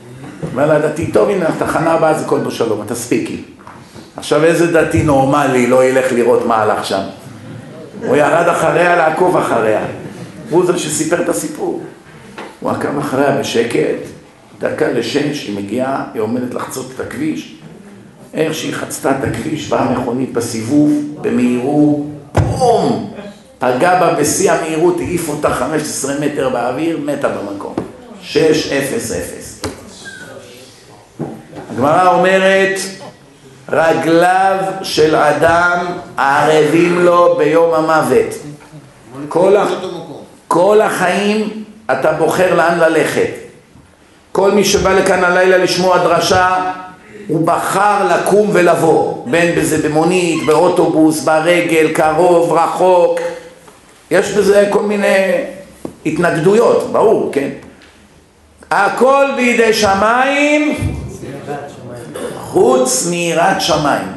אומר 0.51 0.67
לה, 0.67 0.79
דתי, 0.79 1.11
טוב, 1.11 1.29
הנה, 1.29 1.47
התחנה 1.47 1.91
הבאה 1.91 2.13
זה 2.13 2.25
כל 2.25 2.39
בו 2.39 2.51
שלום, 2.51 2.85
תספיקי. 2.87 3.43
עכשיו 4.17 4.43
איזה 4.43 4.71
דתי 4.71 5.03
נורמלי 5.03 5.67
לא 5.67 5.85
ילך 5.85 6.11
לראות 6.11 6.45
מה 6.45 6.55
הלך 6.55 6.85
שם? 6.85 7.01
הוא 8.07 8.15
ירד 8.15 8.47
אחריה 8.47 8.95
לעקוב 8.95 9.37
אחריה. 9.37 9.85
הוא 10.49 10.65
זה 10.65 10.77
שסיפר 10.77 11.21
את 11.21 11.29
הסיפור. 11.29 11.81
הוא 12.59 12.71
עקב 12.71 12.99
אחריה 12.99 13.37
בשקט, 13.37 13.99
דקה 14.59 14.91
לשש, 14.91 15.47
היא 15.47 15.57
מגיעה, 15.57 16.03
היא 16.13 16.21
עומדת 16.21 16.53
לחצות 16.53 16.91
את 16.95 16.99
הכביש. 16.99 17.55
איך 18.33 18.53
שהיא 18.53 18.73
חצתה 18.73 19.11
את 19.11 19.23
הכביש, 19.23 19.69
באה 19.69 19.91
מכונית 19.91 20.33
בסיבוב, 20.33 21.17
במהירות, 21.21 22.05
בום! 22.33 23.13
פגע 23.59 23.99
בה 23.99 24.13
בשיא 24.13 24.51
המהירות, 24.51 24.99
העיף 24.99 25.29
אותה 25.29 25.49
15 25.53 26.13
מטר 26.19 26.49
באוויר, 26.49 26.99
מתה 27.05 27.29
במקום. 27.29 27.73
6-0-0. 28.33 28.37
הגמרא 31.71 32.17
אומרת, 32.17 32.79
רגליו 33.69 34.57
של 34.83 35.15
אדם 35.15 35.85
ערבים 36.17 36.99
לו 36.99 37.35
ביום 37.37 37.73
המוות. 37.73 38.33
כל, 39.29 39.55
ה... 39.55 39.65
כל 40.47 40.81
החיים 40.81 41.63
אתה 41.91 42.11
בוחר 42.11 42.55
לאן 42.55 42.79
ללכת. 42.79 43.29
כל 44.31 44.51
מי 44.51 44.63
שבא 44.63 44.93
לכאן 44.93 45.23
הלילה 45.23 45.57
לשמוע 45.57 45.97
דרשה, 45.97 46.71
הוא 47.27 47.47
בחר 47.47 48.07
לקום 48.15 48.49
ולבוא, 48.53 49.23
בין 49.25 49.55
בזה 49.55 49.87
במונית, 49.89 50.45
באוטובוס, 50.45 51.23
ברגל, 51.23 51.91
קרוב, 51.93 52.53
רחוק, 52.53 53.19
יש 54.11 54.31
בזה 54.31 54.67
כל 54.69 54.81
מיני 54.81 55.31
התנגדויות, 56.05 56.91
ברור, 56.91 57.29
כן? 57.33 57.49
הכל 58.71 59.25
בידי 59.35 59.73
שמיים 59.73 60.77
חוץ 62.57 63.07
מיראת 63.09 63.61
שמיים. 63.61 64.07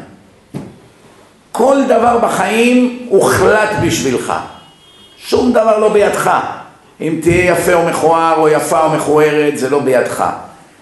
כל 1.53 1.77
דבר 1.89 2.19
בחיים 2.19 3.07
הוחלט 3.09 3.69
בשבילך, 3.83 4.33
שום 5.19 5.53
דבר 5.53 5.79
לא 5.79 5.89
בידך. 5.89 6.31
אם 7.01 7.19
תהיה 7.23 7.53
יפה 7.53 7.73
או 7.75 7.83
מכוער 7.83 8.35
או 8.37 8.49
יפה 8.49 8.81
או 8.81 8.91
מכוערת 8.91 9.59
זה 9.59 9.71
לא 9.71 9.81
בידך. 9.81 10.25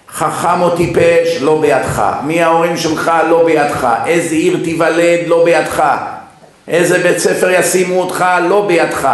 חכם 0.08 0.60
או 0.60 0.76
טיפש 0.76 1.36
לא 1.40 1.60
בידך. 1.60 2.02
מי 2.22 2.42
ההורים 2.42 2.76
שלך 2.76 3.12
לא 3.28 3.44
בידך. 3.44 3.88
איזה 4.06 4.34
עיר 4.34 4.60
תיוולד 4.64 5.20
לא 5.26 5.44
בידך. 5.44 5.84
איזה 6.68 6.98
בית 6.98 7.18
ספר 7.18 7.50
ישימו 7.50 8.00
אותך 8.00 8.24
לא 8.48 8.64
בידך. 8.66 9.08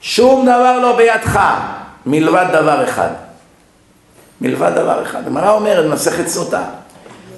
שום 0.00 0.42
דבר 0.42 0.78
לא 0.78 0.96
בידך 0.96 1.40
מלבד 2.06 2.46
דבר 2.52 2.84
אחד. 2.84 3.10
מלבד 4.40 4.70
דבר 4.74 5.02
אחד. 5.02 5.18
הגמרא 5.18 5.50
אומרת, 5.50 5.92
מסכת 5.92 6.28
סוטה, 6.28 6.62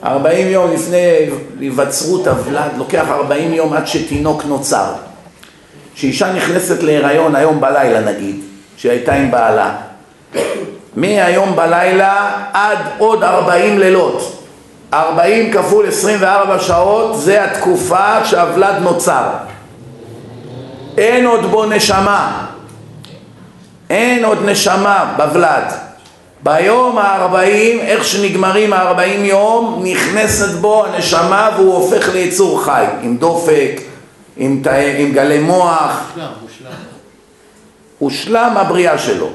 ארבעים 0.05 0.49
יום 0.49 0.73
לפני 0.73 1.31
היווצרות 1.61 2.27
הוולד, 2.27 2.71
לוקח 2.77 3.09
ארבעים 3.09 3.55
יום 3.55 3.73
עד 3.73 3.87
שתינוק 3.87 4.45
נוצר. 4.45 4.93
כשאישה 5.95 6.33
נכנסת 6.33 6.83
להיריון 6.83 7.37
היום 7.37 7.61
בלילה 7.61 8.01
נגיד, 8.01 8.41
שהייתה 8.77 9.15
עם 9.15 9.31
בעלה, 9.31 9.77
מהיום 10.97 11.57
בלילה 11.57 12.31
עד 12.53 12.79
עוד 12.99 13.23
ארבעים 13.23 13.79
לילות. 13.79 14.43
ארבעים 14.95 15.53
כפול 15.53 15.87
עשרים 15.89 16.19
וארבע 16.21 16.59
שעות 16.59 17.21
זה 17.21 17.45
התקופה 17.45 18.25
שהוולד 18.25 18.75
נוצר. 18.83 19.29
אין 20.99 21.27
עוד 21.27 21.47
בו 21.47 21.67
נשמה. 21.67 22.47
אין 23.91 24.25
עוד 24.25 24.39
נשמה 24.45 25.15
בוולד. 25.17 25.86
ביום 26.43 26.99
הארבעים, 26.99 27.81
איך 27.81 28.05
שנגמרים 28.05 28.73
הארבעים 28.73 29.25
יום, 29.25 29.83
נכנסת 29.85 30.59
בו 30.61 30.87
הנשמה 30.87 31.51
והוא 31.57 31.75
הופך 31.75 32.09
ליצור 32.13 32.65
חי, 32.65 32.85
עם 33.03 33.17
דופק, 33.17 33.81
עם, 34.37 34.61
ת... 34.65 34.67
עם 34.99 35.13
גלי 35.13 35.39
מוח. 35.39 36.13
מושלם, 36.17 36.29
מושלם. 36.43 36.71
הושלם 37.99 38.55
הבריאה 38.57 38.99
שלו. 38.99 39.29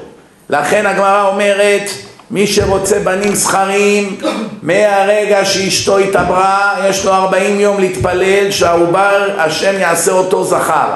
לכן 0.50 0.86
הגמרא 0.86 1.28
אומרת, 1.28 1.90
מי 2.30 2.46
שרוצה 2.46 2.98
בנים 2.98 3.34
זכרים, 3.34 4.18
מהרגע 4.62 5.44
שאשתו 5.44 5.98
התעברה, 5.98 6.74
יש 6.88 7.04
לו 7.04 7.12
ארבעים 7.12 7.60
יום 7.60 7.80
להתפלל 7.80 8.50
שהעובר, 8.50 9.28
השם 9.38 9.80
יעשה 9.80 10.12
אותו 10.12 10.44
זכר. 10.44 10.88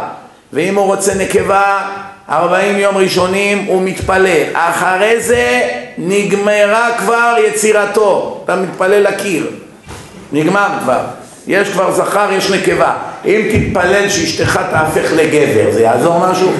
ואם 0.52 0.74
הוא 0.74 0.86
רוצה 0.86 1.14
נקבה, 1.14 1.88
ארבעים 2.30 2.78
יום 2.78 2.96
ראשונים 2.96 3.64
הוא 3.66 3.82
מתפלל. 3.82 4.44
אחרי 4.52 5.20
זה 5.20 5.62
נגמרה 5.98 6.88
כבר 6.98 7.34
יצירתו. 7.48 8.40
אתה 8.44 8.56
מתפלל 8.56 9.02
לקיר. 9.02 9.50
נגמר 10.32 10.68
כבר. 10.82 11.00
יש 11.46 11.68
כבר 11.68 11.92
זכר, 11.92 12.28
יש 12.32 12.50
נקבה. 12.50 12.92
אם 13.24 13.40
תתפלל 13.52 14.08
שאשתך 14.08 14.60
תהפך 14.70 15.12
לגבר, 15.16 15.70
זה 15.72 15.82
יעזור 15.82 16.18
משהו? 16.30 16.52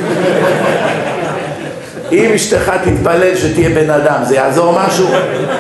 אם 2.13 2.33
אשתך 2.35 2.73
תתפלל 2.85 3.37
שתהיה 3.37 3.69
בן 3.69 3.91
אדם, 3.91 4.25
זה 4.25 4.35
יעזור 4.35 4.79
משהו? 4.87 5.09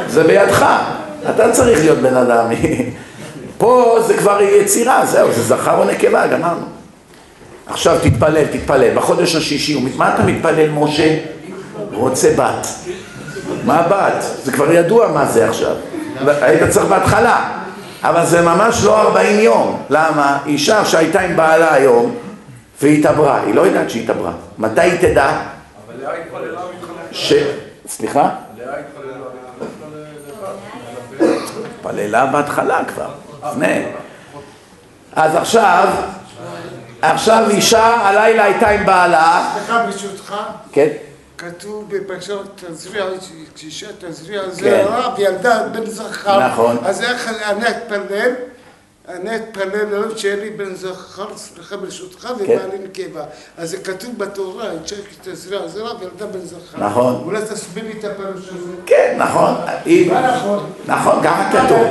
זה 0.09 0.25
בידך. 0.25 0.67
אתה 1.31 1.53
צריך 1.53 1.79
להיות 1.79 1.99
בן 1.99 2.17
אדם. 2.17 2.45
פה 3.59 3.99
זה 4.07 4.15
כבר 4.15 4.41
יצירה, 4.43 5.07
זהו, 5.07 5.33
זה 5.33 5.43
זכר 5.43 5.79
או 5.79 5.85
נקבה, 5.85 6.27
גמרנו. 6.27 6.67
עכשיו 7.67 7.99
תתפלל, 8.03 8.45
תתפלל. 8.45 8.95
בחודש 8.95 9.35
השישי, 9.35 9.87
מה 9.97 10.15
אתה 10.15 10.23
מתפלל, 10.23 10.71
משה? 10.71 11.17
רוצה 11.93 12.31
בת. 12.37 12.67
מה 13.65 13.83
בת? 13.83 14.23
זה 14.43 14.53
כבר 14.53 14.73
ידוע 14.73 15.09
מה 15.09 15.27
זה 15.27 15.49
עכשיו. 15.49 15.77
היית 16.27 16.71
צריך 16.71 16.87
בהתחלה. 16.87 17.49
אבל 18.03 18.27
זה 18.27 18.43
ממש 18.43 18.85
לא 18.85 19.01
40 19.01 19.41
יום. 19.41 19.83
למה? 19.91 20.39
אישה 20.47 20.85
שהייתה 20.85 21.21
עם 21.21 21.37
בעלה 21.37 21.75
היום 21.75 22.17
והיא 22.83 22.99
התעברה, 22.99 23.41
היא 23.41 23.55
לא 23.55 23.61
יודעת 23.61 23.91
שהיא 23.91 24.03
התעברה. 24.03 24.33
מתי 24.59 24.81
היא 24.81 24.99
תדע? 25.01 25.31
אבל 25.87 26.03
לאה 26.03 26.13
התפללה. 26.13 26.61
ש... 27.13 27.33
סליחה? 27.89 28.29
לאה. 28.59 28.75
התפללה 31.79 32.27
בהתחלה 32.27 32.81
כבר, 32.85 33.09
לפני. 33.51 33.83
אז 35.17 35.35
עכשיו, 35.35 35.89
עכשיו 37.03 37.51
אישה 37.51 37.85
הלילה 37.85 38.45
הייתה 38.45 38.69
עם 38.69 38.87
בעלה, 38.87 39.51
סליחה 39.55 39.83
ברשותך, 39.83 40.35
כן? 40.73 40.89
כתוב 41.39 41.85
בפרשת 41.89 42.35
תזריע, 42.57 43.05
כשאישה 43.55 43.87
תזריע 43.99 44.43
כן. 44.43 44.51
זרע 44.51 45.15
וילדה 45.19 45.69
בן 45.73 45.87
זכר. 45.87 46.49
נכון. 46.49 46.77
אז 46.85 47.03
איך 47.03 47.29
אני 47.29 47.69
אתפלל? 47.69 48.33
אני 49.09 49.37
אתפלל 49.37 49.85
לרוב 49.91 50.17
שיהיה 50.17 50.37
לי 50.37 50.51
בן 50.51 50.75
זכר, 50.75 51.37
סליחה 51.37 51.77
ברשותך, 51.77 52.21
כן. 52.23 52.33
ובעלי 52.35 52.79
נקבה. 52.85 53.25
אז 53.59 53.71
זה 53.71 53.77
כתוב 53.77 54.19
בתורה, 54.19 54.71
אישה 54.83 54.97
תזריע 55.23 55.69
זרע 55.69 55.93
וילדה 56.01 56.27
בן 56.27 56.47
זכר. 56.47 56.87
נכון. 56.87 57.23
אולי 57.25 57.41
תסביר 57.43 57.85
לי 57.85 57.93
את 57.99 58.05
הפירוש 58.05 58.49
הזה. 58.49 58.73
כן, 58.87 59.17
נכון. 59.19 59.55
נכון? 60.07 60.71
נכון, 60.87 61.23
ככה 61.25 61.51
כתוב. 61.53 61.87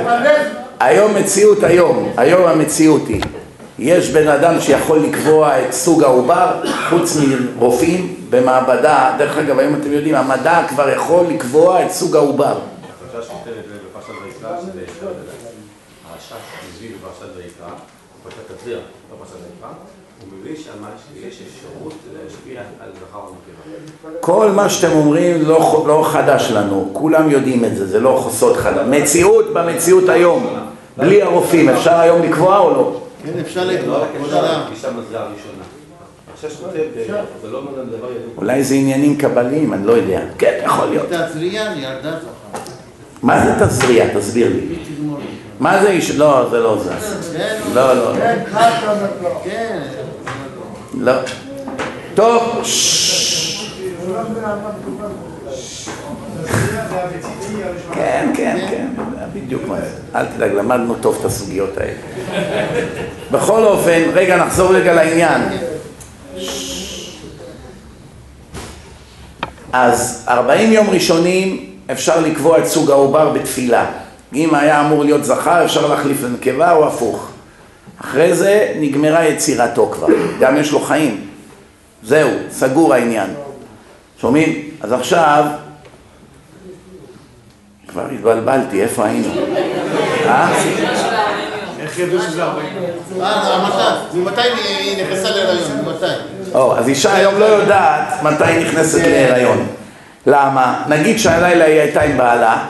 היום 0.80 1.14
מציאות 1.14 1.62
היום, 1.62 2.12
היום 2.16 2.48
המציאות 2.48 3.08
היא, 3.08 3.22
יש 3.78 4.10
בן 4.10 4.28
אדם 4.28 4.60
שיכול 4.60 4.98
לקבוע 4.98 5.60
את 5.60 5.72
סוג 5.72 6.02
העובר, 6.02 6.62
חוץ 6.90 7.16
מרופאים 7.16 8.14
במעבדה, 8.30 9.14
דרך 9.18 9.38
אגב 9.38 9.58
היום 9.58 9.74
אתם 9.74 9.92
יודעים, 9.92 10.14
המדע 10.14 10.66
כבר 10.68 10.88
יכול 10.88 11.26
לקבוע 11.26 11.82
את 11.86 11.90
סוג 11.90 12.16
העובר. 12.16 12.58
הפרשה 13.12 13.28
שניתנת 13.28 13.64
בפרשת 13.90 14.08
ויקרא, 14.24 14.60
שזה 14.60 14.80
הרש"ש 16.12 16.32
מביא 16.76 16.90
בפרשת 16.96 17.32
ויקרא, 17.36 17.68
בפרשת 18.20 18.58
תזריע, 18.60 18.76
לא 18.76 19.16
פרשת 19.18 19.32
ויקרא, 19.32 19.68
הוא 20.20 20.38
מביא 20.40 20.56
שמה 20.56 20.88
שיש 21.12 21.42
אפשרות 21.48 21.94
להשפיע 22.12 22.60
על 22.80 22.90
זכר 22.94 23.18
ונקבה. 23.18 24.20
כל 24.20 24.50
מה 24.50 24.68
שאתם 24.68 24.92
אומרים 24.92 25.42
לא, 25.42 25.84
לא 25.88 26.08
חדש 26.12 26.50
לנו, 26.50 26.90
כולם 26.92 27.30
יודעים 27.30 27.64
את 27.64 27.76
זה, 27.76 27.86
זה 27.86 28.00
לא 28.00 28.28
סוד 28.30 28.56
חדש. 28.56 28.86
מציאות 28.90 29.52
במציאות 29.52 30.08
היום, 30.08 30.46
בלי 30.96 31.22
הרופאים, 31.22 31.68
אפשר 31.68 32.00
היום 32.00 32.22
לקבוע 32.22 32.58
או 32.58 32.70
לא? 32.70 33.00
כן, 33.26 33.38
אפשר 33.40 33.64
לא 33.64 33.72
לקבוע, 33.72 33.98
רק 33.98 34.08
כבוד. 34.16 34.32
הרש"ש 34.32 34.84
כותב, 36.56 36.78
זה 37.42 37.50
לא. 37.50 37.62
אולי 38.36 38.64
זה 38.64 38.74
עניינים 38.74 39.16
קבליים, 39.16 39.74
אני 39.74 39.86
לא 39.86 39.92
יודע. 39.92 40.20
כן, 40.38 40.60
יכול 40.64 40.88
להיות. 40.88 41.06
תזריע 41.12 41.72
ירדה 41.76 42.10
זכר. 42.10 42.60
מה 43.22 43.46
זה 43.46 43.66
תזריע? 43.66 44.18
תסביר 44.18 44.48
לי. 44.48 44.76
מה 45.60 45.82
זה 45.82 45.90
איש... 45.90 46.10
לא, 46.10 46.48
זה 46.50 46.60
לא 46.60 46.78
זה. 46.82 46.92
כן, 47.38 47.58
לא, 47.74 47.94
לא, 47.94 48.12
לא. 48.12 48.18
כן. 49.44 49.82
לא. 50.94 51.12
טוב, 52.14 52.60
ששש. 52.62 53.70
כן, 57.94 58.30
כן, 58.34 58.66
כן, 58.70 58.86
בדיוק 59.32 59.62
מה 59.68 59.76
זה. 59.80 59.86
אל 60.14 60.26
תדאג, 60.26 60.52
למדנו 60.52 60.94
טוב 60.94 61.16
את 61.20 61.24
הסוגיות 61.24 61.78
האלה. 61.78 61.92
בכל 63.30 63.64
אופן, 63.64 64.02
רגע, 64.14 64.36
נחזור 64.36 64.74
רגע 64.74 64.92
לעניין. 64.92 65.42
אז 69.72 70.24
40 70.28 70.72
יום 70.72 70.90
ראשונים 70.90 71.66
אפשר 71.92 72.20
לקבוע 72.20 72.58
את 72.58 72.66
סוג 72.66 72.90
העובר 72.90 73.30
בתפילה. 73.30 73.86
אם 74.34 74.54
היה 74.54 74.80
אמור 74.80 75.04
להיות 75.04 75.24
זכר, 75.24 75.64
אפשר 75.64 75.86
להחליף 75.86 76.22
לנקבה 76.22 76.72
או 76.72 76.86
הפוך. 76.86 77.30
אחרי 78.00 78.34
זה 78.34 78.72
נגמרה 78.80 79.24
יצירתו 79.24 79.90
כבר, 79.92 80.06
גם 80.40 80.56
יש 80.56 80.72
לו 80.72 80.80
חיים. 80.80 81.26
זהו, 82.02 82.30
סגור 82.50 82.94
העניין. 82.94 83.30
שומעים? 84.20 84.68
אז 84.80 84.92
עכשיו, 84.92 85.44
כבר 87.88 88.06
התבלבלתי, 88.14 88.82
איפה 88.82 89.04
היינו? 89.04 89.28
אה? 90.26 90.52
איך 91.80 91.98
ידעו 91.98 92.22
שזה 92.22 92.42
40 92.42 92.66
יום? 93.10 93.22
אה, 93.22 93.68
מתי? 93.68 94.18
ממתי 94.18 94.40
היא 94.40 95.04
נכנסה 95.04 95.30
להיריון? 95.30 95.70
ממתי? 95.84 96.06
או, 96.54 96.78
אז 96.78 96.88
אישה 96.88 97.14
היום 97.14 97.38
לא 97.38 97.44
יודעת 97.44 98.22
מתי 98.22 98.44
היא 98.44 98.66
נכנסת 98.66 99.00
להיריון. 99.00 99.66
למה? 100.26 100.82
נגיד 100.88 101.18
שהלילה 101.18 101.64
היא 101.64 101.80
הייתה 101.80 102.02
עם 102.02 102.18
בעלה, 102.18 102.64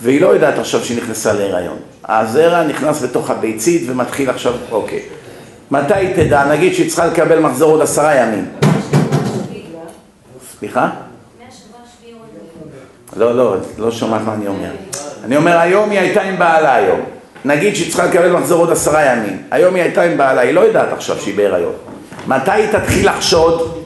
והיא 0.00 0.20
לא 0.20 0.26
יודעת 0.26 0.58
עכשיו 0.58 0.84
שהיא 0.84 0.98
נכנסה 1.02 1.32
להיריון. 1.32 1.76
הזרע 2.08 2.62
נכנס 2.62 3.02
בתוך 3.02 3.30
הביצית 3.30 3.82
ומתחיל 3.86 4.30
עכשיו, 4.30 4.52
אוקיי. 4.70 5.02
מתי 5.70 5.94
היא 5.94 6.14
תדע? 6.16 6.44
נגיד 6.44 6.74
שהיא 6.74 6.88
צריכה 6.88 7.06
לקבל 7.06 7.38
מחזור 7.38 7.70
עוד 7.70 7.82
עשרה 7.82 8.14
ימים. 8.14 8.48
סליחה? 10.58 10.88
לא, 13.16 13.36
לא, 13.36 13.56
לא 13.78 13.90
שומעת 13.90 14.20
מה 14.26 14.34
אני 14.34 14.46
אומר. 14.46 14.70
אני 15.24 15.36
אומר, 15.36 15.58
היום 15.58 15.90
היא 15.90 15.98
הייתה 15.98 16.22
עם 16.22 16.38
בעלה 16.38 16.74
היום. 16.74 17.00
נגיד 17.44 17.76
שהיא 17.76 17.88
צריכה 17.88 18.06
לקבל 18.06 18.32
מחזור 18.32 18.60
עוד 18.60 18.70
עשרה 18.70 19.04
ימים. 19.04 19.42
היום 19.50 19.74
היא 19.74 19.82
הייתה 19.82 20.02
עם 20.02 20.16
בעלה, 20.16 20.40
היא 20.40 20.52
לא 20.52 20.60
יודעת 20.60 20.92
עכשיו 20.92 21.16
שהיא 21.18 21.36
בהיריון. 21.36 21.72
מתי 22.26 22.50
היא 22.50 22.66
תתחיל 22.72 23.08
לחשוד? 23.08 23.84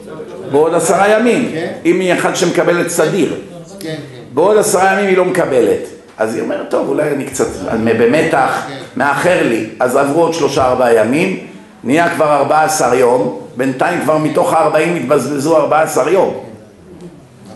בעוד 0.51 0.73
עשרה 0.73 1.09
ימים. 1.09 1.49
כן. 1.51 1.71
אם 1.85 1.99
היא 1.99 2.13
אחת 2.13 2.35
שמקבלת 2.35 2.89
סדיר. 2.89 3.35
כן, 3.79 3.87
כן. 3.89 3.95
בעוד 4.33 4.57
עשרה 4.57 4.93
ימים 4.93 5.07
היא 5.07 5.17
לא 5.17 5.25
מקבלת. 5.25 5.87
אז 6.17 6.35
היא 6.35 6.43
אומרת, 6.43 6.69
טוב, 6.69 6.89
אולי 6.89 7.11
אני 7.11 7.25
קצת 7.25 7.45
במתח, 7.83 8.65
מאחר 8.97 9.43
לי. 9.43 9.69
אז 9.79 9.95
עברו 9.95 10.21
עוד 10.21 10.33
שלושה 10.33 10.65
ארבעה 10.65 10.93
ימים, 10.93 11.39
נהיה 11.83 12.09
כבר 12.09 12.33
ארבע 12.33 12.63
עשר 12.63 12.93
יום, 12.93 13.39
בינתיים 13.55 14.01
כבר 14.01 14.17
מתוך 14.17 14.53
הארבעים 14.53 14.95
התבזבזו 14.95 15.57
ארבע 15.57 15.81
עשר 15.81 16.09
יום. 16.09 16.48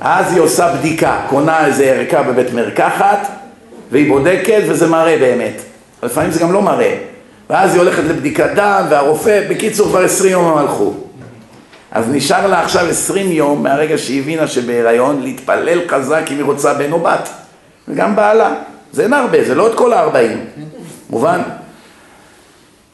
אז 0.01 0.33
היא 0.33 0.41
עושה 0.41 0.73
בדיקה, 0.73 1.21
קונה 1.29 1.65
איזה 1.65 1.83
ערכה 1.83 2.23
בבית 2.23 2.53
מרקחת, 2.53 3.27
והיא 3.91 4.09
בודקת 4.09 4.61
וזה 4.67 4.87
מראה 4.87 5.17
באמת. 5.17 5.61
לפעמים 6.03 6.31
זה 6.31 6.39
גם 6.39 6.53
לא 6.53 6.61
מראה. 6.61 6.97
ואז 7.49 7.73
היא 7.73 7.81
הולכת 7.81 8.03
לבדיקת 8.03 8.49
דם, 8.55 8.85
והרופא, 8.89 9.41
בקיצור 9.49 9.87
כבר 9.87 10.03
עשרים 10.03 10.31
יום 10.31 10.45
הם 10.45 10.57
הלכו. 10.57 10.93
אז 11.91 12.05
נשאר 12.09 12.47
לה 12.47 12.61
עכשיו 12.61 12.89
עשרים 12.89 13.31
יום 13.31 13.63
מהרגע 13.63 13.97
שהיא 13.97 14.21
הבינה 14.21 14.47
שבהיריון 14.47 15.21
להתפלל 15.21 15.79
חזק 15.87 16.23
אם 16.31 16.35
היא 16.35 16.43
רוצה 16.43 16.73
בן 16.73 16.91
או 16.91 16.99
בת 16.99 17.29
וגם 17.87 18.15
בעלה, 18.15 18.53
זה 18.91 19.03
אין 19.03 19.13
הרבה, 19.13 19.43
זה 19.43 19.55
לא 19.55 19.67
את 19.67 19.75
כל 19.75 19.93
הארבעים, 19.93 20.45
מובן? 21.09 21.41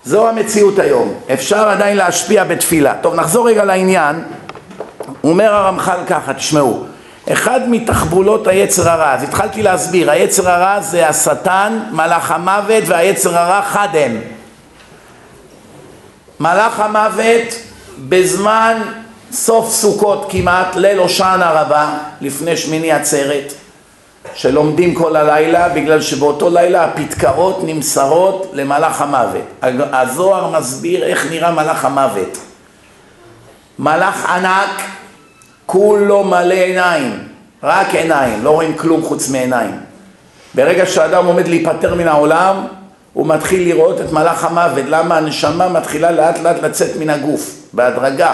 זו 0.06 0.30
המציאות 0.30 0.80
היום, 0.80 1.14
אפשר 1.34 1.70
עדיין 1.70 1.98
להשפיע 1.98 2.44
בתפילה. 2.44 2.94
טוב 3.02 3.16
נחזור 3.16 3.50
רגע 3.50 3.66
לעניין, 3.66 4.16
אומר 5.24 5.54
הרמח"ל 5.54 6.00
ככה, 6.08 6.34
תשמעו, 6.34 6.86
אחד 7.32 7.70
מתחבולות 7.70 8.48
היצר 8.48 8.90
הרע, 8.90 9.14
אז 9.14 9.24
התחלתי 9.24 9.64
להסביר, 9.64 10.12
היצר 10.12 10.50
הרע 10.50 10.82
זה 10.82 11.10
השטן, 11.10 11.80
מלאך 11.92 12.32
המוות 12.32 12.84
והיצר 12.86 13.38
הרע 13.38 13.62
חד 13.62 13.88
הם. 13.94 14.22
מלאך 16.40 16.80
המוות 16.80 17.56
בזמן 18.10 18.82
סוף 19.32 19.70
סוכות 19.70 20.28
כמעט, 20.30 20.76
ליל 20.76 20.98
הושענא 20.98 21.44
רבה, 21.44 21.98
לפני 22.22 22.58
שמיני 22.58 22.92
עצרת, 22.92 23.54
שלומדים 24.34 24.96
כל 24.96 25.16
הלילה, 25.16 25.70
בגלל 25.70 26.02
שבאותו 26.02 26.50
לילה 26.50 26.86
הפתקאות 26.86 27.60
נמסרות 27.64 28.52
למלאך 28.54 29.02
המוות. 29.02 29.44
הזוהר 29.94 30.60
מסביר 30.60 31.04
איך 31.04 31.26
נראה 31.30 31.52
מלאך 31.52 31.86
המוות. 31.86 32.38
מלאך 33.80 34.26
ענק, 34.30 34.82
כולו 35.72 36.24
מלא 36.24 36.54
עיניים, 36.54 37.20
רק 37.64 37.96
עיניים, 37.96 38.44
לא 38.44 38.50
רואים 38.50 38.74
כלום 38.74 39.02
חוץ 39.02 39.30
מעיניים. 39.30 39.72
ברגע 40.56 40.86
שאדם 40.86 41.26
עומד 41.26 41.48
להיפטר 41.48 41.96
מן 41.96 42.08
העולם, 42.08 42.56
הוא 43.14 43.28
מתחיל 43.28 43.64
לראות 43.64 44.02
את 44.02 44.12
מלאך 44.12 44.44
המוות. 44.44 44.86
למה? 44.88 45.18
הנשמה 45.18 45.70
מתחילה 45.70 46.12
לאט 46.12 46.40
לאט 46.40 46.64
לצאת 46.64 46.90
מן 47.00 47.10
הגוף, 47.10 47.56
בהדרגה, 47.74 48.34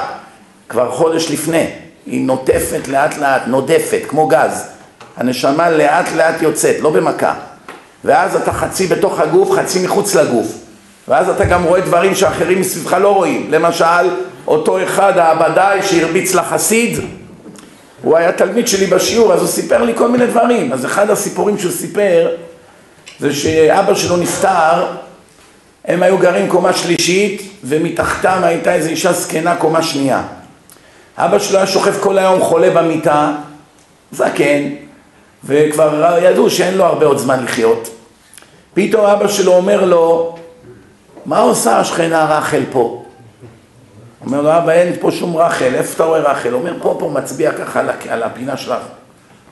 כבר 0.70 0.92
חודש 0.92 1.32
לפני. 1.32 1.68
היא 2.06 2.26
נוטפת 2.26 2.88
לאט 2.88 3.18
לאט, 3.18 3.42
נודפת, 3.48 4.02
כמו 4.08 4.28
גז. 4.28 4.68
הנשמה 5.18 5.70
לאט 5.70 6.06
לאט 6.16 6.42
יוצאת, 6.42 6.80
לא 6.80 6.90
במכה. 6.90 7.34
ואז 8.06 8.36
אתה 8.36 8.52
חצי 8.52 8.88
בתוך 8.88 9.20
הגוף, 9.20 9.52
חצי 9.52 9.86
מחוץ 9.86 10.16
לגוף. 10.16 10.48
ואז 11.08 11.30
אתה 11.30 11.46
גם 11.46 11.64
רואה 11.64 11.82
דברים 11.82 12.16
שאחרים 12.16 12.60
מסביבך 12.60 12.94
לא 12.94 13.16
רואים. 13.16 13.48
למשל, 13.52 14.10
אותו 14.48 14.84
אחד, 14.84 15.18
העבדאי 15.18 15.84
שהרביץ 15.84 16.36
לחסיד, 16.36 17.00
הוא 18.06 18.18
היה 18.18 18.32
תלמיד 18.32 18.68
שלי 18.68 18.86
בשיעור, 18.86 19.34
אז 19.34 19.40
הוא 19.40 19.48
סיפר 19.48 19.84
לי 19.84 19.96
כל 19.96 20.08
מיני 20.12 20.28
דברים. 20.28 20.74
אז 20.74 20.86
אחד 20.86 21.10
הסיפורים 21.10 21.58
שהוא 21.58 21.72
סיפר, 21.72 22.30
זה 23.20 23.34
שאבא 23.34 23.94
שלו 23.94 24.18
נפטר, 24.18 24.86
הם 25.86 26.04
היו 26.04 26.18
גרים 26.18 26.50
קומה 26.50 26.74
שלישית, 26.74 27.42
ומתחתם 27.64 28.40
הייתה 28.44 28.74
איזו 28.74 28.90
אישה 28.90 29.14
זקנה 29.14 29.56
קומה 29.56 29.84
שנייה. 29.84 30.22
אבא 31.18 31.40
שלו 31.40 31.58
היה 31.58 31.68
שוכב 31.68 31.94
כל 32.00 32.18
היום 32.18 32.42
חולה 32.42 32.70
במיטה, 32.70 33.32
זקן, 34.12 34.70
וכבר 35.44 36.18
ידעו 36.22 36.50
שאין 36.50 36.78
לו 36.78 36.84
הרבה 36.84 37.06
עוד 37.06 37.18
זמן 37.18 37.44
לחיות. 37.44 37.90
פתאום 38.74 39.06
אבא 39.06 39.28
שלו 39.28 39.54
אומר 39.54 39.86
לו, 39.86 40.36
מה 41.26 41.40
עושה 41.40 41.80
השכנה 41.80 42.26
רחל 42.26 42.64
פה? 42.72 43.05
אומר 44.26 44.42
לו, 44.42 44.58
אבא, 44.58 44.72
אין 44.72 44.94
פה 45.00 45.12
שום 45.12 45.38
רחל, 45.38 45.76
איפה 45.76 45.94
אתה 45.96 46.04
רואה 46.04 46.20
רחל? 46.20 46.54
אומר, 46.54 46.74
פה, 46.82 46.96
פה, 47.00 47.12
מצביע 47.14 47.52
ככה 47.52 47.82
על, 48.10 48.24
הפינה 48.24 48.58
של, 48.58 48.72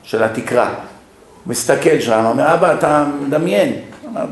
של 0.02 0.22
התקרה. 0.22 0.74
מסתכל 1.46 2.00
שם, 2.00 2.24
אומר, 2.24 2.54
אבא, 2.54 2.74
אתה 2.74 3.04
מדמיין. 3.20 3.80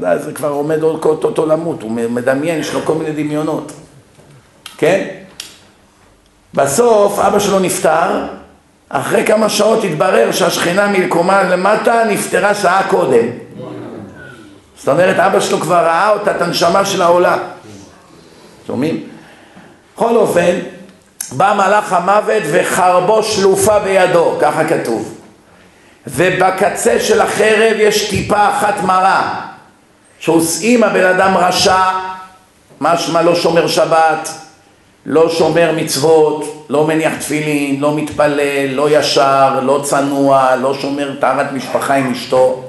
די, 0.01 0.17
זה 0.25 0.33
כבר 0.33 0.49
עומד 0.49 0.83
עוד 0.83 1.05
אותו 1.05 1.47
למות, 1.47 1.83
הוא 1.83 1.91
מדמיין, 1.91 2.61
יש 2.61 2.75
לו 2.75 2.81
כל 2.85 2.95
מיני 2.95 3.13
דמיונות. 3.13 3.73
כן? 4.79 5.09
בסוף 6.55 7.19
אבא 7.19 7.39
שלו 7.39 7.59
נפטר, 7.59 8.25
אחרי 8.89 9.27
כמה 9.27 9.49
שעות 9.49 9.85
התברר 9.85 10.33
שהשכנה 10.33 10.89
מקומה 10.89 11.43
למטה 11.43 12.05
נפטרה 12.09 12.55
שעה 12.55 12.89
קודם. 12.89 13.27
זאת 14.79 14.89
אומרת, 14.89 15.19
אבא 15.19 15.41
שלו 15.41 15.61
כבר 15.61 15.85
ראה 15.85 16.11
אותה, 16.11 16.37
את 16.37 16.43
הנשמה 16.43 16.85
של 16.85 17.03
העולה. 17.03 17.39
שומעים? 18.67 19.12
בכל 19.97 20.17
אופן, 20.17 20.59
בא 21.33 21.55
מלאך 21.57 21.93
המוות 21.93 22.43
וחרבו 22.53 23.23
שלופה 23.23 23.79
בידו, 23.79 24.35
ככה 24.41 24.65
כתוב. 24.65 25.15
ובקצה 26.07 27.01
של 27.01 27.21
החרב 27.21 27.77
יש 27.79 28.11
טיפה 28.11 28.49
אחת 28.49 28.75
מרה, 28.83 29.41
שעושים 30.19 30.85
הבן 30.85 31.05
אדם 31.05 31.37
רשע, 31.37 31.83
משמע 32.81 33.23
לא 33.23 33.35
שומר 33.35 33.67
שבת, 33.67 34.29
לא 35.07 35.29
שומר 35.29 35.73
מצוות, 35.77 36.67
לא 36.69 36.87
מניח 36.87 37.13
תפילין, 37.17 37.81
לא 37.81 37.97
מתפלל, 37.97 38.67
לא 38.67 38.99
ישר, 38.99 39.61
לא 39.63 39.81
צנוע, 39.85 40.57
לא 40.57 40.75
שומר 40.75 41.15
טהרת 41.21 41.53
משפחה 41.53 41.95
עם 41.95 42.13
אשתו. 42.13 42.63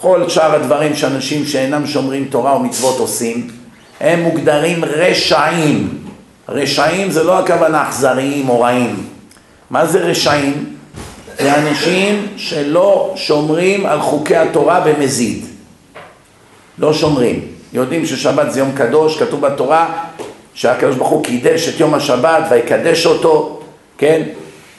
כל 0.00 0.28
שאר 0.28 0.54
הדברים 0.54 0.96
שאנשים 0.96 1.44
שאינם 1.44 1.86
שומרים 1.86 2.24
תורה 2.24 2.52
או 2.52 2.60
מצוות 2.60 2.98
עושים, 2.98 3.50
הם 4.00 4.20
מוגדרים 4.20 4.84
רשעים. 4.84 6.05
רשעים 6.48 7.10
זה 7.10 7.24
לא 7.24 7.38
הכוונה 7.38 7.88
אכזריים 7.88 8.48
או 8.48 8.60
רעים. 8.60 9.06
מה 9.70 9.86
זה 9.86 9.98
רשעים? 9.98 10.76
זה 11.38 11.54
אנשים 11.54 12.26
שלא 12.36 13.12
שומרים 13.16 13.86
על 13.86 14.00
חוקי 14.00 14.36
התורה 14.36 14.80
במזיד. 14.80 15.44
לא 16.78 16.92
שומרים. 16.92 17.40
יודעים 17.72 18.06
ששבת 18.06 18.52
זה 18.52 18.60
יום 18.60 18.72
קדוש, 18.74 19.18
כתוב 19.22 19.40
בתורה 19.40 19.88
שהקדוש 20.54 20.96
ברוך 20.96 21.08
הוא 21.08 21.24
קידש 21.24 21.68
את 21.68 21.80
יום 21.80 21.94
השבת 21.94 22.44
ויקדש 22.50 23.06
אותו, 23.06 23.60
כן? 23.98 24.22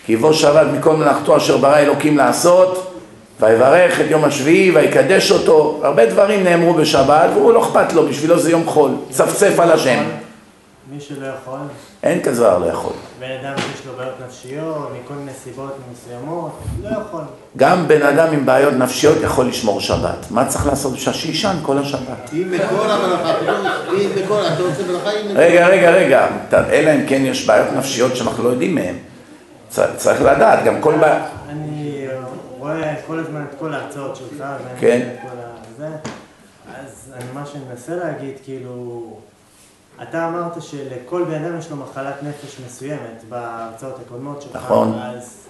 כי 0.06 0.14
יבוא 0.14 0.34
שבת 0.34 0.68
מכל 0.78 0.96
מלאכתו 0.96 1.38
אשר 1.38 1.58
ברא 1.58 1.78
אלוקים 1.78 2.18
לעשות, 2.18 2.94
ויברך 3.40 4.02
את 4.02 4.06
יום 4.10 4.24
השביעי 4.24 4.72
ויקדש 4.72 5.32
אותו. 5.32 5.80
הרבה 5.84 6.06
דברים 6.06 6.44
נאמרו 6.44 6.74
בשבת 6.74 7.30
והוא 7.34 7.54
לא 7.54 7.62
אכפת 7.64 7.94
לו, 7.94 8.08
בשבילו 8.08 8.40
זה 8.40 8.52
יום 8.52 8.66
חול. 8.66 8.92
צפצף 9.10 9.60
על 9.60 9.72
השם. 9.72 10.04
מי 10.92 11.00
שלא 11.02 11.28
יכול, 11.28 11.60
אין 12.04 12.24
כזה 12.24 12.42
דבר 12.42 12.58
לא 12.58 12.66
יכול. 12.66 12.94
בן 13.20 13.32
אדם 13.42 13.54
שיש 13.58 13.86
לו 13.86 13.94
בעיות 13.98 14.14
נפשיות, 14.28 14.92
מכל 15.04 15.14
מיני 15.14 15.32
סיבות 15.44 15.76
מסוימות, 15.92 16.60
לא 16.84 16.90
יכול. 16.90 17.22
גם 17.58 17.88
בן 17.88 18.02
אדם 18.02 18.34
עם 18.34 18.46
בעיות 18.46 18.74
נפשיות 18.74 19.18
יכול 19.22 19.48
לשמור 19.48 19.82
שבת. 19.82 20.26
מה 20.32 20.46
צריך 20.46 20.68
לעשות 20.68 20.94
בשביל 20.94 21.16
שיישן 21.16 21.56
כל 21.62 21.78
השבת? 21.78 22.30
אם 22.34 22.52
בכל 22.52 22.90
המלאכה, 22.90 23.34
פתאום, 23.42 23.66
אם 24.00 24.10
בכל, 24.16 24.42
אתה 24.54 24.64
רוצה 24.64 24.84
מלאכה, 24.88 25.12
אם. 25.12 25.38
רגע, 25.38 25.68
רגע, 25.68 25.92
רגע, 25.92 26.28
אלא 26.54 26.92
אם 26.96 27.06
כן 27.08 27.22
יש 27.26 27.48
בעיות 27.48 27.68
נפשיות 27.78 28.16
שאנחנו 28.16 28.44
לא 28.44 28.50
יודעים 28.50 28.76
מהן. 28.76 28.96
צריך 29.98 30.22
לדעת, 30.22 30.64
גם 30.66 30.82
כל 30.82 30.98
בעיה... 30.98 31.26
אני 31.50 32.08
רואה 32.58 32.94
כל 33.08 33.20
הזמן 33.20 33.46
את 33.50 33.60
כל 33.60 33.74
ההרצאות 33.74 34.16
שלך, 34.16 34.40
ואני 34.40 34.80
כן. 34.80 35.00
רואה 35.02 35.14
את 35.14 35.20
כל 35.22 35.84
הזה, 35.84 35.96
אז 36.80 37.14
מה 37.34 37.46
שאני 37.46 37.64
מנסה 37.70 37.96
להגיד, 37.96 38.34
כאילו, 38.44 39.04
אתה 40.02 40.28
אמרת 40.28 40.62
שלכל 40.62 41.24
בן 41.24 41.44
אדם 41.44 41.60
יש 41.60 41.72
לו 41.72 41.78
מחלת 41.78 42.24
נפש 42.24 42.58
מסוימת 42.66 43.24
בהרצאות 43.30 44.00
הקודמות 44.06 44.42
שלך, 44.42 44.56
נכון. 44.56 45.00
אז 45.04 45.48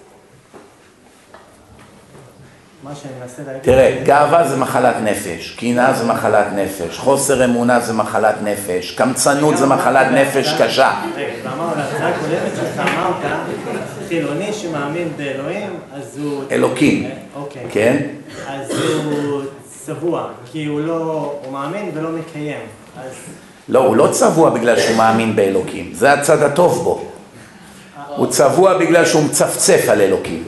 מה 2.84 2.96
שאני 2.96 3.14
מנסה 3.22 3.42
להגיד... 3.48 3.64
תראה, 3.64 4.02
גאווה 4.04 4.48
זה 4.48 4.58
מחלת 4.58 4.96
נפש, 5.04 5.56
קנאה 5.60 5.94
זה 5.94 6.06
מחלת 6.06 6.46
נפש, 6.56 6.98
חוסר 6.98 7.46
אמונה 7.46 7.80
זה 7.80 7.94
מחלת 7.94 8.36
נפש, 8.44 8.92
קמצנות 8.92 9.58
זה 9.58 9.66
מחלת 9.66 10.08
נפש 10.12 10.62
קשה. 10.62 11.02
רגע, 11.16 11.34
ואמרנו, 11.44 11.76
להרצאה 11.76 12.08
הקודמת 12.10 12.52
שלך 12.56 12.80
אמרת, 12.80 13.32
חילוני 14.08 14.54
שמאמין 14.54 15.10
באלוהים, 15.18 15.80
אז 15.94 16.18
הוא... 16.18 16.44
אלוקים. 16.52 17.10
אוקיי. 17.36 17.66
כן? 17.72 18.08
אז 18.48 18.72
הוא 19.06 19.42
צבוע, 19.86 20.28
כי 20.52 20.66
הוא 20.66 20.82
לא... 20.82 21.36
הוא 21.44 21.54
מאמין 21.54 21.92
ולא 21.94 22.10
מקיים. 22.10 22.66
אז... 22.98 23.14
לא, 23.70 23.80
הוא 23.80 23.96
לא 23.96 24.08
צבוע 24.12 24.50
בגלל 24.50 24.80
שהוא 24.80 24.96
מאמין 24.98 25.36
באלוקים, 25.36 25.92
זה 25.94 26.14
הצד 26.14 26.44
הטוב 26.44 26.84
בו. 26.84 27.02
הוא 28.16 28.28
צבוע 28.28 28.78
בגלל 28.78 29.06
שהוא 29.06 29.24
מצפצף 29.24 29.86
על 29.90 30.02
אלוקים. 30.02 30.44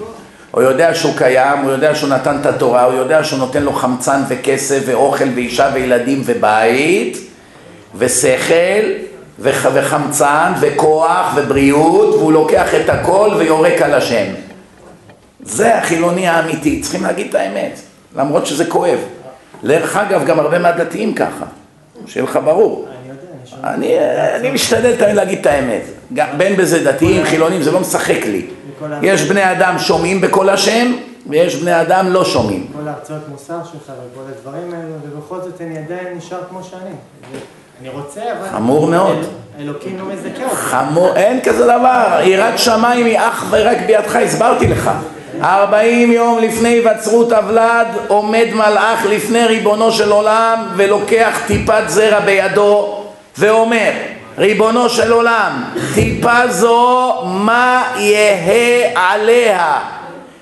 הוא 0.51 0.61
יודע 0.61 0.95
שהוא 0.95 1.13
קיים, 1.17 1.59
הוא 1.59 1.71
יודע 1.71 1.95
שהוא 1.95 2.09
נתן 2.09 2.37
את 2.41 2.45
התורה, 2.45 2.83
הוא 2.83 2.93
יודע 2.93 3.23
שהוא 3.23 3.39
נותן 3.39 3.63
לו 3.63 3.73
חמצן 3.73 4.21
וכסף 4.27 4.83
ואוכל 4.85 5.25
ואישה 5.35 5.69
וילדים 5.73 6.21
ובית 6.25 7.17
ושכל 7.95 8.85
וח, 9.39 9.65
וחמצן 9.73 10.53
וכוח 10.59 11.33
ובריאות 11.35 12.15
והוא 12.15 12.33
לוקח 12.33 12.75
את 12.75 12.89
הכל 12.89 13.29
ויורק 13.37 13.81
על 13.81 13.93
השם. 13.93 14.25
זה 15.41 15.77
החילוני 15.77 16.27
האמיתי, 16.27 16.81
צריכים 16.81 17.03
להגיד 17.03 17.27
את 17.29 17.35
האמת, 17.35 17.79
למרות 18.15 18.45
שזה 18.45 18.65
כואב. 18.65 18.99
דרך 19.63 19.97
אגב, 19.97 20.25
גם 20.25 20.39
הרבה 20.39 20.59
מהדתיים 20.59 21.13
ככה, 21.13 21.45
שיהיה 22.07 22.23
לך 22.23 22.39
ברור. 22.45 22.88
אני 23.63 23.95
אני 24.35 24.51
משתדל 24.51 24.95
תמיד 24.95 25.15
להגיד 25.15 25.39
את 25.39 25.45
האמת, 25.45 25.81
בין 26.37 26.55
בזה 26.55 26.83
דתיים, 26.83 27.23
חילונים, 27.23 27.61
זה 27.61 27.71
לא 27.71 27.79
משחק 27.79 28.25
לי. 28.25 28.45
יש 29.01 29.21
בני 29.21 29.51
אדם 29.51 29.79
שומעים 29.79 30.21
בקול 30.21 30.49
השם, 30.49 30.91
ויש 31.29 31.55
בני 31.55 31.81
אדם 31.81 32.13
לא 32.13 32.25
שומעים. 32.25 32.67
כל 32.81 32.87
ההרצאות 32.87 33.27
מוסר 33.31 33.57
שלך 33.71 33.83
וכל 34.13 34.21
הדברים 34.29 34.73
האלו, 34.73 34.93
ובכל 35.17 35.35
זאת 35.41 35.61
אני 35.61 35.77
עדיין 35.77 36.17
נשאר 36.17 36.37
כמו 36.49 36.63
שאני. 36.63 36.95
אני 37.81 37.89
רוצה, 37.89 38.21
אבל... 38.39 38.49
חמור 38.49 38.87
מאוד. 38.87 39.17
אל- 39.17 39.63
אלוקים 39.63 39.97
לא 39.99 40.05
מזכה 40.05 40.43
אותי. 40.43 40.55
חמור, 40.55 41.15
אין 41.15 41.39
כזה 41.41 41.63
דבר, 41.63 42.19
יראת 42.23 42.59
שמיים 42.59 43.05
היא 43.05 43.19
אך 43.19 43.45
ורק 43.49 43.77
בידך, 43.85 44.15
הסברתי 44.15 44.67
לך. 44.67 44.91
ארבעים 45.43 46.11
יום 46.11 46.39
לפני 46.39 46.69
היווצרות 46.69 47.31
הוולד 47.31 47.87
עומד 48.07 48.45
מלאך 48.53 49.05
לפני 49.09 49.45
ריבונו 49.45 49.91
של 49.91 50.11
עולם 50.11 50.67
ולוקח 50.75 51.39
טיפת 51.47 51.83
זרע 51.87 52.19
בידו 52.19 52.98
ואומר 53.39 53.91
ריבונו 54.37 54.89
של 54.89 55.11
עולם 55.11 55.63
טיפה 55.93 56.47
זו 56.47 57.13
מה 57.25 57.83
יהא 57.97 58.91
עליה 58.95 59.79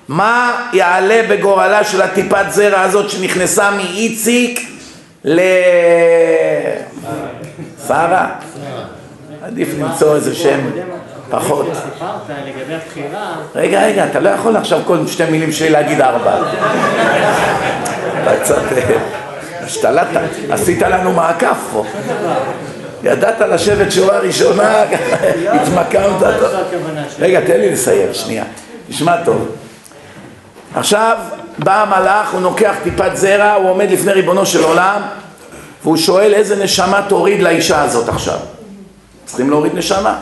מה 0.08 0.66
יעלה 0.72 1.20
בגורלה 1.28 1.84
של 1.84 2.02
הטיפת 2.02 2.44
זרע 2.48 2.80
הזאת 2.80 3.10
שנכנסה 3.10 3.70
מאיציק 3.70 4.70
ל... 5.24 5.40
שרה? 7.88 8.28
עדיף 9.42 9.68
למצוא 9.78 10.14
איזה 10.14 10.34
שם 10.34 10.60
פחות. 11.30 11.66
רגע, 13.54 13.82
רגע, 13.82 14.06
אתה 14.06 14.20
לא 14.20 14.28
יכול 14.28 14.56
עכשיו 14.56 14.80
כל 14.86 15.06
שתי 15.06 15.24
מילים 15.24 15.52
שלי 15.52 15.70
להגיד 15.70 16.00
ארבע. 16.00 16.36
אתה 18.22 18.36
קצת 18.42 18.72
אה, 18.76 18.98
השתלטת, 19.64 20.20
עשית 20.50 20.82
לנו 20.82 21.12
מעקף 21.12 21.56
פה. 21.72 21.84
ידעת 23.02 23.40
לשבת 23.40 23.92
שורה 23.92 24.18
ראשונה, 24.18 24.82
התמקמת. 25.48 26.22
רגע, 27.18 27.40
תן 27.40 27.60
לי 27.60 27.72
לסיים, 27.72 28.14
שנייה. 28.14 28.44
תשמע 28.88 29.24
טוב. 29.24 29.48
עכשיו 30.74 31.16
בא 31.58 31.82
המלאך, 31.82 32.32
הוא 32.32 32.40
נוקח 32.40 32.74
טיפת 32.82 33.10
זרע, 33.14 33.52
הוא 33.52 33.70
עומד 33.70 33.90
לפני 33.90 34.12
ריבונו 34.12 34.46
של 34.46 34.64
עולם, 34.64 35.02
והוא 35.82 35.96
שואל 35.96 36.34
איזה 36.34 36.64
נשמה 36.64 37.02
תוריד 37.08 37.42
לאישה 37.42 37.82
הזאת 37.82 38.08
עכשיו. 38.08 38.38
צריכים 39.24 39.50
להוריד 39.50 39.74
נשמה. 39.74 40.18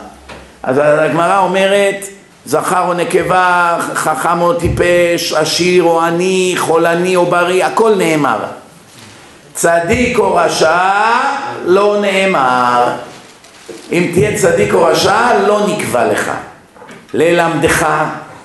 אז 0.63 0.81
הגמרא 0.83 1.37
אומרת, 1.39 2.05
זכר 2.45 2.87
או 2.87 2.93
נקבה, 2.93 3.77
חכם 3.93 4.41
או 4.41 4.53
טיפש, 4.53 5.33
עשיר 5.33 5.83
או 5.83 6.01
עני, 6.01 6.53
חולני 6.57 7.15
או 7.15 7.25
בריא, 7.25 7.65
הכל 7.65 7.95
נאמר. 7.95 8.37
צדיק 9.53 10.19
או 10.19 10.35
רשע, 10.35 10.91
לא 11.67 11.97
נאמר. 12.01 12.83
אם 13.91 14.09
תהיה 14.13 14.37
צדיק 14.37 14.73
או 14.73 14.83
רשע, 14.83 15.47
לא 15.47 15.67
נקבע 15.67 16.05
לך. 16.05 16.31
ללמדך 17.13 17.87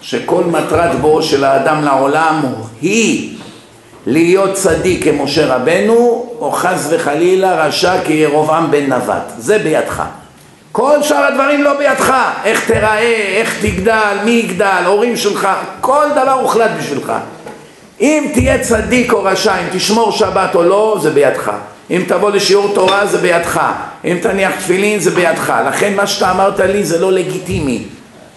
שכל 0.00 0.44
מטרת 0.44 1.00
בואו 1.00 1.22
של 1.22 1.44
האדם 1.44 1.84
לעולם 1.84 2.42
היא 2.80 3.38
להיות 4.06 4.54
צדיק 4.54 5.04
כמשה 5.04 5.54
רבנו, 5.54 6.26
או 6.38 6.52
חס 6.52 6.86
וחלילה 6.90 7.66
רשע 7.66 7.94
כירובעם 8.04 8.70
בן 8.70 8.92
נבט. 8.92 9.32
זה 9.38 9.58
בידך. 9.58 10.02
כל 10.72 11.02
שאר 11.02 11.24
הדברים 11.24 11.62
לא 11.62 11.78
בידך. 11.78 12.14
איך 12.44 12.66
תיראה, 12.66 13.36
איך 13.36 13.58
תגדל, 13.60 14.16
מי 14.24 14.30
יגדל, 14.30 14.82
הורים 14.86 15.16
שלך, 15.16 15.48
כל 15.80 16.06
דבר 16.12 16.32
הוחלט 16.32 16.70
בשבילך. 16.78 17.12
אם 18.00 18.30
תהיה 18.32 18.58
צדיק 18.58 19.12
או 19.12 19.24
רשע, 19.24 19.54
אם 19.54 19.66
תשמור 19.72 20.12
שבת 20.12 20.54
או 20.54 20.62
לא, 20.62 20.96
זה 21.00 21.10
בידך. 21.10 21.52
אם 21.90 22.02
תבוא 22.08 22.30
לשיעור 22.30 22.74
תורה 22.74 23.06
זה 23.06 23.18
בידך. 23.18 23.60
אם 24.04 24.18
תניח 24.22 24.52
תפילין 24.58 25.00
זה 25.00 25.10
בידך. 25.10 25.52
לכן 25.68 25.94
מה 25.96 26.06
שאתה 26.06 26.30
אמרת 26.30 26.60
לי 26.60 26.84
זה 26.84 26.98
לא 27.00 27.12
לגיטימי. 27.12 27.82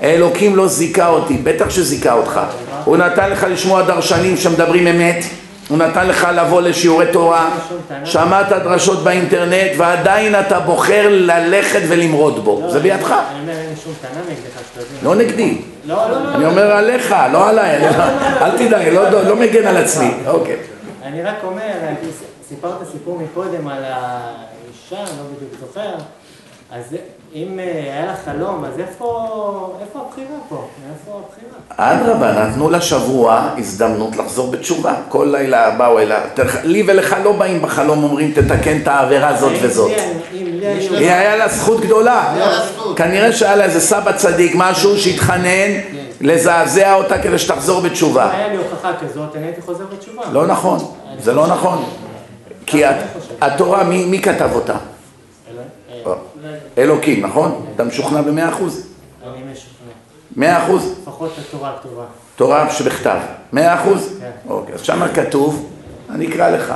אלוקים 0.04 0.56
לא 0.56 0.68
זיכה 0.68 1.08
אותי, 1.08 1.38
בטח 1.44 1.70
שזיכה 1.70 2.14
אותך. 2.14 2.40
הוא 2.86 2.98
נתן 2.98 3.30
לך 3.30 3.46
לשמוע 3.50 3.82
דרשנים 3.82 4.38
שמדברים 4.38 4.88
אמת, 4.88 5.24
הוא 5.68 5.78
נתן 5.78 6.08
לך 6.08 6.28
לבוא 6.36 6.62
לשיעורי 6.62 7.06
תורה, 7.12 7.50
שמעת 8.04 8.48
דרשות 8.50 9.04
באינטרנט 9.04 9.72
ועדיין 9.78 10.36
אתה 10.40 10.60
בוחר 10.60 11.06
ללכת 11.10 11.82
ולמרוד 11.88 12.44
בו. 12.46 12.64
זה 12.70 12.80
בידך. 12.80 13.12
אני 13.12 13.40
אומר, 13.42 13.52
אין 13.52 13.76
שום 13.84 13.94
טענה 14.02 14.22
נגדך. 14.30 15.04
לא 15.04 15.16
נגדי. 15.16 15.58
אני 16.36 16.46
אומר 16.46 16.72
עליך, 16.72 17.16
לא 17.34 17.50
עליי. 17.50 17.88
אל 18.42 18.58
תדאג, 18.58 18.88
לא- 18.88 19.10
לא 19.10 19.22
לא 19.24 19.36
מגן 19.36 19.68
על 19.68 19.78
עצמי. 19.78 20.12
אוקיי. 20.28 20.56
אני 21.06 21.24
רק 21.24 21.36
אומר, 21.44 21.62
סיפרת 22.50 22.72
סיפור 22.92 23.20
מקודם 23.20 23.68
על 23.68 23.84
האישה, 23.84 24.98
אני 25.12 25.18
לא 25.18 25.24
בדיוק 25.36 25.52
זוכר, 25.68 25.96
אז 26.72 26.84
אם 27.36 27.60
אה, 27.60 27.66
היה 27.94 28.06
לך 28.06 28.18
חלום, 28.26 28.66
אז 28.66 28.80
איפה 28.80 29.30
איפה 29.82 30.00
הבחירה 30.08 30.28
פה? 30.50 30.68
איפה 30.92 31.20
הבחירה? 31.26 31.92
אדרבה, 32.02 32.32
נתנו 32.32 32.70
לה 32.70 32.82
שבוע 32.82 33.50
הזדמנות 33.58 34.16
לחזור 34.16 34.52
בתשובה. 34.52 34.94
כל 35.10 35.28
לילה 35.32 35.72
באו 35.72 36.00
אליה. 36.00 36.20
תלך- 36.34 36.60
לי 36.64 36.84
ולך 36.88 37.16
לא 37.24 37.32
באים 37.32 37.62
בחלום, 37.62 38.04
אומרים 38.04 38.32
תתקן 38.32 38.78
את 38.84 38.88
העבירה 38.88 39.28
הזאת 39.28 39.54
וזאת. 39.62 39.92
לי- 39.92 40.42
אם 40.42 40.46
לי 40.60 40.66
היו... 40.68 40.94
היא 40.94 41.12
היה 41.12 41.36
לה 41.36 41.48
זכות 41.48 41.80
גדולה. 41.82 42.36
כנראה 42.96 43.34
שהיה 43.34 43.56
לה 43.56 43.64
איזה 43.64 43.80
סבא 43.82 44.12
צדיק, 44.12 44.52
משהו 44.56 44.98
שהתחנן 44.98 45.72
לזעזע 46.22 46.94
אותה 46.94 47.18
כדי 47.18 47.40
שתחזור 47.40 47.80
אם 47.82 47.86
בתשובה. 47.90 48.32
היה 48.32 48.48
לי 48.48 48.58
הוכחה 48.58 48.92
כזאת, 49.02 49.36
אני 49.36 49.46
הייתי 49.46 49.62
חוזר 49.62 49.84
בתשובה. 49.96 50.22
לא 50.32 50.48
נכון, 50.48 50.80
זה 51.20 51.34
לא 51.34 51.48
נכון. 51.48 51.84
כי 52.66 52.86
הת- 52.86 53.04
התורה, 53.42 53.84
מי 53.84 54.06
מי 54.06 54.22
כתב 54.22 54.50
אותה? 54.54 54.76
אלוקים, 56.78 57.26
נכון? 57.26 57.66
אתה 57.76 57.84
משוכנע 57.84 58.22
במאה 58.22 58.50
אחוז? 58.50 58.88
אני 59.24 59.32
משוכנע. 59.52 59.92
מאה 60.36 60.64
אחוז? 60.66 60.94
לפחות 61.02 61.32
התורה 61.48 61.70
הכתובה. 61.70 62.04
תורה 62.36 62.70
שבכתב. 62.70 63.18
מאה 63.54 63.76
אחוז? 63.82 64.10
כן. 64.20 64.30
אוקיי, 64.50 64.76
אז 64.76 64.82
שמה 64.82 65.08
כתוב, 65.14 65.70
אני 66.10 66.28
אקרא 66.28 66.50
לך. 66.50 66.74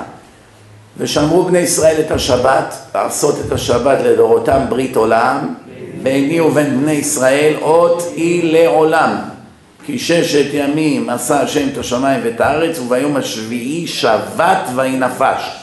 ושמרו 0.98 1.44
בני 1.44 1.60
ישראל 1.60 2.02
את 2.06 2.12
השבת, 2.12 2.74
לעשות 2.96 3.36
את 3.48 3.52
השבת 3.52 3.98
לדורותם 4.04 4.60
ברית 4.70 4.96
עולם, 4.96 5.54
ביני 6.04 6.40
ובין 6.40 6.82
בני 6.82 6.92
ישראל 6.92 7.54
אות 7.62 8.04
היא 8.16 8.54
לעולם. 8.54 9.16
כי 9.86 10.00
ששת 10.00 10.50
ימים 10.54 11.10
עשה 11.10 11.42
השם 11.42 11.68
את 11.74 11.78
השמיים 11.78 12.22
ואת 12.24 12.42
הארץ, 12.42 12.80
וביום 12.80 13.16
השביעי 13.16 13.88
שבת 13.88 14.60
וינפש. 14.76 15.59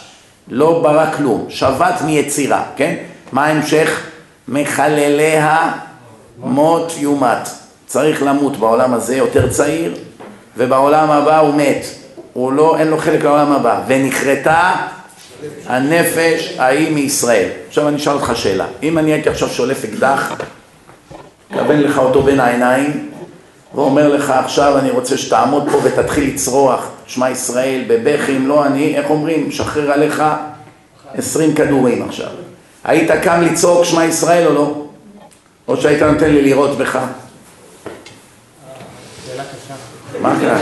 לא 0.48 0.80
ברא 0.82 1.12
כלום, 1.16 1.46
שבת 1.48 2.00
מיצירה, 2.04 2.62
כן? 2.76 2.94
מה 3.32 3.44
ההמשך? 3.44 4.06
מחלליה 4.48 5.72
מות 6.38 6.92
יומת. 6.98 7.48
צריך 7.86 8.22
למות 8.22 8.56
בעולם 8.56 8.94
הזה 8.94 9.16
יותר 9.16 9.48
צעיר, 9.48 9.94
ובעולם 10.56 11.10
הבא 11.10 11.38
הוא 11.38 11.54
מת. 11.54 11.86
הוא 12.32 12.52
לא, 12.52 12.78
אין 12.78 12.88
לו 12.88 12.98
חלק 12.98 13.24
לעולם 13.24 13.52
הבא. 13.52 13.80
ונכרתה 13.86 14.72
הנפש 15.66 16.54
ההיא 16.58 16.94
מישראל. 16.94 17.48
עכשיו 17.68 17.88
אני 17.88 17.96
אשאל 17.96 18.12
אותך 18.12 18.32
שאלה. 18.34 18.66
אם 18.82 18.98
אני 18.98 19.12
הייתי 19.12 19.28
עכשיו 19.28 19.48
שולף 19.48 19.84
אקדח, 19.84 20.32
מכוון 21.50 21.80
לך 21.80 21.98
אותו 21.98 22.22
בין 22.22 22.40
העיניים, 22.40 23.10
ואומר 23.74 24.08
לך 24.08 24.30
עכשיו 24.30 24.78
אני 24.78 24.90
רוצה 24.90 25.18
שתעמוד 25.18 25.68
פה 25.72 25.78
ותתחיל 25.82 26.34
לצרוח, 26.34 26.88
שמע 27.06 27.30
ישראל, 27.30 27.84
בבכי, 27.86 28.36
אם 28.36 28.46
לא 28.46 28.66
אני, 28.66 28.96
איך 28.96 29.10
אומרים, 29.10 29.48
משחרר 29.48 29.90
עליך 29.92 30.22
עשרים 31.14 31.54
כדורים 31.54 32.08
עכשיו. 32.08 32.28
היית 32.84 33.10
קם 33.22 33.40
לצעוק 33.40 33.84
שמע 33.84 34.04
ישראל 34.04 34.46
או 34.46 34.52
לא? 34.52 34.82
או 35.68 35.76
שהיית 35.76 36.02
נותן 36.02 36.30
לי 36.30 36.42
לירות 36.42 36.78
בך? 36.78 36.98
מה 40.20 40.32
קרה? 40.40 40.58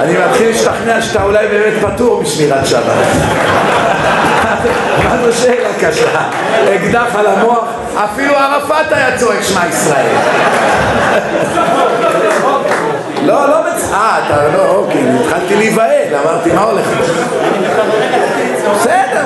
אני 0.00 0.14
מתחיל 0.18 0.48
להשתכנע 0.48 1.02
שאתה 1.02 1.22
אולי 1.22 1.48
באמת 1.48 1.82
פטור 1.82 2.22
משמירת 2.22 2.66
שבת. 2.66 3.06
מה 5.04 5.18
זו 5.24 5.32
שאלה 5.32 5.68
קשה? 5.80 6.28
אקדח 6.74 7.14
על 7.14 7.26
המוח, 7.26 7.64
אפילו 7.94 8.34
ערפאת 8.34 8.92
היה 8.92 9.18
צועק 9.18 9.42
שמע 9.42 9.66
ישראל. 9.66 10.16
לא, 13.26 13.48
לא 13.48 13.60
בצ... 13.60 13.82
אה, 13.92 14.26
אתה 14.26 14.56
לא, 14.56 14.76
אוקיי, 14.76 15.02
התחלתי 15.20 15.56
להיבהל, 15.56 16.14
אמרתי, 16.14 16.52
מה 16.52 16.62
הולך? 16.62 16.86
בסדר, 18.74 19.24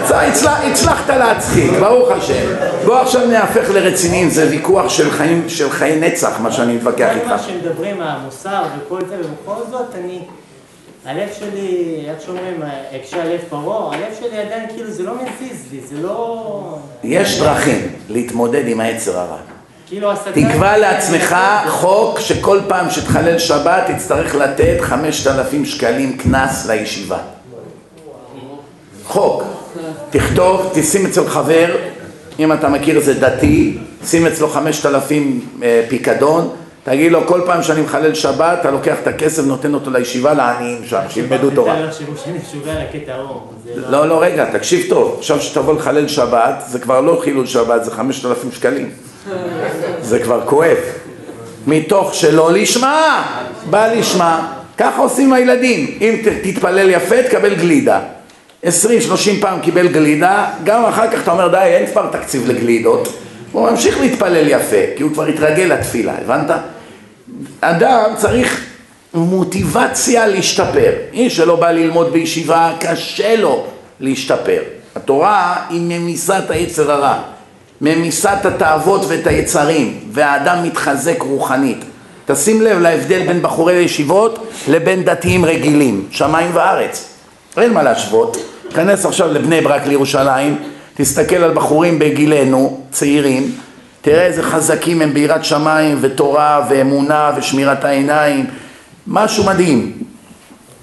הצלחת 0.73 1.11
להצחיק, 1.11 1.71
ברוך 1.81 2.11
השם. 2.11 2.55
בוא 2.85 2.99
עכשיו 2.99 3.27
נהפך 3.27 3.71
לרציניים, 3.71 4.31
זה 4.31 4.47
ויכוח 4.51 4.89
של 4.89 5.11
חיים, 5.11 5.49
של 5.49 5.71
חיי 5.71 6.01
נצח, 6.01 6.41
מה 6.41 6.53
שאני 6.53 6.77
מתווכח 6.77 7.09
כל 7.23 7.29
מה 7.29 7.35
איתך. 7.35 7.47
שמדברים 7.47 7.99
מהמוסר 7.99 8.63
וכל 8.79 9.01
זה, 9.09 9.17
ובכל 9.17 9.63
זאת 9.71 9.95
אני... 9.95 10.21
הלב 11.07 11.29
שלי, 11.39 12.01
איך 12.09 12.21
שאומרים, 12.21 12.63
הקשה 12.93 13.23
הלב 13.23 13.41
פרעה, 13.49 13.95
הלב 13.95 14.15
שלי 14.21 14.39
עדיין 14.39 14.69
כאילו 14.75 14.91
זה 14.91 15.03
לא 15.03 15.13
מזיז 15.15 15.67
לי, 15.73 15.81
זה 15.81 16.03
לא... 16.03 16.79
יש 17.05 17.41
דרכים 17.41 17.93
להתמודד 18.09 18.67
עם 18.67 18.81
היצר 18.81 19.19
הרע. 19.19 19.37
כאילו. 20.33 20.49
תקבע 20.49 20.77
לעצמך 20.79 21.37
חוק 21.69 22.21
שכל 22.21 22.61
פעם 22.69 22.91
שתחלל 22.91 23.39
שבת 23.39 23.91
תצטרך 23.97 24.35
לתת 24.35 24.77
5,000 24.81 25.65
שקלים 25.65 26.17
קנס 26.17 26.67
לישיבה. 26.67 27.19
חוק. 29.07 29.43
תכתוב, 30.11 30.71
תשים 30.75 31.07
אצל 31.07 31.29
חבר, 31.29 31.77
אם 32.39 32.53
אתה 32.53 32.69
מכיר 32.69 32.97
איזה 32.97 33.15
דתי, 33.15 33.79
שים 34.07 34.27
אצלו 34.27 34.49
5,000 34.49 35.41
אה, 35.63 35.85
פיקדון, 35.89 36.51
תגיד 36.85 37.13
לו 37.13 37.27
כל 37.27 37.41
פעם 37.47 37.63
שאני 37.63 37.81
מחלל 37.81 38.15
שבת, 38.15 38.59
אתה 38.61 38.71
לוקח 38.71 38.97
את 39.03 39.07
הכסף 39.07 39.43
ונותן 39.43 39.75
אותו 39.75 39.91
לישיבה 39.91 40.35
לעניים 40.35 40.83
שם, 40.87 41.01
שילמדו 41.09 41.51
תורה. 41.51 41.81
לא. 43.17 43.43
זה 43.65 43.91
לא, 43.91 44.09
לא, 44.09 44.23
רגע, 44.23 44.45
תקשיב 44.53 44.87
טוב, 44.89 45.17
עכשיו 45.19 45.41
שתבוא 45.41 45.75
לחלל 45.75 46.09
שבת, 46.09 46.65
זה 46.69 46.79
כבר 46.79 47.01
לא 47.01 47.21
חילול 47.25 47.47
שבת, 47.47 47.85
זה 47.85 47.91
5,000 47.91 48.53
שקלים. 48.53 48.91
זה 50.01 50.19
כבר 50.19 50.47
כואב. 50.47 50.77
מתוך 51.67 52.15
שלא 52.15 52.53
לשמה, 52.53 53.25
בא 53.71 53.87
לשמה. 53.87 54.53
ככה 54.79 55.03
עושים 55.03 55.33
הילדים. 55.33 55.99
אם 56.01 56.17
תתפלל 56.43 56.91
יפה, 56.91 57.23
תקבל 57.23 57.55
גלידה. 57.55 58.01
20-30 58.65 58.69
פעם 59.41 59.61
קיבל 59.61 59.89
גלידה, 59.89 60.47
גם 60.65 60.85
אחר 60.85 61.11
כך 61.11 61.23
אתה 61.23 61.31
אומר, 61.31 61.49
די, 61.49 61.57
אין 61.57 61.87
כבר 61.87 62.07
תקציב 62.13 62.49
לגלידות. 62.49 63.09
הוא 63.53 63.71
ממשיך 63.71 64.01
להתפלל 64.01 64.49
יפה, 64.49 64.77
כי 64.97 65.03
הוא 65.03 65.13
כבר 65.13 65.27
התרגל 65.27 65.63
לתפילה, 65.63 66.15
הבנת? 66.25 66.51
אדם 67.61 68.11
צריך 68.17 68.65
מוטיבציה 69.15 70.27
להשתפר. 70.27 70.93
איש 71.13 71.37
שלא 71.37 71.57
בא 71.57 71.71
ללמוד 71.71 72.13
בישיבה, 72.13 72.73
קשה 72.81 73.37
לו 73.37 73.67
להשתפר. 74.01 74.63
התורה 74.97 75.57
היא 75.71 75.81
ממיסת 75.81 76.45
היצר 76.49 76.93
הרע, 76.93 77.19
ממיסת 77.81 78.39
התאוות 78.45 79.05
ואת 79.09 79.27
היצרים, 79.27 80.01
והאדם 80.13 80.63
מתחזק 80.63 81.23
רוחנית. 81.23 81.85
תשים 82.27 82.63
לב 82.63 82.79
להבדל 82.79 83.27
בין 83.27 83.43
בחורי 83.43 83.73
ישיבות 83.73 84.47
לבין 84.69 85.05
דתיים 85.05 85.45
רגילים, 85.45 86.07
שמיים 86.11 86.51
וארץ. 86.55 87.09
אין 87.57 87.73
מה 87.73 87.83
להשוות. 87.83 88.37
כנס 88.75 89.07
עכשיו 89.07 89.33
לבני 89.33 89.61
ברק 89.61 89.87
לירושלים, 89.87 90.57
תסתכל 90.95 91.37
על 91.37 91.55
בחורים 91.55 91.99
בגילנו, 91.99 92.81
צעירים, 92.91 93.53
תראה 94.01 94.27
איזה 94.27 94.43
חזקים 94.43 95.03
הם 95.03 95.15
ביראת 95.15 95.45
שמיים 95.45 95.99
ותורה 96.01 96.67
ואמונה 96.71 97.31
ושמירת 97.37 97.85
העיניים, 97.85 98.47
משהו 99.07 99.45
מדהים. 99.45 99.93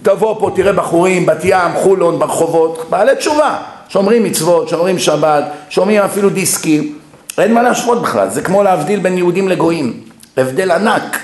תבוא 0.02 0.36
פה, 0.40 0.52
תראה 0.56 0.74
בחורים, 0.74 1.26
בת 1.26 1.40
ים, 1.44 1.74
חולון, 1.76 2.19
ברחובות, 2.19 2.86
בעלי 2.90 3.15
תשובה, 3.15 3.57
שומרים 3.89 4.23
מצוות, 4.23 4.69
שומרים 4.69 4.99
שבת, 4.99 5.43
שומעים 5.69 6.01
אפילו 6.01 6.30
דיסקים, 6.30 6.97
אין 7.38 7.53
מה 7.53 7.61
להשוות 7.61 8.01
בכלל, 8.01 8.30
זה 8.30 8.41
כמו 8.41 8.64
להבדיל 8.64 8.99
בין 8.99 9.18
יהודים 9.18 9.47
לגויים, 9.47 10.03
הבדל 10.38 10.72
ענק, 10.72 11.18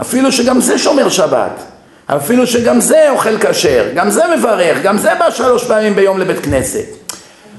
אפילו 0.00 0.32
שגם 0.32 0.60
זה 0.60 0.78
שומר 0.78 1.08
שבת, 1.08 1.62
אפילו 2.06 2.46
שגם 2.46 2.80
זה 2.80 3.10
אוכל 3.10 3.38
כשר, 3.38 3.84
גם 3.94 4.10
זה 4.10 4.22
מברך, 4.36 4.82
גם 4.82 4.98
זה 4.98 5.10
בא 5.18 5.30
שלוש 5.30 5.64
פעמים 5.64 5.94
ביום 5.94 6.18
לבית 6.18 6.44
כנסת. 6.44 6.84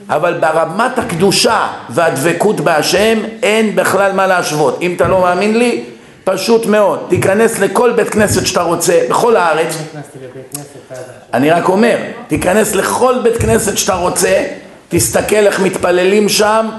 אבל 0.09 0.33
ברמת 0.33 0.99
הקדושה 0.99 1.67
והדבקות 1.89 2.61
בהשם 2.61 3.19
אין 3.43 3.75
בכלל 3.75 4.11
מה 4.13 4.27
להשוות. 4.27 4.77
אם 4.81 4.93
אתה 4.95 5.07
לא 5.07 5.21
מאמין 5.21 5.57
לי, 5.57 5.83
פשוט 6.23 6.65
מאוד, 6.65 7.05
תיכנס 7.09 7.59
לכל 7.59 7.91
בית 7.91 8.09
כנסת 8.09 8.45
שאתה 8.45 8.61
רוצה, 8.61 8.99
בכל 9.09 9.35
הארץ. 9.35 9.77
אני 11.33 11.49
רק 11.49 11.69
אומר, 11.69 11.97
תיכנס 12.27 12.75
לכל 12.75 13.15
בית 13.23 13.37
כנסת 13.37 13.77
שאתה 13.77 13.93
רוצה, 13.93 14.43
תסתכל 14.89 15.35
איך 15.35 15.59
מתפללים 15.59 16.29
שם 16.29 16.69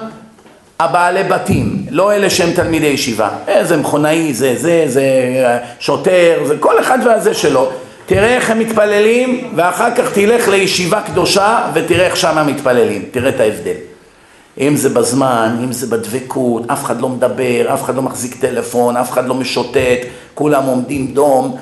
הבעלי 0.80 1.22
בתים, 1.22 1.86
לא 1.90 2.14
אלה 2.14 2.30
שהם 2.30 2.52
תלמידי 2.52 2.86
ישיבה. 2.86 3.28
איזה 3.48 3.76
מכונאי, 3.76 4.34
זה, 4.34 4.54
זה, 4.56 4.84
זה 4.86 5.02
שוטר, 5.78 6.42
זה 6.46 6.54
כל 6.60 6.80
אחד 6.80 6.98
והזה 7.04 7.34
שלו. 7.34 7.70
תראה 8.06 8.34
איך 8.34 8.50
הם 8.50 8.58
מתפללים, 8.58 9.52
ואחר 9.56 9.94
כך 9.94 10.12
תלך 10.12 10.48
לישיבה 10.48 11.00
קדושה 11.00 11.60
ותראה 11.74 12.06
איך 12.06 12.16
שם 12.16 12.44
מתפללים. 12.46 13.04
תראה 13.10 13.28
את 13.28 13.40
ההבדל. 13.40 13.91
אם 14.60 14.76
זה 14.76 14.88
בזמן, 14.88 15.56
אם 15.64 15.72
זה 15.72 15.86
בדבקות, 15.86 16.62
אף 16.70 16.84
אחד 16.84 17.00
לא 17.00 17.08
מדבר, 17.08 17.74
אף 17.74 17.82
אחד 17.82 17.96
לא 17.96 18.02
מחזיק 18.02 18.34
טלפון, 18.40 18.96
אף 18.96 19.10
אחד 19.10 19.26
לא 19.26 19.34
משוטט, 19.34 20.00
כולם 20.34 20.64
עומדים 20.64 21.06
דום. 21.06 21.56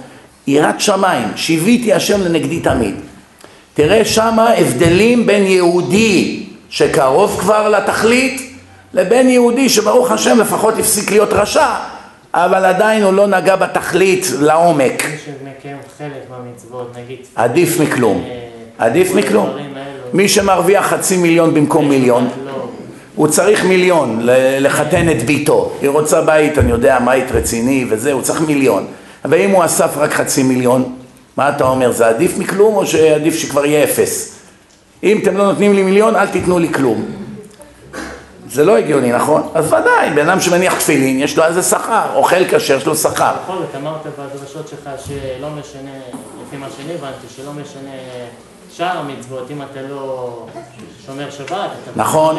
יראת 0.47 0.81
שמיים, 0.81 1.29
שיוויתי 1.37 1.93
השם 1.93 2.21
לנגדי 2.21 2.61
תמיד. 2.61 2.95
תראה 3.75 4.05
שמה 4.05 4.51
הבדלים 4.51 5.27
בין 5.27 5.47
יהודי 5.47 6.47
שקרוב 6.71 7.37
כבר 7.41 7.69
לתכלית, 7.69 8.57
לבין 8.95 9.29
יהודי 9.29 9.69
שברוך 9.69 10.11
השם 10.11 10.41
לפחות 10.41 10.79
הפסיק 10.79 11.11
להיות 11.11 11.33
רשע, 11.33 11.67
אבל 12.35 12.65
עדיין 12.65 13.03
הוא 13.03 13.13
לא 13.13 13.27
נגע 13.27 13.57
בתכלית 13.57 14.27
לעומק. 14.41 15.03
עדיף 17.35 17.81
מכלום. 17.81 18.25
אה, 18.27 18.87
עדיף 18.87 19.09
כל 19.11 19.17
מכלום. 19.19 19.51
מי 20.13 20.29
שמרוויח 20.29 20.87
חצי 20.87 21.17
מיליון 21.17 21.55
במקום 21.55 21.89
מיליון, 21.89 22.29
לא. 22.45 22.50
הוא 23.15 23.29
צריך 23.29 23.65
מיליון 23.65 24.21
לחתן 24.61 25.11
את 25.11 25.23
ביתו. 25.23 25.73
היא 25.81 25.91
רוצה 25.91 26.21
בית, 26.23 26.59
אני 26.59 26.71
יודע, 26.71 26.99
בית 27.05 27.33
רציני 27.33 27.87
וזה, 27.91 28.13
הוא 28.13 28.23
צריך 28.23 28.41
מיליון. 28.41 28.87
ואם 29.25 29.51
הוא 29.51 29.65
אסף 29.65 29.97
רק 29.97 30.13
חצי 30.13 30.43
מיליון, 30.43 30.97
מה 31.37 31.49
אתה 31.49 31.65
אומר, 31.65 31.93
זה 31.93 32.07
עדיף 32.07 32.39
מכלום 32.39 32.77
או 32.77 32.87
שעדיף 32.87 33.35
שכבר 33.35 33.67
יהיה 33.67 33.85
אפס? 33.85 34.37
אם 35.03 35.19
אתם 35.23 35.37
לא 35.37 35.45
נותנים 35.45 35.75
לי 35.75 35.83
מיליון, 35.83 36.17
אל 36.17 36.27
תיתנו 36.27 36.59
לי 36.59 36.73
כלום. 36.73 37.07
זה 38.51 38.65
לא 38.65 38.77
הגיוני, 38.77 39.13
נכון? 39.13 39.49
אז 39.55 39.67
ודאי, 39.67 40.11
בן 40.15 40.29
אדם 40.29 40.41
שמניח 40.41 40.75
תפילין, 40.79 41.21
יש 41.21 41.39
לו 41.39 41.45
איזה 41.45 41.63
שכר, 41.63 42.07
אוכל 42.15 42.45
כשר, 42.51 42.77
יש 42.77 42.87
לו 42.87 42.95
שכר. 42.97 43.33
בכל 43.45 43.57
זאת, 43.59 43.75
אמרת 43.77 44.07
בדרשות 44.19 44.69
שלך 44.69 44.91
שלא 45.07 45.49
משנה, 45.51 45.91
לפי 46.47 46.57
מה 46.57 46.67
שאני 46.77 46.95
הבנתי, 46.95 47.27
שלא 47.37 47.53
משנה 47.53 47.91
שאר 48.77 48.99
המצוות, 48.99 49.51
אם 49.51 49.63
אתה 49.63 49.81
לא 49.91 50.31
שומר 51.07 51.31
שבת, 51.31 51.49
אתה 51.49 51.91
נכון. 51.97 52.37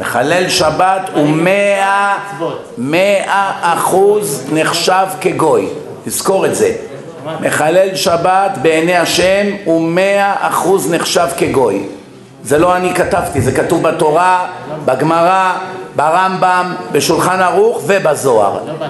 מחלל 0.00 0.48
שבת 0.48 1.10
הוא 1.14 1.28
מאה, 1.28 2.18
מצוות. 2.34 2.74
מאה 2.78 3.72
אחוז 3.74 4.46
נחשב 4.52 5.06
כגוי. 5.20 5.68
תזכור 6.04 6.46
את 6.46 6.54
זה. 6.54 6.76
מחלל 7.40 7.94
שבת 7.94 8.58
בעיני 8.62 8.96
השם 8.96 9.46
הוא 9.64 9.82
מאה 9.82 10.48
אחוז 10.48 10.92
נחשב 10.92 11.26
כגוי. 11.36 11.88
זה 12.44 12.58
לא 12.58 12.76
אני 12.76 12.94
כתבתי, 12.94 13.40
זה 13.40 13.52
כתוב 13.52 13.82
בתורה, 13.82 14.48
בגמרא, 14.84 15.52
ברמב"ם, 15.96 16.74
בשולחן 16.92 17.40
ערוך 17.40 17.82
ובזוהר. 17.86 18.58
לא. 18.66 18.86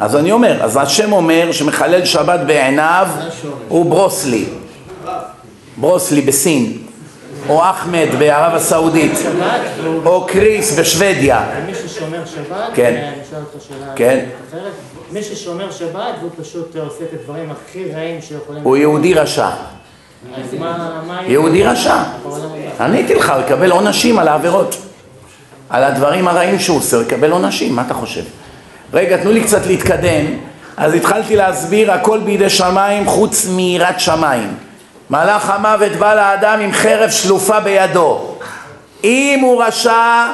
אז 0.00 0.16
אני 0.16 0.32
אומר, 0.32 0.64
אז 0.64 0.78
השם 0.82 1.12
אומר 1.12 1.52
שמחלל 1.52 2.04
שבת 2.04 2.40
בעיניו 2.40 3.08
הוא 3.68 3.90
ברוסלי. 3.90 4.44
ברוסלי 5.82 6.20
בסין, 6.20 6.78
או 7.48 7.70
אחמד 7.70 8.08
בערב 8.18 8.54
הסעודית, 8.54 9.12
או 10.04 10.26
קריס 10.26 10.78
בשוודיה. 10.78 11.46
ומי 11.56 11.74
ששומר 11.74 12.24
שבת, 12.26 12.70
כן. 12.74 13.10
אני 13.12 13.22
אשאל 13.22 13.38
אותך 13.38 13.64
שאלה 13.68 13.92
כן. 13.96 14.24
אחרת, 14.50 14.72
מי 15.12 15.22
ששומר 15.22 15.70
שבת 15.70 16.14
והוא 16.20 16.30
פשוט 16.40 16.76
עושה 16.76 17.04
את 17.04 17.20
הדברים 17.20 17.50
הכי 17.50 17.92
רעים 17.94 18.20
שיכולים... 18.22 18.62
הוא 18.62 18.76
יהודי 18.76 19.14
רשע. 19.14 19.48
יהודי 21.26 21.64
רשע. 21.64 22.02
עניתי 22.80 23.14
לך, 23.14 23.32
יקבל 23.46 23.70
עונשים 23.70 24.18
על 24.18 24.28
העבירות. 24.28 24.76
על 25.68 25.84
הדברים 25.84 26.28
הרעים 26.28 26.58
שהוא 26.58 26.78
עושה, 26.78 27.02
יקבל 27.02 27.30
עונשים, 27.30 27.76
מה 27.76 27.82
אתה 27.86 27.94
חושב? 27.94 28.22
רגע, 28.92 29.16
תנו 29.16 29.32
לי 29.32 29.44
קצת 29.44 29.66
להתקדם. 29.66 30.24
אז 30.76 30.94
התחלתי 30.94 31.36
להסביר, 31.36 31.92
הכל 31.92 32.18
בידי 32.18 32.50
שמיים 32.50 33.06
חוץ 33.06 33.46
מיראת 33.46 34.00
שמיים. 34.00 34.54
מלאך 35.12 35.50
המוות 35.50 35.92
בא 35.92 36.14
לאדם 36.14 36.60
עם 36.60 36.72
חרב 36.72 37.10
שלופה 37.10 37.60
בידו. 37.60 38.34
אם 39.04 39.38
הוא 39.42 39.62
רשע, 39.64 40.26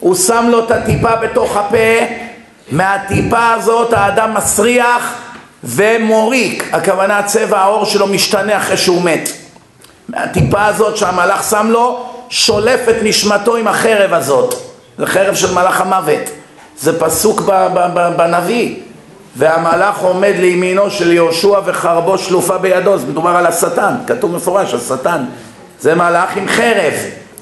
הוא 0.00 0.14
שם 0.14 0.46
לו 0.48 0.64
את 0.64 0.70
הטיפה 0.70 1.16
בתוך 1.16 1.56
הפה, 1.56 2.04
מהטיפה 2.70 3.52
הזאת 3.52 3.92
האדם 3.92 4.34
מסריח 4.34 5.14
ומוריק, 5.64 6.70
הכוונה 6.72 7.22
צבע 7.22 7.58
העור 7.58 7.84
שלו 7.84 8.06
משתנה 8.06 8.56
אחרי 8.56 8.76
שהוא 8.76 9.02
מת. 9.02 9.28
מהטיפה 10.08 10.64
הזאת 10.64 10.96
שהמלאך 10.96 11.50
שם 11.50 11.66
לו, 11.70 12.06
שולף 12.28 12.80
את 12.88 12.96
נשמתו 13.02 13.56
עם 13.56 13.68
החרב 13.68 14.12
הזאת. 14.12 14.54
זה 14.98 15.06
חרב 15.06 15.34
של 15.34 15.54
מלאך 15.54 15.80
המוות. 15.80 16.30
זה 16.78 17.00
פסוק 17.00 17.40
בנביא. 18.16 18.76
והמלאך 19.36 19.98
עומד 19.98 20.34
לימינו 20.38 20.90
של 20.90 21.12
יהושע 21.12 21.60
וחרבו 21.64 22.18
שלופה 22.18 22.58
בידו, 22.58 22.98
זה 22.98 23.06
מדובר 23.06 23.30
על 23.30 23.46
השטן, 23.46 23.94
כתוב 24.06 24.36
מפורש, 24.36 24.74
השטן. 24.74 25.24
זה 25.80 25.94
מלאך 25.94 26.36
עם 26.36 26.48
חרב. 26.48 26.94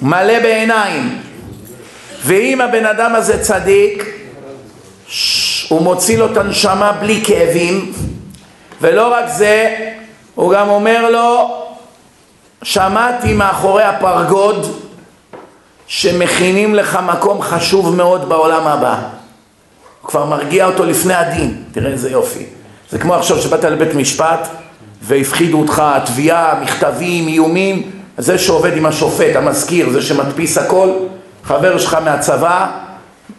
מלא 0.03 0.41
בעיניים. 0.43 1.19
ואם 2.25 2.61
הבן 2.61 2.87
אדם 2.87 3.15
הזה 3.15 3.43
צדיק, 3.43 4.05
הוא 5.69 5.83
מוציא 5.83 6.19
לו 6.19 6.33
את 6.33 6.37
הנשמה 6.37 6.93
בלי 6.93 7.23
כאבים, 7.25 7.93
ולא 8.81 9.13
רק 9.13 9.25
זה, 9.29 9.77
הוא 10.35 10.53
גם 10.53 10.69
אומר 10.69 11.11
לו, 11.11 11.63
שמעתי 12.63 13.33
מאחורי 13.33 13.83
הפרגוד 13.83 14.81
שמכינים 15.87 16.75
לך 16.75 16.99
מקום 17.07 17.43
חשוב 17.43 17.97
מאוד 17.97 18.29
בעולם 18.29 18.67
הבא. 18.67 18.99
הוא 20.07 20.11
כבר 20.11 20.25
מרגיע 20.25 20.67
אותו 20.67 20.85
לפני 20.85 21.15
הדין, 21.15 21.63
תראה 21.73 21.91
איזה 21.91 22.11
יופי. 22.11 22.47
זה 22.91 22.99
כמו 22.99 23.15
עכשיו 23.15 23.39
שבאת 23.39 23.65
לבית 23.65 23.95
משפט 23.95 24.49
והפחידו 25.03 25.61
אותך, 25.61 25.83
תביעה, 26.05 26.61
מכתבים, 26.63 27.29
איומים, 27.29 27.91
זה 28.19 28.39
שעובד 28.39 28.77
עם 28.77 28.87
השופט, 28.87 29.37
המזכיר, 29.37 29.91
זה 29.91 30.03
שמדפיס 30.03 30.59
הכל, 30.59 30.91
חבר 31.45 31.79
שלך 31.79 31.99
מהצבא, 32.05 32.67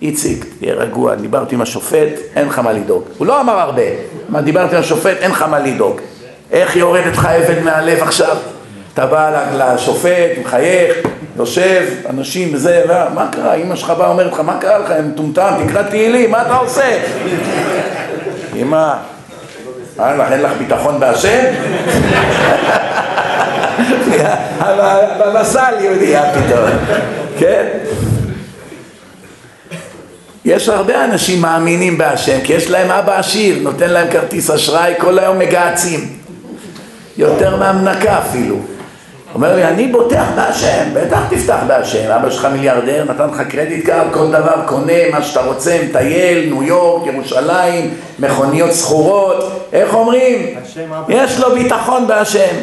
איציק, 0.01 0.45
תהיה 0.59 0.73
רגוע, 0.73 1.15
דיברתי 1.15 1.55
עם 1.55 1.61
השופט, 1.61 2.09
אין 2.35 2.47
לך 2.47 2.59
מה 2.59 2.73
לדאוג. 2.73 3.03
הוא 3.17 3.27
לא 3.27 3.41
אמר 3.41 3.59
הרבה, 3.59 3.81
מה 4.29 4.41
דיברתי 4.41 4.75
עם 4.75 4.81
השופט, 4.81 5.17
אין 5.19 5.31
לך 5.31 5.41
מה 5.41 5.59
לדאוג. 5.59 6.01
איך 6.51 6.75
יורדת 6.75 7.13
לך 7.13 7.25
אבן 7.25 7.63
מהלב 7.63 8.03
עכשיו? 8.03 8.37
אתה 8.93 9.05
בא 9.05 9.45
לשופט, 9.53 10.29
מחייך, 10.45 10.97
יושב, 11.37 11.85
אנשים 12.09 12.49
וזה, 12.53 12.83
מה, 12.87 13.05
מה 13.13 13.27
קרה? 13.31 13.53
אמא 13.53 13.75
שלך 13.75 13.89
באה 13.89 14.07
אומרת 14.07 14.33
לך, 14.33 14.39
מה 14.39 14.57
קרה 14.59 14.77
לך? 14.77 14.91
הם 14.91 15.09
מטומטם, 15.09 15.53
תקרא 15.67 15.83
תהילים, 15.83 16.31
מה 16.31 16.41
אתה 16.41 16.55
עושה? 16.55 16.99
אמא, 18.55 18.93
אה, 19.99 20.33
אין 20.33 20.41
לך 20.41 20.51
ביטחון 20.57 20.99
בהשם? 20.99 21.43
במסל 25.19 25.73
יהודייה 25.79 26.23
פתאום, 26.33 26.69
כן? 27.39 27.67
יש 30.45 30.69
הרבה 30.69 31.05
אנשים 31.05 31.41
מאמינים 31.41 31.97
בהשם, 31.97 32.37
כי 32.43 32.53
יש 32.53 32.69
להם 32.69 32.91
אבא 32.91 33.19
עשיר, 33.19 33.59
נותן 33.61 33.89
להם 33.89 34.07
כרטיס 34.11 34.49
אשראי, 34.49 34.93
כל 34.97 35.19
היום 35.19 35.39
מגהצים. 35.39 36.17
יותר 37.17 37.55
מהמנקה 37.55 38.19
אפילו. 38.19 38.76
אומר 39.33 39.55
לי, 39.55 39.63
אני 39.63 39.87
בוטח 39.87 40.25
בהשם, 40.35 40.83
בטח 40.93 41.19
תבטח 41.29 41.59
בהשם, 41.67 42.11
אבא 42.11 42.29
שלך 42.29 42.45
מיליארדר, 42.45 43.05
נתן 43.09 43.29
לך 43.29 43.41
credit 43.41 43.85
card, 43.85 44.13
כל 44.13 44.27
דבר 44.27 44.61
קונה, 44.65 45.09
מה 45.11 45.21
שאתה 45.21 45.41
רוצה, 45.41 45.77
מטייל, 45.89 46.53
ניו 46.53 46.63
יורק, 46.63 47.07
ירושלים, 47.07 47.93
מכוניות 48.19 48.71
שכורות, 48.71 49.67
איך 49.73 49.93
אומרים? 49.93 50.57
השם. 50.63 50.91
יש 51.09 51.39
לו 51.39 51.55
ביטחון 51.55 52.07
בהשם. 52.07 52.55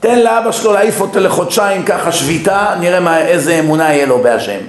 תן 0.00 0.18
לאבא 0.18 0.52
שלו 0.52 0.72
להעיף 0.72 1.00
אותו 1.00 1.20
לחודשיים 1.20 1.82
ככה 1.82 2.12
שביתה, 2.12 2.74
נראה 2.80 3.00
מה, 3.00 3.18
איזה 3.18 3.58
אמונה 3.58 3.94
יהיה 3.94 4.06
לו 4.06 4.18
בהשם. 4.22 4.60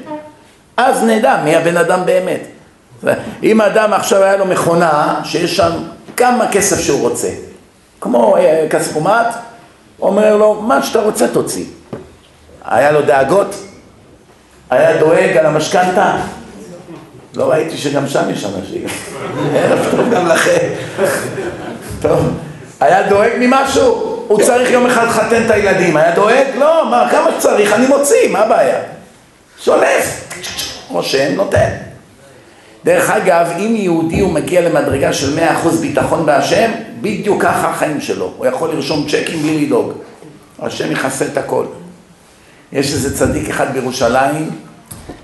אז 0.78 1.04
נדע 1.04 1.38
מי 1.44 1.56
הבן 1.56 1.78
אדם 1.78 2.00
באמת. 2.06 2.42
אם 3.44 3.62
אדם 3.62 3.94
עכשיו 3.94 4.24
היה 4.24 4.38
לו 4.38 4.46
מכונה 4.46 5.20
שיש 5.24 5.58
שם 5.58 5.72
כמה 6.18 6.48
כסף 6.52 6.80
שהוא 6.80 7.02
רוצה, 7.02 7.28
כמו 8.02 8.38
אה, 8.38 8.68
כספומט, 8.70 9.28
אומר 10.02 10.36
לו, 10.36 10.54
מה 10.54 10.84
שאתה 10.84 11.02
רוצה 11.02 11.28
תוציא. 11.28 11.66
היה 12.66 12.92
לו 12.92 13.02
דאגות? 13.02 13.56
היה 14.70 14.98
דואג 14.98 15.38
על 15.38 15.46
המשכנתה? 15.46 16.18
לא 17.36 17.52
ראיתי 17.52 17.78
שגם 17.78 18.08
שם 18.08 18.30
יש 18.30 18.46
אנשים. 18.46 18.86
ערב 19.56 19.88
טוב 19.92 20.10
גם 20.10 20.28
לכם. 20.28 20.68
טוב, 22.02 22.20
היה 22.80 23.10
דואג 23.10 23.32
ממשהו? 23.40 24.18
הוא 24.28 24.42
צריך 24.42 24.72
יום 24.72 24.86
אחד 24.86 25.08
לחתן 25.08 25.46
את 25.46 25.52
הילדים, 25.52 25.98
היה 25.98 26.16
דואג? 26.16 26.46
לא, 26.58 26.90
מה, 26.90 27.08
כמה 27.12 27.30
שצריך, 27.38 27.74
אני 27.74 27.88
מוציא, 27.88 28.30
מה 28.32 28.40
הבעיה? 28.40 28.80
שולף, 29.60 30.28
רושם, 30.90 31.36
נותן. 31.36 31.87
דרך 32.88 33.10
אגב, 33.10 33.48
אם 33.60 33.76
יהודי 33.76 34.20
הוא 34.20 34.34
מגיע 34.34 34.62
למדרגה 34.62 35.14
של 35.14 35.40
100% 35.64 35.68
ביטחון 35.82 36.26
בהשם, 36.26 36.72
בדיוק 37.02 37.42
ככה 37.44 37.70
החיים 37.70 38.02
שלו. 38.02 38.34
הוא 38.38 38.46
יכול 38.46 38.70
לרשום 38.70 39.06
צ'קים 39.10 39.42
בלי 39.42 39.66
לדאוג. 39.66 39.92
השם 40.60 40.92
יכסה 40.92 41.26
את 41.26 41.38
הכל. 41.38 41.66
יש 42.72 42.94
איזה 42.94 43.18
צדיק 43.18 43.50
אחד 43.50 43.74
בירושלים, 43.74 44.50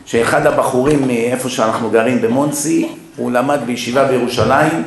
שאחד 0.06 0.48
הבחורים 0.48 1.08
מאיפה 1.08 1.50
שאנחנו 1.50 1.90
גרים 1.90 2.22
במונסי, 2.22 2.90
הוא 3.16 3.32
למד 3.32 3.60
בישיבה 3.66 4.06
בירושלים. 4.06 4.84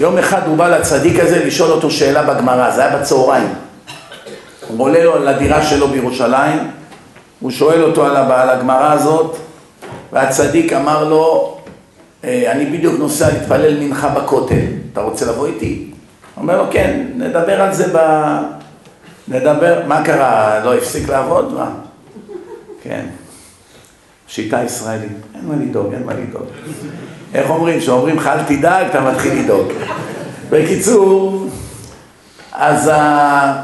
יום 0.00 0.18
אחד 0.18 0.40
הוא 0.46 0.56
בא 0.56 0.68
לצדיק 0.68 1.20
הזה 1.20 1.44
לשאול 1.44 1.70
אותו 1.70 1.90
שאלה 1.90 2.22
בגמרא, 2.22 2.70
זה 2.70 2.84
היה 2.84 2.96
בצהריים. 2.96 3.48
הוא 4.68 4.84
עולה 4.84 5.04
לו 5.04 5.24
לדירה 5.24 5.62
שלו 5.62 5.88
בירושלים, 5.88 6.70
הוא 7.40 7.50
שואל 7.50 7.82
אותו 7.82 8.06
על 8.06 8.50
הגמרא 8.50 8.92
הזאת, 8.92 9.36
והצדיק 10.12 10.72
אמר 10.72 11.04
לו, 11.04 11.56
"אה, 12.24 12.52
אני 12.52 12.66
בדיוק 12.66 12.98
נוסע 12.98 13.28
להתפלל 13.32 13.80
מנחה 13.80 14.08
בכותל, 14.08 14.60
אתה 14.92 15.00
רוצה 15.00 15.26
לבוא 15.26 15.46
איתי? 15.46 15.90
אומר 16.36 16.62
לו, 16.62 16.68
כן, 16.72 17.06
נדבר 17.16 17.62
על 17.62 17.74
זה 17.74 17.84
ב... 17.92 17.98
נדבר, 19.28 19.82
מה 19.86 20.04
קרה, 20.04 20.60
לא 20.64 20.74
הפסיק 20.74 21.08
לעבוד? 21.08 21.54
מה? 21.54 21.70
כן. 22.82 23.06
שיטה 24.28 24.62
ישראלית, 24.64 25.12
אין 25.34 25.44
מה 25.48 25.54
לדאוג, 25.64 25.92
אין 25.94 26.02
מה 26.06 26.12
לדאוג. 26.14 26.46
איך 27.34 27.50
אומרים? 27.50 27.78
כשאומרים 27.80 28.16
לך 28.16 28.26
אל 28.26 28.42
תדאג, 28.42 28.86
אתה 28.86 29.00
מתחיל 29.00 29.38
לדאוג. 29.44 29.68
בקיצור, 30.50 31.46
אז 32.52 32.90
ה- 32.94 33.62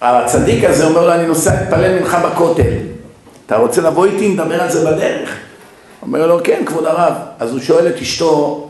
הצדיק 0.00 0.64
הזה 0.64 0.84
אומר 0.84 1.06
לו, 1.06 1.12
אני 1.14 1.26
נוסע 1.26 1.54
להתפלל 1.60 1.98
מנחה 2.00 2.26
בכותל. 2.28 2.72
אתה 3.46 3.56
רוצה 3.56 3.80
לבוא 3.80 4.06
איתי, 4.06 4.28
נדבר 4.28 4.62
על 4.62 4.70
זה 4.70 4.90
בדרך. 4.90 5.36
אומר 6.06 6.26
לו, 6.26 6.38
כן, 6.44 6.62
כבוד 6.66 6.86
הרב. 6.86 7.14
אז 7.38 7.52
הוא 7.52 7.60
שואל 7.60 7.88
את 7.88 8.00
אשתו, 8.00 8.68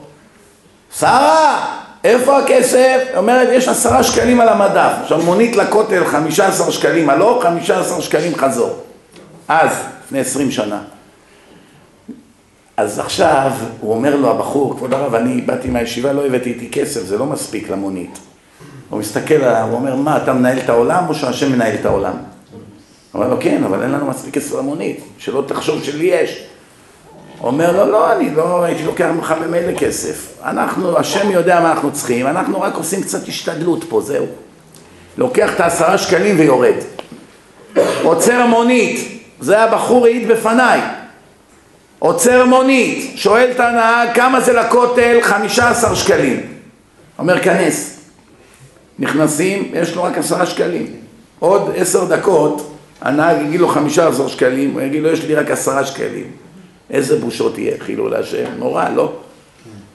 שרה, 0.98 1.66
איפה 2.04 2.38
הכסף? 2.38 3.02
היא 3.08 3.16
אומרת, 3.16 3.48
יש 3.52 3.68
עשרה 3.68 4.02
שקלים 4.02 4.40
על 4.40 4.48
המדף. 4.48 4.92
עכשיו, 5.02 5.22
מונית 5.22 5.56
לכותל, 5.56 6.04
חמישה 6.04 6.48
עשר 6.48 6.70
שקלים 6.70 7.10
הלוך, 7.10 7.42
חמישה 7.42 7.80
עשר 7.80 8.00
שקלים 8.00 8.34
חזור. 8.34 8.70
אז, 9.48 9.70
לפני 10.04 10.20
עשרים 10.20 10.50
שנה. 10.50 10.82
אז 12.76 12.98
עכשיו, 12.98 13.52
הוא 13.80 13.94
אומר 13.94 14.16
לו, 14.16 14.30
הבחור, 14.30 14.76
כבוד 14.76 14.94
הרב, 14.94 15.14
אני 15.14 15.40
באתי 15.40 15.68
מהישיבה, 15.68 16.12
לא 16.12 16.26
הבאתי 16.26 16.50
איתי 16.50 16.70
כסף, 16.70 17.04
זה 17.04 17.18
לא 17.18 17.26
מספיק 17.26 17.70
למונית. 17.70 18.18
הוא 18.90 19.00
מסתכל 19.00 19.34
עליו, 19.34 19.66
הוא 19.68 19.74
אומר, 19.74 19.96
מה, 19.96 20.16
אתה 20.16 20.32
מנהל 20.32 20.58
את 20.58 20.68
העולם 20.68 21.04
או 21.08 21.14
שהשם 21.14 21.52
מנהל 21.52 21.74
את 21.74 21.86
העולם? 21.86 22.12
הוא 22.12 23.22
אומר 23.22 23.34
לו, 23.34 23.40
כן, 23.40 23.64
אבל 23.64 23.82
אין 23.82 23.90
לנו 23.90 24.06
מספיק 24.06 24.34
כסף 24.34 24.54
למונית, 24.54 25.00
שלא 25.18 25.44
תחשוב 25.46 25.84
שלי 25.84 26.04
יש. 26.04 26.44
אומר 27.44 27.72
לו, 27.72 27.92
לא, 27.92 28.12
אני 28.12 28.34
לא 28.34 28.62
הייתי 28.62 28.82
לוקח 28.82 29.06
ממך 29.14 29.34
במילא 29.42 29.78
כסף. 29.78 30.34
אנחנו, 30.44 30.98
השם 30.98 31.30
יודע 31.30 31.60
מה 31.60 31.72
אנחנו 31.72 31.92
צריכים, 31.92 32.26
אנחנו 32.26 32.60
רק 32.60 32.74
עושים 32.74 33.02
קצת 33.02 33.28
השתדלות 33.28 33.84
פה, 33.88 34.00
זהו. 34.00 34.26
לוקח 35.18 35.54
את 35.54 35.60
העשרה 35.60 35.98
שקלים 35.98 36.38
ויורד. 36.38 36.74
עוצר 38.02 38.46
מונית, 38.46 39.22
זה 39.40 39.60
הבחור 39.60 40.04
העיד 40.04 40.28
בפניי. 40.28 40.80
עוצר 41.98 42.44
מונית, 42.44 43.12
שואל 43.16 43.50
את 43.50 43.60
הנהג 43.60 44.08
כמה 44.14 44.40
זה 44.40 44.52
לכותל, 44.52 45.18
15 45.22 45.96
שקלים. 45.96 46.40
אומר, 47.18 47.40
כנס. 47.42 48.00
נכנסים, 48.98 49.70
יש 49.74 49.94
לו 49.94 50.02
רק 50.02 50.18
עשרה 50.18 50.46
שקלים. 50.46 50.86
עוד 51.38 51.70
עשר 51.76 52.04
דקות, 52.04 52.72
הנהג 53.00 53.42
יגיד 53.42 53.60
לו 53.60 53.68
15 53.68 54.28
שקלים, 54.28 54.70
הוא 54.70 54.80
יגיד 54.80 55.02
לו, 55.02 55.08
יש 55.08 55.22
לי 55.24 55.34
רק 55.34 55.50
עשרה 55.50 55.86
שקלים. 55.86 56.43
איזה 56.90 57.18
בושות 57.18 57.58
יהיה, 57.58 57.76
חילול 57.80 58.14
השם, 58.14 58.44
נורא, 58.58 58.88
לא? 58.88 59.12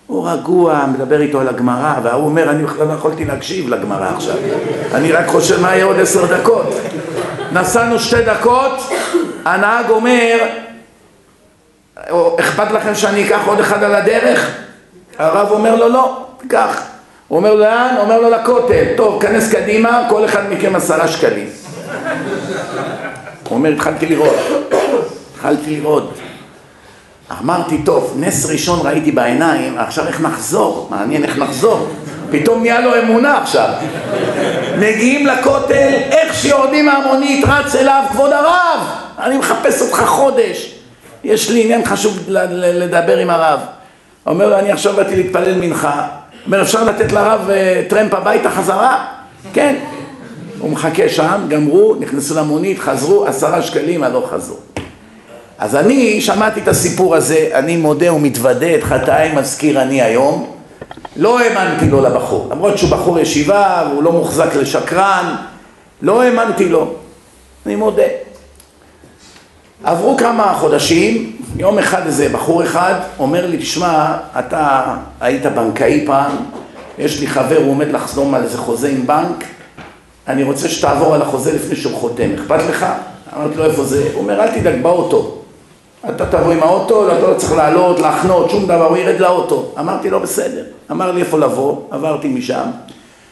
הוא 0.08 0.30
רגוע, 0.30 0.86
מדבר 0.94 1.22
איתו 1.22 1.40
על 1.42 1.48
הגמרא, 1.48 1.94
והוא 2.04 2.26
אומר, 2.26 2.50
אני 2.50 2.64
בכלל 2.64 2.88
לא 2.88 2.94
יכולתי 2.94 3.26
להקשיב 3.26 3.70
לגמרא 3.70 4.10
עכשיו. 4.16 4.36
אני 4.94 5.12
רק 5.12 5.28
חושב 5.28 5.62
מה 5.62 5.76
יהיה 5.76 5.86
עוד 5.86 6.00
עשר 6.00 6.38
דקות. 6.38 6.68
נסענו 7.52 8.00
שתי 8.00 8.22
דקות, 8.22 8.90
הנהג 9.46 9.90
אומר, 9.90 10.38
"או, 12.10 12.38
אכפת 12.40 12.72
לכם 12.72 12.96
שאני 12.96 13.28
אקח 13.28 13.40
עוד 13.46 13.60
אחד 13.60 13.84
על 13.84 13.96
הדרך? 13.96 14.52
הרב 15.18 15.52
אומר 15.52 15.76
לו, 15.76 15.90
לא, 15.90 16.26
קח. 16.48 16.82
הוא 17.28 17.38
אומר 17.38 17.54
לו, 17.54 17.60
לאן? 17.60 17.96
אומר 18.00 18.20
לו, 18.22 18.30
לכותל. 18.30 18.84
טוב, 18.98 19.22
כנס 19.22 19.52
קדימה, 19.52 20.08
כל 20.10 20.26
אחד 20.26 20.44
מכם 20.50 20.76
עשרה 20.76 21.08
שקלים. 21.08 21.50
הוא 23.50 23.58
אומר, 23.58 23.70
התחלתי 23.70 24.06
לראות. 24.06 24.36
התחלתי 25.36 25.80
לראות. 25.80 26.14
אמרתי, 27.32 27.78
טוב, 27.78 28.14
נס 28.20 28.46
ראשון 28.50 28.80
ראיתי 28.88 29.12
בעיניים, 29.12 29.78
עכשיו 29.78 30.08
איך 30.08 30.22
נחזור? 30.22 30.88
מעניין 30.92 31.24
איך 31.24 31.38
נחזור. 31.38 31.88
פתאום 32.32 32.62
נהיה 32.62 32.80
לו 32.80 33.00
אמונה 33.02 33.42
עכשיו. 33.42 33.70
מגיעים 34.80 35.28
לכותל, 35.28 35.92
איך 36.12 36.36
שיורדים 36.36 36.86
מהמונית, 36.86 37.46
רץ 37.48 37.76
אליו, 37.76 38.04
כבוד 38.12 38.32
הרב, 38.32 38.80
אני 39.20 39.38
מחפש 39.38 39.82
אותך 39.82 40.04
חודש. 40.06 40.76
יש 41.24 41.50
לי 41.50 41.64
עניין 41.64 41.86
חשוב 41.86 42.20
לדבר 42.30 43.18
עם 43.18 43.30
הרב. 43.30 43.60
אומר 44.28 44.50
לו, 44.50 44.60
אני 44.60 44.72
עכשיו 44.72 44.94
באתי 44.94 45.16
להתפלל 45.16 45.56
מנחה. 45.56 46.08
אומר, 46.46 46.62
אפשר 46.62 46.84
לתת 46.84 47.12
לרב 47.12 47.50
אה, 47.50 47.82
טרמפ 47.88 48.14
הביתה 48.14 48.50
חזרה? 48.50 49.06
כן. 49.54 49.76
הוא 50.60 50.72
מחכה 50.72 51.10
שם, 51.10 51.42
גמרו, 51.48 51.96
נכנסו 52.00 52.36
למונית, 52.36 52.80
חזרו, 52.80 53.26
עשרה 53.26 53.62
שקלים, 53.62 54.04
הלוך 54.04 54.34
חזרו. 54.34 54.58
אז 55.60 55.76
אני 55.76 56.22
שמעתי 56.22 56.60
את 56.60 56.68
הסיפור 56.68 57.16
הזה, 57.16 57.50
אני 57.54 57.78
מודה 57.78 58.14
ומתוודה 58.14 58.76
את 58.76 58.84
חטאי 58.84 59.32
מזכיר 59.36 59.82
אני 59.82 60.02
היום, 60.02 60.52
לא 61.16 61.40
האמנתי 61.40 61.90
לו 61.90 62.02
לבחור, 62.02 62.48
למרות 62.52 62.78
שהוא 62.78 62.90
בחור 62.90 63.20
ישיבה 63.20 63.88
והוא 63.90 64.04
לא 64.04 64.12
מוחזק 64.12 64.56
לשקרן, 64.56 65.36
לא 66.02 66.22
האמנתי 66.24 66.70
לו, 66.70 66.94
אני 67.66 67.76
מודה. 67.76 68.04
עברו 69.84 70.18
כמה 70.18 70.54
חודשים, 70.60 71.36
יום 71.58 71.80
אחד 71.80 72.06
איזה 72.06 72.30
בחור 72.30 72.64
אחד 72.64 72.94
אומר 73.20 73.48
לי, 73.48 73.58
תשמע, 73.58 74.18
אתה 74.40 74.96
היית 75.22 75.46
בנקאי 75.46 76.04
פעם, 76.06 76.32
יש 76.98 77.20
לי 77.20 77.28
חבר, 77.28 77.58
הוא 77.58 77.72
עומד 77.72 77.92
לחתום 77.92 78.36
על 78.36 78.44
איזה 78.44 78.58
חוזה 78.58 78.90
עם 78.90 79.08
בנק, 79.08 79.44
אני 80.28 80.44
רוצה 80.44 80.70
שתעבור 80.70 81.16
על 81.16 81.22
החוזה 81.22 81.54
לפני 81.54 81.76
שהוא 81.76 81.94
חותם, 81.94 82.30
אכפת 82.34 82.60
לך? 82.70 82.86
אמרתי 83.38 83.56
לו, 83.56 83.66
איפה 83.66 83.84
זה? 83.84 84.10
הוא 84.14 84.22
אומר, 84.22 84.42
אל 84.42 84.48
תדאג, 84.48 84.82
באוטו. 84.82 85.39
אתה 86.10 86.26
תבוא 86.26 86.52
עם 86.52 86.64
האוטו, 86.64 87.12
אתה 87.12 87.28
לא 87.28 87.34
צריך 87.34 87.52
לעלות, 87.52 88.00
להחנות, 88.00 88.50
שום 88.50 88.64
דבר, 88.64 88.88
הוא 88.88 88.98
ירד 88.98 89.20
לאוטו. 89.20 89.72
אמרתי 89.80 90.10
לו, 90.10 90.20
בסדר. 90.20 90.64
אמר 90.92 91.12
לי 91.12 91.22
איפה 91.22 91.40
לבוא, 91.40 91.82
עברתי 91.92 92.28
משם, 92.28 92.66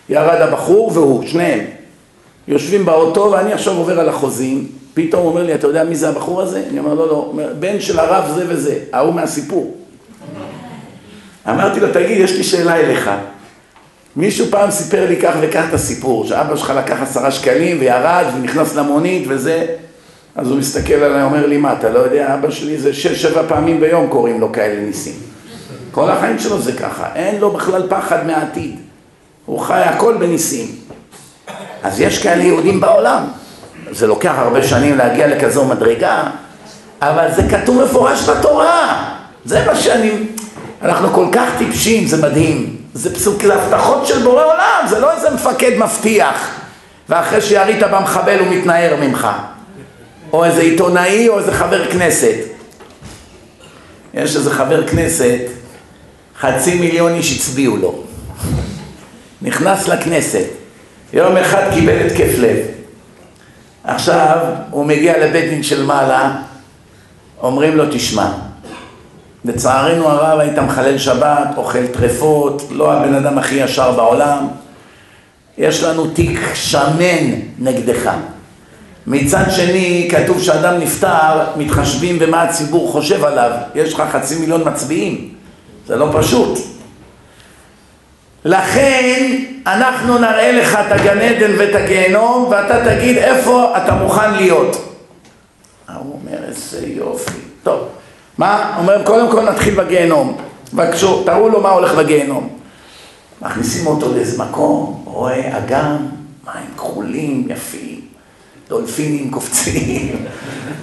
ירד 0.10 0.41
הבחור 0.41 0.91
והוא, 0.94 1.27
שניהם. 1.27 1.60
יושבים 2.48 2.85
באוטו 2.85 3.30
ואני 3.31 3.53
עכשיו 3.53 3.77
עובר 3.77 3.99
על 3.99 4.10
החוזים, 4.10 4.68
פתאום 4.94 5.22
הוא 5.22 5.30
אומר 5.30 5.44
לי, 5.44 5.56
אתה 5.56 5.68
יודע 5.68 5.84
מי 5.84 5.95
זה 5.95 6.10
הבחור 6.10 6.41
הזה? 6.41 6.64
אני 6.69 6.80
אומר, 6.80 6.94
לא, 6.94 7.07
לא, 7.07 7.34
בן 7.60 7.80
של 7.80 7.99
הרב 7.99 8.31
זה 8.35 8.45
וזה, 8.48 8.80
ההוא 8.94 9.14
מהסיפור. 9.14 9.76
אמרתי 11.49 11.80
לו, 11.80 11.88
תגיד, 11.94 12.18
יש 12.18 12.31
לי 12.31 12.44
שאלה 12.44 12.76
אליך. 12.76 13.11
מישהו 14.15 14.45
פעם 14.49 14.72
סיפר 14.72 15.06
לי 15.10 15.18
כך 15.18 15.35
וכך 15.41 15.65
את 15.69 15.73
הסיפור, 15.73 16.26
שאבא 16.26 16.56
שלך 16.56 16.73
לקח 16.77 17.02
עשרה 17.02 17.31
שקלים 17.31 17.77
וירד 17.80 18.26
ונכנס 18.35 18.76
למונית 18.76 19.26
וזה, 19.27 19.65
אז 20.38 20.49
הוא 20.49 20.57
מסתכל 20.57 20.93
עליי, 20.93 21.23
אומר 21.23 21.45
לי, 21.45 21.57
מה, 21.57 21.73
אתה 21.73 21.89
לא 21.89 21.99
יודע, 21.99 22.34
אבא 22.34 22.51
שלי 22.51 22.77
זה 22.77 22.93
שש, 22.93 23.22
שבע 23.22 23.41
פעמים 23.47 23.80
ביום 23.80 24.07
קוראים 24.07 24.41
לו 24.41 24.51
כאלה 24.51 24.81
ניסים. 24.81 25.14
כל 25.91 26.09
החיים 26.09 26.39
שלו 26.39 26.61
זה 26.61 26.73
ככה, 26.73 27.07
אין 27.15 27.39
לו 27.39 27.51
בכלל 27.51 27.84
פחד 27.89 28.27
מהעתיד. 28.27 28.76
הוא 29.45 29.59
חי 29.59 29.81
הכל 29.81 30.18
בניסים. 30.19 30.65
אז 31.84 31.99
יש 31.99 32.23
כאלה 32.23 32.43
יהודים 32.43 32.80
בעולם. 32.80 33.23
זה 33.91 34.07
לוקח 34.07 34.34
הרבה 34.38 34.64
שנים 34.64 34.97
להגיע 34.97 35.27
לכזו 35.27 35.65
מדרגה, 35.65 36.23
אבל 37.01 37.27
זה 37.35 37.43
כתוב 37.49 37.84
מפורש 37.84 38.30
בתורה. 38.30 39.05
זה 39.45 39.65
מה 39.65 39.76
שאני... 39.76 40.11
אנחנו 40.81 41.09
כל 41.09 41.26
כך 41.31 41.49
טיפשים, 41.57 42.07
זה 42.07 42.27
מדהים. 42.27 42.76
זה 42.93 43.15
פסוק, 43.15 43.43
זה 43.43 43.55
הבטחות 43.55 44.07
של 44.07 44.23
בורא 44.23 44.43
עולם, 44.43 44.88
זה 44.89 44.99
לא 44.99 45.11
איזה 45.11 45.30
מפקד 45.31 45.72
מבטיח, 45.77 46.49
ואחרי 47.09 47.41
שירית 47.41 47.84
במחבל 47.91 48.39
הוא 48.39 48.47
מתנער 48.47 48.95
ממך. 49.01 49.27
או 50.34 50.45
איזה 50.45 50.62
עיתונאי 50.62 51.30
או 51.30 51.40
איזה 51.40 51.52
חבר 51.52 51.91
כנסת. 51.91 52.36
יש 54.14 54.36
איזה 54.36 54.54
חבר 54.54 54.88
כנסת, 54.88 55.40
חצי 56.40 56.80
מיליון 56.80 57.14
איש 57.14 57.38
הצביעו 57.38 57.78
לו. 57.78 58.04
נכנס 59.41 59.88
לכנסת, 59.88 60.45
יום 61.14 61.38
אחד 61.38 61.70
קיבל 61.74 62.06
התקף 62.06 62.34
לב. 62.38 62.58
עכשיו 63.84 64.38
הוא 64.72 64.86
מגיע 64.86 65.26
לבית 65.26 65.49
דין 65.49 65.64
של 65.64 65.84
מעלה, 65.84 66.36
אומרים 67.41 67.78
לו 67.78 67.84
תשמע, 67.91 68.32
לצערנו 69.45 70.10
הרב 70.10 70.40
היית 70.40 70.60
מחלל 70.60 70.98
שבת, 70.98 71.48
אוכל 71.58 71.88
טרפות, 71.88 72.62
לא 72.72 72.94
הבן 72.94 73.14
אדם 73.14 73.38
הכי 73.38 73.56
ישר 73.56 73.91
בעולם, 73.91 74.48
יש 75.58 75.84
לנו 75.84 76.08
תיק 76.08 76.40
שמן 76.54 77.34
נגדך. 77.60 78.12
מצד 79.07 79.43
שני, 79.49 80.07
כתוב 80.11 80.41
שאדם 80.41 80.79
נפטר, 80.79 81.45
מתחשבים 81.57 82.19
במה 82.19 82.43
הציבור 82.43 82.91
חושב 82.91 83.25
עליו. 83.25 83.51
יש 83.75 83.93
לך 83.93 84.03
חצי 84.11 84.35
מיליון 84.39 84.67
מצביעים, 84.67 85.29
זה 85.88 85.95
לא 85.95 86.09
פשוט. 86.13 86.59
לכן 88.45 89.35
אנחנו 89.67 90.17
נראה 90.17 90.51
לך 90.51 90.79
את 90.88 90.91
הגן 90.91 91.17
עדן 91.17 91.51
ואת 91.57 91.75
הגיהנום 91.75 92.47
ואתה 92.51 92.85
תגיד 92.85 93.17
איפה 93.17 93.77
אתה 93.77 93.93
מוכן 93.95 94.34
להיות. 94.34 94.97
הוא 95.95 96.19
אומר 96.21 96.43
איזה 96.47 96.88
יופי. 96.88 97.39
טוב, 97.63 97.88
מה? 98.38 98.75
אומר 98.77 99.03
קודם 99.05 99.31
כל 99.31 99.41
נתחיל 99.41 99.75
בגיהנום. 99.75 100.38
בבקשו, 100.73 101.23
תראו 101.23 101.49
לו 101.49 101.61
מה 101.61 101.69
הולך 101.69 101.95
בגיהנום. 101.95 102.49
מכניסים 103.41 103.88
אותו 103.88 104.13
לאיזה 104.15 104.43
מקום, 104.43 105.03
רואה 105.05 105.57
אגם, 105.57 105.97
מים 106.45 106.65
כחולים, 106.77 107.47
יפים, 107.49 107.97
דולפינים 108.69 109.31
קופצים, 109.31 110.15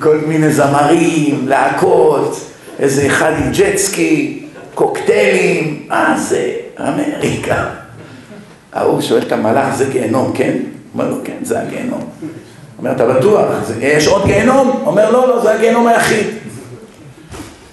כל 0.00 0.18
מיני 0.26 0.52
זמרים, 0.52 1.48
להקות, 1.48 2.40
איזה 2.78 3.06
אחד 3.06 3.32
עם 3.38 3.52
ג'טסקי, 3.52 4.46
קוקטיילים, 4.74 5.86
מה 5.88 6.14
זה? 6.18 6.52
אמריקה. 6.80 7.64
ההוא 8.72 9.00
שואל 9.00 9.22
את 9.22 9.32
המלאך, 9.32 9.74
זה 9.74 9.84
גיהנום, 9.84 10.32
כן? 10.34 10.58
אומר 10.94 11.10
לו, 11.10 11.16
כן, 11.24 11.36
זה 11.42 11.60
הגיהנום. 11.60 12.10
אומר, 12.78 12.92
אתה 12.92 13.06
בטוח? 13.06 13.46
יש 13.80 14.06
עוד 14.06 14.24
גיהנום? 14.24 14.82
אומר, 14.86 15.10
לא, 15.10 15.28
לא, 15.28 15.42
זה 15.42 15.54
הגיהנום 15.54 15.86
היחיד. 15.86 16.26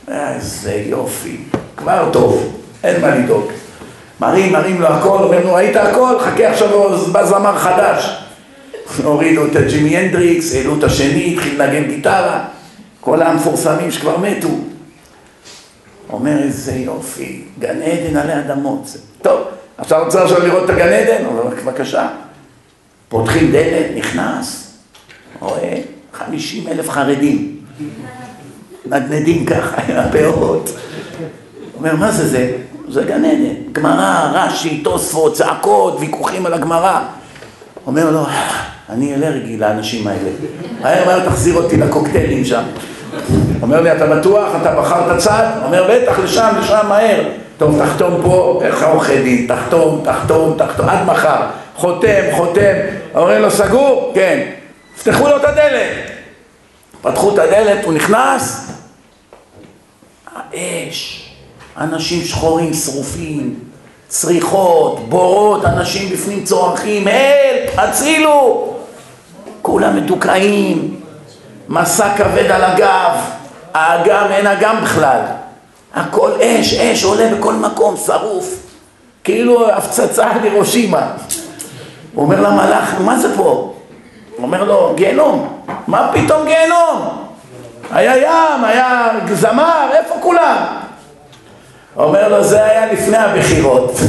איזה 0.07 0.83
יופי, 0.85 1.37
כבר 1.77 2.09
טוב, 2.13 2.61
אין 2.83 3.01
מה 3.01 3.15
לדאוג. 3.15 3.45
מרים, 4.19 4.53
מרים 4.53 4.81
לו 4.81 4.87
הכל, 4.87 5.17
אומר, 5.23 5.45
נו, 5.45 5.53
ראית 5.53 5.75
הכל? 5.75 6.15
חכה 6.19 6.47
עכשיו, 6.47 6.97
בא 7.11 7.25
זמר 7.25 7.57
חדש. 7.57 8.20
הורידו 9.03 9.45
את 9.45 9.55
הג'ימי 9.55 9.97
הנדריקס, 9.97 10.55
העלו 10.55 10.77
את 10.77 10.83
השני, 10.83 11.33
התחיל 11.33 11.61
לנגן 11.61 11.83
גיטרה, 11.83 12.45
כל 13.01 13.21
המפורסמים 13.21 13.91
שכבר 13.91 14.17
מתו. 14.17 14.49
אומר 16.09 16.43
איזה 16.43 16.71
יופי, 16.71 17.43
גן 17.59 17.81
עדן 17.81 18.17
עלי 18.17 18.39
אדמות. 18.39 18.97
טוב, 19.21 19.41
עכשיו 19.77 20.03
רוצה 20.03 20.23
עכשיו 20.23 20.39
לראות 20.39 20.65
את 20.65 20.69
הגן 20.69 20.93
עדן? 20.93 21.25
אומר, 21.25 21.43
בבקשה. 21.43 22.07
פותחים 23.09 23.51
דלת, 23.51 23.85
נכנס, 23.95 24.73
רואה 25.39 25.77
חמישים 26.13 26.67
אלף 26.67 26.89
חרדים. 26.89 27.57
נדנדים 28.85 29.45
ככה 29.45 29.81
עם 29.81 29.97
הפאות. 29.97 30.69
אומר, 31.77 31.95
מה 31.95 32.11
זה 32.11 32.27
זה? 32.27 32.57
זה 32.89 33.03
גן 33.03 33.25
עדן. 33.25 33.71
גמרא, 33.71 34.31
רש"י, 34.33 34.81
תוספות, 34.83 35.33
צעקות, 35.33 35.97
ויכוחים 35.99 36.45
על 36.45 36.53
הגמרא. 36.53 37.01
אומר 37.87 38.11
לו, 38.11 38.25
אני 38.91 39.15
אלרגי 39.15 39.57
לאנשים 39.57 40.07
האלה. 40.07 40.29
מהר 40.81 41.05
מהר 41.05 41.25
תחזיר 41.29 41.55
אותי 41.55 41.77
לקוקטיילים 41.77 42.45
שם. 42.45 42.63
אומר 43.61 43.81
לי, 43.81 43.91
אתה 43.91 44.05
בטוח? 44.05 44.49
אתה 44.61 44.75
בחרת 44.81 45.17
צד? 45.17 45.47
אומר, 45.65 45.87
בטח, 45.89 46.19
לשם, 46.19 46.55
לשם, 46.59 46.85
מהר. 46.89 47.23
טוב, 47.57 47.85
תחתום 47.85 48.21
פה, 48.23 48.61
איך 48.65 48.83
העורכי 48.83 49.21
דין, 49.21 49.47
תחתום, 49.47 50.01
תחתום, 50.03 50.55
תחתום, 50.57 50.89
עד 50.89 51.05
מחר. 51.05 51.41
חותם, 51.75 52.21
חותם. 52.31 52.73
אומר 53.15 53.41
לו, 53.41 53.51
סגור? 53.51 54.11
כן. 54.15 54.49
פתחו 55.03 55.27
לו 55.27 55.37
את 55.37 55.43
הדלת. 55.43 56.11
פתחו 57.01 57.33
את 57.33 57.39
הדלת, 57.39 57.85
הוא 57.85 57.93
נכנס, 57.93 58.71
האש, 60.35 61.29
אנשים 61.77 62.21
שחורים 62.21 62.73
שרופים, 62.73 63.55
צריכות, 64.07 65.09
בורות, 65.09 65.65
אנשים 65.65 66.09
בפנים 66.09 66.43
צורכים, 66.43 67.07
הלפ, 67.07 67.79
הצילו! 67.79 68.71
כולם 69.61 69.95
מדוכאים, 69.95 70.99
מסע 71.69 72.17
כבד 72.17 72.51
על 72.51 72.63
הגב, 72.63 73.11
האגם 73.73 74.31
אין 74.31 74.47
אגם 74.47 74.75
בכלל, 74.83 75.19
הכל 75.93 76.31
אש, 76.41 76.73
אש 76.73 77.03
עולה 77.03 77.29
בכל 77.37 77.53
מקום, 77.53 77.95
שרוף, 77.97 78.55
כאילו 79.23 79.71
הפצצה 79.71 80.27
לראשימה. 80.43 81.11
הוא 82.13 82.25
אומר 82.25 82.41
למלאך, 82.41 82.95
מה 82.99 83.17
זה 83.17 83.37
פה? 83.37 83.43
הוא 83.43 83.75
אומר 84.37 84.63
לו, 84.63 84.93
גיהנום. 84.95 85.63
מה 85.87 86.11
פתאום 86.13 86.45
גיהנום? 86.45 87.23
היה 87.91 88.17
ים, 88.17 88.63
היה 88.63 89.09
זמר, 89.33 89.89
איפה 89.93 90.15
כולם? 90.21 90.57
אומר 91.97 92.27
לו, 92.27 92.43
זה 92.43 92.65
היה 92.65 92.93
לפני 92.93 93.17
הבחירות. 93.17 93.91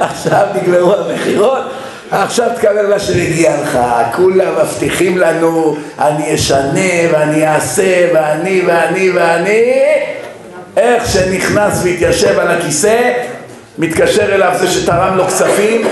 עכשיו 0.00 0.46
נגמרו 0.54 0.92
הבחירות, 0.94 1.62
עכשיו 2.10 2.50
תקבל 2.56 2.86
מה 2.86 2.98
שמגיע 2.98 3.62
לך. 3.62 3.78
כולם 4.16 4.54
מבטיחים 4.62 5.18
לנו, 5.18 5.76
אני 5.98 6.34
אשנה 6.34 6.90
ואני 7.12 7.48
אעשה 7.48 8.08
ואני 8.14 8.62
ואני 8.66 9.10
ואני. 9.10 9.72
איך 10.76 11.12
שנכנס 11.12 11.80
והתיישב 11.84 12.38
על 12.38 12.48
הכיסא, 12.48 13.12
מתקשר 13.78 14.34
אליו 14.34 14.52
זה 14.60 14.68
שתרם 14.68 15.16
לו 15.16 15.26
כספים. 15.26 15.82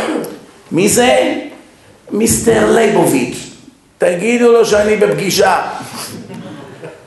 מי 0.73 0.89
זה? 0.89 1.35
מיסטר 2.11 2.73
ליבוביץ'. 2.75 3.51
תגידו 3.99 4.53
לו 4.53 4.67
שאני 4.67 4.97
בפגישה. 4.97 5.61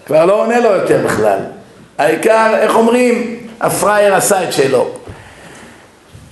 כבר 0.06 0.26
לא 0.26 0.42
עונה 0.42 0.60
לו 0.60 0.70
יותר 0.70 1.00
בכלל. 1.06 1.40
העיקר, 1.98 2.52
איך 2.60 2.76
אומרים, 2.76 3.38
הפראייר 3.62 4.16
עשה 4.16 4.44
את 4.44 4.54
שלו. 4.54 4.90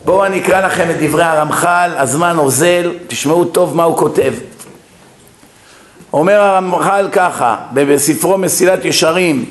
בואו 0.09 0.25
אני 0.25 0.41
אקרא 0.41 0.61
לכם 0.61 0.91
את 0.91 0.95
דברי 0.99 1.23
הרמח"ל, 1.23 1.91
הזמן 1.97 2.37
אוזל, 2.37 2.93
תשמעו 3.07 3.45
טוב 3.45 3.75
מה 3.75 3.83
הוא 3.83 3.97
כותב. 3.97 4.33
אומר 6.13 6.41
הרמח"ל 6.41 7.09
ככה, 7.11 7.55
בספרו 7.73 8.37
מסילת 8.37 8.85
ישרים, 8.85 9.45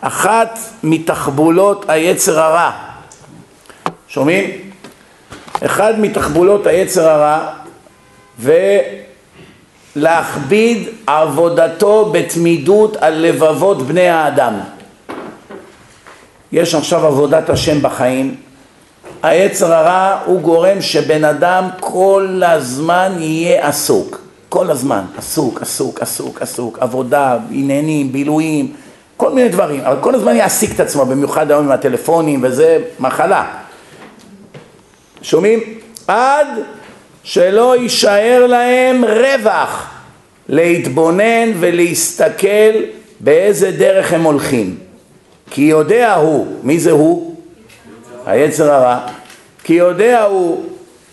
אחת 0.00 0.58
מתחבולות 0.82 1.84
היצר 1.88 2.40
הרע, 2.40 2.70
שומעים? 4.08 4.50
אחד 5.64 6.00
מתחבולות 6.00 6.66
היצר 6.66 7.08
הרע 7.08 7.48
ולהכביד 9.96 10.88
עבודתו 11.06 12.10
בתמידות 12.12 12.96
על 12.96 13.14
לבבות 13.14 13.82
בני 13.82 14.08
האדם. 14.08 14.54
יש 16.52 16.74
עכשיו 16.74 17.06
עבודת 17.06 17.50
השם 17.50 17.82
בחיים, 17.82 18.43
היצר 19.24 19.72
הרע 19.74 20.18
הוא 20.24 20.40
גורם 20.40 20.80
שבן 20.80 21.24
אדם 21.24 21.68
כל 21.80 22.42
הזמן 22.46 23.12
יהיה 23.18 23.68
עסוק, 23.68 24.20
כל 24.48 24.70
הזמן, 24.70 25.04
עסוק, 25.18 25.62
עסוק, 25.62 26.02
עסוק, 26.02 26.42
עסוק, 26.42 26.78
עבודה, 26.80 27.38
עניינים, 27.50 28.12
בילויים, 28.12 28.72
כל 29.16 29.30
מיני 29.30 29.48
דברים, 29.48 29.80
אבל 29.80 29.96
כל 30.00 30.14
הזמן 30.14 30.36
יעסיק 30.36 30.74
את 30.74 30.80
עצמו, 30.80 31.06
במיוחד 31.06 31.50
היום 31.50 31.64
עם 31.64 31.70
הטלפונים 31.70 32.40
וזה 32.42 32.78
מחלה. 33.00 33.44
שומעים? 35.22 35.60
עד 36.08 36.46
שלא 37.22 37.76
יישאר 37.76 38.46
להם 38.46 39.04
רווח 39.04 39.90
להתבונן 40.48 41.52
ולהסתכל 41.60 42.72
באיזה 43.20 43.70
דרך 43.70 44.12
הם 44.12 44.22
הולכים. 44.22 44.76
כי 45.50 45.62
יודע 45.62 46.14
הוא, 46.14 46.46
מי 46.62 46.78
זה 46.78 46.90
הוא? 46.90 47.33
היצר 48.26 48.72
הרע. 48.72 48.98
כי 49.64 49.74
יודע 49.74 50.22
הוא 50.22 50.64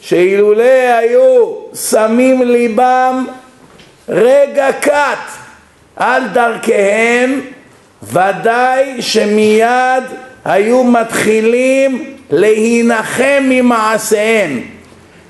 שאילולא 0.01 0.63
היו 0.97 1.53
שמים 1.89 2.41
ליבם 2.41 3.25
רגע 4.09 4.67
קט 4.81 5.31
על 5.95 6.27
דרכיהם, 6.33 7.41
ודאי 8.03 9.01
שמיד 9.01 10.03
היו 10.45 10.83
מתחילים 10.83 12.15
להינחם 12.29 13.43
ממעשיהם. 13.43 14.61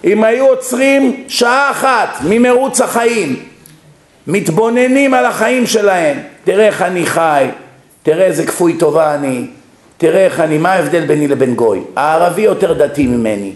אם 0.03 0.24
היו 0.24 0.48
עוצרים 0.48 1.24
שעה 1.28 1.72
אחת 1.72 2.18
ממרוץ 2.24 2.82
החיים, 2.82 3.36
מתבוננים 4.28 5.14
על 5.14 5.26
החיים 5.26 5.68
שלהם, 5.68 6.18
תראה 6.44 6.66
איך 6.66 6.82
אני 6.82 7.06
חי, 7.06 7.45
תראה 8.03 8.26
איזה 8.26 8.45
כפוי 8.45 8.74
טובה 8.74 9.16
אני, 9.16 9.48
תראה 10.02 10.26
איך 10.26 10.40
אני, 10.40 10.57
מה 10.57 10.73
ההבדל 10.73 11.06
ביני 11.06 11.28
לבין 11.28 11.56
גוי? 11.56 11.82
הערבי 11.95 12.41
יותר 12.41 12.73
דתי 12.73 13.07
ממני, 13.07 13.52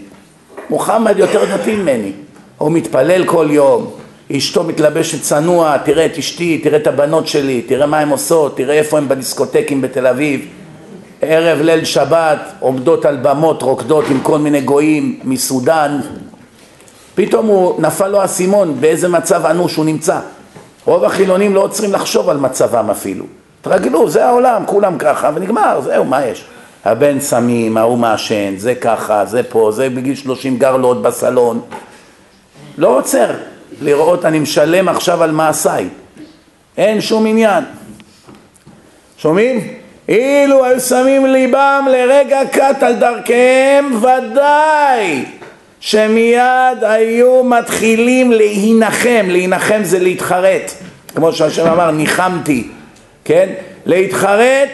מוחמד 0.70 1.18
יותר 1.18 1.56
דתי 1.56 1.76
ממני, 1.76 2.12
הוא 2.58 2.72
מתפלל 2.72 3.24
כל 3.24 3.46
יום, 3.50 3.90
אשתו 4.36 4.64
מתלבשת 4.64 5.22
צנוע, 5.22 5.78
תראה 5.78 6.06
את 6.06 6.18
אשתי, 6.18 6.58
תראה 6.58 6.78
את 6.78 6.86
הבנות 6.86 7.26
שלי, 7.26 7.62
תראה 7.62 7.86
מה 7.86 7.98
הן 7.98 8.08
עושות, 8.08 8.56
תראה 8.56 8.74
איפה 8.74 8.98
הן 8.98 9.08
בדיסקוטקים 9.08 9.80
בתל 9.80 10.06
אביב, 10.06 10.46
ערב 11.22 11.60
ליל 11.60 11.84
שבת 11.84 12.38
עומדות 12.60 13.04
על 13.04 13.18
במות 13.22 13.62
רוקדות 13.62 14.04
עם 14.10 14.20
כל 14.20 14.38
מיני 14.38 14.60
גויים 14.60 15.20
מסודן, 15.24 16.00
פתאום 17.14 17.46
הוא 17.46 17.82
נפל 17.82 18.08
לו 18.08 18.20
האסימון 18.20 18.80
באיזה 18.80 19.08
מצב 19.08 19.46
אנוש 19.46 19.76
הוא 19.76 19.84
נמצא. 19.84 20.18
רוב 20.84 21.04
החילונים 21.04 21.54
לא 21.54 21.60
עוצרים 21.60 21.92
לחשוב 21.92 22.28
על 22.28 22.36
מצבם 22.36 22.90
אפילו. 22.90 23.24
תרגלו, 23.62 24.10
זה 24.10 24.26
העולם, 24.26 24.62
כולם 24.66 24.98
ככה, 24.98 25.30
ונגמר, 25.34 25.80
זהו, 25.80 26.04
מה 26.04 26.26
יש? 26.26 26.44
הבן 26.84 27.20
סמים, 27.20 27.76
ההוא 27.76 27.98
מעשן, 27.98 28.56
זה 28.56 28.74
ככה, 28.74 29.24
זה 29.24 29.42
פה, 29.42 29.70
זה 29.72 29.90
בגיל 29.90 30.14
שלושים 30.14 30.58
גר 30.58 30.76
לו 30.76 30.88
עוד 30.88 31.02
בסלון. 31.02 31.60
לא 32.78 32.98
עוצר 32.98 33.30
לראות, 33.82 34.24
אני 34.24 34.38
משלם 34.38 34.88
עכשיו 34.88 35.22
על 35.22 35.30
מעשיי. 35.30 35.88
אין 36.76 37.00
שום 37.00 37.26
עניין. 37.26 37.64
שומעים? 39.18 39.60
אילו 40.08 40.64
היו 40.64 40.80
שמים 40.80 41.26
ליבם 41.26 41.86
לרגע 41.92 42.40
קט 42.52 42.82
על 42.82 42.94
דרכיהם, 42.94 43.98
ודאי 44.02 45.24
שמיד 45.80 46.82
היו 46.82 47.44
מתחילים 47.44 48.32
להינחם, 48.32 49.26
להינחם 49.28 49.80
זה 49.82 49.98
להתחרט, 49.98 50.72
כמו 51.14 51.32
שהשם 51.32 51.66
אמר, 51.66 51.90
ניחמתי, 51.90 52.68
כן? 53.26 53.52
להתחרט 53.86 54.70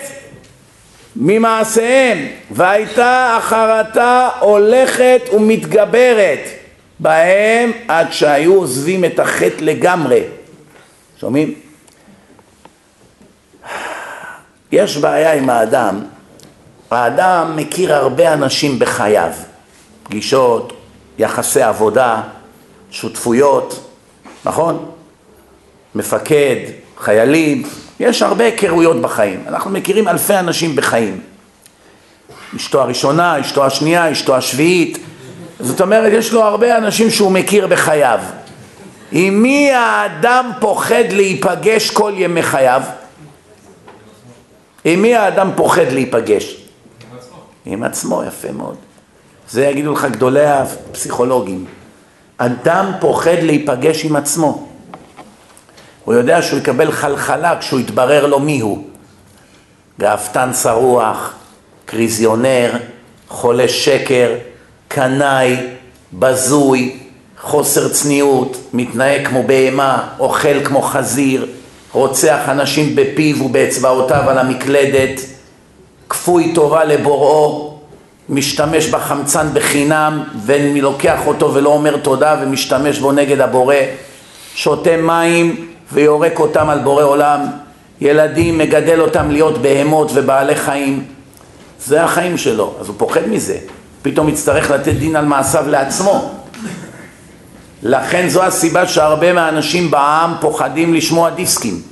ממעשיהם, 1.16 2.26
והייתה 2.50 3.36
החרטה 3.36 4.28
הולכת 4.40 5.20
ומתגברת 5.32 6.40
בהם 6.98 7.72
עד 7.88 8.12
שהיו 8.12 8.54
עוזבים 8.54 9.04
את 9.04 9.18
החטא 9.18 9.60
לגמרי. 9.60 10.22
שומעים? 11.20 11.54
יש 14.72 14.96
בעיה 14.96 15.32
עם 15.32 15.50
האדם, 15.50 16.00
האדם 16.90 17.52
מכיר 17.56 17.94
הרבה 17.94 18.32
אנשים 18.32 18.78
בחייו, 18.78 19.32
פגישות, 20.02 20.72
יחסי 21.18 21.62
עבודה, 21.62 22.22
שותפויות, 22.90 23.88
נכון? 24.44 24.90
מפקד, 25.94 26.56
חיילים, 26.98 27.62
יש 28.02 28.22
הרבה 28.22 28.44
היכרויות 28.44 29.02
בחיים, 29.02 29.44
אנחנו 29.48 29.70
מכירים 29.70 30.08
אלפי 30.08 30.34
אנשים 30.34 30.76
בחיים. 30.76 31.20
אשתו 32.56 32.80
הראשונה, 32.80 33.40
אשתו 33.40 33.66
השנייה, 33.66 34.12
אשתו 34.12 34.36
השביעית, 34.36 34.98
זאת 35.60 35.80
אומרת 35.80 36.12
יש 36.12 36.32
לו 36.32 36.42
הרבה 36.42 36.78
אנשים 36.78 37.10
שהוא 37.10 37.32
מכיר 37.32 37.66
בחייו. 37.66 38.20
עם 39.12 39.42
מי 39.42 39.72
האדם 39.72 40.50
פוחד 40.60 41.04
להיפגש 41.10 41.90
כל 41.90 42.12
ימי 42.16 42.42
חייו? 42.42 42.82
עם 44.84 45.02
מי 45.02 45.14
האדם 45.14 45.50
פוחד 45.56 45.92
להיפגש? 45.92 46.56
עם 47.04 47.18
עצמו. 47.18 47.36
עם 47.66 47.82
עצמו, 47.82 48.22
יפה 48.24 48.52
מאוד. 48.52 48.76
זה 49.50 49.66
יגידו 49.66 49.92
לך 49.92 50.04
גדולי 50.04 50.46
הפסיכולוגים. 50.46 51.64
אדם 52.36 52.92
פוחד 53.00 53.42
להיפגש 53.42 54.04
עם 54.04 54.16
עצמו. 54.16 54.71
הוא 56.04 56.14
יודע 56.14 56.42
שהוא 56.42 56.58
יקבל 56.58 56.92
חלחלה 56.92 57.58
כשהוא 57.58 57.80
יתברר 57.80 58.26
לו 58.26 58.38
מיהו. 58.40 58.84
גאוותן 60.00 60.50
שרוח, 60.62 61.34
קריזיונר, 61.86 62.72
חולה 63.28 63.68
שקר, 63.68 64.34
קנאי, 64.88 65.56
בזוי, 66.12 66.98
חוסר 67.40 67.88
צניעות, 67.88 68.56
מתנהג 68.72 69.28
כמו 69.28 69.42
בהמה, 69.42 70.08
אוכל 70.18 70.64
כמו 70.64 70.82
חזיר, 70.82 71.46
רוצח 71.92 72.38
אנשים 72.48 72.96
בפיו 72.96 73.44
ובאצבעותיו 73.44 74.30
על 74.30 74.38
המקלדת, 74.38 75.20
כפוי 76.08 76.52
טובה 76.54 76.84
לבוראו, 76.84 77.78
משתמש 78.28 78.86
בחמצן 78.86 79.46
בחינם 79.52 80.24
ולוקח 80.46 81.20
אותו 81.26 81.54
ולא 81.54 81.68
אומר 81.68 81.96
תודה 81.96 82.36
ומשתמש 82.42 82.98
בו 82.98 83.12
נגד 83.12 83.40
הבורא, 83.40 83.76
שותה 84.54 84.96
מים 84.96 85.71
ויורק 85.92 86.40
אותם 86.40 86.68
על 86.68 86.78
בורא 86.78 87.02
עולם, 87.02 87.40
ילדים 88.00 88.58
מגדל 88.58 89.00
אותם 89.00 89.30
להיות 89.30 89.58
בהמות 89.58 90.10
ובעלי 90.14 90.54
חיים, 90.54 91.04
זה 91.80 92.04
החיים 92.04 92.38
שלו, 92.38 92.74
אז 92.80 92.88
הוא 92.88 92.96
פוחד 92.98 93.28
מזה, 93.28 93.58
פתאום 94.02 94.28
יצטרך 94.28 94.70
לתת 94.70 94.94
דין 94.94 95.16
על 95.16 95.24
מעשיו 95.24 95.64
לעצמו. 95.68 96.30
לכן 97.82 98.28
זו 98.28 98.42
הסיבה 98.42 98.86
שהרבה 98.86 99.32
מהאנשים 99.32 99.90
בעם 99.90 100.34
פוחדים 100.40 100.94
לשמוע 100.94 101.30
דיסקים. 101.30 101.82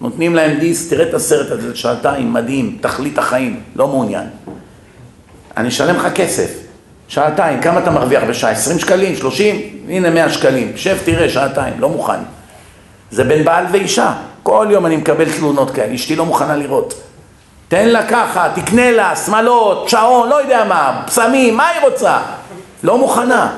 נותנים 0.00 0.34
להם 0.34 0.58
דיסק, 0.58 0.90
תראה 0.90 1.08
את 1.08 1.14
הסרט 1.14 1.50
הזה, 1.50 1.76
שעתיים, 1.76 2.32
מדהים, 2.32 2.78
תכלית 2.80 3.18
החיים, 3.18 3.60
לא 3.76 3.88
מעוניין. 3.88 4.26
אני 5.56 5.68
אשלם 5.68 5.96
לך 5.96 6.06
כסף, 6.14 6.50
שעתיים, 7.08 7.60
כמה 7.60 7.78
אתה 7.78 7.90
מרוויח 7.90 8.22
בשעה? 8.28 8.50
20 8.50 8.78
שקלים? 8.78 9.16
30? 9.16 9.60
הנה 9.88 10.10
100 10.10 10.30
שקלים, 10.30 10.72
שב 10.76 10.96
תראה, 11.04 11.28
שעתיים, 11.28 11.74
לא 11.78 11.88
מוכן. 11.88 12.18
זה 13.10 13.24
בין 13.24 13.44
בעל 13.44 13.64
ואישה, 13.72 14.12
כל 14.42 14.66
יום 14.70 14.86
אני 14.86 14.96
מקבל 14.96 15.32
תלונות 15.32 15.70
כאלה, 15.70 15.94
אשתי 15.94 16.16
לא 16.16 16.26
מוכנה 16.26 16.56
לראות. 16.56 16.94
תן 17.68 17.88
לה 17.88 18.06
ככה, 18.08 18.48
תקנה 18.54 18.90
לה, 18.90 19.16
שמלות, 19.16 19.88
שעון, 19.88 20.28
לא 20.28 20.34
יודע 20.34 20.64
מה, 20.64 21.02
פסמים, 21.06 21.56
מה 21.56 21.68
היא 21.68 21.80
רוצה? 21.82 22.18
לא 22.82 22.98
מוכנה, 22.98 23.56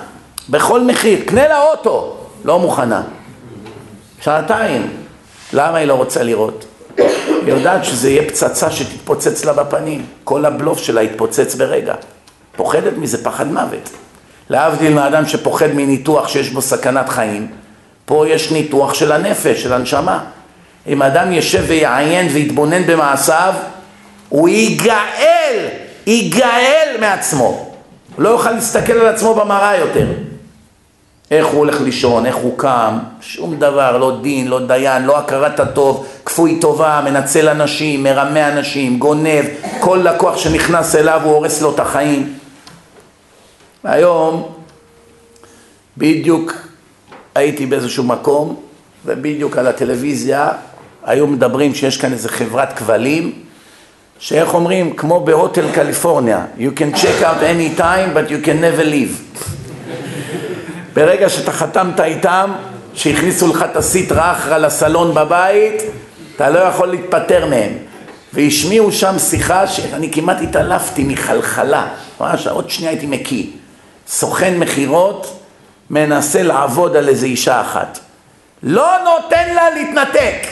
בכל 0.48 0.80
מחיר, 0.80 1.20
קנה 1.26 1.48
לה 1.48 1.62
אוטו, 1.62 2.16
לא 2.44 2.58
מוכנה. 2.58 3.02
שעתיים, 4.20 4.90
למה 5.52 5.78
היא 5.78 5.86
לא 5.86 5.94
רוצה 5.94 6.22
לראות? 6.22 6.64
היא 6.96 7.06
יודעת 7.46 7.84
שזה 7.84 8.10
יהיה 8.10 8.28
פצצה 8.28 8.70
שתתפוצץ 8.70 9.44
לה 9.44 9.52
בפנים, 9.52 10.06
כל 10.24 10.44
הבלוף 10.44 10.78
שלה 10.78 11.02
יתפוצץ 11.02 11.54
ברגע. 11.54 11.94
פוחדת 12.56 12.92
מזה 12.96 13.24
פחד 13.24 13.46
מוות. 13.46 13.90
להבדיל 14.50 14.94
מהאדם 14.94 15.26
שפוחד 15.26 15.68
מניתוח 15.74 16.28
שיש 16.28 16.50
בו 16.50 16.62
סכנת 16.62 17.08
חיים, 17.08 17.48
פה 18.06 18.28
יש 18.28 18.52
ניתוח 18.52 18.94
של 18.94 19.12
הנפש, 19.12 19.62
של 19.62 19.72
הנשמה. 19.72 20.24
אם 20.86 21.02
אדם 21.02 21.32
יושב 21.32 21.64
ויעיין 21.66 22.28
ויתבונן 22.32 22.86
במעשיו, 22.86 23.54
הוא 24.28 24.48
ייגאל, 24.48 25.68
ייגאל 26.06 26.96
מעצמו. 27.00 27.74
לא 28.18 28.28
יוכל 28.28 28.50
להסתכל 28.50 28.92
על 28.92 29.06
עצמו 29.06 29.34
במראה 29.34 29.76
יותר. 29.76 30.06
איך 31.30 31.46
הוא 31.46 31.58
הולך 31.58 31.80
לישון, 31.80 32.26
איך 32.26 32.36
הוא 32.36 32.58
קם, 32.58 32.98
שום 33.20 33.56
דבר, 33.56 33.98
לא 33.98 34.18
דין, 34.22 34.48
לא 34.48 34.66
דיין, 34.66 35.02
לא 35.02 35.18
הכרת 35.18 35.60
הטוב, 35.60 36.06
כפוי 36.24 36.58
טובה, 36.60 37.00
מנצל 37.04 37.48
אנשים, 37.48 38.02
מרמה 38.02 38.48
אנשים, 38.48 38.98
גונב, 38.98 39.44
כל 39.80 40.00
לקוח 40.04 40.36
שנכנס 40.36 40.94
אליו 40.94 41.20
הוא 41.24 41.32
הורס 41.32 41.62
לו 41.62 41.74
את 41.74 41.80
החיים. 41.80 42.34
היום 43.84 44.52
בדיוק 45.96 46.52
הייתי 47.36 47.66
באיזשהו 47.66 48.04
מקום 48.04 48.56
ובדיוק 49.06 49.58
על 49.58 49.66
הטלוויזיה 49.66 50.48
היו 51.04 51.26
מדברים 51.26 51.74
שיש 51.74 51.96
כאן 51.96 52.12
איזה 52.12 52.28
חברת 52.28 52.78
כבלים 52.78 53.32
שאיך 54.18 54.54
אומרים, 54.54 54.96
כמו 54.96 55.24
בהוטל 55.24 55.72
קליפורניה, 55.72 56.44
you 56.58 56.78
can 56.78 56.96
check 56.96 57.22
out 57.22 57.40
any 57.42 57.78
time 57.78 58.14
but 58.14 58.30
you 58.30 58.46
can 58.46 58.60
never 58.62 58.84
leave. 58.84 59.40
ברגע 60.94 61.28
שאתה 61.28 61.52
חתמת 61.52 62.00
איתם, 62.00 62.52
שהכניסו 62.94 63.46
לך 63.46 63.64
את 63.70 63.76
הסטרא 63.76 64.32
אחרא 64.32 64.58
לסלון 64.58 65.14
בבית, 65.14 65.82
אתה 66.36 66.50
לא 66.50 66.58
יכול 66.58 66.88
להתפטר 66.88 67.46
מהם. 67.46 67.72
והשמיעו 68.32 68.92
שם 68.92 69.18
שיחה 69.18 69.66
שאני 69.66 70.12
כמעט 70.12 70.42
התעלפתי 70.42 71.04
מחלחלה, 71.04 71.88
ממש 72.20 72.46
עוד 72.46 72.70
שנייה 72.70 72.90
הייתי 72.90 73.06
מקיא. 73.06 73.44
סוכן 74.08 74.58
מכירות 74.58 75.38
מנסה 75.90 76.42
לעבוד 76.42 76.96
על 76.96 77.08
איזה 77.08 77.26
אישה 77.26 77.60
אחת. 77.60 77.98
לא 78.62 78.90
נותן 79.04 79.54
לה 79.54 79.70
להתנתק. 79.70 80.46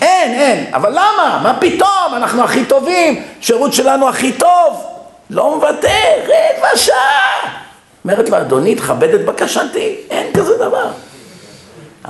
אין, 0.00 0.40
אין. 0.40 0.74
אבל 0.74 0.90
למה? 0.90 1.40
מה 1.42 1.56
פתאום? 1.60 2.14
אנחנו 2.16 2.44
הכי 2.44 2.64
טובים, 2.64 3.22
שירות 3.40 3.72
שלנו 3.72 4.08
הכי 4.08 4.32
טוב. 4.32 4.86
לא 5.30 5.56
מוותר, 5.56 6.24
רבע 6.24 6.76
שעה. 6.76 7.60
אומרת 8.04 8.28
לו, 8.28 8.36
אדוני, 8.36 8.74
תכבד 8.74 9.14
את 9.14 9.24
בקשתי. 9.24 9.96
אין 10.10 10.32
כזה 10.34 10.56
דבר. 10.56 10.90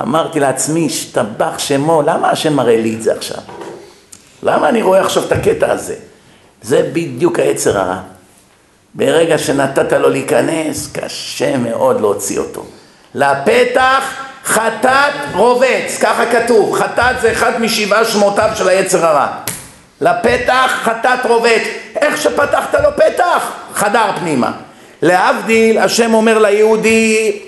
אמרתי 0.00 0.40
לעצמי, 0.40 0.86
השתבח 0.86 1.58
שמו, 1.58 2.02
למה 2.02 2.30
השם 2.30 2.52
מראה 2.52 2.76
לי 2.76 2.94
את 2.94 3.02
זה 3.02 3.12
עכשיו? 3.12 3.40
למה 4.42 4.68
אני 4.68 4.82
רואה 4.82 5.00
עכשיו 5.00 5.24
את 5.24 5.32
הקטע 5.32 5.72
הזה? 5.72 5.94
זה 6.62 6.90
בדיוק 6.92 7.38
היצר 7.38 7.78
הרע. 7.78 8.00
ברגע 8.94 9.38
שנתת 9.38 9.92
לו 9.92 10.10
להיכנס, 10.10 10.92
קשה 10.92 11.56
מאוד 11.56 12.00
להוציא 12.00 12.38
אותו. 12.38 12.64
לפתח 13.14 14.04
חטאת 14.44 15.14
רובץ, 15.34 15.98
ככה 16.00 16.26
כתוב, 16.26 16.78
חטאת 16.78 17.20
זה 17.20 17.32
אחד 17.32 17.60
משבעה 17.60 18.04
שמותיו 18.04 18.50
של 18.54 18.68
היצר 18.68 19.06
הרע. 19.06 19.26
לפתח 20.00 20.70
חטאת 20.82 21.26
רובץ, 21.28 21.62
איך 21.96 22.22
שפתחת 22.22 22.74
לו 22.74 22.88
פתח, 22.96 23.52
חדר 23.74 24.10
פנימה. 24.20 24.52
להבדיל, 25.02 25.78
השם 25.78 26.14
אומר 26.14 26.38
ליהודי, 26.38 27.40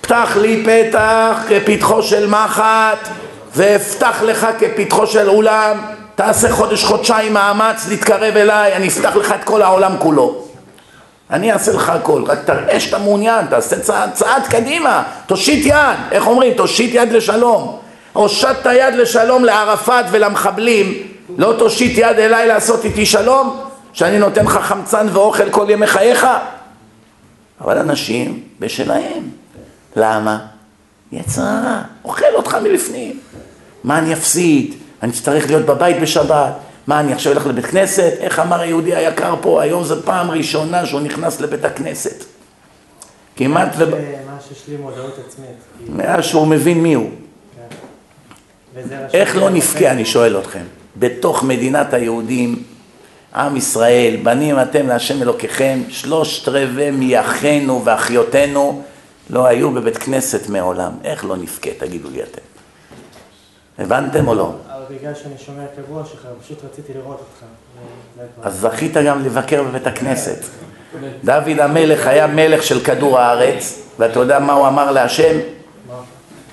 פתח 0.00 0.36
לי 0.40 0.64
פתח 0.64 1.36
כפתחו 1.48 2.02
של 2.02 2.28
מחט, 2.28 3.08
ואפתח 3.56 4.22
לך 4.22 4.46
כפתחו 4.58 5.06
של 5.06 5.28
אולם, 5.28 5.78
תעשה 6.14 6.52
חודש 6.52 6.84
חודשיים 6.84 7.32
מאמץ 7.32 7.88
להתקרב 7.88 8.36
אליי, 8.36 8.72
אני 8.72 8.88
אפתח 8.88 9.16
לך 9.16 9.32
את 9.32 9.44
כל 9.44 9.62
העולם 9.62 9.92
כולו. 9.98 10.43
אני 11.34 11.52
אעשה 11.52 11.72
לך 11.72 11.88
הכל, 11.88 12.22
רק 12.26 12.38
תראה 12.44 12.80
שאתה 12.80 12.98
מעוניין, 12.98 13.46
תעשה 13.46 13.80
צעד, 13.80 14.12
צעד 14.12 14.46
קדימה, 14.46 15.02
תושיט 15.26 15.66
יד, 15.66 15.98
איך 16.10 16.26
אומרים? 16.26 16.54
תושיט 16.54 16.90
יד 16.94 17.12
לשלום. 17.12 17.78
הושטת 18.12 18.66
יד 18.72 18.94
לשלום 18.94 19.44
לערפאת 19.44 20.04
ולמחבלים, 20.10 20.94
לא 21.38 21.54
תושיט 21.58 21.98
יד 21.98 22.18
אליי 22.18 22.48
לעשות 22.48 22.84
איתי 22.84 23.06
שלום, 23.06 23.60
שאני 23.92 24.18
נותן 24.18 24.44
לך 24.44 24.58
חמצן 24.62 25.06
ואוכל 25.12 25.50
כל 25.50 25.66
ימי 25.68 25.86
חייך? 25.86 26.26
אבל 27.60 27.78
אנשים 27.78 28.40
בשלהם. 28.60 29.22
למה? 29.96 30.38
יצר 31.12 31.42
הרע, 31.42 31.80
אוכל 32.04 32.34
אותך 32.34 32.56
מלפנים. 32.62 33.18
מה 33.84 33.98
אני 33.98 34.12
אפסיד? 34.12 34.74
אני 35.02 35.12
אצטרך 35.12 35.46
להיות 35.46 35.66
בבית 35.66 36.00
בשבת. 36.00 36.52
מה, 36.86 37.00
אני 37.00 37.12
עכשיו 37.12 37.32
אלך 37.32 37.46
לבית 37.46 37.66
כנסת? 37.66 38.12
איך 38.20 38.38
אמר 38.38 38.60
היהודי 38.60 38.94
היקר 38.94 39.34
פה, 39.40 39.62
היום 39.62 39.84
זו 39.84 40.02
פעם 40.04 40.30
ראשונה 40.30 40.86
שהוא 40.86 41.00
נכנס 41.00 41.40
לבית 41.40 41.64
הכנסת. 41.64 42.24
כמעט 43.36 43.74
שיש 44.48 44.68
לי 44.68 44.76
מודעות 44.76 45.18
עצמית. 45.26 45.48
מאז 45.88 46.24
שהוא 46.24 46.46
מבין 46.46 46.82
מי 46.82 46.94
הוא. 46.94 47.10
כן. 48.74 49.06
איך 49.14 49.36
לא 49.36 49.50
נבכה, 49.50 49.90
אני 49.90 50.04
שואל 50.04 50.38
אתכם, 50.38 50.64
בתוך 50.96 51.42
מדינת 51.42 51.94
היהודים, 51.94 52.62
עם 53.34 53.56
ישראל, 53.56 54.16
בנים 54.22 54.60
אתם 54.60 54.86
להשם 54.86 55.22
אלוקיכם, 55.22 55.80
שלושת 55.88 56.48
רבעי 56.48 56.90
מאחינו 56.90 57.82
ואחיותינו 57.84 58.82
לא 59.30 59.46
היו 59.46 59.70
בבית 59.70 59.96
כנסת 59.96 60.48
מעולם. 60.48 60.92
איך 61.04 61.24
לא 61.24 61.36
נבכה, 61.36 61.70
תגידו 61.78 62.10
לי 62.10 62.22
אתם. 62.22 62.42
הבנתם 63.78 64.28
או 64.28 64.34
לא? 64.34 64.52
בגלל 64.90 65.14
שאני 65.14 65.34
שומע 65.46 65.62
את 65.64 65.78
הרוח 65.88 66.10
שלך, 66.12 66.26
פשוט 66.44 66.58
רציתי 66.64 66.92
לראות 66.94 67.18
אותך. 67.20 67.44
זה 68.16 68.22
כבר- 68.36 68.48
אז 68.48 68.60
זכית 68.60 68.96
גם 68.96 69.24
לבקר 69.24 69.62
בבית 69.62 69.86
הכנסת. 69.86 70.38
דוד 71.24 71.60
המלך 71.60 72.06
היה 72.06 72.26
מלך 72.26 72.62
של 72.62 72.80
כדור 72.84 73.18
הארץ, 73.18 73.82
ואתה 73.98 74.18
יודע 74.20 74.38
מה 74.38 74.52
הוא 74.52 74.68
אמר 74.68 74.90
להשם? 74.90 75.36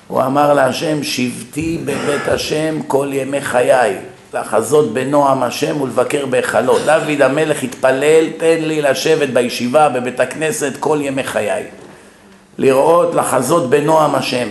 הוא 0.08 0.22
אמר 0.22 0.54
להשם, 0.54 1.04
שבתי 1.04 1.82
בבית 1.86 2.28
השם 2.28 2.80
כל 2.88 3.10
ימי 3.12 3.42
חיי, 3.42 3.98
לחזות 4.34 4.94
בנועם 4.94 5.44
השם 5.44 5.82
ולבקר 5.82 6.26
בהיכלו. 6.26 6.80
דוד 6.80 7.22
המלך 7.22 7.64
התפלל, 7.64 8.26
תן 8.38 8.58
לי 8.62 8.82
לשבת 8.82 9.30
בישיבה 9.30 9.90
בבית 9.90 10.20
הכנסת 10.20 10.74
כל 10.80 10.98
ימי 11.02 11.24
חיי. 11.24 11.64
לראות, 12.58 13.16
לחזות 13.16 13.70
בנועם 13.70 14.16
השם. 14.16 14.48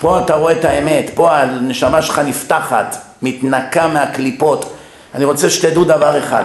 פה 0.00 0.20
אתה 0.20 0.34
רואה 0.34 0.52
את 0.52 0.64
האמת, 0.64 1.10
פה 1.14 1.36
הנשמה 1.36 2.02
שלך 2.02 2.18
נפתחת, 2.18 2.96
מתנקה 3.22 3.88
מהקליפות. 3.88 4.72
אני 5.14 5.24
רוצה 5.24 5.50
שתדעו 5.50 5.84
דבר 5.84 6.18
אחד. 6.18 6.44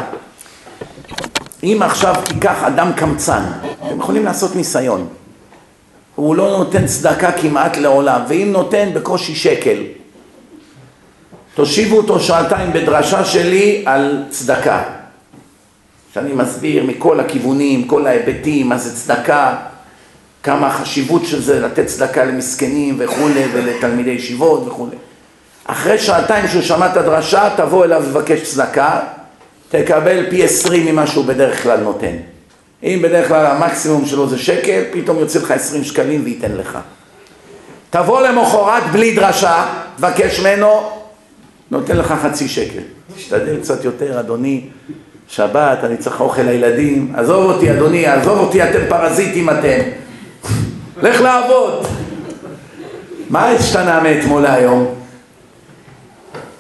אם 1.64 1.80
עכשיו 1.86 2.16
תיקח 2.24 2.64
אדם 2.64 2.94
קמצן, 2.94 3.44
אתם 3.88 4.00
יכולים 4.00 4.26
לעשות 4.26 4.56
ניסיון. 4.56 5.08
הוא 6.16 6.36
לא 6.36 6.58
נותן 6.58 6.86
צדקה 6.86 7.32
כמעט 7.32 7.78
לעולם, 7.78 8.22
ואם 8.28 8.50
נותן 8.52 8.90
בקושי 8.94 9.36
שקל. 9.36 9.78
תושיבו 11.56 11.98
אותו 11.98 12.20
שעתיים 12.20 12.74
בדרשה 12.74 13.26
שלי 13.26 13.84
על 13.86 14.24
צדקה. 14.30 14.84
שאני 16.14 16.34
מסביר 16.34 16.84
מכל 16.84 17.20
הכיוונים, 17.20 17.88
כל 17.88 18.08
ההיבטים, 18.08 18.70
מה 18.70 18.78
זה 18.78 18.96
צדקה, 18.96 19.56
כמה 20.44 20.68
החשיבות 20.68 21.26
של 21.26 21.42
זה 21.42 21.60
לתת 21.60 21.86
צדקה 21.86 22.26
למסכנים 22.26 22.96
וכולי, 23.00 23.46
ולתלמידי 23.54 24.10
ישיבות 24.10 24.68
וכולי. 24.68 24.96
אחרי 25.66 25.98
שעתיים 25.98 26.48
שהוא 26.48 26.62
שמע 26.62 26.86
את 26.86 26.98
הדרשה, 26.98 27.50
תבוא 27.56 27.86
אליו 27.86 28.04
לבקש 28.08 28.42
צדקה, 28.42 29.00
תקבל 29.70 30.30
פי 30.30 30.44
עשרים 30.44 30.86
ממה 30.86 31.08
שהוא 31.08 31.26
בדרך 31.26 31.64
כלל 31.64 31.80
נותן. 31.80 32.16
אם 32.84 33.00
בדרך 33.04 33.28
כלל 33.28 33.46
המקסימום 33.46 34.06
שלו 34.06 34.30
זה 34.30 34.38
שקל, 34.38 34.84
פתאום 34.92 35.20
יוצא 35.20 35.40
לך 35.40 35.52
עשרים 35.52 35.84
שקלים 35.84 36.22
וייתן 36.24 36.52
לך. 36.52 36.78
תבוא 37.90 38.22
למחרת 38.22 38.84
בלי 38.92 39.16
דרשה, 39.16 39.66
תבקש 39.98 40.40
ממנו, 40.40 40.92
נותן 41.72 41.98
לך 41.98 42.14
חצי 42.24 42.48
שקל. 42.48 42.82
תשתדל 43.16 43.58
קצת 43.62 43.86
יותר, 43.86 44.20
אדוני, 44.20 44.62
שבת, 45.28 45.84
אני 45.84 45.98
צריך 45.98 46.22
אוכל 46.22 46.42
לילדים, 46.42 47.14
עזוב 47.16 47.52
אותי, 47.52 47.72
אדוני, 47.72 48.08
עזוב 48.08 48.40
אותי, 48.40 48.64
אתם 48.64 48.80
פרזיטים 48.90 49.50
אתם. 49.50 49.80
לך 51.02 51.22
לעבוד. 51.22 51.86
מה 53.30 53.50
השתנה 53.50 54.00
מאתמול 54.04 54.42
להיום? 54.42 54.86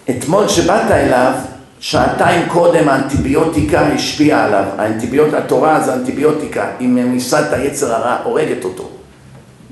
אתמול 0.09 0.47
שבאת 0.47 0.91
אליו, 0.91 1.33
שעתיים 1.79 2.49
קודם 2.49 2.89
האנטיביוטיקה 2.89 3.81
השפיעה 3.81 4.45
עליו. 4.45 4.63
האנטיביוט... 4.77 5.33
התורה 5.33 5.79
זה 5.79 5.93
אנטיביוטיקה, 5.93 6.65
היא 6.79 6.87
ממיסה 6.87 7.41
את 7.41 7.53
היצר 7.53 7.93
הרע, 7.93 8.17
הורגת 8.23 8.63
אותו, 8.63 8.89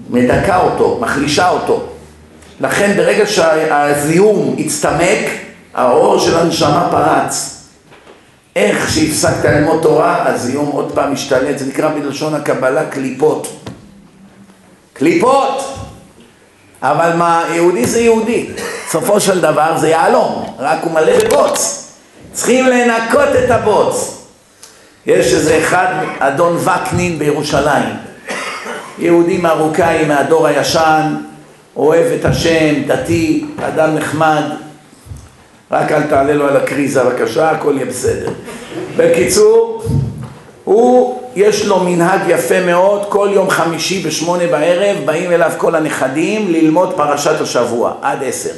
מדכא 0.10 0.60
אותו, 0.61 0.98
מחלישה 1.02 1.49
אותו. 1.49 1.84
לכן 2.61 2.94
ברגע 2.98 3.26
שהזיהום 3.26 4.56
הצטמק, 4.60 5.26
האור 5.73 6.19
של 6.19 6.38
הנשמה 6.38 6.88
פרץ. 6.91 7.64
איך 8.56 8.89
שהפסקת 8.91 9.45
ללמוד 9.45 9.81
תורה, 9.81 10.27
הזיהום 10.27 10.69
עוד 10.72 10.91
פעם 10.95 11.14
משתלט, 11.14 11.57
זה 11.57 11.65
נקרא 11.65 11.89
בלשון 11.89 12.34
הקבלה 12.34 12.85
קליפות. 12.85 13.66
קליפות! 14.98 15.78
אבל 16.82 17.14
מה, 17.15 17.44
יהודי 17.53 17.86
זה 17.86 17.99
יהודי. 17.99 18.49
בסופו 18.88 19.19
של 19.19 19.41
דבר 19.41 19.78
זה 19.78 19.90
יהלום, 19.90 20.56
רק 20.60 20.84
הוא 20.84 20.91
מלא 20.91 21.14
בבוץ. 21.19 21.88
צריכים 22.34 22.68
לנקות 22.68 23.30
את 23.45 23.52
הבוץ. 23.52 24.24
יש 25.06 25.34
איזה 25.34 25.60
אחד, 25.64 25.94
אדון 26.19 26.57
וקנין 26.57 27.19
בירושלים. 27.19 27.95
יהודי 28.99 29.38
מרוקאי 29.38 30.06
מהדור 30.06 30.48
הישן, 30.48 31.15
אוהב 31.76 32.06
את 32.19 32.26
השם, 32.26 32.74
דתי, 32.88 33.45
אדם 33.61 33.95
נחמד. 33.95 34.44
רק 35.72 35.91
אל 35.91 36.03
תעלה 36.03 36.34
לו 36.34 36.48
על 36.48 36.57
הקריזה 36.57 37.03
בבקשה, 37.03 37.49
הכל 37.52 37.74
יהיה 37.76 37.86
בסדר. 37.86 38.32
בקיצור, 38.98 39.84
הוא 40.64 41.22
יש 41.38 41.65
לו 41.65 41.80
מנהג 41.80 42.19
יפה 42.27 42.65
מאוד, 42.65 43.05
כל 43.09 43.30
יום 43.34 43.49
חמישי 43.49 44.03
בשמונה 44.03 44.47
בערב 44.47 45.05
באים 45.05 45.31
אליו 45.31 45.51
כל 45.57 45.76
הנכדים 45.76 46.51
ללמוד 46.51 46.93
פרשת 46.95 47.41
השבוע, 47.41 47.93
עד 48.01 48.23
עשר. 48.23 48.53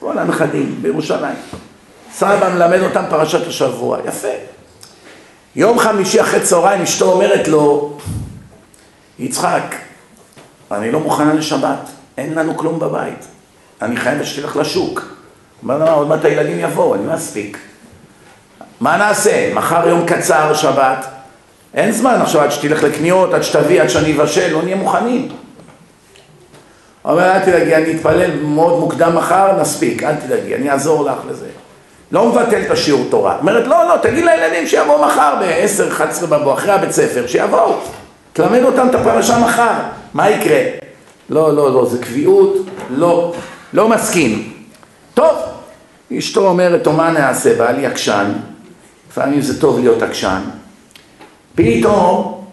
כל 0.00 0.18
הנכדים 0.18 0.78
בירושלים. 0.82 1.34
סבא 2.12 2.48
מלמד 2.54 2.80
אותם 2.82 3.04
פרשת 3.10 3.46
השבוע, 3.46 3.98
יפה. 4.08 4.28
יום 5.56 5.78
חמישי 5.78 6.20
אחרי 6.20 6.40
צהריים 6.40 6.82
אשתו 6.82 7.12
אומרת 7.12 7.48
לו, 7.48 7.96
יצחק, 9.18 9.74
אני 10.72 10.90
לא 10.90 11.00
מוכנה 11.00 11.34
לשבת, 11.34 11.88
אין 12.16 12.34
לנו 12.34 12.56
כלום 12.56 12.78
בבית, 12.78 13.26
אני 13.82 13.96
חייבת 13.96 14.26
שתלך 14.26 14.56
לשוק. 14.56 15.02
אומר 15.62 15.78
לה, 15.78 15.92
עוד 15.92 16.08
מעט 16.08 16.24
הילדים 16.24 16.58
יבואו, 16.58 16.94
אני 16.94 17.06
לא 17.06 17.14
אספיק. 17.14 17.58
מה 18.80 18.96
נעשה? 18.96 19.54
מחר 19.54 19.88
יום 19.88 20.06
קצר, 20.06 20.54
שבת, 20.54 21.17
אין 21.78 21.92
זמן 21.92 22.18
עכשיו 22.22 22.40
עד 22.40 22.52
שתלך 22.52 22.82
לקניות, 22.82 23.34
עד 23.34 23.42
שתביא, 23.42 23.82
עד 23.82 23.88
שאני 23.88 24.12
אבשל, 24.12 24.52
לא 24.52 24.62
נהיה 24.62 24.76
מוכנים. 24.76 25.28
אומר, 27.04 27.32
אל 27.32 27.38
תדאגי, 27.38 27.76
אני 27.76 27.96
אתפלל 27.96 28.30
מאוד 28.42 28.80
מוקדם 28.80 29.16
מחר, 29.16 29.60
נספיק, 29.60 30.02
אל 30.02 30.14
תדאגי, 30.14 30.54
אני 30.54 30.70
אעזור 30.70 31.04
לך 31.04 31.18
לזה. 31.30 31.46
לא 32.12 32.26
מבטל 32.26 32.62
את 32.66 32.70
השיעור 32.70 33.06
תורה. 33.10 33.36
אומרת, 33.40 33.66
לא, 33.66 33.88
לא, 33.88 33.96
תגיד 34.02 34.24
לילדים 34.24 34.66
שיבואו 34.66 35.06
מחר 35.06 35.34
ב-10-11 35.40 36.26
בבוא, 36.26 36.54
אחרי 36.54 36.72
הבית 36.72 36.90
ספר, 36.90 37.26
שיבואו. 37.26 37.74
תלמד 38.32 38.62
אותם 38.62 38.88
את 38.88 38.94
הפרשה 38.94 39.38
מחר. 39.38 39.72
מה 40.14 40.30
יקרה? 40.30 40.60
לא, 41.30 41.56
לא, 41.56 41.72
לא, 41.72 41.86
זה 41.86 41.98
קביעות, 41.98 42.56
לא, 42.90 43.34
לא 43.72 43.88
מסכים. 43.88 44.52
טוב, 45.14 45.36
אשתו 46.18 46.48
אומרת, 46.48 46.86
או 46.86 46.92
מה 46.92 47.10
נעשה, 47.10 47.54
בעלי 47.54 47.86
עקשן, 47.86 48.32
לפעמים 49.10 49.40
זה 49.40 49.60
טוב 49.60 49.78
להיות 49.78 50.02
עקשן. 50.02 50.40
פתאום, 51.58 52.44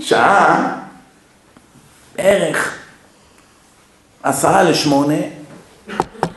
שעה, 0.00 0.78
בערך 2.16 2.78
עשרה 4.22 4.62
לשמונה, 4.62 5.14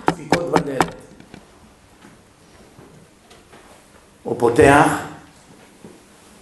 דפיקות 0.07 0.51
בדלת. 0.51 0.95
הוא 4.23 4.35
פותח, 4.39 4.85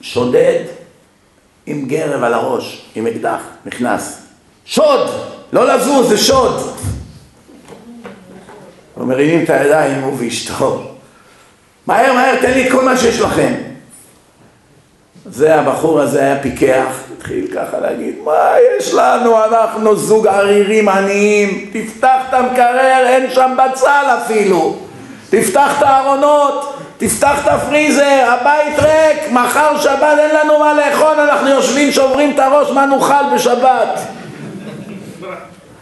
שודד 0.01 0.63
עם 1.65 1.87
גרב 1.87 2.23
על 2.23 2.33
הראש, 2.33 2.85
עם 2.95 3.07
אקדח, 3.07 3.41
נכנס. 3.65 4.21
שוד! 4.65 5.09
לא 5.53 5.75
לזוז, 5.75 6.09
זה 6.09 6.17
שוד! 6.17 6.77
ומרימים 8.97 9.43
את 9.43 9.49
הידיים, 9.49 10.03
הוא 10.03 10.15
ואשתו. 10.19 10.91
מהר, 11.87 12.13
מהר, 12.13 12.41
תן 12.41 12.51
לי 12.53 12.67
את 12.67 12.71
כל 12.71 12.85
מה 12.85 12.97
שיש 12.97 13.19
לכם. 13.19 13.66
זה 15.29 15.55
הבחור 15.55 15.99
הזה 15.99 16.19
היה 16.19 16.39
פיקח, 16.41 16.99
התחיל 17.17 17.47
ככה 17.55 17.79
להגיד, 17.79 18.15
מה 18.23 18.51
יש 18.77 18.93
לנו, 18.93 19.45
אנחנו 19.45 19.95
זוג 19.95 20.27
ערירים 20.27 20.89
עניים, 20.89 21.69
תפתח 21.73 22.17
את 22.29 22.33
המקרר, 22.33 23.03
אין 23.07 23.31
שם 23.31 23.57
בצל 23.57 24.05
אפילו, 24.17 24.75
תפתח 25.29 25.77
את 25.77 25.83
הארונות, 25.83 26.73
תפתח 26.97 27.43
את 27.43 27.47
הפריזר, 27.47 28.25
הבית 28.27 28.79
ריק, 28.79 29.31
מחר 29.31 29.81
שבת 29.81 30.17
אין 30.19 30.35
לנו 30.35 30.59
מה 30.59 30.73
לאכול, 30.73 31.19
אנחנו 31.19 31.49
יושבים, 31.49 31.91
שוברים 31.91 32.31
את 32.31 32.39
הראש, 32.39 32.71
מה 32.71 32.85
נאכל 32.85 33.35
בשבת? 33.35 33.99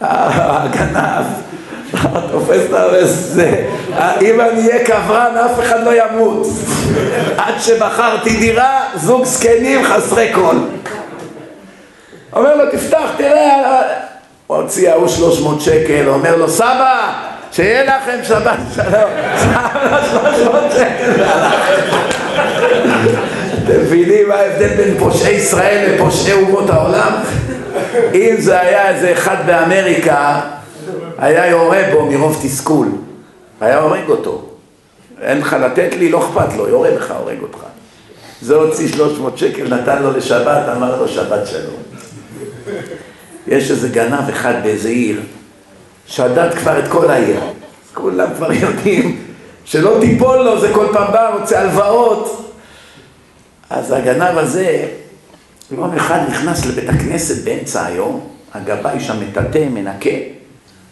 הגנב, 0.00 1.26
תופס 2.32 2.60
את 2.70 3.06
זה, 3.06 3.64
אם 4.22 4.40
אני 4.40 4.68
אהיה 4.68 4.84
קברן 4.84 5.36
אף 5.44 5.60
אחד 5.60 5.84
לא 5.84 5.90
ימות, 6.02 6.46
עד 7.36 7.54
שבחרתי 7.60 8.36
דירה, 8.36 8.80
זוג 8.94 9.24
זקנים 9.24 9.84
חסרי 9.84 10.32
קול. 10.32 10.56
אומר 12.32 12.56
לו, 12.56 12.70
תפתח, 12.72 13.10
תראה, 13.16 13.82
הוציא 14.46 14.90
ההוא 14.90 15.08
300 15.08 15.60
שקל, 15.60 16.08
אומר 16.08 16.36
לו, 16.36 16.48
סבא, 16.48 17.12
שיהיה 17.52 17.84
לכם 17.84 18.18
שבת 18.22 18.58
שלום, 18.74 19.10
סבא, 19.36 19.98
300 20.10 20.62
שקל, 20.72 21.24
אתם 23.64 23.80
מבינים 23.80 24.28
מה 24.28 24.34
ההבדל 24.34 24.68
בין 24.68 24.94
פושעי 24.98 25.34
ישראל 25.34 25.94
לפושעי 25.94 26.32
אומות 26.32 26.70
העולם? 26.70 27.12
אם 28.14 28.34
זה 28.38 28.60
היה 28.60 28.88
איזה 28.88 29.12
אחד 29.12 29.36
באמריקה, 29.46 30.40
היה 31.18 31.46
יורה 31.46 31.82
בו 31.92 32.06
מרוב 32.06 32.40
תסכול, 32.42 32.88
היה 33.60 33.78
הורג 33.78 34.08
אותו. 34.08 34.42
אין 35.20 35.38
לך 35.38 35.52
לתת 35.52 35.94
לי, 35.98 36.10
לא 36.10 36.18
אכפת 36.18 36.56
לו, 36.56 36.68
יורה 36.68 36.90
בך, 36.90 37.10
הורג 37.10 37.42
אותך. 37.42 37.58
זה 38.42 38.54
הוציא 38.54 38.88
300 38.88 39.38
שקל, 39.38 39.74
נתן 39.74 40.02
לו 40.02 40.12
לשבת, 40.12 40.68
אמר 40.76 41.00
לו 41.00 41.08
שבת 41.08 41.46
שלום. 41.46 41.82
יש 43.46 43.70
איזה 43.70 43.88
גנב 43.88 44.28
אחד 44.28 44.54
באיזה 44.62 44.88
עיר, 44.88 45.20
שדד 46.06 46.54
כבר 46.54 46.78
את 46.78 46.88
כל 46.88 47.10
העיר. 47.10 47.40
כולם 47.94 48.34
כבר 48.36 48.52
יודעים 48.52 49.22
שלא 49.64 49.96
תיפול 50.00 50.36
לו, 50.36 50.60
זה 50.60 50.70
כל 50.74 50.86
פעם 50.92 51.12
בא, 51.12 51.36
רוצה 51.40 51.60
הלוואות. 51.60 52.52
אז 53.70 53.92
הגנב 53.92 54.38
הזה, 54.38 54.88
יום 55.70 55.96
אחד 55.96 56.20
נכנס 56.28 56.66
לבית 56.66 56.88
הכנסת 56.88 57.44
באמצע 57.44 57.86
היום, 57.86 58.28
הגבאי 58.54 59.00
שם 59.00 59.16
מטאטא, 59.20 59.66
מנקה. 59.70 60.35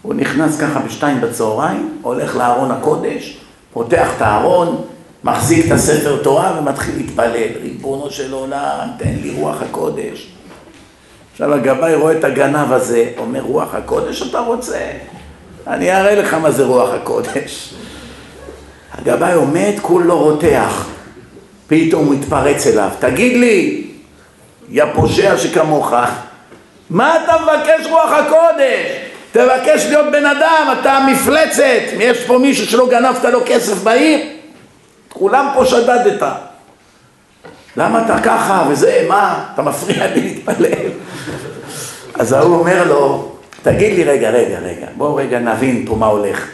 הוא 0.04 0.14
נכנס 0.14 0.60
ככה 0.60 0.80
בשתיים 0.80 1.20
בצהריים, 1.20 1.98
הולך 2.02 2.36
לארון 2.36 2.70
הקודש, 2.70 3.36
פותח 3.72 4.08
את 4.16 4.22
הארון, 4.22 4.84
מחזיק 5.24 5.66
את 5.66 5.70
הספר 5.72 6.22
תורה 6.22 6.56
ומתחיל 6.58 6.96
להתפלל. 6.96 7.48
ריבונו 7.62 8.10
של 8.10 8.32
עולם, 8.32 8.88
תן 8.98 9.14
לי 9.22 9.30
רוח 9.30 9.62
הקודש. 9.62 10.32
עכשיו 11.32 11.54
הגבאי 11.54 11.94
רואה 11.94 12.18
את 12.18 12.24
הגנב 12.24 12.72
הזה, 12.72 13.10
אומר 13.18 13.40
רוח 13.40 13.74
הקודש 13.74 14.22
אתה 14.22 14.38
רוצה? 14.38 14.90
אני 15.66 15.92
אראה 15.92 16.14
לך 16.14 16.34
מה 16.34 16.50
זה 16.50 16.64
רוח 16.64 16.90
הקודש. 16.90 17.74
הגבאי 18.92 19.32
עומד, 19.32 19.72
כולו 19.82 20.18
רותח. 20.18 20.86
פתאום 21.66 22.06
הוא 22.06 22.14
מתפרץ 22.14 22.66
אליו, 22.66 22.88
תגיד 22.98 23.36
לי, 23.36 23.86
יא 24.70 24.84
פושע 24.94 25.38
שכמוך, 25.38 25.92
מה 26.90 27.16
אתה 27.24 27.32
מבקש 27.42 27.86
רוח 27.90 28.12
הקודש? 28.12 29.13
תבקש 29.34 29.86
להיות 29.86 30.06
בן 30.12 30.26
אדם, 30.26 30.74
אתה 30.80 31.06
מפלצת, 31.12 31.82
יש 31.98 32.24
פה 32.24 32.38
מישהו 32.38 32.66
שלא 32.66 32.88
גנבת 32.90 33.24
לו 33.24 33.40
כסף 33.46 33.82
בעיר? 33.82 34.26
כולם 35.08 35.50
פה 35.54 35.64
שדדת. 35.64 36.22
למה 37.76 38.04
אתה 38.04 38.16
ככה 38.22 38.64
וזה, 38.68 39.06
מה? 39.08 39.44
אתה 39.54 39.62
מפריע 39.62 40.06
לי 40.06 40.20
להתפלל. 40.20 40.90
אז 42.14 42.32
ההוא 42.32 42.56
אומר 42.56 42.84
לו, 42.88 43.32
תגיד 43.62 43.92
לי 43.92 44.04
רגע, 44.04 44.30
רגע, 44.30 44.58
רגע, 44.58 44.86
בואו 44.96 45.14
רגע 45.14 45.38
נבין 45.38 45.84
פה 45.86 45.96
מה 45.96 46.06
הולך. 46.06 46.48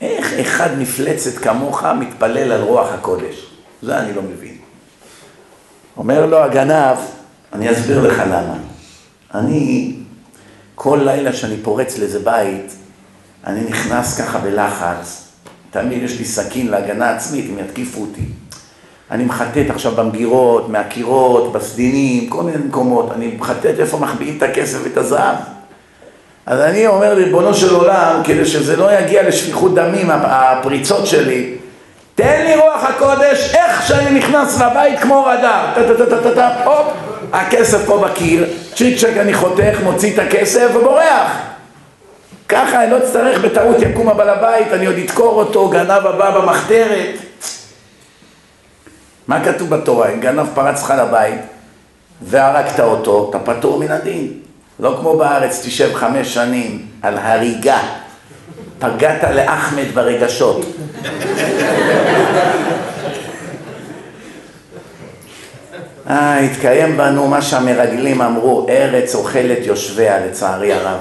איך 0.00 0.32
אחד 0.40 0.78
מפלצת 0.78 1.38
כמוך 1.38 1.84
מתפלל 1.84 2.52
על 2.52 2.60
רוח 2.60 2.88
הקודש? 2.94 3.46
זה 3.82 3.98
אני 3.98 4.14
לא 4.14 4.22
מבין. 4.22 4.56
אומר 5.96 6.26
לו 6.26 6.38
הגנב, 6.38 6.96
אני 7.52 7.72
אסביר 7.72 8.02
לך 8.08 8.22
למה. 8.26 8.54
אני, 9.34 9.92
כל 10.78 11.00
לילה 11.04 11.32
שאני 11.32 11.56
פורץ 11.56 11.98
לאיזה 11.98 12.18
בית, 12.18 12.76
אני 13.46 13.60
נכנס 13.60 14.20
ככה 14.20 14.38
בלחץ, 14.38 15.28
תמיד 15.70 16.02
יש 16.02 16.18
לי 16.18 16.24
סכין 16.24 16.68
להגנה 16.68 17.10
עצמית, 17.10 17.46
אם 17.50 17.58
יתקיפו 17.58 18.00
אותי. 18.00 18.22
אני 19.10 19.24
מחטט 19.24 19.70
עכשיו 19.70 19.92
במגירות, 19.92 20.68
מהקירות, 20.68 21.52
בסדינים, 21.52 22.30
כל 22.30 22.42
מיני 22.42 22.58
מקומות, 22.68 23.12
אני 23.12 23.36
מחטט 23.38 23.80
איפה 23.80 23.98
מחביאים 23.98 24.36
את 24.38 24.42
הכסף 24.42 24.78
ואת 24.84 24.96
הזהב. 24.96 25.36
אז 26.46 26.60
אני 26.60 26.86
אומר 26.86 27.12
ריבונו 27.12 27.54
של 27.54 27.74
עולם, 27.74 28.20
כדי 28.24 28.46
שזה 28.46 28.76
לא 28.76 28.98
יגיע 28.98 29.28
לשפיכות 29.28 29.74
דמים, 29.74 30.10
הפריצות 30.10 31.06
שלי, 31.06 31.54
תן 32.14 32.44
לי 32.46 32.56
רוח 32.56 32.84
הקודש, 32.84 33.54
איך 33.54 33.88
שאני 33.88 34.18
נכנס 34.18 34.60
לבית 34.60 35.00
כמו 35.00 35.24
רדאר, 35.24 35.66
טה-טה-טה-טה-טה, 35.74 36.64
הופ, 36.64 36.86
הכסף 37.32 37.86
פה 37.86 37.98
בקיר, 37.98 38.46
צ'יק 38.74 38.98
צ'ק 38.98 39.16
אני 39.20 39.34
חותך, 39.34 39.78
מוציא 39.84 40.14
את 40.14 40.18
הכסף 40.18 40.70
ובורח. 40.74 41.30
ככה 42.48 42.82
אני 42.82 42.90
לא 42.90 42.98
אצטרך 42.98 43.40
בטעות 43.40 43.76
יקום 43.80 44.08
הבעל 44.08 44.28
הבית, 44.28 44.72
אני 44.72 44.86
עוד 44.86 44.96
אדקור 44.96 45.34
אותו, 45.34 45.68
גנב 45.68 45.90
הבא 46.06 46.40
במחתרת. 46.40 47.16
מה 49.28 49.44
כתוב 49.44 49.70
בתורה? 49.70 50.08
אם 50.08 50.20
גנב 50.20 50.46
פרץ 50.54 50.82
לך 50.82 50.94
לבית 50.98 51.40
והרגת 52.22 52.80
אותו, 52.80 53.30
אתה 53.30 53.38
פטור 53.38 53.78
מן 53.78 53.90
הדין. 53.90 54.32
לא 54.80 54.96
כמו 55.00 55.16
בארץ, 55.16 55.62
תשב 55.64 55.94
חמש 55.94 56.34
שנים 56.34 56.86
על 57.02 57.18
הריגה. 57.18 57.78
פגעת 58.78 59.24
לאחמד 59.34 59.86
ברגשות. 59.94 60.66
אה, 66.10 66.38
התקיים 66.38 66.96
בנו 66.96 67.28
מה 67.28 67.42
שהמרגלים 67.42 68.22
אמרו, 68.22 68.66
ארץ 68.68 69.14
אוכלת 69.14 69.58
יושביה, 69.66 70.26
לצערי 70.26 70.72
הרב. 70.72 70.98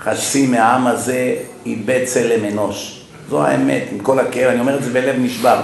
חצי 0.00 0.46
מהעם 0.46 0.86
הזה 0.86 1.34
איבד 1.66 2.04
צלם 2.04 2.44
אנוש. 2.44 3.02
זו 3.30 3.46
האמת, 3.46 3.82
עם 3.92 3.98
כל 3.98 4.18
הכאב, 4.18 4.50
אני 4.50 4.60
אומר 4.60 4.76
את 4.76 4.84
זה 4.84 4.90
בלב 4.90 5.14
נשבר. 5.18 5.60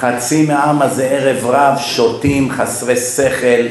חצי 0.00 0.46
מהעם 0.46 0.82
הזה 0.82 1.04
ערב 1.04 1.46
רב 1.46 1.78
שותים 1.78 2.50
חסרי 2.50 2.96
שכל, 2.96 3.66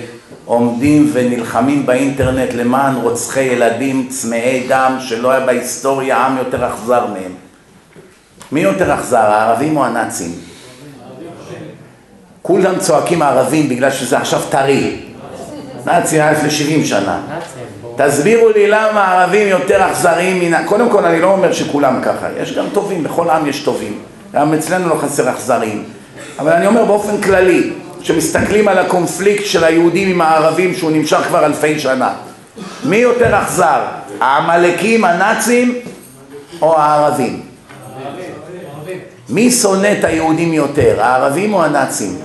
עומדים 0.46 1.10
ונלחמים 1.14 1.86
באינטרנט 1.86 2.54
למען 2.54 2.96
רוצחי 2.96 3.42
ילדים 3.42 4.08
צמאי 4.10 4.66
דם 4.68 4.98
שלא 5.00 5.32
היה 5.32 5.46
בהיסטוריה 5.46 6.18
עם 6.18 6.38
יותר 6.38 6.68
אכזר 6.68 7.06
מהם. 7.08 7.32
מי 8.52 8.60
יותר 8.60 8.94
אכזר, 8.94 9.18
הערבים 9.18 9.78
או 9.78 9.86
הנאצים? 9.86 10.32
כולם 12.48 12.80
צועקים 12.80 13.22
הערבים 13.22 13.70
בגלל 13.70 13.92
שזה 13.92 14.18
עכשיו 14.18 14.42
טרי. 14.50 14.96
נאצי 15.86 16.22
היה 16.22 16.32
לפני 16.32 16.52
70 16.52 16.86
שנה. 16.86 17.20
תסבירו 17.96 18.50
לי 18.50 18.68
למה 18.68 19.04
הערבים 19.04 19.48
יותר 19.48 19.92
אכזריים 19.92 20.40
מן... 20.40 20.66
קודם 20.66 20.90
כל 20.90 21.06
אני 21.06 21.22
לא 21.22 21.32
אומר 21.32 21.54
שכולם 21.54 22.00
ככה, 22.04 22.28
יש 22.42 22.54
גם 22.54 22.66
טובים, 22.74 23.04
בכל 23.04 23.30
עם 23.30 23.48
יש 23.48 23.60
טובים. 23.60 24.00
גם 24.34 24.54
אצלנו 24.54 24.90
לא 24.90 24.96
חסר 24.96 25.30
אכזריים. 25.30 25.84
אבל 26.40 26.52
אני 26.52 26.68
אומר 26.68 26.86
באופן 26.86 27.22
כללי, 27.22 27.72
שמסתכלים 28.02 28.68
על 28.68 28.78
הקונפליקט 28.78 29.46
של 29.46 29.64
היהודים 29.64 30.10
עם 30.10 30.22
הערבים 30.22 30.76
שהוא 30.76 30.92
נמשך 30.92 31.18
כבר 31.18 31.46
אלפי 31.46 31.80
שנה. 31.80 32.14
מי 32.86 32.98
יותר 32.98 33.40
אכזר? 33.42 33.80
העמלקים, 34.20 35.06
הנאצים 35.06 35.76
או 36.62 36.80
הערבים? 36.80 37.47
מי 39.30 39.52
שונא 39.52 39.94
את 40.00 40.04
היהודים 40.04 40.54
יותר, 40.54 41.02
הערבים 41.02 41.54
או 41.54 41.64
הנאצים? 41.64 42.18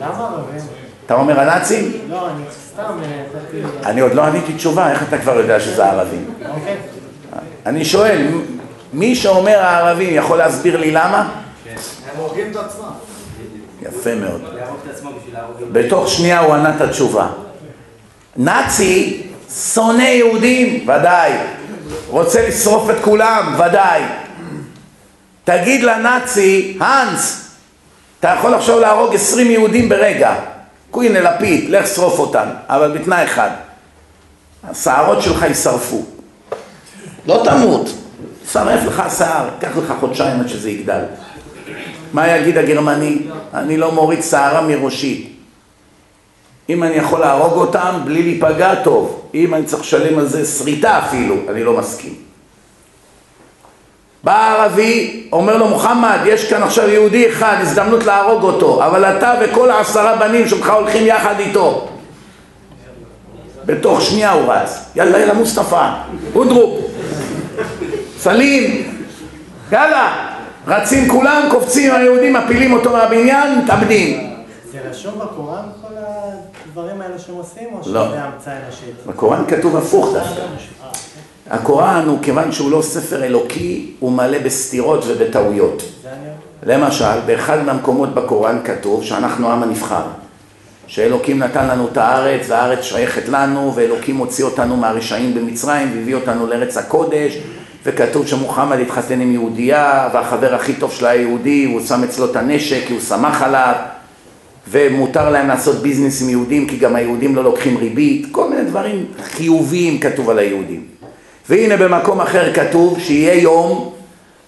למה 0.00 0.28
ערבים? 0.28 0.60
אתה 1.06 1.14
אומר 1.14 1.40
הנאצים? 1.40 1.92
לא, 2.08 2.28
אני 2.30 2.42
סתם 2.72 2.82
אה. 2.82 3.90
אני 3.90 4.00
עוד 4.00 4.14
לא 4.14 4.22
עניתי 4.22 4.52
תשובה, 4.52 4.90
איך 4.90 5.02
אתה 5.08 5.18
כבר 5.18 5.34
יודע 5.34 5.60
שזה 5.60 5.84
הערבים? 5.84 6.24
אוקיי. 6.48 6.76
אני 7.66 7.84
שואל, 7.84 8.26
מי 8.92 9.14
שאומר 9.14 9.58
הערבים 9.58 10.08
יכול 10.12 10.38
להסביר 10.38 10.76
לי 10.76 10.90
למה? 10.90 11.28
הם 12.12 12.16
הורגים 12.16 12.50
את 12.50 12.56
עצמם. 12.56 12.90
יפה 13.82 14.14
מאוד. 14.14 14.42
בתוך 15.72 16.08
שנייה 16.08 16.40
הוא 16.40 16.54
ענה 16.54 16.76
את 16.76 16.80
התשובה. 16.80 17.26
נאצי 18.36 19.22
שונא 19.74 20.02
יהודים, 20.02 20.88
ודאי. 20.88 21.32
רוצה 22.08 22.48
לשרוף 22.48 22.90
את 22.90 22.96
כולם, 23.04 23.54
ודאי. 23.58 24.02
תגיד 25.46 25.82
לנאצי, 25.82 26.76
האנס, 26.80 27.50
אתה 28.20 28.34
יכול 28.38 28.54
עכשיו 28.54 28.80
להרוג 28.80 29.14
עשרים 29.14 29.50
יהודים 29.50 29.88
ברגע. 29.88 30.34
הנה 30.94 31.20
לפיד, 31.20 31.70
לך 31.70 31.86
שרוף 31.86 32.18
אותם, 32.18 32.46
אבל 32.68 32.98
בתנאי 32.98 33.24
אחד, 33.24 33.50
השערות 34.70 35.22
שלך 35.22 35.42
יישרפו. 35.42 36.04
לא 37.26 37.42
תמות, 37.44 37.90
שרף 38.52 38.84
לך 38.84 39.00
השיער, 39.00 39.48
קח 39.60 39.76
לך 39.76 39.94
חודשיים 40.00 40.40
עד 40.40 40.48
שזה 40.48 40.70
יגדל. 40.70 41.02
מה 42.12 42.28
יגיד 42.28 42.58
הגרמני? 42.58 43.18
אני 43.54 43.76
לא 43.76 43.92
מוריד 43.92 44.22
שערה 44.22 44.60
מראשי. 44.62 45.32
אם 46.68 46.82
אני 46.82 46.94
יכול 46.94 47.20
להרוג 47.20 47.52
אותם 47.52 48.00
בלי 48.04 48.22
להיפגע 48.22 48.74
טוב, 48.74 49.28
אם 49.34 49.54
אני 49.54 49.64
צריך 49.64 49.82
לשלם 49.82 50.18
על 50.18 50.26
זה 50.26 50.44
שריטה 50.44 50.98
אפילו, 50.98 51.36
אני 51.48 51.64
לא 51.64 51.76
מסכים. 51.76 52.25
בא 54.26 54.32
הערבי, 54.32 55.28
אומר 55.32 55.56
לו 55.56 55.68
מוחמד, 55.68 56.18
יש 56.24 56.50
כאן 56.50 56.62
עכשיו 56.62 56.88
יהודי 56.88 57.28
אחד, 57.28 57.56
הזדמנות 57.60 58.04
להרוג 58.04 58.42
אותו, 58.42 58.84
אבל 58.84 59.04
אתה 59.04 59.34
וכל 59.40 59.70
העשרה 59.70 60.16
בנים 60.16 60.48
שלך 60.48 60.70
הולכים 60.70 61.06
יחד 61.06 61.34
איתו. 61.38 61.88
בתוך 63.66 64.02
שנייה 64.02 64.32
הוא 64.32 64.52
רץ, 64.52 64.90
יאללה 64.96 65.18
יאללה 65.18 65.34
מוסטפא, 65.34 65.90
אודרו, 66.34 66.78
סלים, 68.18 68.92
יאללה, 69.72 70.28
רצים 70.66 71.08
כולם, 71.08 71.42
קופצים 71.50 71.94
היהודים, 71.94 72.32
מפילים 72.32 72.72
אותו 72.72 72.92
מהבניין, 72.92 73.58
מתאבדים. 73.58 74.34
זה 74.72 74.78
רשום 74.90 75.18
בקוראן 75.18 75.64
כל 75.82 75.94
הדברים 76.66 77.00
האלה 77.00 77.18
שהם 77.18 77.34
עושים, 77.34 77.68
או 77.72 77.78
לא. 77.86 78.06
שזה 78.08 78.20
המצאה 78.22 78.54
אנושית? 78.64 78.94
בקוראן 79.06 79.44
כתוב 79.48 79.76
הפוך 79.76 80.14
דווקא. 80.14 80.40
הקוראן 81.50 82.04
הוא, 82.06 82.18
כיוון 82.22 82.52
שהוא 82.52 82.70
לא 82.70 82.82
ספר 82.82 83.24
אלוקי, 83.24 83.90
הוא 83.98 84.12
מלא 84.12 84.38
בסתירות 84.38 85.04
ובטעויות. 85.06 85.82
למשל, 86.62 87.20
באחד 87.26 87.62
מהמקומות 87.64 88.14
בקוראן 88.14 88.58
כתוב 88.64 89.04
שאנחנו 89.04 89.50
עם 89.52 89.62
הנבחר. 89.62 90.02
שאלוקים 90.86 91.38
נתן 91.38 91.66
לנו 91.68 91.88
את 91.92 91.96
הארץ, 91.96 92.46
והארץ 92.48 92.82
שייכת 92.82 93.28
לנו, 93.28 93.72
ואלוקים 93.74 94.16
הוציא 94.16 94.44
אותנו 94.44 94.76
מהרשעים 94.76 95.34
במצרים, 95.34 95.92
והביא 95.96 96.14
אותנו 96.14 96.46
לארץ 96.46 96.76
הקודש, 96.76 97.38
וכתוב 97.84 98.26
שמוחמד 98.26 98.78
התחתן 98.78 99.20
עם 99.20 99.32
יהודייה, 99.32 100.08
והחבר 100.12 100.54
הכי 100.54 100.72
טוב 100.72 100.92
שלה 100.92 101.08
היה 101.08 101.20
יהודי, 101.20 101.64
הוא 101.64 101.80
שם 101.80 102.04
אצלו 102.04 102.30
את 102.30 102.36
הנשק, 102.36 102.80
כי 102.86 102.92
הוא 102.92 103.00
שמח 103.00 103.42
עליו, 103.42 103.74
ומותר 104.70 105.30
להם 105.30 105.48
לעשות 105.48 105.76
ביזנס 105.76 106.22
עם 106.22 106.28
יהודים, 106.28 106.68
כי 106.68 106.76
גם 106.76 106.96
היהודים 106.96 107.36
לא 107.36 107.44
לוקחים 107.44 107.76
ריבית, 107.76 108.26
כל 108.30 108.50
מיני 108.50 108.64
דברים 108.64 109.04
חיוביים 109.22 110.00
כתוב 110.00 110.30
על 110.30 110.38
היהודים. 110.38 110.95
והנה 111.48 111.76
במקום 111.76 112.20
אחר 112.20 112.52
כתוב 112.54 113.00
שיהיה 113.00 113.42
יום 113.42 113.92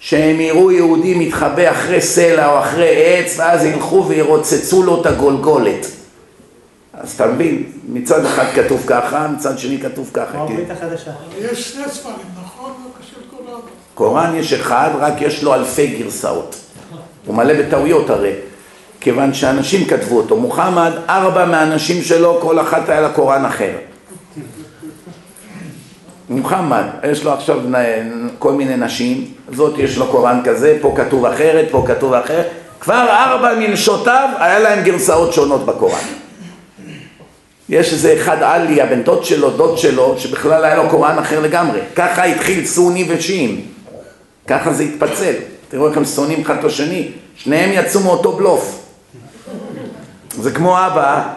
שהם 0.00 0.40
יראו 0.40 0.72
יהודי 0.72 1.14
מתחבא 1.14 1.70
אחרי 1.70 2.00
סלע 2.00 2.52
או 2.52 2.58
אחרי 2.58 3.04
עץ 3.04 3.34
ואז 3.38 3.64
ילכו 3.64 4.04
וירוצצו 4.08 4.82
לו 4.82 5.00
את 5.00 5.06
הגולגולת. 5.06 5.86
אז 6.92 7.12
אתה 7.12 7.26
מבין, 7.26 7.62
מצד 7.88 8.24
אחד 8.24 8.44
כתוב 8.54 8.84
ככה, 8.86 9.28
מצד 9.28 9.58
שני 9.58 9.78
כתוב 9.78 10.10
ככה. 10.14 10.32
כי 10.32 10.38
הברית 10.38 10.70
החדשה. 10.70 11.10
יש 11.40 11.72
שני 11.72 11.82
ספרים, 11.88 12.14
נכון? 12.44 12.70
לא 12.70 12.90
קשור 13.00 13.22
קוראן. 13.30 13.60
קוראן 13.94 14.34
יש 14.36 14.52
אחד, 14.52 14.90
רק 14.98 15.12
יש 15.20 15.42
לו 15.42 15.54
אלפי 15.54 15.86
גרסאות. 15.86 16.56
הוא 17.26 17.34
מלא 17.34 17.54
בטעויות 17.54 18.10
הרי, 18.10 18.32
כיוון 19.00 19.34
שאנשים 19.34 19.84
כתבו 19.84 20.16
אותו. 20.16 20.36
מוחמד, 20.36 20.92
ארבע 21.08 21.44
מהאנשים 21.44 22.02
שלו, 22.02 22.38
כל 22.40 22.60
אחת 22.60 22.88
היה 22.88 23.00
לה 23.00 23.08
קוראן 23.08 23.44
אחר. 23.44 23.72
מוחמד, 26.28 26.84
יש 27.10 27.24
לו 27.24 27.32
עכשיו 27.32 27.60
כל 28.38 28.52
מיני 28.52 28.76
נשים, 28.76 29.24
זאת 29.52 29.78
יש 29.78 29.96
לו 29.96 30.06
קוראן 30.06 30.40
כזה, 30.44 30.78
פה 30.80 30.94
כתוב 30.96 31.26
אחרת, 31.26 31.66
פה 31.70 31.84
כתוב 31.86 32.14
אחרת. 32.14 32.46
כבר 32.80 33.06
ארבע 33.10 33.54
מנשותיו, 33.54 34.28
היה 34.38 34.58
להם 34.58 34.84
גרסאות 34.84 35.32
שונות 35.32 35.66
בקוראן. 35.66 36.04
יש 37.68 37.92
איזה 37.92 38.14
אחד 38.14 38.42
עלי, 38.42 38.82
הבן 38.82 39.02
דוד 39.02 39.24
שלו, 39.24 39.50
דוד 39.50 39.78
שלו, 39.78 40.14
שבכלל 40.18 40.64
היה 40.64 40.76
לו 40.76 40.88
קוראן 40.88 41.18
אחר 41.18 41.40
לגמרי. 41.40 41.80
ככה 41.96 42.24
התחיל 42.24 42.66
סוני 42.66 43.04
ושיעים. 43.08 43.60
ככה 44.46 44.72
זה 44.72 44.82
התפצל. 44.82 45.34
תראו 45.68 45.88
איך 45.88 45.96
הם 45.96 46.04
שונאים 46.04 46.40
אחד 46.40 46.58
את 46.58 46.64
השני. 46.64 47.08
שניהם 47.36 47.70
יצאו 47.72 48.00
מאותו 48.00 48.32
בלוף. 48.32 48.78
זה 50.40 50.50
כמו 50.50 50.86
אבא 50.86 51.28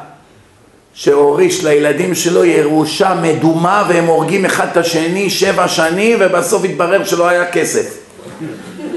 שהוריש 0.94 1.64
לילדים 1.64 2.16
שלו 2.16 2.46
ירושה 2.46 3.14
מדומה 3.22 3.86
והם 3.90 4.06
הורגים 4.06 4.46
אחד 4.46 4.68
את 4.72 4.78
השני 4.78 5.30
שבע 5.30 5.68
שנים 5.68 6.18
ובסוף 6.22 6.64
התברר 6.64 7.04
שלא 7.04 7.28
היה 7.28 7.52
כסף. 7.52 7.98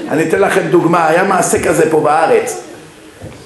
אני 0.08 0.28
אתן 0.28 0.40
לכם 0.40 0.62
דוגמה, 0.70 1.08
היה 1.08 1.24
מעשה 1.24 1.62
כזה 1.64 1.90
פה 1.90 2.00
בארץ. 2.00 2.60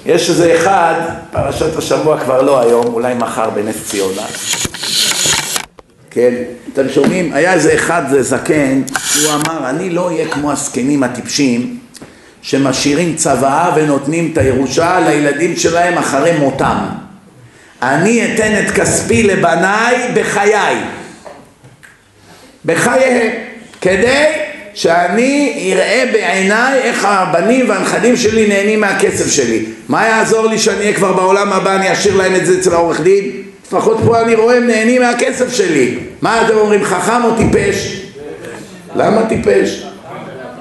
יש 0.05 0.29
איזה 0.29 0.55
אחד, 0.55 0.93
פרשת 1.31 1.77
השבוע 1.77 2.19
כבר 2.19 2.41
לא 2.41 2.61
היום, 2.61 2.85
אולי 2.85 3.13
מחר 3.13 3.49
בנס 3.49 3.75
ציונה. 3.89 4.21
כן, 6.11 6.33
אתם 6.73 6.89
שומעים? 6.89 7.33
היה 7.33 7.53
איזה 7.53 7.73
אחד, 7.73 8.01
זה 8.09 8.23
זקן, 8.23 8.81
הוא 9.23 9.31
אמר, 9.33 9.69
אני 9.69 9.89
לא 9.89 10.07
אהיה 10.07 10.27
כמו 10.27 10.51
הזקנים 10.51 11.03
הטיפשים 11.03 11.79
שמשאירים 12.41 13.15
צוואה 13.15 13.71
ונותנים 13.75 14.29
את 14.33 14.37
הירושה 14.37 14.99
לילדים 14.99 15.55
שלהם 15.55 15.97
אחרי 15.97 16.31
מותם. 16.39 16.98
אני 17.81 18.35
אתן 18.35 18.51
את 18.59 18.71
כספי 18.71 19.23
לבניי 19.23 19.95
בחיי, 20.13 20.75
בחייהם, 22.65 23.31
כדי 23.81 24.25
שאני 24.73 25.71
אראה 25.73 26.09
בעיניי 26.13 26.79
איך 26.79 27.05
הבנים 27.05 27.69
והנכדים 27.69 28.17
שלי 28.17 28.47
נהנים 28.47 28.81
מהכסף 28.81 29.31
שלי. 29.31 29.65
מה 29.87 30.07
יעזור 30.07 30.47
לי 30.47 30.59
שאני 30.59 30.79
אהיה 30.79 30.93
כבר 30.93 31.13
בעולם 31.13 31.53
הבא, 31.53 31.75
אני 31.75 31.93
אשאיר 31.93 32.15
להם 32.17 32.35
את 32.35 32.45
זה 32.45 32.59
אצל 32.59 32.73
העורך 32.73 33.01
דין? 33.01 33.31
לפחות 33.67 33.97
פה 34.05 34.21
אני 34.21 34.35
רואה 34.35 34.57
הם 34.57 34.67
נהנים 34.67 35.01
מהכסף 35.01 35.53
שלי. 35.53 35.99
מה 36.21 36.41
אתם 36.41 36.57
אומרים, 36.57 36.83
חכם 36.83 37.23
או 37.23 37.35
טיפש? 37.37 38.01
למה 38.95 39.25
טיפש? 39.25 39.83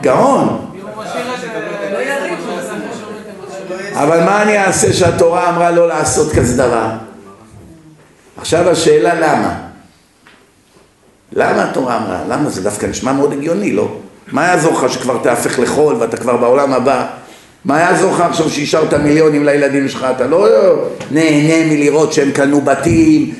גאון. 0.00 0.64
אבל 3.92 4.24
מה 4.24 4.42
אני 4.42 4.58
אעשה 4.58 4.92
שהתורה 4.92 5.48
אמרה 5.48 5.70
לא 5.70 5.88
לעשות 5.88 6.32
כזה 6.32 6.56
דבר? 6.56 7.07
עכשיו 8.38 8.68
השאלה 8.68 9.14
למה? 9.14 9.58
למה 11.32 11.70
התורה 11.70 11.96
אמרה? 11.96 12.24
למה? 12.28 12.50
זה 12.50 12.62
דווקא 12.62 12.86
נשמע 12.86 13.12
מאוד 13.12 13.32
הגיוני, 13.32 13.72
לא? 13.72 13.88
מה 14.32 14.46
יעזור 14.46 14.72
לך 14.72 14.92
שכבר 14.92 15.18
תהפך 15.22 15.58
לחול 15.58 15.94
ואתה 15.94 16.16
כבר 16.16 16.36
בעולם 16.36 16.72
הבא? 16.72 17.06
מה 17.64 17.80
יעזור 17.80 18.12
לך 18.12 18.20
עכשיו 18.20 18.50
שהשארת 18.50 18.94
מיליונים 18.94 19.44
לילדים 19.44 19.88
שלך? 19.88 20.06
אתה 20.16 20.26
לא 20.26 20.48
נהנה 21.10 21.74
מלראות 21.74 22.12
שהם 22.12 22.30
קנו 22.30 22.60
בתים, 22.60 23.34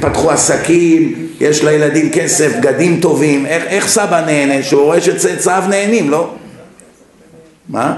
פתחו 0.00 0.30
עסקים, 0.30 1.28
יש 1.40 1.64
לילדים 1.64 2.10
כסף, 2.12 2.56
בגדים 2.56 3.00
טובים. 3.00 3.46
איך, 3.46 3.64
איך 3.64 3.88
סבא 3.88 4.20
נהנה? 4.20 4.62
שהוא 4.62 4.82
רואה 4.82 5.00
שצאצאיו 5.00 5.62
נהנים, 5.68 6.10
לא? 6.10 6.34
מה? 7.68 7.96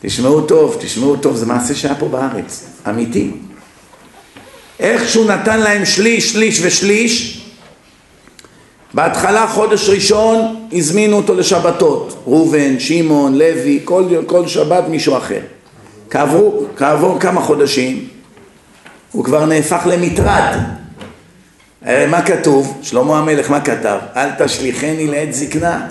תשמעו 0.00 0.40
טוב, 0.40 0.76
תשמעו 0.80 1.16
טוב, 1.16 1.36
זה 1.36 1.46
מעשה 1.46 1.74
שהיה 1.74 1.94
פה 1.94 2.08
בארץ, 2.08 2.64
אמיתי. 2.88 3.30
איך 4.80 5.08
שהוא 5.08 5.26
נתן 5.26 5.60
להם 5.60 5.84
שליש, 5.84 6.32
שליש 6.32 6.60
ושליש, 6.62 7.44
בהתחלה 8.94 9.46
חודש 9.46 9.88
ראשון 9.88 10.66
הזמינו 10.72 11.16
אותו 11.16 11.34
לשבתות, 11.34 12.22
ראובן, 12.26 12.80
שמעון, 12.80 13.38
לוי, 13.38 13.80
כל, 13.84 14.04
כל 14.26 14.48
שבת 14.48 14.84
מישהו 14.88 15.16
אחר. 15.16 15.40
כעבור, 16.10 16.66
כעבור 16.76 17.20
כמה 17.20 17.40
חודשים 17.40 18.08
הוא 19.12 19.24
כבר 19.24 19.46
נהפך 19.46 19.86
למטרד. 19.86 20.56
אה, 21.86 22.06
מה 22.06 22.22
כתוב? 22.22 22.78
שלמה 22.82 23.18
המלך, 23.18 23.50
מה 23.50 23.60
כתב? 23.60 23.98
אל 24.16 24.30
תשליכני 24.38 25.06
לעת 25.06 25.34
זקנה, 25.34 25.88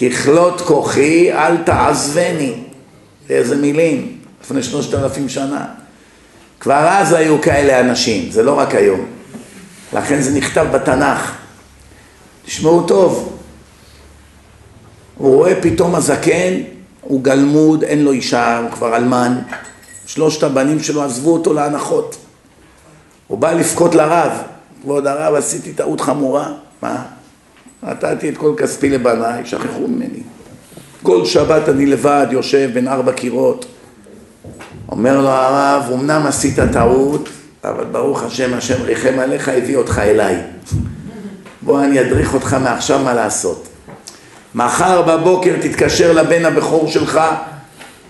ככלות 0.00 0.60
כוחי 0.60 1.32
אל 1.32 1.56
תעזבני. 1.56 2.52
איזה 3.30 3.56
מילים, 3.56 4.15
לפני 4.46 4.62
שלושת 4.62 4.94
אלפים 4.94 5.28
שנה. 5.28 5.64
כבר 6.60 6.88
אז 6.88 7.12
היו 7.12 7.42
כאלה 7.42 7.80
אנשים, 7.80 8.30
זה 8.30 8.42
לא 8.42 8.58
רק 8.58 8.74
היום. 8.74 9.06
לכן 9.92 10.20
זה 10.20 10.30
נכתב 10.30 10.66
בתנ"ך. 10.72 11.32
תשמעו 12.44 12.86
טוב, 12.86 13.38
הוא 15.16 15.34
רואה 15.34 15.60
פתאום 15.62 15.94
הזקן, 15.94 16.52
הוא 17.00 17.22
גלמוד, 17.22 17.84
אין 17.84 18.04
לו 18.04 18.12
אישה, 18.12 18.58
הוא 18.58 18.70
כבר 18.70 18.96
אלמן. 18.96 19.38
שלושת 20.06 20.42
הבנים 20.42 20.80
שלו 20.80 21.02
עזבו 21.02 21.32
אותו 21.32 21.52
להנחות. 21.52 22.16
הוא 23.26 23.38
בא 23.38 23.52
לבכות 23.52 23.94
לרב, 23.94 24.32
כבוד 24.82 25.06
הרב 25.06 25.34
עשיתי 25.34 25.72
טעות 25.72 26.00
חמורה, 26.00 26.52
מה? 26.82 27.02
נתתי 27.82 28.28
את 28.28 28.36
כל 28.36 28.54
כספי 28.56 28.90
לבניי, 28.90 29.46
שכחו 29.46 29.88
ממני. 29.88 30.22
כל 31.02 31.24
שבת 31.24 31.68
אני 31.68 31.86
לבד 31.86 32.26
יושב 32.30 32.70
בין 32.74 32.88
ארבע 32.88 33.12
קירות. 33.12 33.66
אומר 34.88 35.20
לו 35.20 35.28
הרב, 35.28 35.90
אמנם 35.92 36.26
עשית 36.26 36.58
טעות, 36.72 37.28
אבל 37.64 37.84
ברוך 37.84 38.22
השם, 38.22 38.54
השם 38.54 38.82
ריחם 38.82 39.18
עליך, 39.18 39.48
הביא 39.48 39.76
אותך 39.76 39.98
אליי. 40.04 40.36
בוא 41.62 41.84
אני 41.84 42.00
אדריך 42.00 42.34
אותך 42.34 42.56
מעכשיו 42.62 42.98
מה 42.98 43.14
לעשות. 43.14 43.68
מחר 44.54 45.02
בבוקר 45.02 45.54
תתקשר 45.60 46.12
לבן 46.12 46.44
הבכור 46.44 46.90
שלך, 46.90 47.20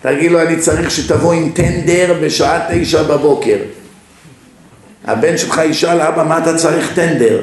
תגיד 0.03 0.33
לו 0.33 0.43
אני 0.43 0.57
צריך 0.57 0.91
שתבוא 0.91 1.33
עם 1.33 1.51
טנדר 1.55 2.15
בשעה 2.23 2.67
תשע 2.71 3.03
בבוקר. 3.03 3.57
הבן 5.05 5.39
שלך 5.39 5.61
ישאל 5.65 6.01
אבא 6.01 6.25
מה 6.25 6.39
אתה 6.39 6.57
צריך 6.57 6.95
טנדר? 6.95 7.41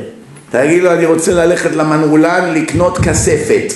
תגיד 0.51 0.84
לו 0.84 0.93
אני 0.93 1.05
רוצה 1.05 1.34
ללכת 1.34 1.72
למנעולן 1.72 2.53
לקנות 2.53 2.97
כספת. 2.97 3.73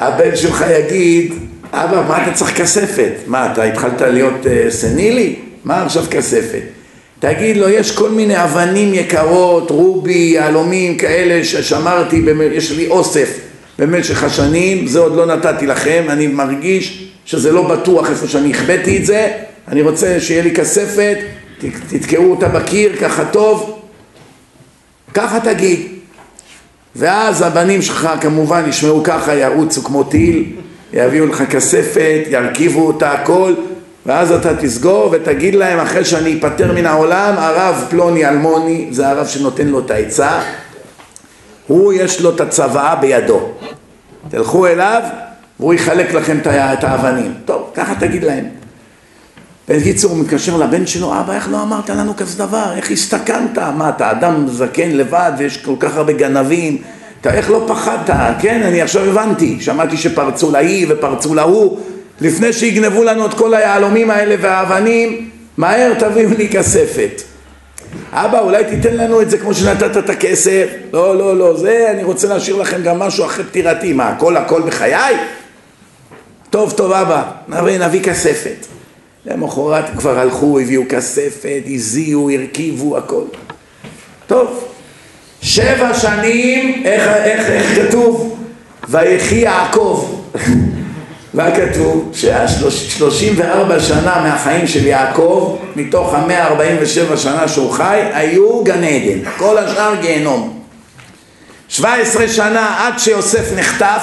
הבן 0.00 0.36
שלך 0.36 0.64
יגיד 0.70 1.34
אבא 1.72 2.04
מה 2.08 2.22
אתה 2.22 2.32
צריך 2.32 2.60
כספת? 2.60 3.12
מה 3.26 3.52
אתה 3.52 3.64
התחלת 3.64 4.00
להיות 4.00 4.44
uh, 4.44 4.70
סנילי? 4.70 5.36
מה 5.64 5.84
עכשיו 5.84 6.04
כספת? 6.10 6.62
תגיד 7.18 7.56
לו, 7.56 7.68
יש 7.68 7.96
כל 7.96 8.10
מיני 8.10 8.44
אבנים 8.44 8.94
יקרות, 8.94 9.70
רובי, 9.70 10.12
יהלומים 10.34 10.96
כאלה 10.96 11.44
ששמרתי, 11.44 12.22
יש 12.52 12.72
לי 12.72 12.88
אוסף 12.88 13.38
במשך 13.78 14.22
השנים, 14.22 14.86
זה 14.86 14.98
עוד 14.98 15.16
לא 15.16 15.26
נתתי 15.26 15.66
לכם, 15.66 16.04
אני 16.08 16.26
מרגיש 16.26 17.08
שזה 17.24 17.52
לא 17.52 17.62
בטוח 17.68 18.10
איפה 18.10 18.26
שאני 18.26 18.50
החבאתי 18.50 18.96
את 18.96 19.06
זה, 19.06 19.32
אני 19.68 19.82
רוצה 19.82 20.20
שיהיה 20.20 20.42
לי 20.42 20.54
כספת, 20.54 21.18
תתקעו 21.88 22.30
אותה 22.30 22.48
בקיר 22.48 22.96
ככה 22.96 23.24
טוב, 23.24 23.80
ככה 25.14 25.40
תגיד. 25.40 25.80
ואז 26.96 27.42
הבנים 27.42 27.82
שלך 27.82 28.08
כמובן 28.20 28.68
ישמעו 28.68 29.02
ככה, 29.04 29.34
ירוצו 29.34 29.82
כמו 29.82 30.04
טיל, 30.04 30.44
יביאו 30.92 31.26
לך 31.26 31.42
כספת, 31.50 32.20
ירכיבו 32.28 32.86
אותה 32.86 33.12
הכל, 33.12 33.54
ואז 34.06 34.32
אתה 34.32 34.56
תסגור 34.56 35.08
ותגיד 35.12 35.54
להם 35.54 35.78
אחרי 35.78 36.04
שאני 36.04 36.38
אפטר 36.38 36.72
מן 36.72 36.86
העולם 36.86 37.34
הרב 37.36 37.86
פלוני 37.90 38.28
אלמוני 38.28 38.88
זה 38.90 39.08
הרב 39.08 39.26
שנותן 39.26 39.66
לו 39.66 39.78
את 39.78 39.90
העצה 39.90 40.40
הוא 41.66 41.92
יש 41.92 42.20
לו 42.20 42.34
את 42.34 42.40
הצוואה 42.40 42.96
בידו. 42.96 43.40
תלכו 44.28 44.66
אליו 44.66 45.02
והוא 45.60 45.74
יחלק 45.74 46.14
לכם 46.14 46.38
את 46.44 46.84
האבנים. 46.84 47.34
טוב 47.44 47.70
ככה 47.74 47.94
תגיד 47.94 48.24
להם. 48.24 48.44
בקיצור 49.68 50.10
הוא 50.10 50.20
מתקשר 50.20 50.56
לבן 50.56 50.86
שלו 50.86 51.20
אבא 51.20 51.34
איך 51.34 51.48
לא 51.50 51.62
אמרת 51.62 51.90
לנו 51.90 52.16
כזה 52.16 52.38
דבר? 52.38 52.72
איך 52.76 52.90
הסתכנת? 52.90 53.58
מה 53.58 53.88
אתה 53.88 54.10
אדם 54.10 54.48
זקן 54.48 54.90
לבד 54.90 55.32
ויש 55.38 55.56
כל 55.56 55.74
כך 55.80 55.96
הרבה 55.96 56.12
גנבים 56.12 56.82
אתה 57.20 57.34
איך 57.34 57.50
לא 57.50 57.64
פחדת 57.68 58.14
כן 58.40 58.62
אני 58.62 58.82
עכשיו 58.82 59.04
הבנתי 59.04 59.56
שמעתי 59.60 59.96
שפרצו 59.96 60.50
להיא 60.50 60.86
ופרצו 60.88 61.34
להוא 61.34 61.78
לפני 62.20 62.52
שיגנבו 62.52 63.04
לנו 63.04 63.26
את 63.26 63.34
כל 63.34 63.54
היהלומים 63.54 64.10
האלה 64.10 64.34
והאבנים, 64.40 65.30
מהר 65.56 65.94
תביאו 65.98 66.30
לי 66.38 66.48
כספת. 66.48 67.22
אבא, 68.12 68.40
אולי 68.40 68.64
תיתן 68.64 68.96
לנו 68.96 69.22
את 69.22 69.30
זה 69.30 69.38
כמו 69.38 69.54
שנתת 69.54 69.96
את 69.96 70.10
הכסף? 70.10 70.68
לא, 70.92 71.18
לא, 71.18 71.38
לא, 71.38 71.56
זה, 71.56 71.86
אני 71.90 72.04
רוצה 72.04 72.28
להשאיר 72.28 72.56
לכם 72.56 72.82
גם 72.82 72.98
משהו 72.98 73.24
אחרי 73.24 73.44
פטירתי. 73.44 73.92
מה, 73.92 74.08
הכל 74.08 74.36
הכל 74.36 74.62
בחיי? 74.62 75.16
טוב, 76.50 76.72
טוב, 76.72 76.92
אבא, 76.92 77.22
נביא, 77.48 77.78
נביא 77.78 78.02
כספת. 78.02 78.66
למחרת 79.26 79.84
כבר 79.96 80.18
הלכו, 80.18 80.58
הביאו 80.58 80.82
כספת, 80.88 81.62
הזיעו, 81.74 82.30
הרכיבו, 82.30 82.96
הכל. 82.96 83.24
טוב, 84.26 84.67
שבע 85.42 85.94
שנים, 85.94 86.82
איך, 86.84 87.08
איך, 87.08 87.46
איך 87.46 87.78
כתוב? 87.78 88.38
ויחי 88.88 89.34
יעקב. 89.34 90.20
מה 91.34 91.50
כתוב? 91.50 92.10
שהשלושים 92.14 93.32
וארבע 93.36 93.80
שנה 93.80 94.20
מהחיים 94.22 94.66
של 94.66 94.86
יעקב, 94.86 95.58
מתוך 95.76 96.14
המאה 96.14 96.46
ארבעים 96.46 96.76
ושבע 96.80 97.16
שנה 97.16 97.48
שהוא 97.48 97.70
חי, 97.72 98.00
היו 98.12 98.64
גן 98.64 98.84
עדן, 98.84 99.30
כל 99.36 99.58
השאר 99.58 99.94
גיהנום. 100.00 100.60
שבע 101.68 101.94
עשרה 101.94 102.28
שנה 102.28 102.86
עד 102.86 102.98
שיוסף 102.98 103.52
נחטף, 103.56 104.02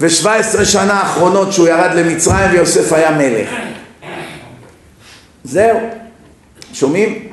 ושבע 0.00 0.34
עשרה 0.34 0.64
שנה 0.64 0.92
האחרונות 0.92 1.52
שהוא 1.52 1.68
ירד 1.68 1.90
למצרים 1.94 2.50
ויוסף 2.50 2.92
היה 2.92 3.10
מלך. 3.10 3.48
זהו, 5.44 5.78
שומעים? 6.72 7.29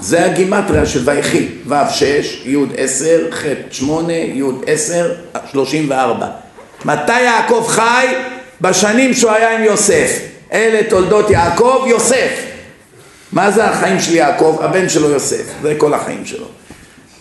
זה 0.00 0.24
הגימטריה 0.24 0.86
של 0.86 1.00
ויחי, 1.04 1.48
ו' 1.66 1.74
שש, 1.90 2.42
י' 2.46 2.56
עשר, 2.76 3.18
ח' 3.30 3.44
שמונה, 3.70 4.12
י' 4.12 4.42
עשר, 4.66 5.14
שלושים 5.50 5.90
וארבע. 5.90 6.26
מתי 6.84 7.20
יעקב 7.20 7.64
חי? 7.68 8.06
בשנים 8.60 9.14
שהוא 9.14 9.30
היה 9.30 9.58
עם 9.58 9.64
יוסף. 9.64 10.18
אלה 10.52 10.80
תולדות 10.88 11.30
יעקב, 11.30 11.84
יוסף. 11.86 12.30
מה 13.32 13.50
זה 13.50 13.64
החיים 13.64 14.00
של 14.00 14.14
יעקב? 14.14 14.58
הבן 14.62 14.88
שלו 14.88 15.10
יוסף. 15.10 15.42
זה 15.62 15.74
כל 15.78 15.94
החיים 15.94 16.26
שלו. 16.26 16.46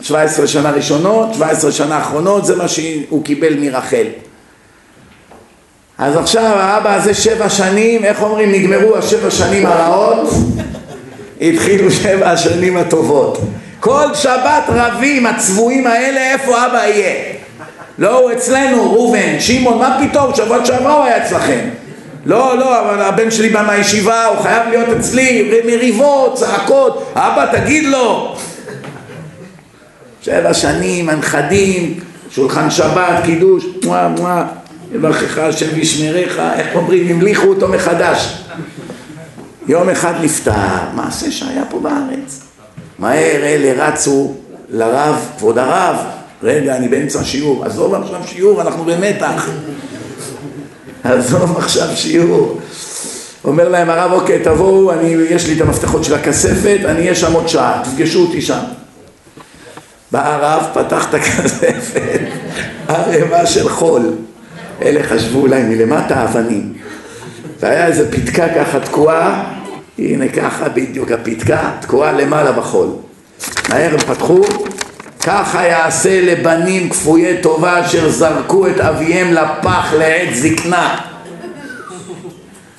17 0.01 0.47
שנה 0.47 0.71
ראשונות, 0.71 1.33
17 1.33 1.71
שנה 1.71 1.99
אחרונות, 2.01 2.45
זה 2.45 2.55
מה 2.55 2.67
שהוא 2.67 3.25
קיבל 3.25 3.53
מרחל. 3.59 4.07
אז 5.97 6.15
עכשיו 6.15 6.43
האבא 6.43 6.95
הזה 6.95 7.13
שבע 7.13 7.49
שנים, 7.49 8.05
איך 8.05 8.21
אומרים, 8.21 8.51
נגמרו 8.51 8.97
השבע 8.97 9.31
שנים 9.31 9.65
הרעות, 9.65 10.29
התחילו 11.41 11.91
שבע 11.91 12.31
השנים 12.31 12.77
הטובות. 12.77 13.41
כל 13.80 14.05
שבת 14.14 14.64
רבים 14.68 15.26
הצבועים 15.26 15.88
האלה, 15.88 16.34
איפה 16.34 16.65
אבא 16.65 16.85
יהיה? 16.85 17.34
לא, 17.97 18.19
הוא 18.19 18.31
אצלנו, 18.31 18.93
ראובן, 18.93 19.39
שמעון, 19.39 19.77
מה 19.77 20.03
פתאום, 20.09 20.35
שבוע 20.35 20.65
שעברה 20.65 20.93
הוא 20.93 21.05
היה 21.05 21.26
אצלכם. 21.26 21.69
לא, 22.26 22.57
לא, 22.57 22.80
אבל 22.80 23.01
הבן 23.01 23.31
שלי 23.31 23.49
בא 23.49 23.64
מהישיבה, 23.68 24.26
הוא 24.26 24.43
חייב 24.43 24.68
להיות 24.69 24.89
אצלי, 24.99 25.51
מריבות, 25.65 26.35
צעקות, 26.35 27.11
אבא 27.15 27.45
תגיד 27.51 27.84
לו. 27.84 28.35
שבע 30.22 30.53
שנים, 30.53 31.09
הנכדים, 31.09 31.99
שולחן 32.31 32.72
שבת, 32.72 33.23
קידוש, 33.26 33.64
מואה 33.85 34.07
מואה, 34.07 34.43
יברכך 34.95 35.38
השם 35.38 35.65
וישמריך, 35.76 36.41
איך 36.55 36.68
אומרים, 36.76 37.07
המליכו 37.07 37.47
אותו 37.47 37.68
מחדש. 37.68 38.38
יום 39.68 39.89
אחד 39.89 40.14
נפטר, 40.22 40.52
מעשה 40.95 41.31
שהיה 41.31 41.64
פה 41.69 41.80
בארץ. 41.80 42.39
מהר 42.99 43.44
אלה 43.44 43.88
רצו 43.88 44.34
לרב, 44.69 45.30
כבוד 45.38 45.57
הרב, 45.57 45.95
רגע, 46.44 46.76
אני 46.76 46.88
באמצע 46.88 47.23
שיעור, 47.23 47.65
עזוב 47.65 47.94
עכשיו 47.94 48.22
שיעור, 48.26 48.61
אנחנו 48.61 48.84
במתח. 48.84 49.49
עזוב 51.03 51.57
עכשיו 51.57 51.88
שיעור. 51.95 52.60
אומר 53.44 53.69
להם 53.69 53.89
הרב, 53.89 54.11
אוקיי, 54.11 54.39
תבואו, 54.44 54.94
אני, 54.94 55.07
יש 55.07 55.48
לי 55.48 55.56
את 55.56 55.61
המפתחות 55.61 56.03
של 56.03 56.14
הכספת, 56.14 56.80
אני 56.85 56.99
אהיה 56.99 57.15
שם 57.15 57.34
עוד 57.34 57.48
שעה, 57.48 57.81
תפגשו 57.84 58.22
אותי 58.22 58.41
שם. 58.41 58.60
בא 60.11 60.34
הרב, 60.34 60.64
פתח 60.73 61.10
את 61.10 61.14
הכספת, 61.14 62.19
ערימה 62.88 63.45
של 63.45 63.69
חול. 63.69 64.14
אלה 64.81 65.03
חשבו 65.03 65.39
אולי 65.39 65.64
מלמטה 65.64 66.23
אבנים. 66.23 66.73
והיה 67.60 67.88
איזה 67.88 68.11
פתקה 68.11 68.48
ככה 68.56 68.80
תקועה, 68.80 69.56
הנה 69.99 70.28
ככה 70.28 70.69
בדיוק 70.69 71.11
הפתקה, 71.11 71.72
תקועה 71.82 72.11
למעלה 72.11 72.52
בחול. 72.52 72.88
מהר 73.69 73.94
הם 73.94 73.99
פתחו, 73.99 74.41
ככה 75.24 75.64
יעשה 75.64 76.22
לבנים 76.22 76.90
כפויי 76.90 77.41
טובה 77.41 77.86
אשר 77.86 78.10
זרקו 78.10 78.68
את 78.68 78.80
אביהם 78.80 79.34
לפח 79.34 79.94
לעת 79.98 80.36
זקנה. 80.36 80.99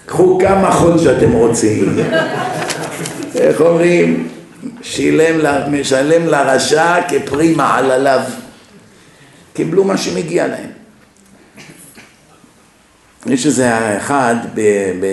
קחו 0.07 0.39
כמה 0.43 0.71
חול 0.71 0.99
שאתם 0.99 1.33
רוצים. 1.33 1.97
איך 3.35 3.61
אומרים? 3.61 4.29
שילם, 4.83 5.47
משלם 5.71 6.27
לרשע 6.27 6.97
כפרי 7.09 7.55
מעלליו. 7.55 8.21
קיבלו 9.55 9.85
מה 9.85 9.97
שמגיע 9.97 10.47
להם. 10.47 10.78
יש 13.33 13.47
איזה 13.47 13.97
אחד, 13.97 14.37
ב, 14.55 14.61
ב, 15.01 15.07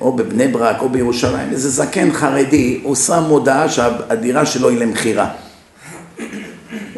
או 0.00 0.12
בבני 0.12 0.48
ברק 0.48 0.82
או 0.82 0.88
בירושלים, 0.88 1.48
איזה 1.52 1.70
זקן 1.70 2.12
חרדי, 2.12 2.80
הוא 2.82 2.96
שם 2.96 3.22
מודעה 3.28 3.68
שהדירה 3.68 4.46
שלו 4.46 4.68
היא 4.68 4.78
למכירה. 4.78 5.28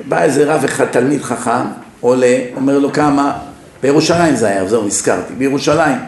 בא 0.09 0.23
איזה 0.23 0.55
רב 0.55 0.65
אחד, 0.65 0.85
תלמיד 0.85 1.23
חכם, 1.23 1.65
עולה, 2.01 2.39
אומר 2.57 2.78
לו 2.78 2.93
כמה, 2.93 3.32
בירושלים 3.82 4.36
זה 4.36 4.49
היה, 4.49 4.69
זהו, 4.69 4.85
נזכרתי, 4.86 5.35
בירושלים. 5.35 5.99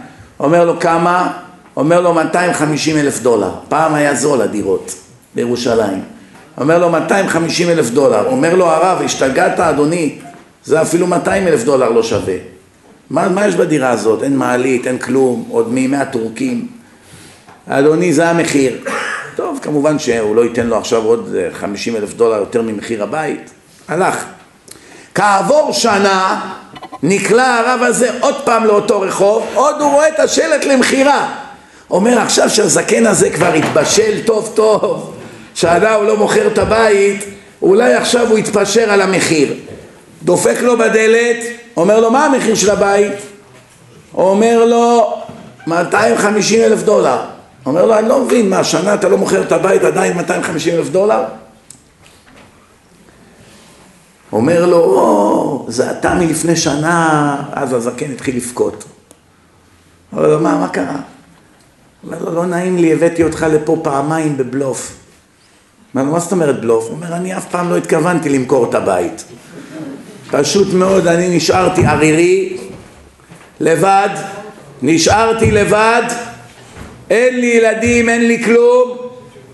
אומר 0.41 0.65
לו 0.65 0.81
כמה, 0.81 1.32
אומר 1.77 2.01
לו 2.01 2.15
250 2.15 2.97
אלף 2.97 3.20
דולר. 3.23 3.51
פעם 3.69 3.95
היה 3.95 4.15
זול 4.15 4.43
הדירות 4.43 4.95
בירושלים. 5.35 6.03
אומר 6.59 6.78
לו 6.78 6.91
250 6.91 7.69
אלף 7.70 7.91
דולר. 7.91 8.27
אומר 8.27 8.55
לו 8.55 8.66
הרב, 8.66 9.03
השתגעת 9.05 9.61
אדוני, 9.61 10.19
זה 10.65 10.82
אפילו 10.82 11.07
200 11.07 11.49
אלף 11.49 11.65
דולר 11.65 11.91
לא 11.91 12.03
שווה. 12.03 12.54
מה, 13.11 13.29
מה 13.29 13.47
יש 13.47 13.55
בדירה 13.55 13.91
הזאת? 13.91 14.23
אין 14.23 14.37
מעלית, 14.37 14.87
אין 14.87 14.99
כלום, 14.99 15.45
עוד 15.49 15.73
מימי 15.73 15.97
הטורקים. 15.97 16.67
אדוני, 17.69 18.13
זה 18.13 18.29
המחיר. 18.29 18.85
טוב, 19.37 19.59
כמובן 19.63 19.99
שהוא 19.99 20.37
לא 20.37 20.45
ייתן 20.45 20.67
לו 20.67 20.79
עכשיו 20.79 21.05
עוד 21.05 21.37
50 21.53 21.97
אלף 21.97 22.15
דולר 22.15 22.37
יותר 22.37 22.63
ממחיר 22.63 23.03
הבית. 23.03 23.51
הלך. 23.89 24.25
כעבור 25.15 25.73
שנה 25.73 26.41
נקלע 27.03 27.55
הרב 27.55 27.83
הזה 27.83 28.11
עוד 28.21 28.35
פעם 28.45 28.65
לאותו 28.65 29.01
רחוב, 29.01 29.47
עוד 29.55 29.81
הוא 29.81 29.91
רואה 29.91 30.09
את 30.09 30.21
השלט 30.21 30.65
למכירה. 30.65 31.35
אומר 31.91 32.19
עכשיו 32.19 32.51
שהזקן 32.51 33.07
הזה 33.07 33.31
כבר 33.31 33.53
התבשל 33.53 34.23
טוב 34.27 34.53
טוב, 34.55 35.15
שנה 35.55 35.95
הוא 35.95 36.05
לא 36.05 36.17
מוכר 36.17 36.47
את 36.47 36.59
הבית, 36.59 37.25
אולי 37.63 37.95
עכשיו 37.95 38.31
הוא 38.31 38.39
יתפשר 38.39 38.91
על 38.93 39.01
המחיר. 39.01 39.55
דופק 40.23 40.57
לו 40.61 40.79
בדלת, 40.79 41.37
אומר 41.77 42.01
לו 42.01 42.11
מה 42.11 42.25
המחיר 42.25 42.55
של 42.55 42.71
הבית? 42.71 43.13
אומר 44.15 44.65
לו 44.65 45.15
250 45.67 46.63
אלף 46.63 46.83
דולר. 46.83 47.19
אומר 47.67 47.87
לו 47.87 47.99
אני 47.99 48.09
לא 48.09 48.25
מבין, 48.25 48.51
מה 48.51 48.59
השנה 48.59 48.95
אתה 48.95 49.09
לא 49.09 49.19
מוכר 49.19 49.43
את 49.43 49.53
הבית 49.53 49.83
עדיין 49.83 50.17
250 50.17 50.75
אלף 50.75 50.89
דולר? 50.89 51.25
אומר 54.33 54.67
לו, 54.67 54.77
או, 54.77 55.67
זה 55.69 55.91
אתה 55.91 56.15
מלפני 56.15 56.57
שנה, 56.57 57.37
אז 57.53 57.73
הזקן 57.73 58.13
התחיל 58.13 58.37
לבכות. 58.37 58.85
אומר 60.13 60.29
לו, 60.29 60.41
מה, 60.41 60.59
מה 60.59 60.69
קרה? 60.69 60.97
אומר 62.05 62.25
לו, 62.25 62.35
לא 62.35 62.47
נעים 62.47 62.77
לי, 62.77 62.93
הבאתי 62.93 63.23
אותך 63.25 63.47
לפה 63.51 63.81
פעמיים 63.83 64.37
בבלוף. 64.37 64.97
אומר 65.95 66.05
לו, 66.05 66.13
מה 66.13 66.21
זאת 66.21 66.33
אומרת 66.33 66.61
בלוף? 66.61 66.85
הוא 66.85 66.93
אומר, 66.93 67.17
אני 67.17 67.37
אף 67.37 67.47
פעם 67.51 67.71
לא 67.71 67.77
התכוונתי 67.77 68.29
למכור 68.29 68.69
את 68.69 68.75
הבית. 68.75 69.25
פשוט 70.39 70.73
מאוד, 70.73 71.06
אני 71.06 71.36
נשארתי 71.36 71.86
ערירי, 71.86 72.56
לבד, 73.61 74.09
נשארתי 74.82 75.51
לבד, 75.51 76.02
אין 77.11 77.40
לי 77.40 77.47
ילדים, 77.47 78.09
אין 78.09 78.27
לי 78.27 78.44
כלום, 78.44 78.97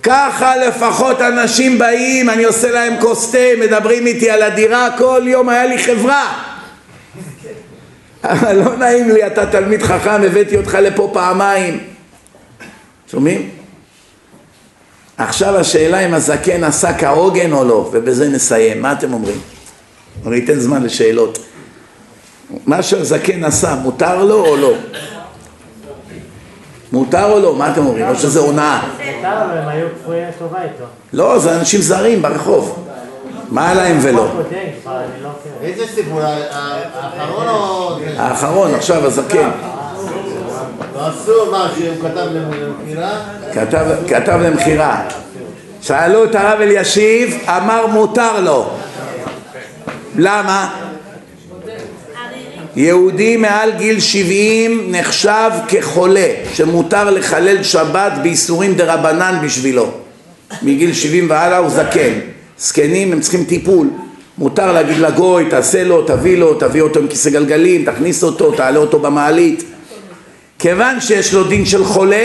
ככה 0.03 0.57
לפחות 0.57 1.21
אנשים 1.21 1.79
באים, 1.79 2.31
אני 2.31 2.45
עושה 2.45 2.71
להם 2.71 3.01
כוס 3.01 3.31
תה, 3.33 3.39
מדברים 3.61 4.07
איתי 4.07 4.31
על 4.31 4.43
הדירה, 4.43 4.89
כל 4.99 5.23
יום 5.27 5.49
היה 5.49 5.67
לי 5.67 5.79
חברה. 5.79 6.43
אבל 8.25 8.57
לא 8.57 8.77
נעים 8.77 9.11
לי, 9.11 9.27
אתה 9.27 9.47
תלמיד 9.47 9.83
חכם, 9.83 10.23
הבאתי 10.23 10.57
אותך 10.57 10.79
לפה 10.83 11.11
פעמיים. 11.13 11.81
שומעים? 13.11 13.51
עכשיו 15.17 15.57
השאלה 15.57 16.01
אם 16.07 16.15
הזקן 16.15 16.65
עשה 16.65 16.99
כהוגן 16.99 17.53
או 17.53 17.65
לא, 17.65 17.91
ובזה 17.93 18.29
נסיים. 18.29 18.83
מה 18.83 18.93
אתם 18.93 19.13
אומרים? 19.13 19.41
אני 20.27 20.45
אתן 20.45 20.61
זמן 20.61 20.83
לשאלות. 20.83 21.39
מה 22.67 22.83
שהזקן 22.83 23.45
עשה, 23.45 23.75
מותר 23.75 24.25
לו 24.25 24.47
או 24.47 24.57
לא? 24.57 24.73
מותר 26.93 27.33
או 27.33 27.39
לא? 27.41 27.55
מה 27.55 27.73
אתם 27.73 27.87
אומרים? 27.87 28.09
או 28.09 28.17
שזה 28.17 28.41
הונאה? 28.41 28.81
מותר, 28.83 29.45
אבל 29.45 29.59
הם 29.59 29.69
היו 29.69 29.87
כפויי 30.03 30.25
טובה 30.39 30.63
איתו. 30.63 30.85
לא, 31.13 31.39
זה 31.39 31.57
אנשים 31.57 31.81
זרים 31.81 32.23
ברחוב. 32.23 32.87
מה 33.51 33.75
להם 33.75 33.99
ולא? 34.03 34.29
אני 34.31 35.23
לא. 35.23 35.31
איזה 35.63 35.87
סיפור? 35.95 36.21
האחרון 36.23 37.49
או... 37.49 37.97
האחרון, 38.17 38.75
עכשיו 38.75 39.07
הזקן. 39.07 39.51
אסור 40.97 41.51
מה 41.51 41.71
שהוא 41.79 41.97
כתב 42.03 42.27
למכירה? 42.33 43.21
כתב, 43.53 43.87
כתב 44.09 44.39
למכירה. 44.43 45.03
שאלו 45.83 46.25
את 46.25 46.35
הרב 46.35 46.61
אלישיב, 46.61 47.39
אמר 47.49 47.87
מותר 47.87 48.41
לו. 48.41 48.71
למה? 50.17 50.71
יהודי 52.77 53.37
מעל 53.37 53.71
גיל 53.79 54.01
70 54.01 54.87
נחשב 54.89 55.51
כחולה, 55.69 56.27
שמותר 56.55 57.11
לחלל 57.11 57.63
שבת 57.63 58.13
באיסורים 58.23 58.75
דה 58.75 58.95
רבנן 58.95 59.39
בשבילו. 59.45 59.91
מגיל 60.63 60.93
70 60.93 61.31
והלאה 61.31 61.59
הוא 61.59 61.69
זקן. 61.69 62.13
זקנים 62.59 63.13
הם 63.13 63.21
צריכים 63.21 63.45
טיפול. 63.45 63.87
מותר 64.39 64.73
להגיד 64.73 64.99
לגוי, 64.99 65.45
תעשה 65.51 65.85
לו, 65.85 66.03
תביא 66.03 66.39
לו, 66.39 66.55
תביא 66.55 66.83
אותו 66.83 67.01
עם 67.01 67.09
כיסא 67.09 67.31
גלגלים, 67.31 67.85
תכניס 67.85 68.23
אותו, 68.23 68.53
תעלה 68.53 68.79
אותו 68.79 68.99
במעלית. 68.99 69.65
כיוון 70.59 71.01
שיש 71.01 71.35
לו 71.35 71.45
דין 71.45 71.67
של 71.67 71.85
חולה, 71.85 72.17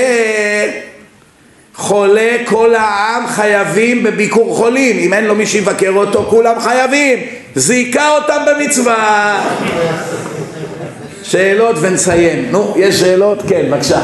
חולה 1.75 2.37
כל 2.45 2.75
העם 2.75 3.27
חייבים 3.27 4.03
בביקור 4.03 4.55
חולים. 4.55 4.97
אם 4.97 5.13
אין 5.13 5.25
לו 5.25 5.35
מי 5.35 5.45
שיבקר 5.45 5.91
אותו, 5.95 6.25
כולם 6.29 6.59
חייבים. 6.59 7.19
זיכה 7.55 8.11
אותם 8.15 8.45
במצווה. 8.47 9.49
שאלות 11.23 11.75
ונסיים. 11.81 12.51
נו, 12.51 12.73
יש 12.77 12.99
שאלות? 12.99 13.41
כן, 13.47 13.71
בבקשה. 13.71 14.01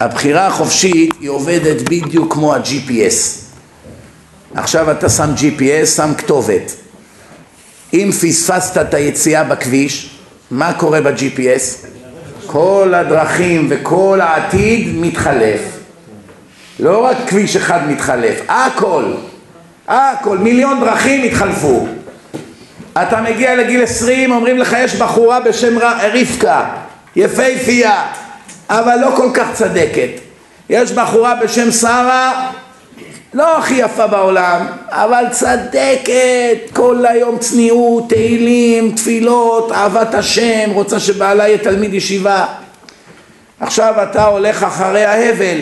הבחירה 0.00 0.46
החופשית 0.46 1.10
היא 1.20 1.30
עובדת 1.30 1.82
בדיוק 1.82 2.32
כמו 2.32 2.54
ה-GPS. 2.54 3.46
עכשיו 4.54 4.90
אתה 4.90 5.08
שם 5.08 5.30
GPS, 5.36 5.86
שם 5.86 6.12
כתובת. 6.18 6.72
אם 7.94 8.10
פספסת 8.12 8.78
את 8.80 8.94
היציאה 8.94 9.44
בכביש, 9.44 10.10
מה 10.50 10.72
קורה 10.72 11.00
ב-GPS? 11.00 11.95
כל 12.46 12.92
הדרכים 12.96 13.66
וכל 13.70 14.20
העתיד 14.22 14.96
מתחלף. 14.96 15.60
לא 16.80 17.04
רק 17.04 17.16
כביש 17.26 17.56
אחד 17.56 17.90
מתחלף, 17.90 18.40
הכל, 18.48 19.04
הכל, 19.88 20.38
מיליון 20.38 20.80
דרכים 20.80 21.24
התחלפו. 21.24 21.86
אתה 23.02 23.20
מגיע 23.20 23.56
לגיל 23.56 23.82
עשרים, 23.82 24.32
אומרים 24.32 24.58
לך 24.58 24.76
יש 24.78 24.94
בחורה 24.94 25.40
בשם 25.40 25.78
רבקה, 25.78 26.64
יפייפייה, 27.16 28.02
אבל 28.70 28.96
לא 29.00 29.10
כל 29.16 29.28
כך 29.34 29.46
צדקת. 29.52 30.08
יש 30.70 30.92
בחורה 30.92 31.34
בשם 31.34 31.70
שרה, 31.70 32.50
לא 33.34 33.58
הכי 33.58 33.74
יפה 33.74 34.06
בעולם, 34.06 34.66
אבל 34.88 35.24
צדקת, 35.30 36.70
כל 36.72 37.06
היום 37.06 37.38
צניעות, 37.38 38.08
תהילים, 38.08 38.92
תפילות, 38.96 39.72
אהבת 39.72 40.14
השם, 40.14 40.70
רוצה 40.72 41.00
שבעלה 41.00 41.48
יהיה 41.48 41.58
תלמיד 41.58 41.94
ישיבה. 41.94 42.46
עכשיו 43.60 43.94
אתה 44.02 44.24
הולך 44.24 44.62
אחרי 44.62 45.04
ההבל, 45.04 45.58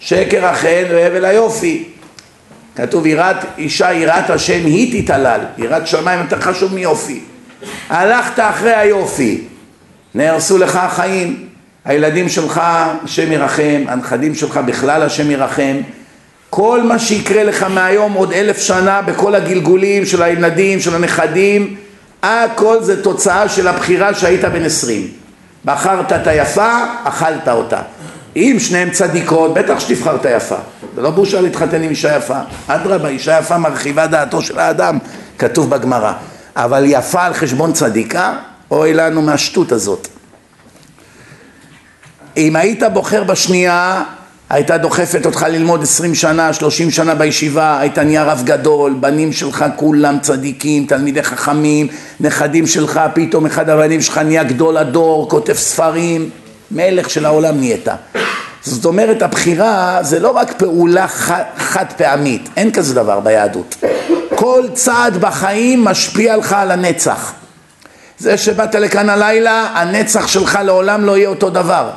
שקר 0.00 0.46
החן 0.46 0.84
והבל 0.90 1.24
היופי. 1.24 1.84
כתוב 2.76 3.06
יראת 3.06 3.36
אישה 3.58 3.92
יראת 3.92 4.30
השם 4.30 4.66
היא 4.66 5.02
תתעלל, 5.02 5.40
יראת 5.58 5.86
שמיים 5.86 6.20
יותר 6.20 6.40
חשוב 6.40 6.74
מיופי. 6.74 7.20
הלכת 7.88 8.40
אחרי 8.40 8.74
היופי, 8.74 9.44
נהרסו 10.14 10.58
לך 10.58 10.76
החיים, 10.76 11.48
הילדים 11.84 12.28
שלך 12.28 12.60
השם 12.64 13.32
ירחם, 13.32 13.84
הנכדים 13.88 14.34
שלך 14.34 14.60
בכלל 14.66 15.02
השם 15.02 15.30
ירחם, 15.30 15.76
כל 16.50 16.82
מה 16.82 16.98
שיקרה 16.98 17.44
לך 17.44 17.62
מהיום 17.62 18.12
עוד 18.12 18.32
אלף 18.32 18.58
שנה 18.58 19.02
בכל 19.02 19.34
הגלגולים 19.34 20.06
של 20.06 20.22
הילדים, 20.22 20.80
של 20.80 20.94
הנכדים, 20.94 21.76
הכל 22.22 22.82
זה 22.82 23.02
תוצאה 23.02 23.48
של 23.48 23.68
הבחירה 23.68 24.14
שהיית 24.14 24.44
בן 24.44 24.64
עשרים. 24.64 25.08
בחרת 25.64 26.12
את 26.12 26.26
היפה, 26.26 26.84
אכלת 27.04 27.48
אותה. 27.48 27.80
אם 28.36 28.56
שניהם 28.58 28.90
צדיקות, 28.90 29.54
בטח 29.54 29.80
שתבחר 29.80 30.16
את 30.16 30.26
היפה. 30.26 30.56
זה 30.96 31.02
לא 31.02 31.10
בושה 31.10 31.40
להתחתן 31.40 31.82
עם 31.82 31.90
אישה 31.90 32.16
יפה. 32.16 32.38
אדרבה, 32.66 33.08
אישה 33.08 33.38
יפה 33.38 33.58
מרחיבה 33.58 34.06
דעתו 34.06 34.42
של 34.42 34.58
האדם, 34.58 34.98
כתוב 35.38 35.70
בגמרא. 35.70 36.12
אבל 36.56 36.82
יפה 36.86 37.22
על 37.22 37.34
חשבון 37.34 37.72
צדיקה, 37.72 38.32
אוי 38.70 38.94
לנו 38.94 39.22
מהשטות 39.22 39.72
הזאת. 39.72 40.08
אם 42.36 42.56
היית 42.56 42.82
בוחר 42.92 43.24
בשנייה, 43.24 44.02
הייתה 44.50 44.78
דוחפת 44.78 45.26
אותך 45.26 45.46
ללמוד 45.50 45.82
עשרים 45.82 46.14
שנה, 46.14 46.52
שלושים 46.52 46.90
שנה 46.90 47.14
בישיבה, 47.14 47.80
היית 47.80 47.98
נהיה 47.98 48.24
רב 48.24 48.42
גדול, 48.44 48.94
בנים 49.00 49.32
שלך 49.32 49.64
כולם 49.76 50.18
צדיקים, 50.18 50.86
תלמידי 50.86 51.22
חכמים, 51.22 51.88
נכדים 52.20 52.66
שלך, 52.66 53.00
פתאום 53.14 53.46
אחד 53.46 53.68
הבנים 53.68 54.00
שלך 54.00 54.18
נהיה 54.18 54.44
גדול 54.44 54.76
הדור, 54.76 55.28
כותב 55.30 55.52
ספרים, 55.52 56.30
מלך 56.70 57.10
של 57.10 57.24
העולם 57.24 57.56
נהיית. 57.58 57.88
זאת 58.62 58.84
אומרת 58.84 59.22
הבחירה 59.22 59.98
זה 60.02 60.20
לא 60.20 60.30
רק 60.30 60.52
פעולה 60.56 61.08
חד, 61.08 61.42
חד 61.58 61.86
פעמית, 61.96 62.48
אין 62.56 62.72
כזה 62.72 62.94
דבר 62.94 63.20
ביהדות. 63.20 63.76
כל 64.34 64.62
צעד 64.72 65.16
בחיים 65.16 65.84
משפיע 65.84 66.36
לך 66.36 66.52
על 66.52 66.70
הנצח. 66.70 67.32
זה 68.18 68.36
שבאת 68.36 68.74
לכאן 68.74 69.08
הלילה, 69.08 69.68
הנצח 69.74 70.26
שלך 70.26 70.58
לעולם 70.64 71.04
לא 71.04 71.16
יהיה 71.16 71.28
אותו 71.28 71.50
דבר. 71.50 71.90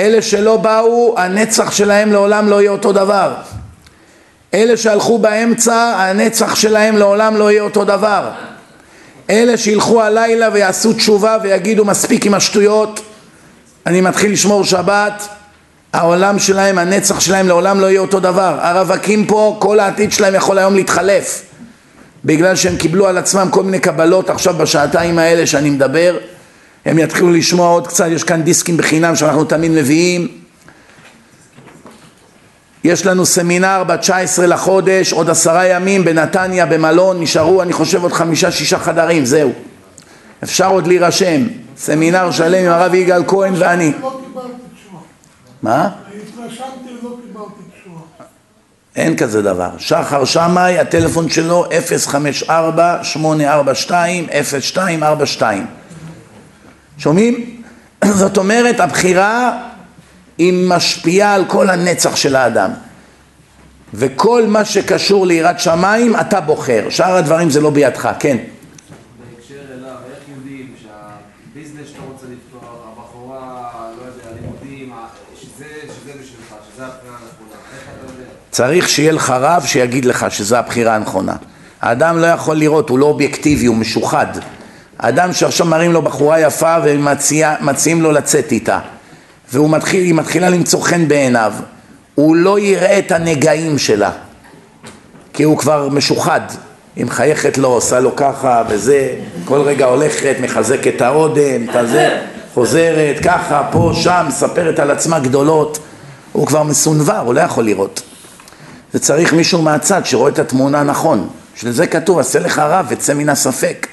אלה 0.00 0.22
שלא 0.22 0.56
באו, 0.56 1.14
הנצח 1.18 1.70
שלהם 1.70 2.12
לעולם 2.12 2.48
לא 2.48 2.60
יהיה 2.60 2.70
אותו 2.70 2.92
דבר. 2.92 3.34
אלה 4.54 4.76
שהלכו 4.76 5.18
באמצע, 5.18 5.74
הנצח 5.74 6.54
שלהם 6.54 6.96
לעולם 6.96 7.36
לא 7.36 7.50
יהיה 7.50 7.62
אותו 7.62 7.84
דבר. 7.84 8.30
אלה 9.30 9.56
שילכו 9.56 10.02
הלילה 10.02 10.48
ויעשו 10.52 10.92
תשובה 10.92 11.36
ויגידו 11.42 11.84
מספיק 11.84 12.26
עם 12.26 12.34
השטויות, 12.34 13.00
אני 13.86 14.00
מתחיל 14.00 14.32
לשמור 14.32 14.64
שבת, 14.64 15.28
העולם 15.92 16.38
שלהם, 16.38 16.78
הנצח 16.78 17.20
שלהם 17.20 17.48
לעולם 17.48 17.80
לא 17.80 17.86
יהיה 17.86 18.00
אותו 18.00 18.20
דבר. 18.20 18.58
הרווקים 18.60 19.26
פה, 19.26 19.56
כל 19.58 19.80
העתיד 19.80 20.12
שלהם 20.12 20.34
יכול 20.34 20.58
היום 20.58 20.74
להתחלף. 20.74 21.42
בגלל 22.24 22.56
שהם 22.56 22.76
קיבלו 22.76 23.06
על 23.06 23.18
עצמם 23.18 23.48
כל 23.50 23.62
מיני 23.62 23.78
קבלות 23.78 24.30
עכשיו 24.30 24.54
בשעתיים 24.54 25.18
האלה 25.18 25.46
שאני 25.46 25.70
מדבר, 25.70 26.16
הם 26.84 26.98
יתחילו 26.98 27.30
לשמוע 27.30 27.68
עוד 27.68 27.86
קצת, 27.86 28.06
יש 28.10 28.24
כאן 28.24 28.42
דיסקים 28.42 28.76
בחינם 28.76 29.16
שאנחנו 29.16 29.44
תמיד 29.44 29.70
מביאים. 29.70 30.28
יש 32.84 33.06
לנו 33.06 33.26
סמינר 33.26 33.84
ב-19 33.86 34.42
לחודש, 34.46 35.12
עוד 35.12 35.30
עשרה 35.30 35.66
ימים 35.66 36.04
בנתניה 36.04 36.66
במלון, 36.66 37.22
נשארו 37.22 37.62
אני 37.62 37.72
חושב 37.72 38.02
עוד 38.02 38.12
חמישה 38.12 38.50
שישה 38.50 38.78
חדרים, 38.78 39.24
זהו. 39.24 39.52
אפשר 40.42 40.70
עוד 40.70 40.86
להירשם, 40.86 41.42
סמינר 41.76 42.30
שלם 42.30 42.64
עם 42.64 42.72
הרב 42.72 42.94
יגאל 42.94 43.22
כהן 43.26 43.54
ואני. 43.58 43.92
לא. 44.02 44.20
מה? 45.62 45.88
תשובה. 47.82 48.00
אין 48.96 49.16
כזה 49.16 49.42
דבר. 49.42 49.70
שחר 49.78 50.24
שמאי, 50.24 50.78
הטלפון 50.78 51.28
שלו 51.28 51.66
054-842-0242. 52.46 55.42
שומעים? 57.00 57.62
זאת 58.20 58.36
אומרת, 58.36 58.80
הבחירה 58.80 59.62
היא 60.38 60.68
משפיעה 60.68 61.34
על 61.34 61.44
כל 61.44 61.70
הנצח 61.70 62.16
של 62.16 62.36
האדם. 62.36 62.70
וכל 63.94 64.44
מה 64.48 64.64
שקשור 64.64 65.26
ליראת 65.26 65.60
שמיים, 65.60 66.16
אתה 66.16 66.40
בוחר. 66.40 66.86
שאר 66.90 67.16
הדברים 67.16 67.50
זה 67.50 67.60
לא 67.60 67.70
בידך, 67.70 68.08
כן. 68.18 68.36
צריך 78.50 78.88
שיהיה 78.88 79.12
לך 79.12 79.30
רב 79.30 79.62
שיגיד 79.66 80.04
לך 80.04 80.26
שזו 80.30 80.56
הבחירה 80.56 80.94
הנכונה. 80.94 81.36
האדם 81.80 82.18
לא 82.18 82.26
יכול 82.26 82.56
לראות, 82.56 82.88
הוא 82.88 82.98
לא 82.98 83.06
אובייקטיבי, 83.06 83.66
הוא 83.66 83.76
משוחד. 83.76 84.26
האדם 85.00 85.32
שעכשיו 85.32 85.66
מראים 85.66 85.92
לו 85.92 86.02
בחורה 86.02 86.40
יפה 86.40 86.76
ומציעים 86.84 88.02
לו 88.02 88.12
לצאת 88.12 88.52
איתה, 88.52 88.78
והיא 89.52 89.68
מתחיל, 89.68 90.12
מתחילה 90.12 90.50
למצוא 90.50 90.82
חן 90.82 91.08
בעיניו, 91.08 91.52
הוא 92.14 92.36
לא 92.36 92.58
יראה 92.58 92.98
את 92.98 93.12
הנגעים 93.12 93.78
שלה, 93.78 94.10
כי 95.32 95.42
הוא 95.42 95.58
כבר 95.58 95.88
משוחד. 95.88 96.40
היא 96.96 97.04
מחייכת 97.04 97.58
לו, 97.58 97.68
עושה 97.68 98.00
לו 98.00 98.16
ככה 98.16 98.62
וזה, 98.68 99.14
כל 99.44 99.60
רגע 99.60 99.84
הולכת, 99.86 100.36
מחזקת 100.40 100.92
את 100.96 101.00
האודם, 101.00 101.70
את 101.70 101.76
הזה, 101.76 102.20
חוזרת, 102.54 103.16
ככה, 103.24 103.68
פה, 103.72 103.92
שם, 103.94 104.24
מספרת 104.28 104.78
על 104.78 104.90
עצמה 104.90 105.18
גדולות. 105.18 105.78
הוא 106.32 106.46
כבר 106.46 106.62
מסונבר, 106.62 107.18
הוא 107.18 107.34
לא 107.34 107.40
יכול 107.40 107.64
לראות. 107.64 108.02
זה 108.92 108.98
צריך 108.98 109.32
מישהו 109.32 109.62
מהצד 109.62 110.06
שרואה 110.06 110.30
את 110.30 110.38
התמונה 110.38 110.82
נכון. 110.82 111.28
בשביל 111.56 111.72
זה 111.72 111.86
כתוב, 111.86 112.18
עשה 112.18 112.38
לך 112.38 112.58
רב 112.58 112.86
וצא 112.88 113.14
מן 113.14 113.28
הספק. 113.28 113.86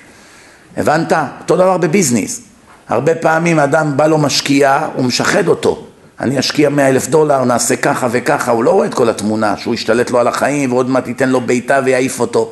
הבנת? 0.78 1.14
אותו 1.41 1.56
דבר 1.56 1.78
בביזנס. 1.78 2.41
הרבה 2.90 3.16
פעמים 3.16 3.60
אדם 3.60 3.98
בא 3.98 4.08
לו 4.08 4.18
משקיע, 4.18 4.88
הוא 4.95 5.06
משחד 5.06 5.48
אותו. 5.48 5.88
אני 6.20 6.40
אשקיע 6.40 6.70
מאה 6.70 6.90
אלף 6.90 7.08
דולר, 7.08 7.44
נעשה 7.44 7.76
ככה 7.76 8.08
וככה, 8.12 8.52
הוא 8.52 8.64
לא 8.64 8.72
רואה 8.72 8.88
את 8.88 8.94
כל 8.94 9.10
התמונה, 9.10 9.58
שהוא 9.58 9.74
ישתלט 9.74 10.10
לו 10.12 10.20
על 10.20 10.28
החיים 10.28 10.74
ועוד 10.74 10.90
מעט 10.90 11.08
ייתן 11.08 11.30
לו 11.30 11.41
בעיטה 11.41 11.80
ויעיף 11.86 12.20
אותו. 12.20 12.52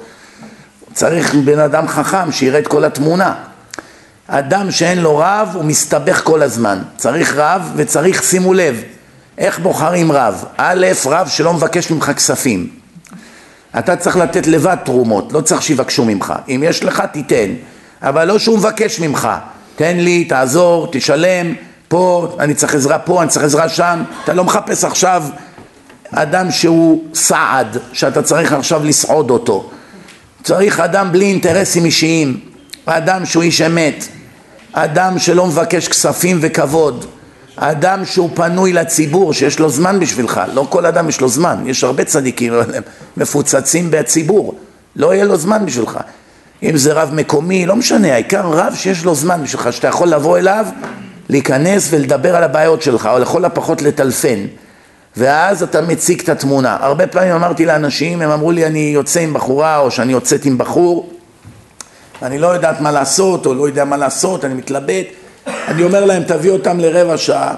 צריך 0.93 1.35
בן 1.35 1.59
אדם 1.59 1.87
חכם 1.87 2.31
שיראה 2.31 2.59
את 2.59 2.67
כל 2.67 2.83
התמונה. 2.85 3.33
אדם 4.27 4.71
שאין 4.71 4.97
לו 4.97 5.17
רב 5.17 5.49
הוא 5.53 5.63
מסתבך 5.63 6.21
כל 6.23 6.41
הזמן. 6.41 6.79
צריך 6.97 7.35
רב 7.35 7.71
וצריך, 7.75 8.23
שימו 8.23 8.53
לב, 8.53 8.83
איך 9.37 9.59
בוחרים 9.59 10.11
רב? 10.11 10.45
א', 10.57 10.85
רב 11.05 11.27
שלא 11.27 11.53
מבקש 11.53 11.91
ממך 11.91 12.11
כספים. 12.15 12.69
אתה 13.79 13.95
צריך 13.95 14.17
לתת 14.17 14.47
לבד 14.47 14.77
תרומות, 14.85 15.33
לא 15.33 15.41
צריך 15.41 15.61
שיבקשו 15.61 16.05
ממך. 16.05 16.33
אם 16.47 16.63
יש 16.65 16.83
לך, 16.83 17.03
תיתן. 17.11 17.49
אבל 18.05 18.27
לא 18.27 18.39
שהוא 18.39 18.57
מבקש 18.57 18.99
ממך. 18.99 19.29
תן 19.75 19.97
לי, 19.97 20.25
תעזור, 20.25 20.87
תשלם, 20.91 21.53
פה, 21.87 22.35
אני 22.39 22.53
צריך 22.53 22.75
עזרה 22.75 22.99
פה, 22.99 23.21
אני 23.21 23.29
צריך 23.29 23.45
עזרה 23.45 23.69
שם. 23.69 24.03
אתה 24.23 24.33
לא 24.33 24.43
מחפש 24.43 24.83
עכשיו 24.83 25.23
אדם 26.11 26.51
שהוא 26.51 27.03
סעד, 27.13 27.77
שאתה 27.93 28.21
צריך 28.21 28.53
עכשיו 28.53 28.83
לסעוד 28.83 29.29
אותו. 29.29 29.69
צריך 30.43 30.79
אדם 30.79 31.11
בלי 31.11 31.25
אינטרסים 31.25 31.85
אישיים, 31.85 32.39
אדם 32.85 33.25
שהוא 33.25 33.43
איש 33.43 33.61
אמת, 33.61 34.05
אדם 34.73 35.19
שלא 35.19 35.47
מבקש 35.47 35.87
כספים 35.87 36.37
וכבוד, 36.41 37.05
אדם 37.55 38.05
שהוא 38.05 38.29
פנוי 38.33 38.73
לציבור, 38.73 39.33
שיש 39.33 39.59
לו 39.59 39.69
זמן 39.69 39.99
בשבילך, 39.99 40.41
לא 40.53 40.67
כל 40.69 40.85
אדם 40.85 41.09
יש 41.09 41.21
לו 41.21 41.29
זמן, 41.29 41.63
יש 41.65 41.83
הרבה 41.83 42.03
צדיקים, 42.03 42.53
אבל 42.53 42.75
הם 42.75 42.83
מפוצצים 43.17 43.91
בציבור, 43.91 44.55
לא 44.95 45.13
יהיה 45.13 45.25
לו 45.25 45.37
זמן 45.37 45.65
בשבילך. 45.65 45.99
אם 46.63 46.77
זה 46.77 46.93
רב 46.93 47.09
מקומי, 47.13 47.65
לא 47.65 47.75
משנה, 47.75 48.13
העיקר 48.13 48.41
רב 48.45 48.73
שיש 48.75 49.05
לו 49.05 49.15
זמן 49.15 49.43
בשבילך, 49.43 49.73
שאתה 49.73 49.87
יכול 49.87 50.07
לבוא 50.07 50.37
אליו, 50.37 50.65
להיכנס 51.29 51.87
ולדבר 51.91 52.35
על 52.35 52.43
הבעיות 52.43 52.81
שלך, 52.81 53.09
או 53.13 53.19
לכל 53.19 53.45
הפחות 53.45 53.81
לטלפן. 53.81 54.39
ואז 55.17 55.63
אתה 55.63 55.81
מציג 55.81 56.21
את 56.21 56.29
התמונה. 56.29 56.77
הרבה 56.81 57.07
פעמים 57.07 57.33
אמרתי 57.33 57.65
לאנשים, 57.65 58.21
הם 58.21 58.29
אמרו 58.29 58.51
לי 58.51 58.65
אני 58.65 58.79
יוצא 58.79 59.19
עם 59.19 59.33
בחורה 59.33 59.77
או 59.77 59.91
שאני 59.91 60.11
יוצאת 60.11 60.45
עם 60.45 60.57
בחור, 60.57 61.09
אני 62.21 62.37
לא 62.37 62.47
יודעת 62.47 62.81
מה 62.81 62.91
לעשות 62.91 63.45
או 63.45 63.53
לא 63.53 63.67
יודע 63.67 63.85
מה 63.85 63.97
לעשות, 63.97 64.45
אני 64.45 64.53
מתלבט, 64.53 65.05
אני 65.47 65.83
אומר 65.83 66.05
להם 66.05 66.23
תביא 66.23 66.51
אותם 66.51 66.79
לרבע 66.79 67.17
שעה, 67.17 67.55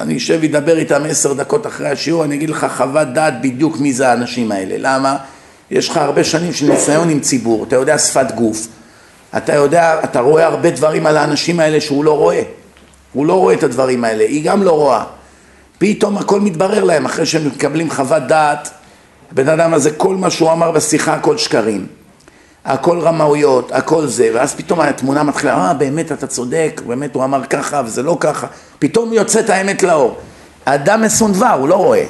אני 0.00 0.16
אשב 0.16 0.38
ואדבר 0.42 0.78
איתם 0.78 1.02
עשר 1.08 1.32
דקות 1.32 1.66
אחרי 1.66 1.88
השיעור, 1.88 2.24
אני 2.24 2.34
אגיד 2.34 2.50
לך 2.50 2.66
חוות 2.76 3.08
דעת 3.08 3.40
בדיוק 3.40 3.80
מי 3.80 3.92
זה 3.92 4.08
האנשים 4.08 4.52
האלה, 4.52 4.74
למה? 4.78 5.16
יש 5.72 5.88
לך 5.88 5.96
הרבה 5.96 6.24
שנים 6.24 6.52
של 6.52 6.66
ניסיון 6.70 7.08
עם 7.08 7.20
ציבור, 7.20 7.64
אתה 7.64 7.76
יודע 7.76 7.98
שפת 7.98 8.32
גוף, 8.34 8.66
אתה 9.36 9.54
יודע, 9.54 10.00
אתה 10.04 10.20
רואה 10.20 10.46
הרבה 10.46 10.70
דברים 10.70 11.06
על 11.06 11.16
האנשים 11.16 11.60
האלה 11.60 11.80
שהוא 11.80 12.04
לא 12.04 12.16
רואה, 12.16 12.42
הוא 13.12 13.26
לא 13.26 13.34
רואה 13.34 13.54
את 13.54 13.62
הדברים 13.62 14.04
האלה, 14.04 14.24
היא 14.24 14.44
גם 14.44 14.62
לא 14.62 14.70
רואה. 14.70 15.04
פתאום 15.78 16.18
הכל 16.18 16.40
מתברר 16.40 16.84
להם 16.84 17.04
אחרי 17.04 17.26
שהם 17.26 17.46
מקבלים 17.46 17.90
חוות 17.90 18.22
דעת 18.22 18.70
הבן 19.32 19.48
אדם 19.48 19.74
הזה 19.74 19.90
כל 19.90 20.16
מה 20.16 20.30
שהוא 20.30 20.52
אמר 20.52 20.70
בשיחה 20.70 21.14
הכל 21.14 21.38
שקרים. 21.38 21.86
הכל 22.64 23.00
רמאויות, 23.00 23.72
הכל 23.72 24.06
זה 24.06 24.30
ואז 24.34 24.54
פתאום 24.54 24.80
התמונה 24.80 25.22
מתחילה 25.22 25.54
אה 25.54 25.74
באמת 25.74 26.12
אתה 26.12 26.26
צודק, 26.26 26.82
באמת 26.86 27.14
הוא 27.14 27.24
אמר 27.24 27.44
ככה 27.44 27.82
וזה 27.84 28.02
לא 28.02 28.16
ככה. 28.20 28.46
פתאום 28.78 29.12
יוצאת 29.12 29.50
האמת 29.50 29.82
לאור. 29.82 30.16
האדם 30.66 31.02
מסונבר, 31.02 31.56
הוא 31.58 31.68
לא 31.68 31.74
רואה 31.74 32.04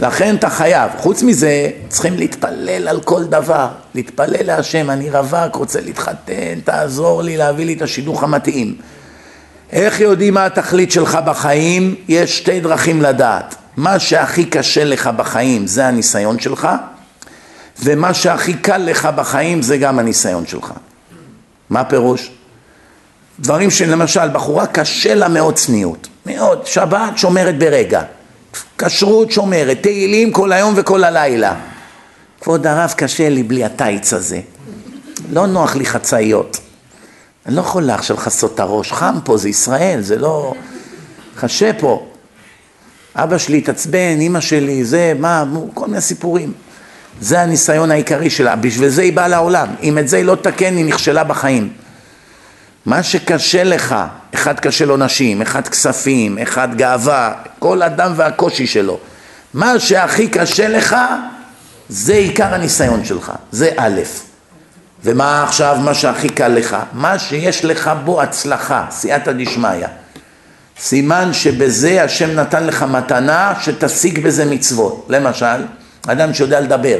לכן 0.00 0.36
אתה 0.36 0.50
חייב, 0.50 0.90
חוץ 0.98 1.22
מזה 1.22 1.70
צריכים 1.88 2.16
להתפלל 2.16 2.88
על 2.88 3.00
כל 3.00 3.24
דבר 3.24 3.68
להתפלל 3.94 4.46
להשם, 4.46 4.90
אני 4.90 5.10
רווק, 5.10 5.54
רוצה 5.54 5.80
להתחתן, 5.80 6.60
תעזור 6.64 7.22
לי 7.22 7.36
להביא 7.36 7.66
לי 7.66 7.72
את 7.72 7.82
השידוך 7.82 8.22
המתאים 8.22 8.74
איך 9.72 10.00
יודעים 10.00 10.34
מה 10.34 10.46
התכלית 10.46 10.92
שלך 10.92 11.18
בחיים? 11.26 11.94
יש 12.08 12.38
שתי 12.38 12.60
דרכים 12.60 13.02
לדעת. 13.02 13.54
מה 13.76 13.98
שהכי 13.98 14.44
קשה 14.44 14.84
לך 14.84 15.10
בחיים 15.16 15.66
זה 15.66 15.86
הניסיון 15.86 16.38
שלך, 16.38 16.68
ומה 17.82 18.14
שהכי 18.14 18.54
קל 18.54 18.78
לך 18.78 19.08
בחיים 19.16 19.62
זה 19.62 19.76
גם 19.76 19.98
הניסיון 19.98 20.46
שלך. 20.46 20.72
מה 21.70 21.80
הפירוש? 21.80 22.30
דברים 23.40 23.70
שלמשל, 23.70 24.28
בחורה 24.28 24.66
קשה 24.66 25.14
לה 25.14 25.28
מאוד 25.28 25.54
צניעות, 25.54 26.08
מאוד, 26.26 26.66
שבת 26.66 27.18
שומרת 27.18 27.58
ברגע, 27.58 28.02
כשרות 28.78 29.32
שומרת, 29.32 29.78
תהילים 29.82 30.32
כל 30.32 30.52
היום 30.52 30.74
וכל 30.76 31.04
הלילה. 31.04 31.54
כבוד 32.40 32.66
הרב, 32.66 32.94
קשה 32.96 33.28
לי 33.28 33.42
בלי 33.42 33.64
הטייץ 33.64 34.12
הזה, 34.12 34.40
לא 35.32 35.46
נוח 35.46 35.76
לי 35.76 35.86
חצאיות. 35.86 36.60
אני 37.46 37.56
לא 37.56 37.60
יכול 37.60 37.90
עכשיו 37.90 38.16
לכסות 38.16 38.54
את 38.54 38.60
הראש, 38.60 38.92
חם 38.92 39.18
פה, 39.24 39.36
זה 39.36 39.48
ישראל, 39.48 40.00
זה 40.00 40.18
לא... 40.18 40.54
קשה 41.40 41.70
פה. 41.72 42.06
אבא 43.14 43.38
שלי 43.38 43.58
התעצבן, 43.58 44.20
אימא 44.20 44.40
שלי, 44.40 44.84
זה, 44.84 45.12
מה, 45.18 45.44
כל 45.74 45.86
מיני 45.86 46.00
סיפורים. 46.00 46.52
זה 47.20 47.40
הניסיון 47.40 47.90
העיקרי 47.90 48.30
שלה, 48.30 48.56
בשביל 48.56 48.88
זה 48.88 49.02
היא 49.02 49.12
באה 49.12 49.28
לעולם. 49.28 49.68
אם 49.82 49.98
את 49.98 50.08
זה 50.08 50.16
היא 50.16 50.24
לא 50.24 50.34
תקן, 50.34 50.76
היא 50.76 50.84
נכשלה 50.84 51.24
בחיים. 51.24 51.72
מה 52.86 53.02
שקשה 53.02 53.64
לך, 53.64 53.94
אחד 54.34 54.60
קשה 54.60 54.84
לו 54.84 54.96
נשים, 54.96 55.42
אחד 55.42 55.68
כספים, 55.68 56.38
אחד 56.38 56.76
גאווה, 56.76 57.32
כל 57.58 57.82
אדם 57.82 58.12
והקושי 58.16 58.66
שלו. 58.66 58.98
מה 59.54 59.78
שהכי 59.78 60.28
קשה 60.28 60.68
לך, 60.68 60.96
זה 61.88 62.12
עיקר 62.12 62.54
הניסיון 62.54 63.04
שלך, 63.04 63.32
זה 63.52 63.70
א'. 63.76 64.00
ומה 65.04 65.42
עכשיו 65.42 65.76
מה 65.84 65.94
שהכי 65.94 66.28
קל 66.28 66.48
לך? 66.48 66.76
מה 66.92 67.18
שיש 67.18 67.64
לך 67.64 67.90
בו 68.04 68.22
הצלחה, 68.22 68.86
סייעתא 68.90 69.32
דשמיא. 69.32 69.86
סימן 70.78 71.32
שבזה 71.32 72.02
השם 72.02 72.30
נתן 72.30 72.66
לך 72.66 72.82
מתנה 72.82 73.54
שתשיג 73.60 74.18
בזה 74.24 74.44
מצוות. 74.44 75.06
למשל, 75.08 75.64
אדם 76.06 76.34
שיודע 76.34 76.60
לדבר, 76.60 76.98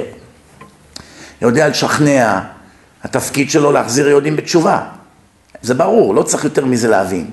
יודע 1.42 1.68
לשכנע, 1.68 2.40
התפקיד 3.04 3.50
שלו 3.50 3.72
להחזיר 3.72 4.08
יהודים 4.08 4.36
בתשובה. 4.36 4.82
זה 5.62 5.74
ברור, 5.74 6.14
לא 6.14 6.22
צריך 6.22 6.44
יותר 6.44 6.64
מזה 6.64 6.88
להבין. 6.88 7.26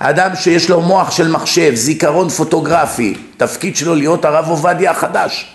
האדם 0.00 0.30
שיש 0.34 0.70
לו 0.70 0.80
מוח 0.80 1.10
של 1.10 1.28
מחשב, 1.28 1.74
זיכרון 1.74 2.28
פוטוגרפי, 2.28 3.14
תפקיד 3.36 3.76
שלו 3.76 3.94
להיות 3.94 4.24
הרב 4.24 4.48
עובדיה 4.48 4.90
החדש. 4.90 5.54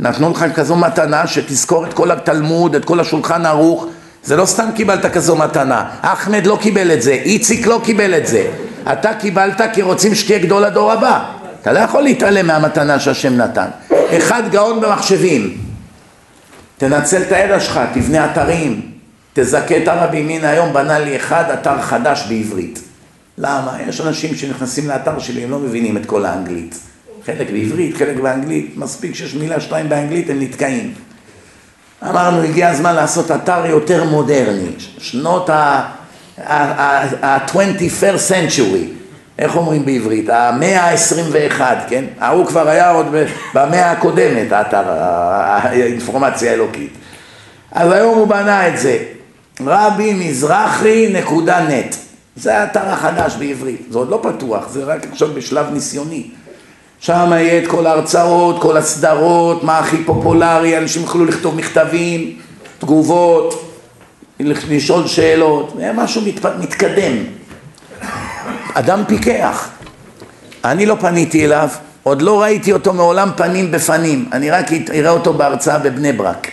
נתנו 0.00 0.30
לך 0.30 0.44
כזו 0.54 0.76
מתנה 0.76 1.26
שתזכור 1.26 1.86
את 1.86 1.92
כל 1.94 2.10
התלמוד, 2.10 2.74
את 2.74 2.84
כל 2.84 3.00
השולחן 3.00 3.46
ערוך, 3.46 3.86
זה 4.24 4.36
לא 4.36 4.46
סתם 4.46 4.68
קיבלת 4.74 5.06
כזו 5.06 5.36
מתנה, 5.36 5.84
אחמד 6.02 6.46
לא 6.46 6.58
קיבל 6.60 6.92
את 6.92 7.02
זה, 7.02 7.12
איציק 7.12 7.66
לא 7.66 7.80
קיבל 7.84 8.14
את 8.14 8.26
זה, 8.26 8.50
אתה 8.92 9.14
קיבלת 9.14 9.60
כי 9.72 9.82
רוצים 9.82 10.14
שתהיה 10.14 10.38
גדול 10.38 10.64
הדור 10.64 10.92
הבא, 10.92 11.24
אתה 11.62 11.72
לא 11.72 11.78
יכול 11.78 12.02
להתעלם 12.02 12.46
מהמתנה 12.46 13.00
שהשם 13.00 13.36
נתן. 13.36 13.66
אחד 14.18 14.42
גאון 14.50 14.80
במחשבים, 14.80 15.58
תנצל 16.78 17.22
את 17.22 17.32
הידע 17.32 17.60
שלך, 17.60 17.80
תבנה 17.94 18.32
אתרים, 18.32 18.95
תזכה 19.38 19.76
את 19.76 19.88
הרבי 19.88 20.22
מינה 20.22 20.50
היום 20.50 20.72
בנה 20.72 20.98
לי 20.98 21.16
אחד 21.16 21.50
אתר 21.50 21.82
חדש 21.82 22.26
בעברית. 22.28 22.80
למה? 23.38 23.78
יש 23.88 24.00
אנשים 24.00 24.34
שנכנסים 24.34 24.88
לאתר 24.88 25.18
שלי, 25.18 25.44
הם 25.44 25.50
לא 25.50 25.58
מבינים 25.58 25.96
את 25.96 26.06
כל 26.06 26.24
האנגלית. 26.24 26.78
חלק 27.26 27.50
בעברית, 27.50 27.96
חלק 27.96 28.16
באנגלית, 28.16 28.72
מספיק 28.76 29.14
שיש 29.14 29.34
מילה 29.34 29.60
שתיים 29.60 29.88
באנגלית, 29.88 30.30
הם 30.30 30.40
נתקעים. 30.40 30.94
אמרנו, 32.08 32.42
הגיע 32.42 32.68
הזמן 32.68 32.94
לעשות 32.94 33.30
אתר 33.30 33.66
יותר 33.66 34.04
מודרני, 34.04 34.70
שנות 34.98 35.50
ה-21st 35.50 38.30
century, 38.30 38.84
איך 39.38 39.56
אומרים 39.56 39.86
בעברית? 39.86 40.28
המאה 40.28 40.90
ה-21, 40.90 41.60
כן? 41.88 42.04
ההוא 42.20 42.46
כבר 42.46 42.68
היה 42.68 42.90
עוד 42.90 43.06
במאה 43.54 43.90
הקודמת, 43.90 44.52
האתר, 44.52 44.84
האינפורמציה 44.88 46.50
האלוקית. 46.50 46.92
אז 47.72 47.92
היום 47.92 48.18
הוא 48.18 48.28
בנה 48.28 48.68
את 48.68 48.78
זה, 48.78 48.98
רבי 49.60 50.14
מזרחי 50.14 51.08
נקודה 51.12 51.60
נט. 51.68 51.96
זה 52.36 52.58
האתר 52.58 52.88
החדש 52.88 53.36
בעברית, 53.38 53.86
זה 53.90 53.98
עוד 53.98 54.08
לא 54.08 54.20
פתוח, 54.22 54.68
זה 54.68 54.84
רק 54.84 55.06
עכשיו 55.12 55.28
בשלב 55.34 55.66
ניסיוני. 55.72 56.30
שם 57.00 57.30
יהיה 57.32 57.62
את 57.62 57.68
כל 57.68 57.86
ההרצאות, 57.86 58.62
כל 58.62 58.76
הסדרות, 58.76 59.64
מה 59.64 59.78
הכי 59.78 60.04
פופולרי, 60.04 60.78
אנשים 60.78 61.02
יוכלו 61.02 61.24
לכתוב 61.24 61.54
מכתבים, 61.54 62.36
תגובות, 62.78 63.72
לשאול 64.40 65.06
שאלות, 65.06 65.76
משהו 65.94 66.22
מת, 66.22 66.46
מתקדם. 66.60 67.16
אדם 68.74 69.02
פיקח. 69.06 69.68
אני 70.64 70.86
לא 70.86 70.96
פניתי 71.00 71.44
אליו, 71.44 71.68
עוד 72.02 72.22
לא 72.22 72.42
ראיתי 72.42 72.72
אותו 72.72 72.92
מעולם 72.92 73.30
פנים 73.36 73.70
בפנים, 73.70 74.28
אני 74.32 74.50
רק 74.50 74.66
אראה 74.94 75.10
אותו 75.10 75.32
בהרצאה 75.32 75.78
בבני 75.78 76.12
ברק. 76.12 76.48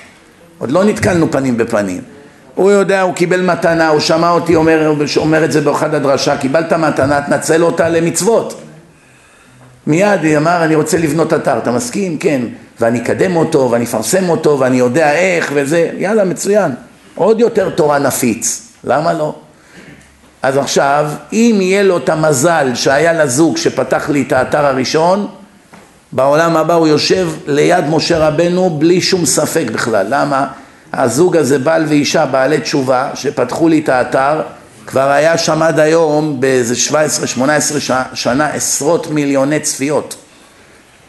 עוד 0.58 0.72
לא 0.72 0.84
נתקלנו 0.84 1.32
פנים 1.32 1.58
בפנים. 1.58 2.13
הוא 2.56 2.72
יודע, 2.72 3.02
הוא 3.02 3.14
קיבל 3.14 3.42
מתנה, 3.42 3.88
הוא 3.88 4.00
שמע 4.00 4.30
אותי 4.30 4.56
אומר, 4.56 4.94
אומר 5.18 5.46
את 5.46 5.52
זה 5.52 5.62
באחד 5.62 5.94
הדרשה, 5.94 6.38
קיבלת 6.38 6.74
מתנה, 6.74 7.22
תנצל 7.22 7.64
אותה 7.64 7.90
למצוות. 7.90 8.62
מיד 9.88 10.24
היא 10.24 10.38
אמר, 10.38 10.64
אני 10.64 10.76
רוצה 10.76 10.98
לבנות 10.98 11.34
אתר, 11.34 11.58
אתה 11.58 11.72
מסכים? 11.72 12.18
כן. 12.18 12.42
ואני 12.80 13.02
אקדם 13.02 13.36
אותו, 13.36 13.72
ואני 13.72 13.86
אפרסם 13.86 14.30
אותו, 14.30 14.60
ואני 14.60 14.78
יודע 14.78 15.14
איך, 15.14 15.52
וזה, 15.54 15.90
יאללה, 15.98 16.24
מצוין. 16.24 16.72
עוד 17.16 17.40
יותר 17.40 17.70
תורה 17.70 18.00
נפיץ, 18.00 18.68
למה 18.84 19.14
לא? 19.14 19.36
אז 20.42 20.58
עכשיו, 20.58 21.12
אם 21.34 21.58
יהיה 21.62 21.84
לו 21.84 21.98
את 21.98 22.10
המזל 22.10 22.72
שהיה 22.76 23.14
לזוג 23.14 23.58
שפתח 23.58 24.10
לי 24.10 24.22
את 24.28 24.32
האתר 24.32 24.66
הראשון, 24.66 25.28
בעולם 26.12 26.58
הבא 26.58 26.74
הוא 26.74 26.88
יושב 26.88 27.30
ליד 27.48 27.86
משה 27.90 28.28
רבנו 28.28 28.70
בלי 28.70 29.02
שום 29.02 29.26
ספק 29.26 29.66
בכלל. 29.72 30.06
למה? 30.10 30.48
הזוג 30.94 31.38
הזה, 31.38 31.60
בעל 31.60 31.86
ואישה, 31.90 32.26
בעלי 32.26 32.60
תשובה, 32.60 33.10
שפתחו 33.14 33.68
לי 33.68 33.80
את 33.80 33.90
האתר, 33.90 34.42
כבר 34.88 35.10
היה 35.10 35.38
שם 35.38 35.62
עד 35.62 35.80
היום 35.80 36.40
באיזה 36.40 36.76
17-18 37.38 37.40
שנה 38.14 38.48
עשרות 38.48 39.12
מיליוני 39.12 39.60
צפיות 39.60 40.16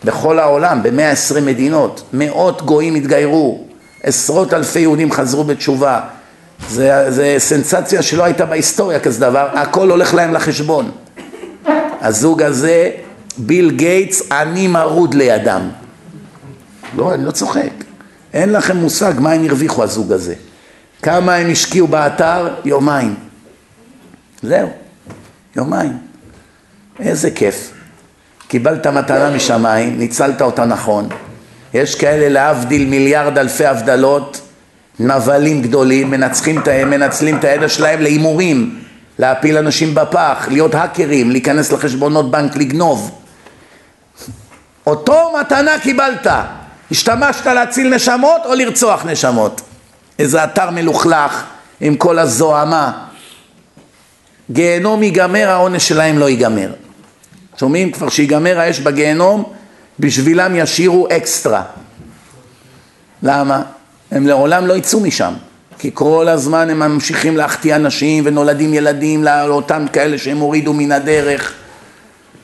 בכל 0.05 0.39
העולם, 0.39 0.83
ב-120 0.83 1.41
מדינות, 1.41 2.03
מאות 2.13 2.63
גויים 2.63 2.95
התגיירו, 2.95 3.65
עשרות 4.03 4.55
אלפי 4.55 4.81
יהודים 4.81 5.13
חזרו 5.13 5.45
בתשובה, 5.45 6.01
זה, 6.69 7.07
זה 7.09 7.35
סנסציה 7.39 8.03
שלא 8.03 8.25
הייתה 8.25 8.47
בהיסטוריה 8.47 9.01
כזה 9.01 9.21
דבר, 9.21 9.49
הכל 9.53 9.91
הולך 9.91 10.15
להם 10.15 10.35
לחשבון. 10.35 10.91
הזוג 12.01 12.43
הזה, 12.43 12.91
ביל 13.39 13.71
גייטס, 13.71 14.23
אני 14.33 14.69
מרוד 14.69 15.15
לידם. 15.15 15.69
לא, 16.97 17.15
אני 17.15 17.25
לא 17.25 17.31
צוחק. 17.31 17.84
אין 18.35 18.53
לכם 18.53 18.77
מושג 18.77 19.13
מה 19.19 19.33
הם 19.33 19.45
הרוויחו 19.45 19.83
הזוג 19.83 20.13
הזה. 20.13 20.35
כמה 21.03 21.35
הם 21.35 21.51
השקיעו 21.51 21.87
באתר? 21.87 22.55
יומיים. 22.65 23.15
זהו, 24.43 24.69
יומיים. 25.57 25.99
איזה 27.01 27.31
כיף. 27.31 27.73
קיבלת 28.49 28.87
מתנה 28.87 29.31
משמיים, 29.31 29.99
ניצלת 29.99 30.43
אותה 30.43 30.65
נכון. 30.65 31.09
יש 31.75 31.95
כאלה 31.95 32.29
להבדיל 32.29 32.89
מיליארד 32.89 33.39
אלפי 33.39 33.67
הבדלות, 33.67 34.41
נבלים 35.01 35.63
גדולים, 35.63 36.11
מנצחים, 36.11 36.61
מנצלים 36.87 37.37
את 37.37 37.45
הידע 37.45 37.69
שלהם 37.69 38.01
להימורים, 38.01 38.81
להפיל 39.19 39.57
אנשים 39.59 39.95
בפח, 39.95 40.47
להיות 40.51 40.75
האקרים, 40.75 41.31
להיכנס 41.31 41.73
לחשבונות 41.73 42.31
בנק, 42.31 42.57
לגנוב. 42.57 43.21
אותו 44.87 45.33
מתנה 45.41 45.79
קיבלת, 45.83 46.27
השתמשת 46.95 47.47
להציל 47.47 47.95
נשמות 47.95 48.41
או 48.45 48.55
לרצוח 48.55 49.05
נשמות? 49.07 49.61
איזה 50.19 50.45
אתר 50.45 50.71
מלוכלך 50.71 51.45
עם 51.81 51.97
כל 51.97 52.19
הזוהמה. 52.19 52.93
גיהנום 54.51 55.03
ייגמר, 55.03 55.49
העונש 55.49 55.89
שלהם 55.89 56.19
לא 56.19 56.29
ייגמר. 56.29 56.73
שומעים? 57.61 57.93
כבר 57.93 58.09
שיגמר 58.09 58.59
האש 58.59 58.81
בגיהנום, 58.81 59.45
בשבילם 60.01 60.57
ישירו 60.57 61.07
אקסטרה. 61.17 61.63
למה? 63.23 63.63
הם 64.11 64.27
לעולם 64.27 64.67
לא 64.67 64.75
יצאו 64.75 65.01
משם. 65.01 65.35
כי 65.79 65.91
כל 65.95 66.29
הזמן 66.29 66.71
הם 66.71 66.79
ממשיכים 66.79 67.37
להחטיא 67.37 67.77
אנשים 67.77 68.25
ונולדים 68.27 68.75
ילדים 68.75 69.25
לאותם 69.25 69.87
כאלה 69.93 70.19
שהם 70.19 70.39
הורידו 70.39 70.73
מן 70.73 70.93
הדרך. 70.93 71.53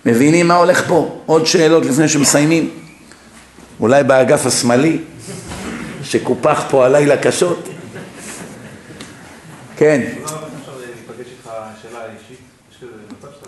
מבינים 0.06 0.48
מה 0.48 0.54
הולך 0.54 0.88
פה? 0.88 1.18
עוד 1.26 1.46
שאלות 1.46 1.86
לפני 1.86 2.08
שמסיימים? 2.08 2.70
אולי 3.80 4.04
באגף 4.04 4.46
השמאלי, 4.46 4.98
שקופח 6.02 6.64
פה 6.70 6.86
הלילה 6.86 7.16
קשות? 7.16 7.68
כן. 9.76 10.00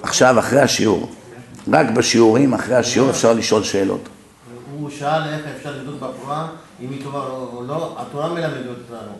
עכשיו, 0.02 0.38
אחרי 0.38 0.60
השיעור. 0.60 1.10
רק 1.72 1.90
בשיעורים, 1.90 2.54
אחרי 2.54 2.76
השיעור 2.76 3.10
אפשר 3.10 3.32
לשאול 3.32 3.62
שאלות. 3.62 4.09
הוא 4.78 4.90
שאל 4.90 5.22
איך 5.34 5.42
אפשר 5.56 5.70
לבדוק 5.70 5.94
בפורה, 6.00 6.48
אם 6.80 6.90
היא 6.90 7.04
טובה 7.04 7.18
או 7.18 7.64
לא, 7.68 7.96
התורה 7.98 8.28
מלמדת 8.28 8.66
אותנו. 8.68 9.12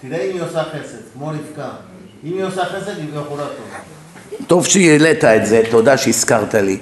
תראה 0.00 0.22
אם 0.22 0.30
היא 0.34 0.42
עושה 0.42 0.62
חסד, 0.64 0.98
כמו 1.12 1.28
רבקה. 1.28 1.70
אם 2.24 2.32
היא 2.32 2.44
עושה 2.44 2.64
חסד, 2.64 2.98
היא 2.98 3.06
בחורה 3.14 3.44
טובה. 3.44 3.78
טוב 4.46 4.66
שהעלית 4.66 5.24
את 5.24 5.46
זה, 5.46 5.62
תודה 5.70 5.96
שהזכרת 5.96 6.54
לי. 6.54 6.78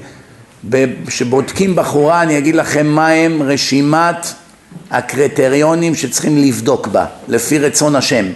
כשבודקים 1.07 1.77
בחורה, 1.77 2.23
אני 2.23 2.39
אגיד 2.39 2.55
לכם 2.55 2.87
מהם 2.87 3.43
רשימת 3.43 4.27
הקריטריונים 4.91 5.95
שצריכים 5.95 6.37
לבדוק 6.37 6.87
בה, 6.87 7.05
לפי 7.29 7.59
רצון 7.59 7.97
השם. 7.97 8.27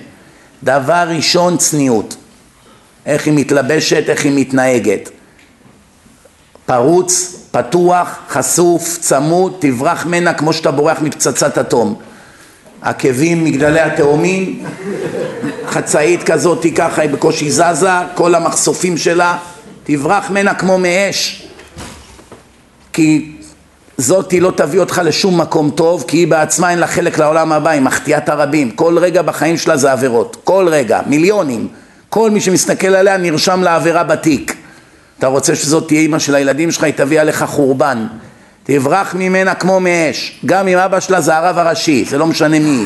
דבר 0.62 1.04
ראשון, 1.08 1.56
צניעות. 1.56 2.16
איך 3.06 3.26
היא 3.26 3.34
מתלבשת, 3.36 4.04
איך 4.08 4.24
היא 4.24 4.32
מתנהגת. 4.34 5.10
פרוץ, 6.66 7.36
פתוח, 7.50 8.18
חשוף, 8.28 8.98
צמוד, 9.00 9.56
תברח 9.58 10.06
ממנה 10.06 10.34
כמו 10.34 10.52
שאתה 10.52 10.70
בורח 10.70 11.00
מפצצת 11.00 11.58
אטום. 11.58 11.94
עקבים, 12.82 13.44
מגדלי 13.44 13.80
התאומים, 13.80 14.64
חצאית 15.66 16.22
כזאת 16.22 16.66
ככה, 16.76 17.02
היא 17.02 17.10
בקושי 17.10 17.50
זזה, 17.50 17.90
כל 18.14 18.34
המחשופים 18.34 18.96
שלה, 18.96 19.38
תברח 19.84 20.30
ממנה 20.30 20.54
כמו 20.54 20.78
מאש. 20.78 21.49
כי 22.92 23.32
זאתי 23.96 24.40
לא 24.40 24.52
תביא 24.56 24.80
אותך 24.80 25.00
לשום 25.04 25.40
מקום 25.40 25.70
טוב, 25.70 26.04
כי 26.08 26.16
היא 26.16 26.28
בעצמה 26.28 26.70
אין 26.70 26.78
לה 26.78 26.86
חלק 26.86 27.18
לעולם 27.18 27.52
הבא, 27.52 27.70
היא 27.70 27.80
מחטיאה 27.80 28.18
את 28.18 28.28
הרבים. 28.28 28.70
כל 28.70 28.98
רגע 28.98 29.22
בחיים 29.22 29.56
שלה 29.56 29.76
זה 29.76 29.92
עבירות. 29.92 30.36
כל 30.44 30.66
רגע, 30.70 31.00
מיליונים. 31.06 31.68
כל 32.08 32.30
מי 32.30 32.40
שמסתכל 32.40 32.94
עליה 32.94 33.16
נרשם 33.16 33.62
לעבירה 33.62 34.04
בתיק. 34.04 34.56
אתה 35.18 35.26
רוצה 35.26 35.56
שזאת 35.56 35.88
תהיה 35.88 36.00
אימא 36.00 36.18
של 36.18 36.34
הילדים 36.34 36.70
שלך, 36.70 36.84
היא 36.84 36.94
תביא 36.96 37.20
עליך 37.20 37.44
חורבן. 37.44 38.06
תברח 38.64 39.14
ממנה 39.14 39.54
כמו 39.54 39.80
מאש. 39.80 40.40
גם 40.46 40.68
אם 40.68 40.78
אבא 40.78 41.00
שלה 41.00 41.20
זה 41.20 41.36
הרב 41.36 41.58
הראשי, 41.58 42.04
זה 42.04 42.18
לא 42.18 42.26
משנה 42.26 42.58
מי. 42.58 42.84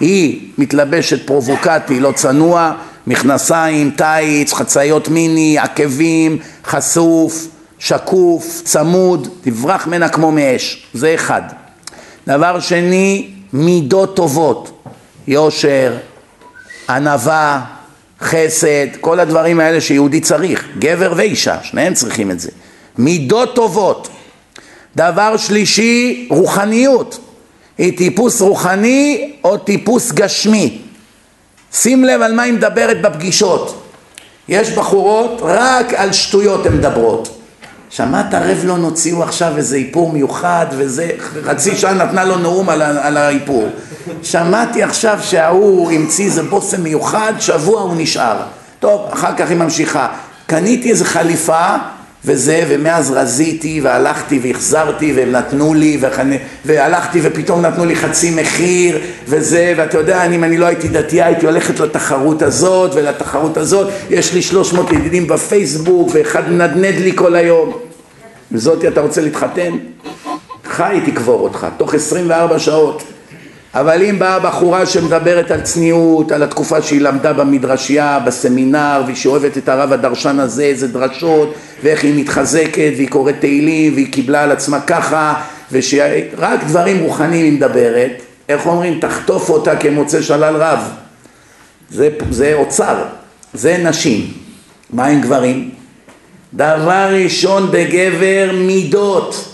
היא 0.00 0.40
מתלבשת 0.58 1.26
פרובוקטי, 1.26 2.00
לא 2.00 2.12
צנוע, 2.12 2.72
מכנסיים, 3.06 3.90
טייץ, 3.90 4.52
חצאיות 4.52 5.08
מיני, 5.08 5.58
עקבים, 5.58 6.38
חשוף, 6.64 7.46
שקוף, 7.86 8.62
צמוד, 8.64 9.28
תברח 9.40 9.86
ממנה 9.86 10.08
כמו 10.08 10.32
מאש, 10.32 10.86
זה 10.94 11.14
אחד. 11.14 11.42
דבר 12.26 12.60
שני, 12.60 13.30
מידות 13.52 14.16
טובות, 14.16 14.82
יושר, 15.26 15.96
ענווה, 16.88 17.64
חסד, 18.20 18.86
כל 19.00 19.20
הדברים 19.20 19.60
האלה 19.60 19.80
שיהודי 19.80 20.20
צריך, 20.20 20.68
גבר 20.78 21.12
ואישה, 21.16 21.58
שניהם 21.62 21.94
צריכים 21.94 22.30
את 22.30 22.40
זה. 22.40 22.50
מידות 22.98 23.54
טובות. 23.54 24.08
דבר 24.96 25.36
שלישי, 25.36 26.26
רוחניות. 26.30 27.18
היא 27.78 27.96
טיפוס 27.96 28.40
רוחני 28.40 29.32
או 29.44 29.56
טיפוס 29.56 30.12
גשמי. 30.12 30.78
שים 31.72 32.04
לב 32.04 32.22
על 32.22 32.32
מה 32.32 32.42
היא 32.42 32.52
מדברת 32.52 33.02
בפגישות. 33.02 33.82
יש 34.48 34.70
בחורות, 34.70 35.40
רק 35.42 35.94
על 35.94 36.12
שטויות 36.12 36.66
הן 36.66 36.76
מדברות. 36.76 37.35
שמעת 37.96 38.34
רבלון 38.34 38.82
הוציאו 38.82 39.22
עכשיו 39.22 39.56
איזה 39.56 39.76
איפור 39.76 40.12
מיוחד 40.12 40.66
וזה, 40.76 41.08
חצי 41.44 41.76
שעה 41.76 41.94
נתנה 41.94 42.24
לו 42.24 42.38
נאום 42.38 42.68
על, 42.68 42.82
על 42.82 43.16
האיפור. 43.16 43.68
שמעתי 44.22 44.82
עכשיו 44.82 45.18
שההוא 45.22 45.92
המציא 45.92 46.24
איזה 46.24 46.42
בושם 46.42 46.82
מיוחד, 46.82 47.32
שבוע 47.38 47.80
הוא 47.80 47.94
נשאר. 47.96 48.36
טוב, 48.80 49.00
אחר 49.12 49.36
כך 49.36 49.48
היא 49.48 49.56
ממשיכה. 49.56 50.08
קניתי 50.46 50.90
איזה 50.90 51.04
חליפה 51.04 51.76
וזה, 52.24 52.64
ומאז 52.68 53.10
רזיתי 53.10 53.80
והלכתי 53.82 54.40
והחזרתי 54.42 55.12
והם 55.12 55.32
נתנו 55.32 55.74
לי 55.74 55.98
וחנ... 56.00 56.30
והלכתי 56.64 57.20
ופתאום 57.22 57.60
נתנו 57.60 57.84
לי 57.84 57.96
חצי 57.96 58.30
מחיר 58.30 58.98
וזה, 59.28 59.74
ואתה 59.76 59.98
יודע, 59.98 60.24
אם 60.24 60.44
אני 60.44 60.58
לא 60.58 60.66
הייתי 60.66 60.88
דתייה 60.88 61.26
הייתי 61.26 61.46
הולכת 61.46 61.80
לתחרות 61.80 62.42
הזאת 62.42 62.90
ולתחרות 62.94 63.56
הזאת, 63.56 63.88
יש 64.10 64.34
לי 64.34 64.42
300 64.42 64.92
ידידים 64.92 65.26
בפייסבוק 65.26 66.10
ואחד 66.12 66.50
מנדנד 66.50 66.94
לי 66.98 67.12
כל 67.14 67.34
היום. 67.34 67.85
עם 68.56 68.60
זאתי 68.60 68.88
אתה 68.88 69.00
רוצה 69.00 69.20
להתחתן? 69.20 69.76
חי 70.64 71.00
תקבור 71.06 71.40
אותך, 71.40 71.66
תוך 71.76 71.94
24 71.94 72.58
שעות. 72.58 73.02
אבל 73.74 74.02
אם 74.02 74.18
באה 74.18 74.38
בחורה 74.38 74.86
שמדברת 74.86 75.50
על 75.50 75.60
צניעות, 75.60 76.32
על 76.32 76.42
התקופה 76.42 76.82
שהיא 76.82 77.00
למדה 77.00 77.32
במדרשייה, 77.32 78.18
בסמינר, 78.26 79.02
ושהיא 79.06 79.30
אוהבת 79.30 79.58
את 79.58 79.68
הרב 79.68 79.92
הדרשן 79.92 80.40
הזה, 80.40 80.62
איזה 80.62 80.88
דרשות, 80.88 81.54
ואיך 81.82 82.04
היא 82.04 82.20
מתחזקת, 82.20 82.92
והיא 82.96 83.08
קוראת 83.08 83.34
תהילים, 83.40 83.94
והיא 83.94 84.12
קיבלה 84.12 84.42
על 84.42 84.52
עצמה 84.52 84.80
ככה, 84.80 85.34
ושרק 85.72 86.64
דברים 86.66 87.00
רוחניים 87.04 87.44
היא 87.44 87.52
מדברת, 87.52 88.22
איך 88.48 88.66
אומרים? 88.66 89.00
תחטוף 89.00 89.50
אותה 89.50 89.76
כמוצא 89.76 90.22
שלל 90.22 90.56
רב. 90.56 90.80
זה, 91.90 92.08
זה 92.30 92.54
אוצר, 92.54 92.96
זה 93.54 93.76
נשים. 93.78 94.32
מה 94.90 95.06
עם 95.06 95.20
גברים? 95.20 95.75
דבר 96.56 97.08
ראשון 97.24 97.68
בגבר 97.70 98.50
מידות. 98.54 99.48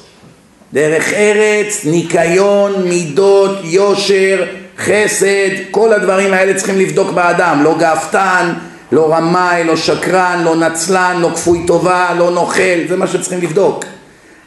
דרך 0.73 1.13
ארץ, 1.13 1.85
ניקיון, 1.85 2.89
מידות, 2.89 3.59
יושר, 3.65 4.45
חסד, 4.79 5.51
כל 5.71 5.93
הדברים 5.93 6.33
האלה 6.33 6.55
צריכים 6.55 6.79
לבדוק 6.79 7.11
באדם, 7.11 7.61
לא 7.65 7.77
גאוותן, 7.79 8.53
לא 8.93 9.15
רמאי, 9.15 9.65
לא 9.65 9.77
שקרן, 9.77 10.43
לא 10.45 10.57
נצלן, 10.57 11.17
לא 11.21 11.31
כפוי 11.35 11.67
טובה, 11.67 12.11
לא 12.19 12.31
נוכל, 12.31 12.89
זה 12.89 12.97
מה 12.97 13.07
שצריכים 13.07 13.41
לבדוק. 13.43 13.85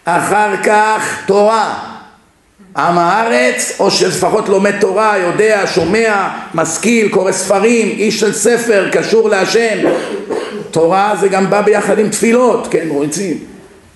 אחר 0.06 0.56
כך 0.64 1.20
תורה, 1.26 1.74
עם 2.78 2.98
הארץ, 2.98 3.76
או 3.80 3.92
שלפחות 3.92 4.50
לומד 4.50 4.80
תורה, 4.80 5.18
יודע, 5.18 5.64
שומע, 5.74 6.28
משכיל, 6.54 7.10
קורא 7.10 7.32
ספרים, 7.32 7.88
איש 7.90 8.20
של 8.20 8.34
ספר, 8.34 8.90
קשור 8.92 9.30
להשם. 9.30 9.78
תורה 10.76 11.14
זה 11.20 11.28
גם 11.28 11.50
בא 11.50 11.62
ביחד 11.62 12.00
עם 12.00 12.10
תפילות, 12.10 12.68
כן, 12.72 12.88
רוצים. 12.90 13.38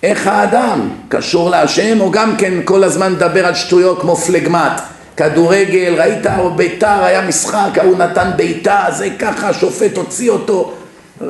איך 0.03 0.27
האדם 0.27 0.89
קשור 1.09 1.49
להשם 1.49 2.01
או 2.01 2.11
גם 2.11 2.35
כן 2.37 2.53
כל 2.65 2.83
הזמן 2.83 3.13
מדבר 3.13 3.45
על 3.45 3.55
שטויות 3.55 4.01
כמו 4.01 4.15
פלגמט 4.15 4.81
כדורגל, 5.17 5.95
ראית 5.97 6.27
ביתר 6.55 7.03
היה 7.03 7.27
משחק, 7.27 7.77
ההוא 7.77 7.97
נתן 7.97 8.31
בעיטה, 8.35 8.85
זה 8.89 9.09
ככה, 9.19 9.49
השופט 9.49 9.97
הוציא 9.97 10.29
אותו 10.29 10.73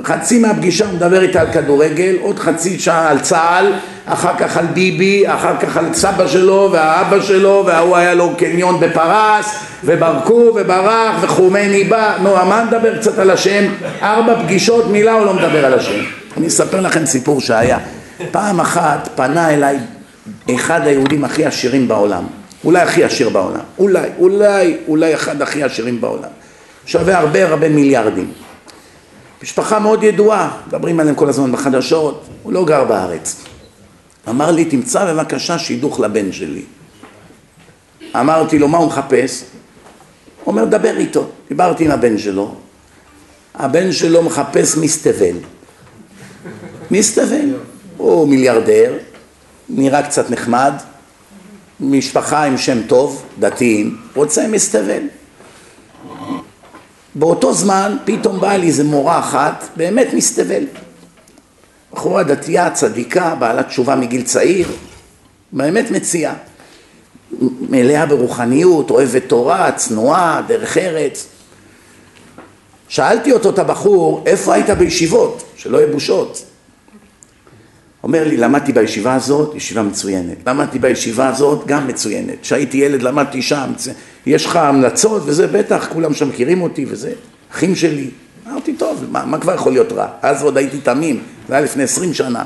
חצי 0.04 0.40
מהפגישה 0.40 0.86
הוא 0.86 0.94
מדבר 0.94 1.22
איתה 1.22 1.42
על 1.42 1.48
כדורגל, 1.52 2.16
עוד 2.22 2.40
חצי 2.40 2.80
שעה 2.80 3.10
על 3.10 3.20
צה"ל, 3.20 3.74
אחר 4.06 4.38
כך 4.38 4.58
על 4.58 4.66
ביבי, 4.66 5.24
אחר 5.28 5.58
כך 5.58 5.78
על 5.78 5.94
סבא 5.94 6.28
שלו 6.28 6.70
והאבא 6.72 7.22
שלו 7.22 7.64
וההוא 7.68 7.96
היה 7.96 8.14
לו 8.14 8.36
קניון 8.38 8.80
בפרס 8.80 9.56
וברקו 9.84 10.52
וברח 10.56 11.16
וחומני 11.22 11.84
בא, 11.84 12.18
נו, 12.22 12.36
מה 12.36 12.64
נדבר 12.68 12.98
קצת 12.98 13.20
על 13.20 13.30
השם? 13.30 13.64
ארבע 14.02 14.44
פגישות 14.44 14.88
מילה 14.88 15.14
הוא 15.14 15.26
לא 15.26 15.34
מדבר 15.34 15.66
על 15.66 15.74
השם. 15.74 16.04
אני 16.38 16.48
אספר 16.48 16.82
לכם 16.82 17.06
סיפור 17.06 17.42
שהיה 17.42 17.78
פעם 18.32 18.60
אחת 18.60 19.10
פנה 19.16 19.54
אליי 19.54 19.78
אחד 20.56 20.88
היהודים 20.88 21.24
הכי 21.24 21.46
עשירים 21.46 21.88
בעולם, 21.88 22.24
אולי 22.64 22.82
הכי 22.82 23.04
עשיר 23.04 23.30
בעולם, 23.30 23.60
אולי, 23.80 24.10
אולי, 24.18 24.78
אולי 24.88 25.14
אחד 25.14 25.42
הכי 25.42 25.64
עשירים 25.64 26.02
בעולם, 26.02 26.30
שווה 26.86 27.18
הרבה 27.18 27.48
הרבה 27.48 27.70
מיליארדים. 27.70 28.32
משפחה 29.44 29.80
מאוד 29.80 30.04
ידועה, 30.04 30.58
מדברים 30.68 31.00
עליהם 31.00 31.16
כל 31.16 31.30
הזמן 31.30 31.52
בחדשות, 31.52 32.26
הוא 32.44 32.54
לא 32.54 32.66
גר 32.66 32.84
בארץ. 32.84 33.44
אמר 34.30 34.52
לי, 34.52 34.66
תמצא 34.66 35.14
בבקשה 35.14 35.60
שידוך 35.60 36.00
לבן 36.00 36.32
שלי. 36.32 36.64
אמרתי 38.16 38.60
לו, 38.60 38.68
מה 38.68 38.78
הוא 38.78 38.88
מחפש? 38.88 39.44
הוא 40.44 40.52
אומר, 40.52 40.66
דבר 40.66 40.98
איתו. 40.98 41.28
דיברתי 41.50 41.86
עם 41.86 41.92
הבן 41.92 42.18
שלו, 42.18 42.56
הבן 43.56 43.92
שלו 43.92 44.24
מחפש 44.24 44.78
מסתבל. 44.78 45.36
מסתבל. 46.92 47.54
הוא 47.98 48.28
מיליארדר, 48.28 48.98
נראה 49.70 50.04
קצת 50.04 50.30
נחמד, 50.30 50.74
משפחה 51.80 52.44
עם 52.44 52.58
שם 52.58 52.82
טוב, 52.88 53.24
דתיים, 53.40 53.98
רוצה 54.16 54.48
מסתבל. 54.48 55.02
באותו 57.20 57.54
זמן 57.54 57.98
פתאום 58.06 58.40
באה 58.40 58.58
לי 58.58 58.68
איזה 58.68 58.84
מורה 58.84 59.20
אחת, 59.20 59.70
באמת 59.76 60.14
מסתבל. 60.14 60.64
בחורה 61.94 62.24
דתייה, 62.24 62.72
צדיקה, 62.72 63.36
בעלת 63.40 63.68
תשובה 63.68 63.96
מגיל 63.96 64.22
צעיר, 64.22 64.68
באמת 65.52 65.92
מציעה. 65.92 66.34
מלאה 67.70 68.06
ברוחניות, 68.06 68.90
אוהבת 68.90 69.24
תורה, 69.28 69.72
צנועה, 69.72 70.42
דרך 70.48 70.78
ארץ. 70.78 71.28
שאלתי 72.88 73.32
אותו, 73.32 73.50
את 73.50 73.60
הבחור, 73.60 74.24
איפה 74.26 74.54
היית 74.54 74.70
בישיבות? 74.70 75.44
שלא 75.56 75.78
יהיו 75.78 75.92
בושות. 75.92 76.44
אומר 78.04 78.28
לי, 78.28 78.38
למדתי 78.38 78.74
בישיבה 78.74 79.16
הזאת, 79.16 79.56
ישיבה 79.56 79.84
מצוינת. 79.84 80.38
למדתי 80.48 80.80
בישיבה 80.80 81.28
הזאת, 81.28 81.68
גם 81.68 81.88
מצוינת. 81.88 82.36
כשהייתי 82.42 82.78
ילד 82.78 83.02
למדתי 83.02 83.42
שם. 83.42 83.72
יש 84.26 84.46
לך 84.46 84.56
המלצות 84.56 85.22
וזה, 85.26 85.48
בטח, 85.48 85.88
כולם 85.94 86.14
שם 86.14 86.30
מכירים 86.30 86.62
אותי 86.62 86.86
וזה. 86.90 87.12
אחים 87.54 87.76
שלי. 87.76 88.10
אמרתי, 88.48 88.74
טוב, 88.74 89.06
מה, 89.12 89.26
מה 89.26 89.38
כבר 89.38 89.54
יכול 89.54 89.72
להיות 89.72 89.92
רע? 89.92 90.08
אז 90.22 90.44
עוד 90.44 90.58
הייתי 90.58 90.78
תמים, 90.78 91.22
זה 91.48 91.54
היה 91.54 91.64
לפני 91.64 91.84
עשרים 91.84 92.14
שנה. 92.14 92.44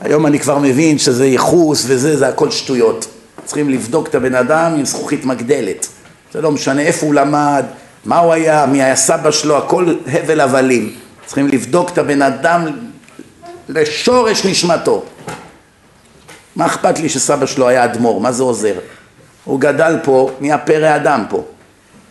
היום 0.00 0.26
אני 0.26 0.38
כבר 0.38 0.58
מבין 0.58 0.98
שזה 0.98 1.26
ייחוס 1.26 1.84
וזה, 1.86 2.16
זה 2.16 2.28
הכל 2.28 2.50
שטויות. 2.50 3.08
צריכים 3.44 3.70
לבדוק 3.70 4.08
את 4.08 4.14
הבן 4.14 4.34
אדם 4.34 4.72
עם 4.78 4.84
זכוכית 4.84 5.24
מגדלת. 5.24 5.88
זה 6.32 6.40
לא 6.40 6.52
משנה 6.52 6.82
איפה 6.82 7.06
הוא 7.06 7.14
למד, 7.14 7.64
מה 8.04 8.18
הוא 8.18 8.32
היה, 8.32 8.66
מי 8.66 8.82
היה 8.82 8.96
סבא 8.96 9.30
שלו, 9.30 9.56
הכל 9.56 9.94
הבל 10.06 10.40
הבלים. 10.40 10.92
צריכים 11.26 11.48
לבדוק 11.48 11.90
את 11.90 11.98
הבן 11.98 12.22
אדם 12.22 12.66
לשורש 13.68 14.46
נשמתו. 14.46 15.04
מה 16.56 16.66
אכפת 16.66 16.98
לי 16.98 17.08
שסבא 17.08 17.46
שלו 17.46 17.68
היה 17.68 17.84
אדמו"ר, 17.84 18.20
מה 18.20 18.32
זה 18.32 18.42
עוזר? 18.42 18.74
הוא 19.44 19.60
גדל 19.60 19.96
פה, 20.02 20.30
נהיה 20.40 20.58
פרא 20.58 20.96
אדם 20.96 21.24
פה. 21.28 21.44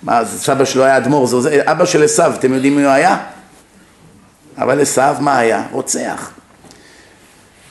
מה, 0.04 0.26
סבא 0.26 0.66
שלו 0.66 0.84
היה 0.84 0.98
אדמו"ר, 0.98 1.28
זה 1.28 1.36
עוזר, 1.36 1.72
אבא 1.72 1.86
של 1.86 2.04
עשיו, 2.04 2.34
אתם 2.40 2.54
יודעים 2.54 2.76
מי 2.76 2.84
הוא 2.84 2.92
היה? 2.92 3.18
אבל 4.58 4.82
עשיו 4.82 5.16
מה 5.20 5.38
היה? 5.38 5.64
רוצח. 5.72 6.32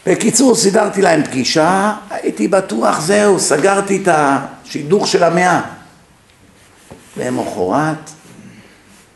בקיצור, 0.07 0.55
סידרתי 0.55 1.03
להם 1.03 1.25
פגישה, 1.25 1.95
הייתי 2.11 2.49
בטוח, 2.49 3.01
זהו, 3.01 3.41
סגרתי 3.41 4.03
את 4.03 4.09
השידוך 4.13 5.07
של 5.07 5.23
המאה. 5.23 5.61
למחרת, 7.17 8.11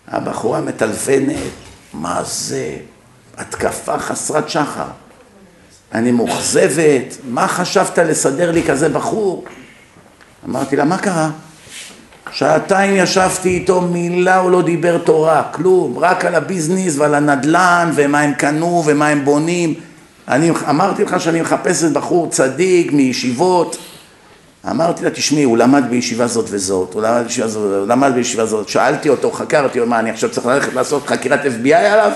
הבחורה 0.08 0.60
מטלפנת, 0.60 1.36
מה 1.92 2.22
זה? 2.24 2.76
התקפה 3.40 3.98
חסרת 3.98 4.50
שחר. 4.50 4.84
אני 5.94 6.12
מאוכזבת, 6.12 7.16
מה 7.28 7.48
חשבת 7.48 7.98
לסדר 7.98 8.50
לי 8.50 8.62
כזה 8.62 8.88
בחור? 8.88 9.44
אמרתי 10.48 10.76
לה, 10.76 10.84
מה 10.84 10.98
קרה? 10.98 11.30
שעתיים 12.32 12.96
ישבתי 12.96 13.48
איתו, 13.48 13.80
מילה 13.80 14.36
הוא 14.36 14.50
לא 14.50 14.62
דיבר 14.62 14.98
תורה, 14.98 15.42
כלום, 15.52 15.98
רק 15.98 16.24
על 16.24 16.34
הביזנס 16.34 16.98
ועל 16.98 17.14
הנדל"ן 17.14 17.90
ומה 17.94 18.20
הם 18.20 18.34
קנו 18.34 18.82
ומה 18.86 19.08
הם 19.08 19.24
בונים. 19.24 19.74
אני 20.28 20.50
אמרתי 20.68 21.04
לך 21.04 21.20
שאני 21.20 21.40
מחפשת 21.40 21.92
בחור 21.92 22.30
צדיק 22.30 22.92
מישיבות. 22.92 23.76
אמרתי 24.70 25.04
לה, 25.04 25.10
תשמעי, 25.10 25.42
הוא 25.42 25.58
למד 25.58 25.84
בישיבה 25.90 26.26
זאת 26.26 26.46
וזאת, 26.48 26.94
הוא 26.94 27.02
למד 27.02 27.22
בישיבה 27.22 27.48
זאת, 27.48 27.62
הוא 27.62 27.86
למד 27.86 28.12
בישיבה 28.14 28.46
זאת. 28.46 28.68
שאלתי 28.68 29.08
אותו, 29.08 29.32
חקרתי, 29.32 29.80
מה, 29.80 29.98
אני 29.98 30.10
עכשיו 30.10 30.30
צריך 30.30 30.46
ללכת 30.46 30.74
לעשות 30.74 31.06
חקירת 31.06 31.40
FBI 31.44 31.74
עליו? 31.74 32.12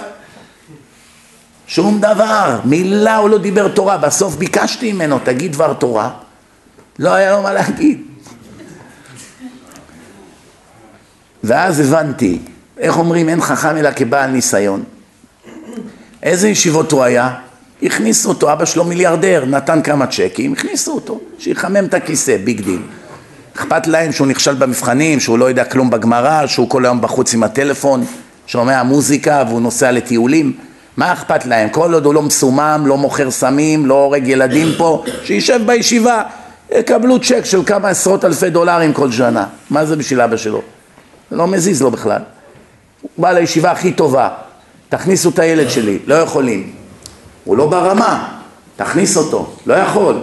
שום 1.67 2.01
דבר, 2.01 2.61
מילה 2.65 3.17
הוא 3.17 3.31
לא 3.31 3.39
דיבר 3.39 3.69
תורה, 3.69 3.99
בסוף 3.99 4.37
ביקשתי 4.37 4.93
ממנו, 4.93 5.19
תגיד 5.25 5.53
דבר 5.53 5.73
תורה. 5.73 6.11
לא 6.99 7.11
היה 7.11 7.33
לו 7.33 7.43
מה 7.43 7.53
להגיד. 7.53 8.03
ואז 11.45 11.81
הבנתי, 11.81 12.39
איך 12.79 12.99
אומרים, 12.99 13.29
אין 13.29 13.41
חכם 13.41 13.77
אלא 13.77 13.91
כבעל 13.97 14.31
ניסיון. 14.31 14.83
איזה 16.23 16.49
ישיבות 16.49 16.93
הוא 16.93 17.03
היה? 17.03 17.35
הכניסו 17.83 18.29
אותו, 18.29 18.53
אבא 18.53 18.65
שלו 18.65 18.85
מיליארדר, 18.85 19.45
נתן 19.45 19.83
כמה 19.83 20.07
צ'קים, 20.07 20.53
הכניסו 20.53 20.93
אותו, 20.93 21.21
שיחמם 21.39 21.85
את 21.85 21.95
הכיסא, 21.95 22.37
big 22.45 22.61
deal. 22.61 22.83
אכפת 23.57 23.87
להם 23.87 24.13
שהוא 24.13 24.27
נכשל 24.27 24.55
במבחנים, 24.55 25.21
שהוא 25.21 25.39
לא 25.39 25.45
יודע 25.45 25.65
כלום 25.65 25.91
בגמרא, 25.91 26.47
שהוא 26.47 26.71
כל 26.71 26.85
היום 26.85 27.01
בחוץ 27.01 27.35
עם 27.35 27.43
הטלפון, 27.43 28.05
שומע 28.47 28.83
מוזיקה 28.83 29.45
והוא 29.49 29.61
נוסע 29.61 29.93
לטיולים. 29.93 30.53
מה 30.97 31.13
אכפת 31.13 31.47
להם? 31.47 31.69
כל 31.69 31.95
עוד 31.95 32.05
הוא 32.05 32.15
לא 32.15 32.23
מסומם, 32.23 32.85
לא 32.87 32.99
מוכר 32.99 33.31
סמים, 33.31 33.87
לא 33.87 33.95
הורג 33.95 34.29
ילדים 34.29 34.69
פה, 34.77 35.05
שישב 35.25 35.61
בישיבה, 35.67 36.23
יקבלו 36.73 37.21
צ'ק 37.21 37.45
של 37.45 37.65
כמה 37.65 37.89
עשרות 37.89 38.25
אלפי 38.25 38.51
דולרים 38.51 38.93
כל 38.93 39.11
שנה. 39.11 39.47
מה 39.71 39.85
זה 39.85 39.97
בשביל 39.97 40.21
אבא 40.21 40.37
שלו? 40.37 40.63
לא 41.33 41.47
מזיז 41.47 41.83
לו 41.83 41.91
בכלל. 41.91 42.23
הוא 43.03 43.11
בא 43.19 43.33
לישיבה 43.33 43.71
הכי 43.71 43.93
טובה, 43.93 44.29
תכניסו 44.89 45.29
את 45.29 45.39
הילד 45.39 45.71
שלי, 45.71 45.99
לא 46.07 46.15
יכולים. 46.15 46.73
הוא 47.45 47.57
לא 47.57 47.67
ברמה, 47.67 48.39
תכניס 48.77 49.17
אותו, 49.17 49.55
לא 49.67 49.75
יכול. 49.75 50.21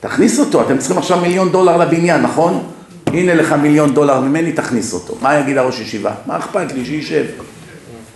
תכניס 0.00 0.38
אותו, 0.38 0.62
אתם 0.62 0.78
צריכים 0.78 0.98
עכשיו 0.98 1.20
מיליון 1.20 1.52
דולר 1.52 1.76
לבניין, 1.76 2.22
נכון? 2.22 2.62
הנה 3.06 3.34
לך 3.34 3.52
מיליון 3.52 3.94
דולר 3.94 4.20
ממני, 4.20 4.52
תכניס 4.52 4.92
אותו. 4.92 5.14
מה 5.20 5.38
יגיד 5.38 5.58
הראש 5.58 5.80
ישיבה? 5.80 6.12
מה 6.26 6.36
אכפת 6.36 6.72
לי? 6.72 6.84
שישב. 6.84 7.24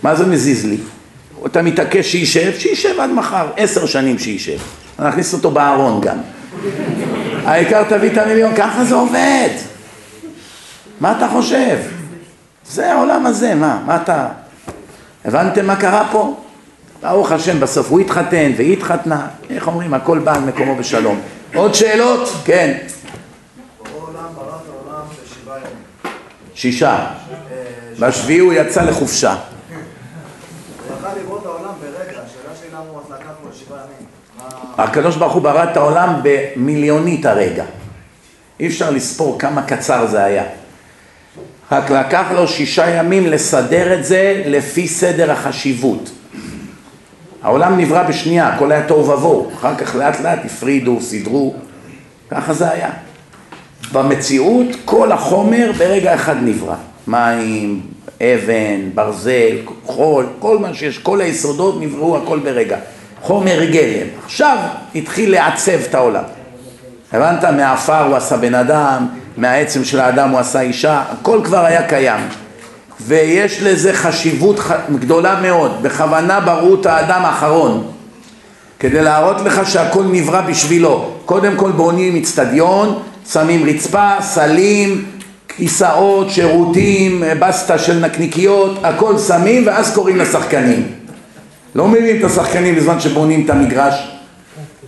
מה 0.03 0.15
זה 0.15 0.27
מזיז 0.27 0.65
לי? 0.67 0.77
אתה 1.47 1.63
מתעקש 1.63 2.13
שישב? 2.13 2.53
שישב 2.59 3.01
עד 3.01 3.11
מחר, 3.11 3.47
עשר 3.57 3.87
שנים 3.87 4.19
שישב. 4.19 4.59
נכניס 4.99 5.35
אותו 5.35 5.51
בארון 5.51 6.01
גם. 6.01 6.17
העיקר 7.45 7.83
תביא 7.89 8.11
את 8.11 8.19
המיליון, 8.19 8.57
ככה 8.57 8.85
זה 8.85 8.95
עובד. 8.95 9.49
מה 11.01 11.17
אתה 11.17 11.29
חושב? 11.33 11.79
זה 12.67 12.93
העולם 12.93 13.27
הזה, 13.27 13.55
מה? 13.55 13.83
מה 13.87 13.97
אתה... 13.97 14.29
הבנתם 15.25 15.67
מה 15.67 15.77
קרה 15.77 16.09
פה? 16.13 16.37
ברוך 17.03 17.33
השם, 17.33 17.61
בסוף 17.61 17.91
הוא 17.91 18.01
התחתן 18.01 18.51
והיא 18.57 18.73
התחתנה, 18.73 19.27
איך 19.51 19.67
אומרים, 19.67 19.95
הכל 19.95 20.19
בא 20.19 20.35
על 20.35 20.41
מקומו 20.41 20.77
בשלום. 20.77 21.21
עוד 21.55 21.75
שאלות? 21.75 22.29
כן. 22.45 22.79
שישה. 26.55 27.07
בשביעי 27.99 28.39
הוא 28.39 28.53
יצא 28.53 28.83
לחופשה. 28.83 29.37
הקדוש 34.79 35.17
ברוך 35.17 35.33
הוא 35.33 35.43
ברא 35.43 35.65
את 35.65 35.77
העולם 35.77 36.21
במיליונית 36.23 37.27
הרגע. 37.27 37.65
אי 38.61 38.67
אפשר 38.67 38.91
לספור 38.91 39.39
כמה 39.39 39.63
קצר 39.63 40.07
זה 40.07 40.25
היה. 40.25 40.45
רק 41.73 41.91
לקח 41.91 42.27
לו 42.35 42.49
שישה 42.49 42.91
ימים 42.91 43.27
לסדר 43.27 43.95
את 43.95 44.05
זה 44.05 44.43
לפי 44.47 44.89
סדר 44.89 45.31
החשיבות. 45.31 46.11
העולם 47.43 47.79
נברא 47.79 48.03
בשנייה, 48.03 48.49
הכל 48.49 48.73
היה 48.73 48.89
תוהו 48.89 49.09
ובוהו, 49.09 49.51
אחר 49.55 49.75
כך 49.75 49.95
לאט 49.95 50.21
לאט 50.21 50.45
הפרידו, 50.45 51.01
סידרו, 51.01 51.55
ככה 52.31 52.55
זה 52.55 52.71
היה. 52.71 52.91
במציאות 53.93 54.67
כל 54.85 55.13
החומר 55.13 55.71
ברגע 55.79 56.15
אחד 56.15 56.37
נברא, 56.43 56.75
מים, 57.07 57.81
אבן, 58.21 58.91
ברזל, 58.95 59.57
חול, 59.85 60.27
כל 60.39 60.59
מה 60.59 60.75
שיש, 60.75 60.99
כל 60.99 61.21
היסודות 61.21 61.81
נבראו 61.81 62.17
הכל 62.17 62.39
ברגע. 62.39 62.79
חומר 63.23 63.65
גלם. 63.65 64.07
עכשיו 64.25 64.57
התחיל 64.95 65.31
לעצב 65.31 65.81
את 65.89 65.95
העולם. 65.95 66.23
הבנת? 67.13 67.45
מהעפר 67.45 68.05
הוא 68.05 68.17
עשה 68.17 68.37
בן 68.37 68.55
אדם, 68.55 69.07
מהעצם 69.37 69.85
של 69.85 70.01
האדם 70.01 70.31
הוא 70.31 70.41
עשה 70.41 70.61
אישה, 70.61 71.03
הכל 71.13 71.41
כבר 71.45 71.65
היה 71.65 71.89
קיים. 71.89 72.21
ויש 73.01 73.63
לזה 73.63 73.93
חשיבות 73.93 74.61
גדולה 74.99 75.41
מאוד. 75.41 75.83
בכוונה 75.83 76.41
בראו 76.41 76.81
את 76.81 76.87
האדם 76.87 77.25
האחרון, 77.25 77.85
כדי 78.79 79.03
להראות 79.03 79.41
לך 79.41 79.71
שהכל 79.71 80.05
נברא 80.05 80.41
בשבילו. 80.41 81.11
קודם 81.27 81.57
כל 81.57 81.71
בונים 81.71 82.17
אצטדיון, 82.17 83.03
שמים 83.33 83.65
רצפה, 83.69 84.11
סלים, 84.21 85.05
כיסאות, 85.49 86.31
שירותים, 86.31 87.23
בסטה 87.39 87.79
של 87.79 87.99
נקניקיות, 87.99 88.79
הכל 88.83 89.19
שמים 89.19 89.67
ואז 89.67 89.95
קוראים 89.95 90.17
לשחקנים. 90.17 91.02
לא 91.75 91.89
מביאים 91.89 92.21
את 92.21 92.25
השחקנים 92.31 92.75
בזמן 92.77 93.01
שבונים 93.01 93.45
את 93.45 93.51
המגרש, 93.51 93.95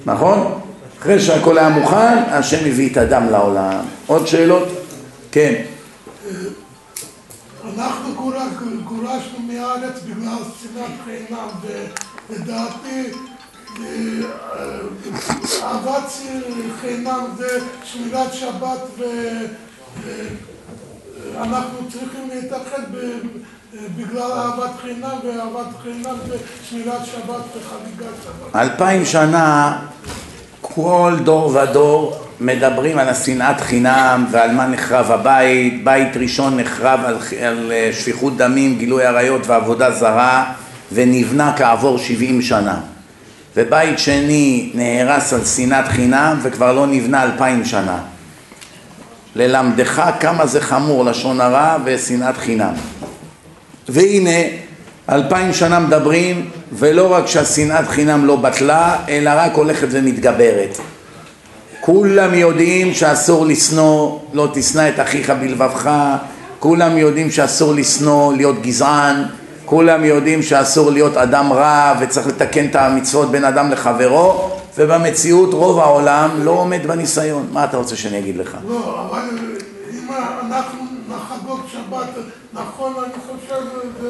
נכון? 0.06 0.60
אחרי 0.98 1.20
שהכל 1.20 1.58
היה 1.58 1.68
מוכן, 1.68 2.22
השם 2.28 2.66
הביא 2.66 2.92
את 2.92 2.96
הדם 2.96 3.26
לעולם. 3.30 3.80
עוד 4.06 4.26
שאלות? 4.26 4.68
כן. 5.32 5.62
אנחנו 7.78 8.14
גורשנו 8.84 9.38
מהארץ 9.46 10.00
בגלל 10.06 10.36
שנאת 10.62 10.90
חינם, 11.04 11.48
ולדעתי 12.30 13.10
אהבת 15.62 16.12
חינם 16.80 17.24
ושמירת 17.38 18.34
שבת 18.34 18.80
ואנחנו 21.34 21.78
צריכים 21.92 22.28
להתאחד 22.34 22.82
בגלל 23.96 24.32
אהבת 24.32 24.70
חינם 24.82 25.18
ואהבת 25.24 25.66
חינם 25.82 26.14
ושמירת 26.28 27.06
שבת 27.06 27.44
וחגיגת 27.56 28.14
שבת. 28.24 28.56
אלפיים 28.56 29.04
שנה 29.04 29.78
כל 30.60 31.14
דור 31.24 31.56
ודור 31.56 32.20
מדברים 32.40 32.98
על 32.98 33.08
השנאת 33.08 33.60
חינם 33.60 34.26
ועל 34.30 34.52
מה 34.52 34.66
נחרב 34.66 35.10
הבית, 35.10 35.84
בית 35.84 36.16
ראשון 36.16 36.56
נחרב 36.60 37.00
על, 37.04 37.18
על 37.46 37.72
אה, 37.72 37.90
שפיכות 37.92 38.36
דמים, 38.36 38.78
גילוי 38.78 39.04
עריות 39.06 39.46
ועבודה 39.46 39.90
זרה 39.90 40.52
ונבנה 40.92 41.52
כעבור 41.56 41.98
שבעים 41.98 42.42
שנה. 42.42 42.80
ובית 43.56 43.98
שני 43.98 44.70
נהרס 44.74 45.32
על 45.32 45.44
שנאת 45.44 45.88
חינם 45.88 46.38
וכבר 46.42 46.72
לא 46.72 46.86
נבנה 46.86 47.22
אלפיים 47.22 47.64
שנה. 47.64 47.98
ללמדך 49.36 50.10
כמה 50.20 50.46
זה 50.46 50.60
חמור 50.60 51.04
לשון 51.04 51.40
הרע 51.40 51.76
ושנאת 51.84 52.36
חינם 52.36 52.74
והנה 53.88 54.40
אלפיים 55.08 55.52
שנה 55.52 55.80
מדברים 55.80 56.50
ולא 56.72 57.12
רק 57.12 57.26
שהשנאת 57.26 57.88
חינם 57.88 58.24
לא 58.24 58.36
בטלה 58.36 58.96
אלא 59.08 59.30
רק 59.34 59.54
הולכת 59.54 59.88
ומתגברת 59.90 60.78
כולם 61.84 62.34
יודעים 62.34 62.94
שאסור 62.94 63.46
לשנוא, 63.46 64.18
לא 64.32 64.48
תשנא 64.52 64.88
את 64.88 65.00
אחיך 65.00 65.30
בלבבך, 65.30 65.90
כולם 66.58 66.98
יודעים 66.98 67.30
שאסור 67.30 67.74
לשנוא, 67.74 68.34
להיות 68.34 68.62
גזען, 68.62 69.22
כולם 69.64 70.04
יודעים 70.04 70.42
שאסור 70.42 70.90
להיות 70.90 71.16
אדם 71.16 71.52
רע 71.52 71.94
וצריך 72.00 72.26
לתקן 72.26 72.66
את 72.66 72.76
המצוות 72.76 73.30
בין 73.30 73.44
אדם 73.44 73.70
לחברו 73.70 74.50
ובמציאות 74.78 75.54
רוב 75.54 75.78
העולם 75.78 76.30
לא 76.42 76.50
עומד 76.50 76.86
בניסיון. 76.86 77.46
מה 77.52 77.64
אתה 77.64 77.76
רוצה 77.76 77.96
שאני 77.96 78.18
אגיד 78.18 78.36
לך? 78.36 78.56
לא, 78.68 79.06
אבל 79.10 79.20
אם 79.92 80.08
אנחנו 80.46 80.83
נכון. 82.54 82.92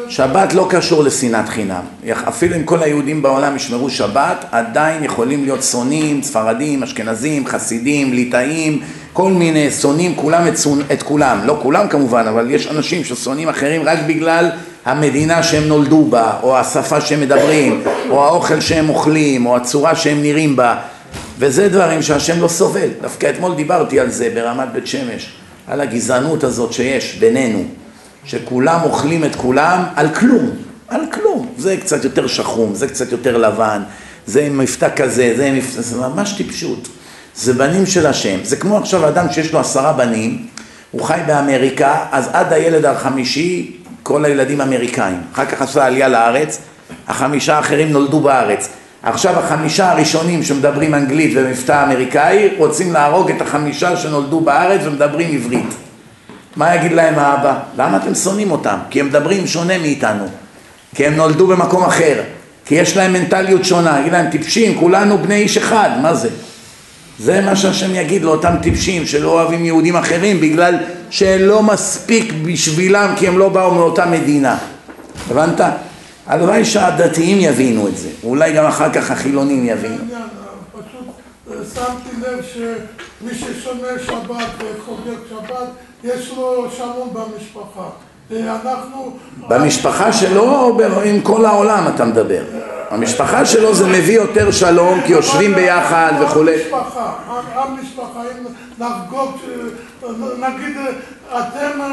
שבת 0.09 0.55
לא 0.55 0.67
קשור 0.71 1.05
לשנאת 1.05 1.49
חינם. 1.49 1.83
אפילו 2.29 2.57
אם 2.57 2.65
כל 2.65 2.83
היהודים 2.83 3.23
בעולם 3.23 3.57
ישמרו 3.57 3.91
שבת, 3.91 4.45
עדיין 4.51 5.05
יכולים 5.05 5.45
להיות 5.45 5.63
שונאים, 5.63 6.23
ספרדים, 6.23 6.83
אשכנזים, 6.83 7.47
חסידים, 7.47 8.13
ליטאים, 8.13 8.83
כל 9.13 9.31
מיני 9.31 9.71
שונאים, 9.71 10.15
כולם 10.17 10.49
את, 10.49 10.55
את 10.93 11.03
כולם. 11.03 11.41
לא 11.45 11.59
כולם 11.63 11.89
כמובן, 11.89 12.27
אבל 12.27 12.51
יש 12.51 12.67
אנשים 12.67 13.05
ששונאים 13.05 13.49
אחרים 13.49 13.83
רק 13.85 13.99
בגלל 14.07 14.51
המדינה 14.85 15.43
שהם 15.43 15.65
נולדו 15.65 16.05
בה, 16.05 16.33
או 16.43 16.57
השפה 16.57 17.01
שהם 17.01 17.21
מדברים, 17.21 17.83
או 18.11 18.25
האוכל 18.25 18.61
שהם 18.61 18.89
אוכלים, 18.89 19.47
או 19.47 19.57
הצורה 19.57 19.97
שהם 19.97 20.23
נראים 20.23 20.57
בה. 20.57 20.77
וזה 21.39 21.69
דברים 21.69 22.03
שהשם 22.03 22.41
לא 22.41 22.49
סובל. 22.49 22.89
דווקא 23.01 23.31
אתמול 23.31 23.55
דיברתי 23.55 24.01
על 24.01 24.11
זה 24.11 24.31
ברמת 24.35 24.69
בית 24.73 24.87
שמש, 24.87 25.33
על 25.67 25.81
הגזענות 25.81 26.45
הזאת 26.45 26.73
שיש 26.73 27.17
בינינו. 27.21 27.65
שכולם 28.25 28.81
אוכלים 28.83 29.25
את 29.25 29.37
כולם 29.37 29.85
על 29.97 30.09
כלום, 30.09 30.51
על 30.89 31.01
כלום. 31.13 31.49
זה 31.59 31.77
קצת 31.77 32.05
יותר 32.05 32.27
שחום, 32.27 32.75
זה 32.75 32.89
קצת 32.89 33.13
יותר 33.13 33.37
לבן, 33.37 33.83
זה 34.27 34.43
עם 34.43 34.59
מבטא 34.59 34.89
כזה, 34.97 35.35
זה 35.37 35.47
עם 35.47 35.55
מבטא, 35.55 35.81
זה 35.81 35.97
ממש 35.97 36.33
טיפשות. 36.33 36.89
זה 37.37 37.53
בנים 37.53 37.87
של 37.87 38.07
השם. 38.07 38.39
זה 38.43 38.57
כמו 38.57 38.79
עכשיו 38.79 39.09
אדם 39.09 39.27
שיש 39.33 39.53
לו 39.53 39.61
עשרה 39.61 39.93
בנים, 39.93 40.47
הוא 40.91 41.03
חי 41.03 41.21
באמריקה, 41.27 42.07
אז 42.13 42.29
עד 42.33 42.53
הילד 42.53 42.85
החמישי, 42.85 43.77
כל 44.03 44.25
הילדים 44.25 44.61
אמריקאים. 44.61 45.21
אחר 45.33 45.45
כך 45.45 45.63
עשה 45.63 45.87
עלייה 45.87 46.09
לארץ, 46.09 46.59
החמישה 47.09 47.57
האחרים 47.57 47.93
נולדו 47.93 48.21
בארץ. 48.21 48.69
עכשיו 49.03 49.39
החמישה 49.39 49.91
הראשונים 49.91 50.43
שמדברים 50.43 50.95
אנגלית 50.95 51.33
ומבטא 51.37 51.85
אמריקאי, 51.85 52.49
רוצים 52.57 52.93
להרוג 52.93 53.31
את 53.31 53.41
החמישה 53.41 53.97
שנולדו 53.97 54.41
בארץ 54.41 54.81
ומדברים 54.85 55.35
עברית. 55.35 55.84
מה 56.57 56.75
יגיד 56.75 56.93
להם 56.93 57.19
האבא? 57.19 57.59
למה 57.79 57.97
אתם 57.97 58.15
שונאים 58.15 58.51
אותם? 58.51 58.77
כי 58.91 59.01
הם 59.01 59.07
מדברים 59.07 59.47
שונה 59.47 59.79
מאיתנו. 59.79 60.25
כי 60.95 61.07
הם 61.07 61.15
נולדו 61.15 61.47
במקום 61.47 61.85
אחר. 61.85 62.21
כי 62.65 62.75
יש 62.75 62.97
להם 62.97 63.13
מנטליות 63.13 63.65
שונה. 63.65 64.01
יגיד 64.01 64.13
להם, 64.13 64.31
טיפשים, 64.31 64.79
כולנו 64.79 65.19
בני 65.19 65.35
איש 65.35 65.57
אחד. 65.57 65.91
מה 66.03 66.15
זה? 66.15 66.29
זה 67.19 67.41
מה 67.41 67.57
שהשם 67.57 67.95
יגיד 67.95 68.23
לאותם 68.23 68.55
טיפשים 68.63 69.07
שלא 69.07 69.29
אוהבים 69.29 69.65
יהודים 69.65 69.97
אחרים 69.97 70.41
בגלל 70.41 70.75
שלא 71.11 71.63
מספיק 71.63 72.33
בשבילם 72.45 73.15
כי 73.17 73.29
הם 73.29 73.39
לא 73.39 73.49
באו 73.49 73.75
מאותה 73.75 74.07
מדינה. 74.07 74.57
הבנת? 75.31 75.61
הלוואי 76.27 76.65
שהדתיים 76.65 77.39
יבינו 77.41 77.89
את 77.89 77.97
זה, 77.97 78.09
אולי 78.25 78.53
גם 78.53 78.65
אחר 78.65 78.93
כך 78.93 79.11
החילונים 79.11 79.67
יבינו. 79.69 80.05
העניין, 81.65 81.73
פשוט 81.73 81.79
אה, 81.79 81.85
שמתי 81.85 82.21
לב 82.21 82.45
שמי 82.45 83.35
ששומר 83.35 83.99
שבת 84.07 84.49
וחוגג 84.59 85.19
שבת, 85.31 85.69
יש 86.05 86.31
לו 86.37 86.67
שלום 86.77 87.15
במשפחה. 87.15 87.89
אנחנו... 88.31 89.17
במשפחה 89.49 90.13
שלו 90.13 90.43
או 90.43 91.01
עם 91.05 91.21
כל 91.21 91.45
העולם 91.45 91.85
אתה 91.95 92.05
מדבר? 92.05 92.45
המשפחה 92.91 93.45
שלו 93.45 93.75
זה 93.75 93.87
מביא 93.87 94.15
יותר 94.15 94.51
שלום 94.51 95.01
כי 95.07 95.13
יושבים 95.13 95.55
ביחד 95.55 96.13
וכולי. 96.23 96.55
המשפחה, 96.55 97.13
המשפחה, 97.55 98.23
אם 98.23 98.45
נחגוג, 98.79 99.31
נגיד 100.39 100.77
אתם 101.31 101.81
אה, 101.81 101.89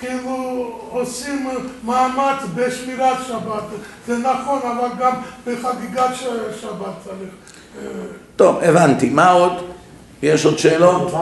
כאילו 0.00 0.70
עושים 0.90 1.48
מאמץ 1.84 2.42
בשמירת 2.54 3.16
שבת, 3.28 3.62
זה 4.06 4.18
נכון, 4.18 4.60
אבל 4.62 4.88
גם 4.98 5.12
בחגיגת 5.46 6.10
שבת 6.60 6.94
צריך. 7.04 7.30
טוב, 8.36 8.58
הבנתי. 8.62 9.10
מה 9.10 9.30
עוד? 9.30 9.52
יש 10.22 10.44
עוד 10.44 10.58
שאלות? 10.58 11.12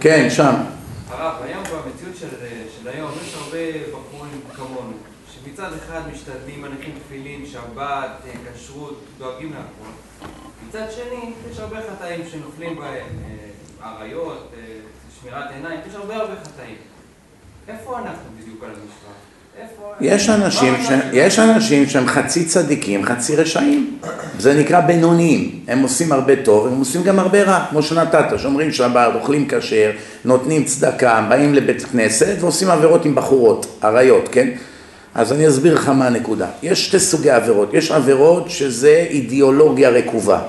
כן, 0.00 0.30
שם. 0.30 0.54
הרב, 1.10 1.42
היום 1.42 1.62
במציאות 1.64 2.16
של, 2.16 2.88
היום 2.88 3.10
יש 3.22 3.34
הרבה 3.34 3.58
בחורים 3.90 4.40
כמונו, 4.56 4.92
שמצד 5.34 5.70
אחד 5.72 6.00
משתדלים, 6.12 6.62
מניחים 6.62 6.98
תפילין, 7.06 7.46
שבת, 7.46 8.10
אה, 8.26 8.52
כשרות, 8.54 9.00
דואגים 9.18 9.52
להכל. 9.52 9.90
מצד 10.68 10.86
שני, 10.90 11.32
יש 11.50 11.58
הרבה 11.58 11.76
חטאים 11.90 12.20
שנופלים 12.32 12.76
בהם, 12.76 13.06
אה, 13.82 13.90
עריות, 13.90 14.52
אה, 14.56 14.62
שמירת 15.20 15.50
עיניים, 15.50 15.80
יש 15.88 15.94
הרבה 15.94 16.16
הרבה 16.16 16.34
חטאים. 16.44 16.76
איפה 17.68 17.98
אנחנו 17.98 18.30
בדיוק 18.40 18.64
על 18.64 18.70
המשפט? 18.70 19.27
יש 20.00 20.28
אנשים, 20.28 20.74
ש... 20.82 20.88
יש 21.12 21.38
אנשים 21.38 21.86
שהם 21.86 22.06
חצי 22.06 22.44
צדיקים, 22.44 23.04
חצי 23.04 23.36
רשעים. 23.36 23.98
זה 24.38 24.54
נקרא 24.54 24.80
בינוניים. 24.80 25.50
הם 25.68 25.82
עושים 25.82 26.12
הרבה 26.12 26.36
טוב, 26.36 26.66
הם 26.66 26.78
עושים 26.78 27.02
גם 27.02 27.18
הרבה 27.18 27.42
רע, 27.42 27.64
כמו 27.70 27.82
שנתת, 27.82 28.26
שומרים 28.36 28.72
שבת, 28.72 29.14
אוכלים 29.14 29.48
כשר, 29.48 29.90
נותנים 30.24 30.64
צדקה, 30.64 31.26
באים 31.28 31.54
לבית 31.54 31.82
כנסת 31.82 32.36
ועושים 32.40 32.70
עבירות 32.70 33.04
עם 33.04 33.14
בחורות, 33.14 33.78
עריות, 33.82 34.28
כן? 34.32 34.48
אז 35.14 35.32
אני 35.32 35.48
אסביר 35.48 35.74
לך 35.74 35.88
מה 35.88 36.06
הנקודה. 36.06 36.46
יש 36.62 36.86
שתי 36.86 36.98
סוגי 36.98 37.30
עבירות. 37.30 37.74
יש 37.74 37.90
עבירות 37.90 38.50
שזה 38.50 39.06
אידיאולוגיה 39.10 39.90
רקובה. 39.90 40.40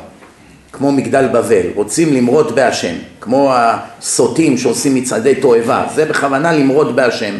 כמו 0.71 0.91
מגדל 0.91 1.27
בבל, 1.27 1.65
רוצים 1.75 2.13
למרוד 2.13 2.55
בהשם, 2.55 2.95
כמו 3.21 3.53
הסוטים 3.55 4.57
שעושים 4.57 4.95
מצעדי 4.95 5.35
תועבה, 5.35 5.85
זה 5.95 6.05
בכוונה 6.05 6.53
למרוד 6.53 6.95
בהשם. 6.95 7.35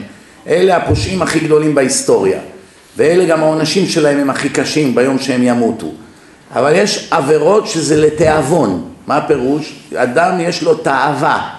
אלה 0.49 0.77
הפושעים 0.77 1.21
הכי 1.21 1.39
גדולים 1.39 1.75
בהיסטוריה, 1.75 2.39
ואלה 2.97 3.25
גם 3.25 3.43
העונשים 3.43 3.85
שלהם 3.85 4.19
הם 4.19 4.29
הכי 4.29 4.49
קשים 4.49 4.95
ביום 4.95 5.19
שהם 5.19 5.43
ימותו. 5.43 5.87
אבל 6.55 6.71
יש 6.75 7.07
עבירות 7.11 7.67
שזה 7.67 7.97
לתיאבון, 7.97 8.83
מה 9.07 9.17
הפירוש? 9.17 9.75
אדם 9.95 10.39
יש 10.39 10.63
לו 10.63 10.75
תאווה, 10.75 11.49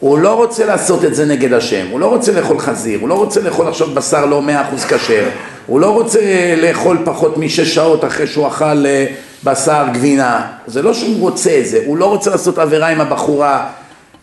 הוא 0.00 0.18
לא 0.18 0.34
רוצה 0.34 0.66
לעשות 0.66 1.04
את 1.04 1.14
זה 1.14 1.24
נגד 1.24 1.52
השם, 1.52 1.86
הוא 1.90 2.00
לא 2.00 2.06
רוצה 2.06 2.32
לאכול 2.32 2.58
חזיר, 2.58 3.00
הוא 3.00 3.08
לא 3.08 3.14
רוצה 3.14 3.40
לאכול 3.40 3.68
עכשיו 3.68 3.88
בשר 3.94 4.26
לא 4.26 4.42
מאה 4.42 4.68
אחוז 4.68 4.84
כשר, 4.84 5.28
הוא 5.66 5.80
לא 5.80 5.90
רוצה 5.90 6.20
לאכול 6.62 6.98
פחות 7.04 7.38
משש 7.38 7.74
שעות 7.74 8.04
אחרי 8.04 8.26
שהוא 8.26 8.48
אכל 8.48 8.86
אה, 8.86 9.06
בשר 9.44 9.84
גבינה, 9.92 10.46
זה 10.66 10.82
לא 10.82 10.94
שהוא 10.94 11.20
רוצה 11.20 11.58
את 11.58 11.66
זה, 11.66 11.80
הוא 11.86 11.96
לא 11.96 12.06
רוצה 12.06 12.30
לעשות 12.30 12.58
עבירה 12.58 12.88
עם 12.88 13.00
הבחורה, 13.00 13.66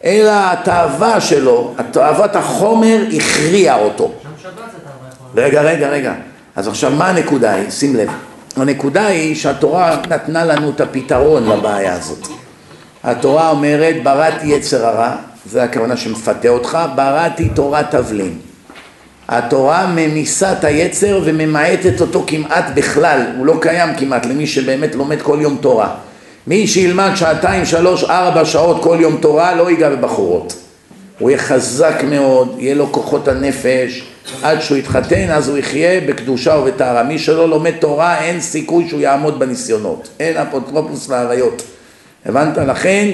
אלא 0.05 0.31
התאווה 0.33 1.21
שלו, 1.21 1.73
תאוות 1.91 2.35
החומר 2.35 3.03
הכריעה 3.17 3.79
אותו. 3.79 4.11
רגע, 5.35 5.61
רגע, 5.61 5.89
רגע, 5.89 6.13
אז 6.55 6.67
עכשיו 6.67 6.91
מה 6.91 7.07
הנקודה 7.09 7.53
היא? 7.53 7.69
שים 7.69 7.95
לב, 7.95 8.09
הנקודה 8.55 9.05
היא 9.05 9.35
שהתורה 9.35 9.97
נתנה 10.09 10.45
לנו 10.45 10.69
את 10.69 10.81
הפתרון 10.81 11.49
לבעיה 11.49 11.93
הזאת. 11.93 12.27
התורה 13.03 13.49
אומרת 13.49 14.03
בראתי 14.03 14.47
יצר 14.47 14.85
הרע, 14.85 15.15
זה 15.45 15.63
הכוונה 15.63 15.97
שמפתה 15.97 16.49
אותך, 16.49 16.77
בראתי 16.95 17.49
תורת 17.49 17.91
תבלין. 17.91 18.37
התורה 19.27 19.87
ממיסה 19.87 20.51
את 20.51 20.63
היצר 20.63 21.21
וממעטת 21.23 22.01
אותו 22.01 22.23
כמעט 22.27 22.65
בכלל, 22.75 23.21
הוא 23.37 23.45
לא 23.45 23.57
קיים 23.61 23.95
כמעט 23.95 24.25
למי 24.25 24.47
שבאמת 24.47 24.95
לומד 24.95 25.21
כל 25.21 25.37
יום 25.41 25.57
תורה. 25.61 25.95
מי 26.47 26.67
שילמד 26.67 27.11
שעתיים, 27.15 27.65
שלוש, 27.65 28.03
ארבע 28.03 28.45
שעות 28.45 28.83
כל 28.83 28.97
יום 28.99 29.17
תורה 29.21 29.55
לא 29.55 29.69
ייגע 29.69 29.89
בבחורות. 29.89 30.53
הוא 31.19 31.29
יהיה 31.29 31.41
חזק 31.41 32.01
מאוד, 32.09 32.55
יהיה 32.57 32.75
לו 32.75 32.91
כוחות 32.91 33.27
הנפש, 33.27 34.03
עד 34.43 34.61
שהוא 34.61 34.77
יתחתן 34.77 35.29
אז 35.31 35.49
הוא 35.49 35.57
יחיה 35.57 36.01
בקדושה 36.01 36.55
ובטהרה. 36.55 37.03
מי 37.03 37.19
שלא 37.19 37.49
לומד 37.49 37.71
תורה 37.79 38.19
אין 38.23 38.41
סיכוי 38.41 38.89
שהוא 38.89 39.01
יעמוד 39.01 39.39
בניסיונות, 39.39 40.09
אין 40.19 40.37
אפוטרופוס 40.37 41.09
לאריות. 41.09 41.63
הבנת? 42.25 42.57
לכן 42.57 43.09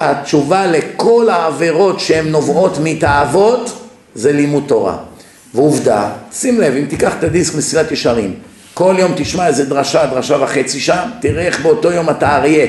התשובה 0.00 0.66
לכל 0.66 1.28
העבירות 1.30 2.00
שהן 2.00 2.28
נובעות 2.28 2.78
מתאוות 2.82 3.72
זה 4.14 4.32
לימוד 4.32 4.64
תורה. 4.66 4.96
ועובדה, 5.54 6.10
שים 6.32 6.60
לב, 6.60 6.74
אם 6.76 6.84
תיקח 6.84 7.14
את 7.18 7.24
הדיסק 7.24 7.54
מסילת 7.54 7.92
ישרים, 7.92 8.34
כל 8.74 8.94
יום 8.98 9.12
תשמע 9.16 9.46
איזה 9.46 9.64
דרשה, 9.64 10.06
דרשה 10.06 10.36
וחצי 10.40 10.80
שם, 10.80 11.08
תראה 11.20 11.42
איך 11.42 11.60
באותו 11.60 11.92
יום 11.92 12.10
אתה 12.10 12.36
אריה. 12.36 12.66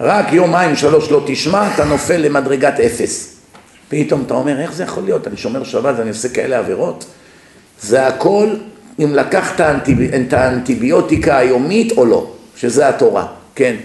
רק 0.00 0.32
יומיים 0.32 0.76
שלוש 0.76 1.10
לא 1.10 1.22
תשמע, 1.26 1.74
אתה 1.74 1.84
נופל 1.84 2.16
למדרגת 2.16 2.80
אפס. 2.80 3.40
פתאום 3.88 4.22
אתה 4.26 4.34
אומר, 4.34 4.60
איך 4.60 4.72
זה 4.72 4.82
יכול 4.82 5.02
להיות? 5.02 5.28
אני 5.28 5.36
שומר 5.36 5.64
שבת 5.64 5.94
ואני 5.98 6.08
עושה 6.08 6.28
כאלה 6.28 6.58
עבירות? 6.58 7.04
זה 7.80 8.06
הכל 8.06 8.48
אם 8.98 9.14
לקחת 9.14 9.60
את 10.26 10.32
האנטיביוטיקה 10.32 11.38
היומית 11.38 11.92
או 11.92 12.06
לא, 12.06 12.30
שזה 12.56 12.88
התורה, 12.88 13.26
כן. 13.54 13.76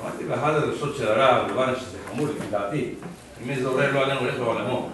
שמעתי 0.00 0.24
באחד 0.24 0.54
הדרשות 0.54 0.96
של 0.96 1.08
הרב, 1.08 1.48
כמובן 1.48 1.72
שזה 1.80 1.96
חמור 2.12 2.26
לפי 2.26 2.46
דעתי, 2.50 2.88
אם 3.44 3.50
איזה 3.50 3.68
הורה 3.68 3.90
לא 3.90 4.00
עלינו 4.00 4.20
הולך 4.20 4.34
לעולמו, 4.38 4.88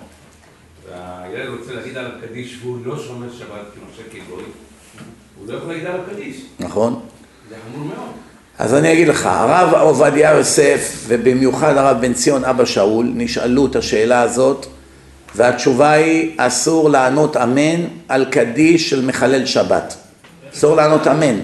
והילד 0.89 1.49
רוצה 1.59 1.75
להגיד 1.75 1.97
עליו 1.97 2.11
קדיש 2.21 2.59
והוא 2.63 2.79
לא 2.85 2.99
שומר 2.99 3.33
שבת 3.33 3.67
כנושא 3.75 4.03
כגוי, 4.13 4.45
הוא 5.41 5.53
לא 5.53 5.57
יכול 5.57 5.69
להגיד 5.69 5.87
עליו 5.87 6.01
קדיש. 6.13 6.37
נכון. 6.61 7.01
זה 7.49 7.55
חמור 7.73 7.87
מאוד. 7.87 8.11
אז 8.59 8.75
אני 8.75 8.93
אגיד 8.93 9.09
לך, 9.09 9.27
הרב 9.27 9.75
עובדיה 9.75 10.31
יוסף 10.31 11.05
ובמיוחד 11.07 11.77
הרב 11.77 12.01
בן 12.01 12.13
ציון 12.13 12.45
אבא 12.45 12.65
שאול 12.65 13.13
נשאלו 13.15 13.67
את 13.67 13.77
השאלה 13.77 14.21
הזאת 14.21 14.67
והתשובה 15.35 15.91
היא 15.91 16.35
אסור 16.37 16.91
לענות 16.91 17.37
אמן 17.37 17.85
על 18.09 18.25
קדיש 18.25 18.91
של 18.91 19.05
מחלל 19.05 19.47
שבת. 19.47 19.97
אסור 20.55 20.77
לענות 20.77 21.07
אמן. 21.07 21.41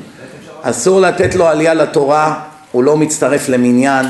אסור 0.62 1.00
לתת 1.00 1.34
לו 1.34 1.46
עלייה 1.46 1.74
לתורה, 1.74 2.40
הוא 2.72 2.84
לא 2.84 2.96
מצטרף 2.96 3.48
למניין, 3.48 4.06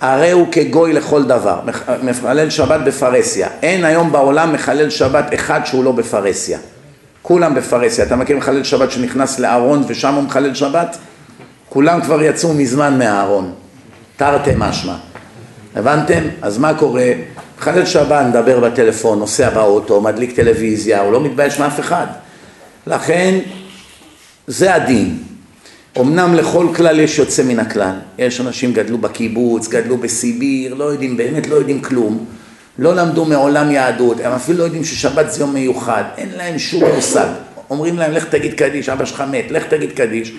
הרי 0.00 0.30
הוא 0.30 0.46
כגוי 0.52 0.92
לכל 0.92 1.24
דבר. 1.24 1.60
מחלל 2.02 2.50
שבת 2.50 2.80
בפרהסיה. 2.80 3.48
אין 3.62 3.84
היום 3.84 4.12
בעולם 4.12 4.52
מחלל 4.52 4.90
שבת 4.90 5.34
אחד 5.34 5.60
שהוא 5.64 5.84
לא 5.84 5.92
בפרהסיה. 5.92 6.58
כולם 7.28 7.54
בפרהסיה. 7.54 8.04
אתה 8.04 8.16
מכיר 8.16 8.36
מחלל 8.36 8.64
שבת 8.64 8.90
שנכנס 8.90 9.38
לארון 9.38 9.84
ושם 9.88 10.14
הוא 10.14 10.22
מחלל 10.22 10.54
שבת? 10.54 10.98
כולם 11.68 12.00
כבר 12.00 12.22
יצאו 12.22 12.54
מזמן 12.54 12.98
מהארון, 12.98 13.52
תרתי 14.16 14.50
משמע. 14.56 14.96
הבנתם? 15.76 16.22
אז 16.42 16.58
מה 16.58 16.74
קורה? 16.74 17.12
מחלל 17.58 17.86
שבת 17.86 18.26
מדבר 18.26 18.60
בטלפון, 18.60 19.18
נוסע 19.18 19.50
באוטו, 19.50 20.00
מדליק 20.00 20.36
טלוויזיה, 20.36 21.00
הוא 21.00 21.12
לא 21.12 21.20
מתבייש 21.20 21.58
מאף 21.58 21.80
אחד. 21.80 22.06
לכן, 22.86 23.38
זה 24.46 24.74
הדין. 24.74 25.18
אמנם 26.00 26.34
לכל 26.34 26.66
כלל 26.76 27.00
יש 27.00 27.18
יוצא 27.18 27.42
מן 27.42 27.58
הכלל. 27.58 27.94
יש 28.18 28.40
אנשים 28.40 28.72
גדלו 28.72 28.98
בקיבוץ, 28.98 29.68
גדלו 29.68 29.96
בסיביר, 29.96 30.74
לא 30.74 30.84
יודעים, 30.84 31.16
באמת 31.16 31.46
לא 31.46 31.54
יודעים 31.54 31.80
כלום. 31.80 32.24
לא 32.78 32.94
למדו 32.94 33.24
מעולם 33.24 33.70
יהדות, 33.70 34.20
הם 34.24 34.32
אפילו 34.32 34.58
לא 34.58 34.64
יודעים 34.64 34.84
ששבת 34.84 35.30
זה 35.30 35.40
יום 35.40 35.54
מיוחד, 35.54 36.02
אין 36.18 36.28
להם 36.36 36.58
שום 36.58 36.84
מושג. 36.94 37.26
אומרים 37.70 37.98
להם 37.98 38.12
לך 38.12 38.24
תגיד 38.24 38.54
קדיש, 38.54 38.88
אבא 38.88 39.04
שלך 39.04 39.24
מת, 39.30 39.50
לך 39.50 39.64
תגיד 39.64 39.92
קדיש. 39.92 40.32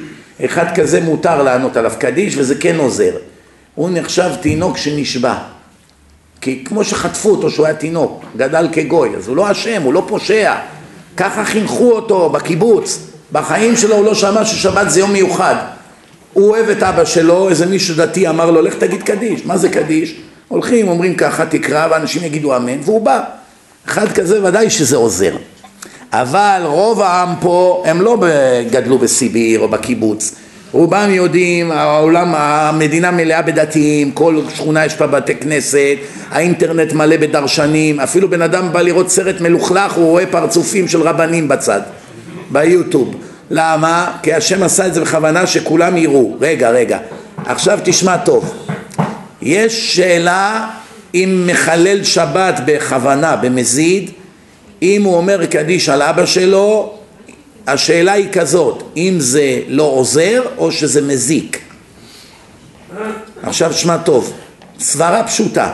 אחד 0.45 0.75
כזה 0.75 1.01
מותר 1.01 1.43
לענות 1.43 1.77
עליו 1.77 1.91
קדיש 1.99 2.37
וזה 2.37 2.55
כן 2.55 2.75
עוזר. 2.77 3.11
הוא 3.75 3.89
נחשב 3.93 4.29
תינוק 4.41 4.77
שנשבע. 4.77 5.35
כי 6.41 6.63
כמו 6.65 6.83
שחטפו 6.83 7.29
אותו 7.29 7.49
שהוא 7.49 7.65
היה 7.65 7.75
תינוק, 7.75 8.25
גדל 8.37 8.67
כגוי, 8.71 9.15
אז 9.15 9.27
הוא 9.27 9.35
לא 9.35 9.51
אשם, 9.51 9.81
הוא 9.81 9.93
לא 9.93 10.03
פושע. 10.07 10.55
ככה 11.17 11.45
חינכו 11.45 11.91
אותו 11.91 12.29
בקיבוץ. 12.29 12.99
בחיים 13.31 13.77
שלו 13.77 13.95
הוא 13.95 14.05
לא 14.05 14.15
שמע 14.15 14.45
ששבת 14.45 14.89
זה 14.89 14.99
יום 14.99 15.13
מיוחד. 15.13 15.55
הוא 16.33 16.49
אוהב 16.49 16.69
את 16.69 16.83
אבא 16.83 17.05
שלו, 17.05 17.49
איזה 17.49 17.65
מישהו 17.65 17.95
דתי 17.95 18.27
אמר 18.27 18.51
לו, 18.51 18.61
לך 18.61 18.73
תגיד 18.73 19.03
קדיש. 19.03 19.45
מה 19.45 19.57
זה 19.57 19.69
קדיש? 19.69 20.15
הולכים, 20.49 20.87
אומרים 20.87 21.15
ככה, 21.15 21.45
תקרא, 21.45 21.87
ואנשים 21.91 22.23
יגידו 22.23 22.55
אמן, 22.55 22.77
והוא 22.81 23.01
בא. 23.01 23.21
אחד 23.87 24.11
כזה 24.11 24.43
ודאי 24.43 24.69
שזה 24.69 24.95
עוזר. 24.97 25.35
אבל 26.13 26.61
רוב 26.65 27.01
העם 27.01 27.29
פה 27.41 27.83
הם 27.85 28.01
לא 28.01 28.17
גדלו 28.71 28.97
בסיביר 28.97 29.59
או 29.59 29.67
בקיבוץ. 29.67 30.35
רובם 30.71 31.07
יודעים, 31.09 31.71
העולם, 31.71 32.33
המדינה 32.35 33.11
מלאה 33.11 33.41
בדתיים, 33.41 34.11
כל 34.11 34.41
שכונה 34.55 34.85
יש 34.85 34.95
בה 34.95 35.07
בתי 35.07 35.35
כנסת, 35.35 35.97
האינטרנט 36.31 36.93
מלא 36.93 37.17
בדרשנים, 37.17 37.99
אפילו 37.99 38.29
בן 38.29 38.41
אדם 38.41 38.73
בא 38.73 38.81
לראות 38.81 39.09
סרט 39.09 39.41
מלוכלך, 39.41 39.93
הוא 39.93 40.05
רואה 40.05 40.25
פרצופים 40.25 40.87
של 40.87 41.01
רבנים 41.01 41.47
בצד, 41.47 41.81
ביוטיוב. 42.51 43.15
למה? 43.51 44.11
כי 44.23 44.33
השם 44.33 44.63
עשה 44.63 44.87
את 44.87 44.93
זה 44.93 45.01
בכוונה 45.01 45.47
שכולם 45.47 45.97
יראו. 45.97 46.37
רגע, 46.41 46.69
רגע, 46.69 46.97
עכשיו 47.45 47.79
תשמע 47.83 48.17
טוב. 48.17 48.53
יש 49.41 49.95
שאלה 49.95 50.69
אם 51.15 51.43
מחלל 51.47 52.03
שבת 52.03 52.59
בכוונה, 52.65 53.35
במזיד, 53.35 54.11
אם 54.81 55.03
הוא 55.03 55.15
אומר 55.15 55.45
קדיש 55.45 55.89
על 55.89 56.01
אבא 56.01 56.25
שלו, 56.25 56.93
השאלה 57.67 58.11
היא 58.11 58.29
כזאת, 58.31 58.83
אם 58.97 59.15
זה 59.19 59.61
לא 59.67 59.83
עוזר 59.83 60.43
או 60.57 60.71
שזה 60.71 61.01
מזיק. 61.01 61.59
עכשיו 63.43 63.73
שמע 63.73 63.97
טוב, 63.97 64.33
סברה 64.79 65.23
פשוטה. 65.23 65.73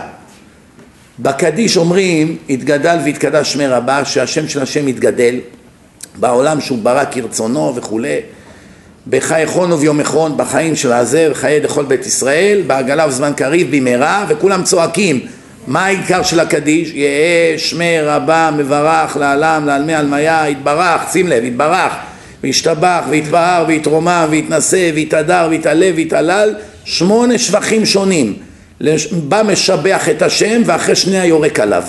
בקדיש 1.19 1.77
אומרים, 1.77 2.37
התגדל 2.49 2.97
והתקדש 3.05 3.53
שמי 3.53 3.67
רבה, 3.67 4.05
שהשם 4.05 4.47
של 4.47 4.61
השם 4.61 4.87
יתגדל 4.87 5.35
בעולם 6.15 6.61
שהוא 6.61 6.77
ברא 6.83 7.03
כרצונו 7.11 7.73
וכולי. 7.75 8.19
בחייכון 9.09 9.71
וביום 9.71 9.99
אחרון 9.99 10.37
בחיים 10.37 10.75
של 10.75 10.91
הזה 10.91 11.27
וחיי 11.31 11.59
לכל 11.59 11.85
בית 11.85 12.05
ישראל, 12.05 12.61
בעגלה 12.67 13.07
וזמן 13.07 13.33
קריב 13.35 13.75
במהרה, 13.75 14.25
וכולם 14.29 14.63
צועקים 14.63 15.19
מה 15.67 15.85
העיקר 15.85 16.23
של 16.23 16.39
הקדיש? 16.39 16.91
יהא 16.93 17.57
שמי 17.57 18.01
רבה 18.01 18.51
מברך 18.57 19.17
לעלם 19.17 19.63
לעלמי 19.65 19.93
עלמיה 19.93 20.49
יתברך, 20.49 21.01
שים 21.11 21.27
לב, 21.27 21.43
יתברך 21.43 21.93
וישתבח 22.43 23.03
ויתבהר 23.09 23.65
ויתרומם 23.67 24.27
ויתנשא 24.29 24.91
ויתהדר 24.93 25.47
ויתעלה 25.49 25.91
ויתעלל 25.95 26.55
שמונה 26.83 27.37
שבחים 27.37 27.85
שונים. 27.85 28.33
בא 29.11 29.41
משבח 29.43 30.09
את 30.09 30.21
השם 30.21 30.61
ואחרי 30.65 30.95
שנייה 30.95 31.25
יורק 31.25 31.59
עליו. 31.59 31.83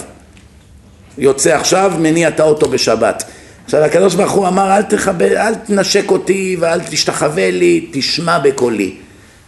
יוצא 1.18 1.54
עכשיו 1.54 1.92
מניע 1.98 2.28
את 2.28 2.40
האוטו 2.40 2.68
בשבת 2.68 3.24
עכשיו 3.66 3.84
הקדוש 3.84 4.14
ברוך 4.14 4.32
הוא 4.32 4.48
אמר 4.48 4.76
אל 4.76 4.82
תכבד, 4.82 5.32
אל 5.32 5.54
תנשק 5.54 6.10
אותי 6.10 6.56
ואל 6.60 6.80
תשתחווה 6.80 7.50
לי, 7.50 7.86
תשמע 7.92 8.38
בקולי. 8.38 8.94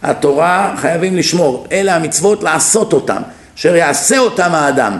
התורה 0.03 0.73
חייבים 0.77 1.17
לשמור, 1.17 1.67
אלה 1.71 1.95
המצוות 1.95 2.43
לעשות 2.43 2.93
אותם, 2.93 3.21
אשר 3.57 3.75
יעשה 3.75 4.17
אותם 4.17 4.55
האדם, 4.55 4.97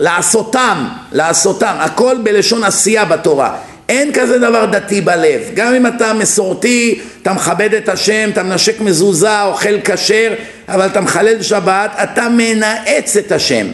לעשותם, 0.00 0.88
לעשותם, 1.12 1.76
הכל 1.80 2.16
בלשון 2.22 2.64
עשייה 2.64 3.04
בתורה. 3.04 3.56
אין 3.88 4.12
כזה 4.14 4.38
דבר 4.38 4.64
דתי 4.66 5.00
בלב, 5.00 5.40
גם 5.54 5.74
אם 5.74 5.86
אתה 5.86 6.12
מסורתי, 6.12 7.00
אתה 7.22 7.32
מכבד 7.32 7.74
את 7.74 7.88
השם, 7.88 8.30
אתה 8.32 8.42
מנשק 8.42 8.80
מזוזה, 8.80 9.42
אוכל 9.42 9.80
כשר, 9.84 10.34
אבל 10.68 10.86
אתה 10.86 11.00
מחלל 11.00 11.42
שבת, 11.42 11.90
אתה 12.02 12.28
מנאץ 12.28 13.16
את 13.16 13.32
השם. 13.32 13.66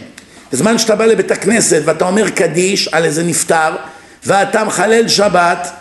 בזמן 0.53 0.77
שאתה 0.77 0.95
בא 0.95 1.05
לבית 1.05 1.31
הכנסת 1.31 1.81
ואתה 1.85 2.05
אומר 2.05 2.29
קדיש 2.29 2.87
על 2.87 3.05
איזה 3.05 3.23
נפטר, 3.23 3.75
ואתה 4.25 4.63
מחלל 4.63 5.07
שבת, 5.07 5.71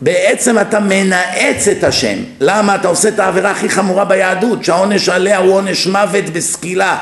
בעצם 0.00 0.58
אתה 0.58 0.80
מנאץ 0.80 1.68
את 1.68 1.84
השם. 1.84 2.16
למה? 2.40 2.74
אתה 2.74 2.88
עושה 2.88 3.08
את 3.08 3.18
העבירה 3.18 3.50
הכי 3.50 3.68
חמורה 3.68 4.04
ביהדות, 4.04 4.64
שהעונש 4.64 5.08
עליה 5.08 5.38
הוא 5.38 5.54
עונש 5.54 5.86
מוות 5.86 6.24
בסקילה, 6.24 6.98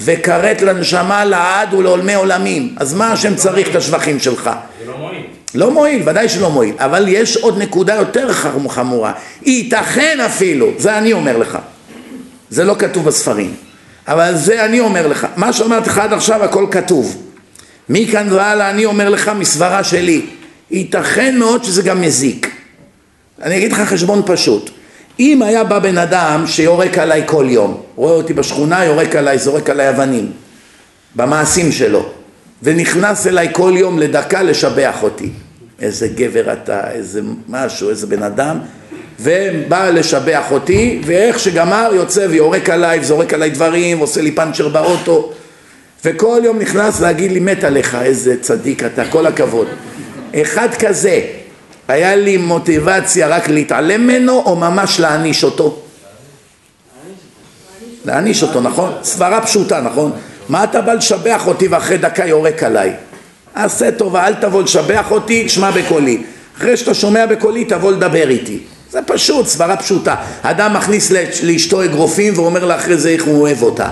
וכרת 0.00 0.62
לנשמה 0.62 1.24
לעד 1.24 1.74
ולעולמי 1.74 2.14
עולמים. 2.14 2.74
אז 2.76 2.94
מה 2.94 3.12
השם 3.12 3.34
צריך 3.34 3.68
את 3.68 3.76
השבחים 3.76 4.20
שלך? 4.20 4.50
זה 4.80 4.90
לא 4.90 4.98
מועיל. 4.98 5.22
לא 5.54 5.70
מועיל, 5.70 6.08
ודאי 6.08 6.28
שלא 6.28 6.50
מועיל, 6.50 6.74
אבל 6.78 7.08
יש 7.08 7.36
עוד 7.36 7.58
נקודה 7.58 7.94
יותר 7.94 8.32
חמורה. 8.68 9.12
ייתכן 9.42 10.20
אפילו, 10.26 10.70
זה 10.78 10.98
אני 10.98 11.12
אומר 11.12 11.36
לך, 11.36 11.58
זה 12.50 12.64
לא 12.64 12.76
כתוב 12.78 13.04
בספרים, 13.04 13.54
אבל 14.08 14.34
זה 14.34 14.64
אני 14.64 14.80
אומר 14.80 15.06
לך. 15.06 15.26
מה 15.36 15.52
שאמרתי 15.52 15.90
לך 15.90 15.98
עד 15.98 16.12
עכשיו 16.12 16.44
הכל 16.44 16.66
כתוב. 16.70 17.25
מכאן 17.88 18.32
והלאה 18.32 18.70
אני 18.70 18.84
אומר 18.84 19.08
לך 19.08 19.30
מסברה 19.38 19.84
שלי, 19.84 20.26
ייתכן 20.70 21.38
מאוד 21.38 21.64
שזה 21.64 21.82
גם 21.82 22.00
מזיק. 22.00 22.50
אני 23.42 23.56
אגיד 23.56 23.72
לך 23.72 23.80
חשבון 23.80 24.22
פשוט. 24.26 24.70
אם 25.20 25.42
היה 25.42 25.64
בא 25.64 25.78
בן 25.78 25.98
אדם 25.98 26.44
שיורק 26.46 26.98
עליי 26.98 27.22
כל 27.26 27.46
יום, 27.48 27.80
רואה 27.96 28.12
אותי 28.12 28.32
בשכונה, 28.32 28.84
יורק 28.84 29.16
עליי, 29.16 29.38
זורק 29.38 29.70
עליי 29.70 29.88
אבנים, 29.90 30.32
במעשים 31.14 31.72
שלו, 31.72 32.08
ונכנס 32.62 33.26
אליי 33.26 33.48
כל 33.52 33.72
יום 33.76 33.98
לדקה 33.98 34.42
לשבח 34.42 35.02
אותי. 35.02 35.30
איזה 35.80 36.08
גבר 36.08 36.52
אתה, 36.52 36.90
איזה 36.90 37.20
משהו, 37.48 37.90
איזה 37.90 38.06
בן 38.06 38.22
אדם, 38.22 38.58
ובא 39.20 39.90
לשבח 39.90 40.44
אותי, 40.50 41.00
ואיך 41.04 41.38
שגמר 41.38 41.90
יוצא 41.94 42.26
ויורק 42.30 42.70
עליי, 42.70 43.00
וזורק 43.00 43.34
עליי 43.34 43.50
דברים, 43.50 43.98
ועושה 43.98 44.22
לי 44.22 44.32
פאנצ'ר 44.32 44.68
באוטו, 44.68 45.32
וכל 46.06 46.40
יום 46.44 46.58
נכנס 46.58 47.00
להגיד 47.00 47.32
לי 47.32 47.40
מת 47.40 47.64
עליך, 47.64 47.94
איזה 48.02 48.34
צדיק 48.40 48.84
אתה, 48.84 49.02
כל 49.10 49.26
הכבוד. 49.26 49.66
אחד 50.34 50.68
כזה, 50.78 51.20
היה 51.88 52.16
לי 52.16 52.36
מוטיבציה 52.36 53.28
רק 53.28 53.48
להתעלם 53.48 54.00
ממנו 54.00 54.42
או 54.46 54.56
ממש 54.56 55.00
להעניש 55.00 55.44
אותו? 55.44 55.78
להעניש 58.04 58.42
אותו, 58.42 58.60
נכון? 58.60 58.92
סברה 59.02 59.40
פשוטה, 59.40 59.80
נכון? 59.80 60.12
מה 60.48 60.64
אתה 60.64 60.80
בא 60.80 60.92
לשבח 60.92 61.46
אותי 61.46 61.68
ואחרי 61.68 61.98
דקה 61.98 62.26
יורק 62.26 62.62
עליי? 62.62 62.92
עשה 63.54 63.92
טובה, 63.92 64.26
אל 64.26 64.34
תבוא 64.34 64.62
לשבח 64.62 65.06
אותי, 65.10 65.44
תשמע 65.44 65.70
בקולי. 65.70 66.22
אחרי 66.58 66.76
שאתה 66.76 66.94
שומע 66.94 67.26
בקולי, 67.26 67.64
תבוא 67.64 67.92
לדבר 67.92 68.28
איתי. 68.28 68.58
זה 68.90 69.00
פשוט, 69.06 69.46
סברה 69.46 69.76
פשוטה. 69.76 70.14
אדם 70.42 70.74
מכניס 70.74 71.12
לאשתו 71.42 71.84
אגרופים 71.84 72.32
ואומר 72.36 72.64
לה 72.64 72.76
אחרי 72.76 72.96
זה 72.96 73.08
איך 73.08 73.24
הוא 73.24 73.40
אוהב 73.40 73.62
אותה. 73.62 73.88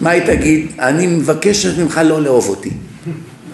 מה 0.00 0.10
היא 0.10 0.22
תגיד? 0.26 0.72
אני 0.78 1.06
מבקשת 1.06 1.78
ממך 1.78 2.00
לא 2.04 2.22
לאהוב 2.22 2.48
אותי. 2.48 2.70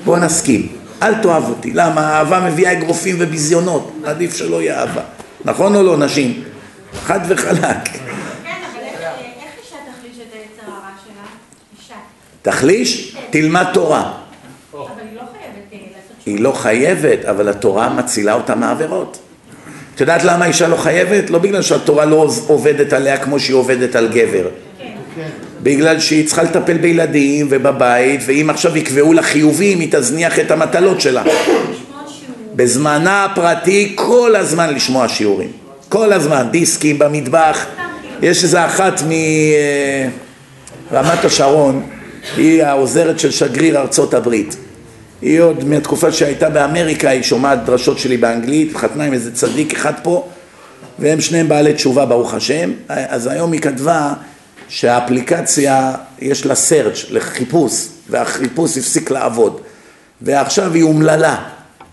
בוא 0.05 0.19
נסכים. 0.19 0.69
אל 1.03 1.15
תאהב 1.15 1.45
אותי. 1.45 1.73
למה? 1.75 2.19
אהבה 2.19 2.51
מביאה 2.51 2.73
אגרופים 2.73 3.17
וביזיונות. 3.19 3.93
עדיף 4.05 4.37
שלא 4.37 4.63
יהיה 4.63 4.81
אהבה. 4.81 5.03
נכון 5.45 5.75
או 5.75 5.83
לא, 5.83 5.97
נשים? 5.97 6.43
חד 7.05 7.21
וחלק. 7.29 7.59
כן, 7.59 7.69
אישה 11.79 11.95
תחליש. 12.43 13.13
תחליש? 13.13 13.17
תלמד 13.31 13.67
תורה. 13.73 14.13
אבל 14.73 14.81
היא 15.11 15.17
לא 15.17 15.23
חייבת 15.33 15.73
אה, 15.73 15.79
היא 16.27 16.41
לא 16.41 16.53
חייבת, 16.53 17.25
אבל 17.25 17.49
התורה 17.49 17.89
מצילה 17.89 18.35
אותה 18.35 18.55
מעבירות. 18.55 19.19
את 19.95 20.01
יודעת 20.01 20.25
למה 20.25 20.47
אישה 20.47 20.69
לא 20.69 20.77
חייבת? 20.77 21.31
לא 21.31 21.39
בגלל 21.39 21.63
שהתורה 21.63 22.05
לא 22.05 22.31
עובדת 22.47 22.93
עליה 22.93 23.17
כמו 23.19 23.41
שהיא 23.41 23.57
עובדת 23.57 23.97
על 23.97 24.09
גבר. 24.09 24.49
בגלל 25.63 26.01
שהיא 26.01 26.27
צריכה 26.27 26.43
לטפל 26.43 26.77
בילדים 26.79 27.47
ובבית, 27.51 28.21
ואם 28.27 28.51
עכשיו 28.51 28.77
יקבעו 28.77 29.13
לה 29.13 29.23
חיובים, 29.23 29.81
היא 29.81 29.89
תזניח 29.91 30.39
את 30.39 30.51
המטלות 30.51 31.01
שלה. 31.01 31.23
בזמנה 32.55 33.25
הפרטי 33.25 33.93
כל 33.95 34.37
הזמן 34.37 34.75
לשמוע 34.75 35.09
שיעורים. 35.09 35.51
כל 35.89 36.13
הזמן, 36.13 36.47
דיסקים 36.51 36.99
במטבח. 36.99 37.67
יש 38.23 38.45
איזה 38.45 38.67
אחת 38.67 39.03
מרמת 40.93 41.25
השרון, 41.25 41.83
היא 42.37 42.63
העוזרת 42.65 43.19
של 43.19 43.31
שגריר 43.31 43.79
ארצות 43.79 44.15
הברית. 44.15 44.57
היא 45.23 45.41
עוד 45.41 45.65
מהתקופה 45.65 46.13
שהייתה 46.13 46.51
באמריקה, 46.51 47.11
היא 47.11 47.23
שומעת 47.23 47.65
דרשות 47.65 47.99
שלי 47.99 48.17
באנגלית, 48.17 48.77
חתנה 48.77 49.05
עם 49.05 49.13
איזה 49.13 49.35
צדיק 49.35 49.75
אחד 49.75 49.93
פה, 50.03 50.29
והם 50.99 51.21
שניהם 51.21 51.49
בעלי 51.49 51.73
תשובה 51.73 52.07
ברוך 52.07 52.35
השם. 52.35 52.71
אז 52.89 53.27
היום 53.27 53.53
היא 53.53 53.61
כתבה 53.61 54.13
שהאפליקציה 54.73 55.93
יש 56.21 56.47
לה 56.47 56.55
search 56.55 56.99
לחיפוש 57.11 57.89
והחיפוש 58.11 58.79
הפסיק 58.79 59.11
לעבוד 59.11 59.61
ועכשיו 60.23 60.73
היא 60.75 60.83
אומללה 60.83 61.37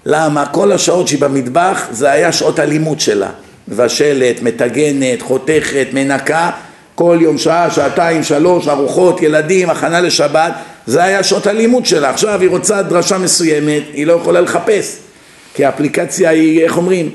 למה? 0.06 0.45
כל 0.45 0.72
השעות 0.72 1.08
שהיא 1.08 1.22
במטבח 1.22 1.88
זה 1.91 2.11
היה 2.11 2.32
שעות 2.32 2.59
הלימוד 2.59 2.99
שלה 2.99 3.30
מבשלת, 3.67 4.41
מטגנת, 4.41 5.22
חותכת, 5.22 5.88
מנקה 5.93 6.51
כל 6.95 7.17
יום 7.22 7.38
שעה, 7.38 7.72
שעתיים, 7.72 8.24
שלוש, 8.24 8.67
ארוחות, 8.67 9.22
ילדים, 9.22 9.69
הכנה 9.69 10.01
לשבת 10.01 10.53
זה 10.88 11.03
היה 11.03 11.24
שעות 11.24 11.48
הלימוד 11.48 11.85
שלה 11.85 12.09
עכשיו 12.09 12.41
היא 12.41 12.49
רוצה 12.49 12.82
דרשה 12.82 13.17
מסוימת, 13.17 13.83
היא 13.93 14.08
לא 14.08 14.14
יכולה 14.14 14.41
לחפש 14.41 14.98
כי 15.53 15.66
האפליקציה 15.66 16.30
היא, 16.30 16.64
איך 16.64 16.77
אומרים? 16.77 17.09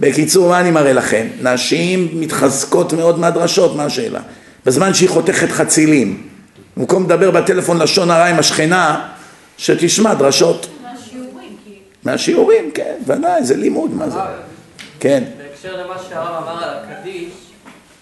בקיצור, 0.00 0.48
מה 0.48 0.60
אני 0.60 0.70
מראה 0.70 0.92
לכם? 0.92 1.26
נשים 1.42 2.08
מתחזקות 2.12 2.92
מאוד 2.92 3.18
מהדרשות, 3.18 3.76
מה 3.76 3.84
השאלה? 3.84 4.20
בזמן 4.66 4.94
שהיא 4.94 5.08
חותכת 5.08 5.50
חצילים, 5.50 6.28
במקום 6.76 7.04
לדבר 7.04 7.30
בטלפון 7.30 7.78
לשון 7.78 8.10
הרע 8.10 8.26
עם 8.26 8.38
השכנה, 8.38 9.08
שתשמע 9.58 10.14
דרשות. 10.14 10.66
מהשיעורים, 10.82 11.56
כי... 11.64 11.78
מהשיעורים, 12.04 12.70
כן, 12.70 12.94
ודאי, 13.06 13.44
זה 13.44 13.56
לימוד, 13.56 13.94
מה 13.94 14.10
זה? 14.10 14.18
כן. 15.00 15.24
בהקשר 15.38 15.84
למה 15.84 15.94
שהרב 16.08 16.42
אמר 16.42 16.64
על 16.64 16.78
הקדיש, 16.78 17.32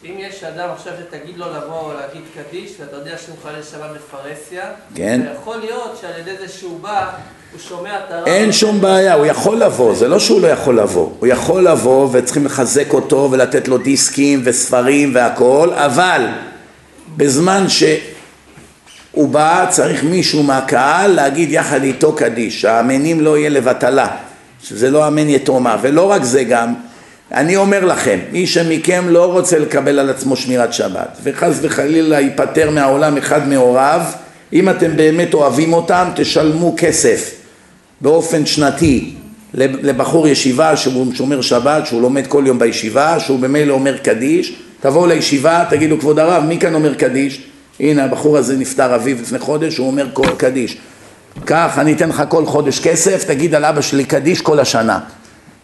אם 0.04 0.14
יש 0.18 0.44
אדם 0.44 0.68
עכשיו 0.74 0.92
שתגיד 1.00 1.36
לו 1.36 1.46
לבוא 1.46 1.94
להגיד 1.94 2.22
קדיש, 2.34 2.72
ואתה 2.80 2.96
יודע 2.96 3.18
שהוא 3.18 3.36
מחלל 3.40 3.62
שבת 3.62 3.90
בפרהסיה, 3.96 4.64
כן. 4.94 5.20
יכול 5.34 5.56
להיות 5.56 5.98
שעל 6.00 6.20
ידי 6.20 6.36
זה 6.40 6.48
שהוא 6.48 6.80
בא, 6.80 7.10
הוא 7.52 7.60
שומע 7.60 7.98
את 7.98 8.12
הרב. 8.12 8.26
אין 8.26 8.52
שום 8.52 8.80
בעיה, 8.80 9.14
הוא 9.14 9.26
יכול 9.26 9.56
לבוא, 9.56 9.94
זה 9.94 10.08
לא 10.08 10.18
שהוא 10.18 10.40
לא 10.40 10.46
יכול 10.46 10.78
לבוא, 10.78 11.10
הוא 11.18 11.26
יכול 11.26 11.68
לבוא 11.68 12.08
וצריכים 12.12 12.46
לחזק 12.46 12.92
אותו 12.92 13.28
ולתת 13.32 13.68
לו 13.68 13.78
דיסקים 13.78 14.40
וספרים 14.44 15.14
והכל, 15.14 15.70
אבל 15.72 16.26
בזמן 17.18 17.64
שהוא 17.68 19.28
בא 19.28 19.66
צריך 19.70 20.05
מישהו 20.05 20.42
מהקהל 20.42 21.10
להגיד 21.10 21.52
יחד 21.52 21.82
איתו 21.82 22.12
קדיש, 22.12 22.60
שהאמנים 22.60 23.20
לא 23.20 23.38
יהיה 23.38 23.48
לבטלה, 23.48 24.08
שזה 24.62 24.90
לא 24.90 25.08
אמן 25.08 25.28
יתומה, 25.28 25.76
ולא 25.82 26.10
רק 26.10 26.24
זה 26.24 26.44
גם, 26.44 26.74
אני 27.32 27.56
אומר 27.56 27.84
לכם, 27.84 28.18
מי 28.32 28.47
שמכם 28.47 29.05
לא 29.08 29.32
רוצה 29.32 29.58
לקבל 29.58 29.98
על 29.98 30.10
עצמו 30.10 30.36
שמירת 30.36 30.72
שבת, 30.72 31.18
וחס 31.22 31.58
וחלילה 31.62 32.20
ייפטר 32.20 32.70
מהעולם 32.70 33.16
אחד 33.16 33.48
מהוריו, 33.48 34.00
אם 34.52 34.68
אתם 34.68 34.97
באמת 34.97 35.34
אוהבים 35.34 35.72
אותם, 35.72 36.08
תשלמו 36.16 36.74
כסף 36.76 37.34
באופן 38.00 38.47
שנתי 38.47 39.14
לבחור 39.55 40.28
ישיבה 40.28 40.76
שהוא 40.76 41.14
שומר 41.14 41.40
שבת, 41.40 41.86
שהוא 41.86 42.02
לומד 42.02 42.26
כל 42.26 42.44
יום 42.47 42.58
בישיבה, 42.58 43.20
שהוא 43.20 43.38
במילא 43.38 43.72
אומר 43.72 43.97
קדיש, 43.98 44.52
תבואו 44.81 45.07
לישיבה, 45.07 45.65
תגידו 45.70 45.98
כבוד 45.98 46.18
הרב, 46.18 46.44
מי 46.44 46.58
כאן 46.58 46.74
אומר 46.74 46.94
קדיש? 46.94 47.42
הנה 47.81 48.05
הבחור 48.05 48.36
הזה 48.36 48.57
נפטר 48.57 48.94
אביו 48.94 49.16
לפני 49.23 49.39
חודש, 49.39 49.76
הוא 49.76 49.86
אומר 49.86 50.07
קדיש. 50.36 50.76
קח, 51.44 51.78
אני 51.78 51.92
אתן 51.92 52.08
לך 52.08 52.23
כל 52.28 52.47
חודש 52.47 52.81
כסף, 52.81 53.24
תגיד 53.24 53.55
על 53.55 53.65
אבא 53.65 53.81
שלי 53.81 54.05
קדיש 54.05 54.40
כל 54.40 54.60
השנה. 54.60 55.00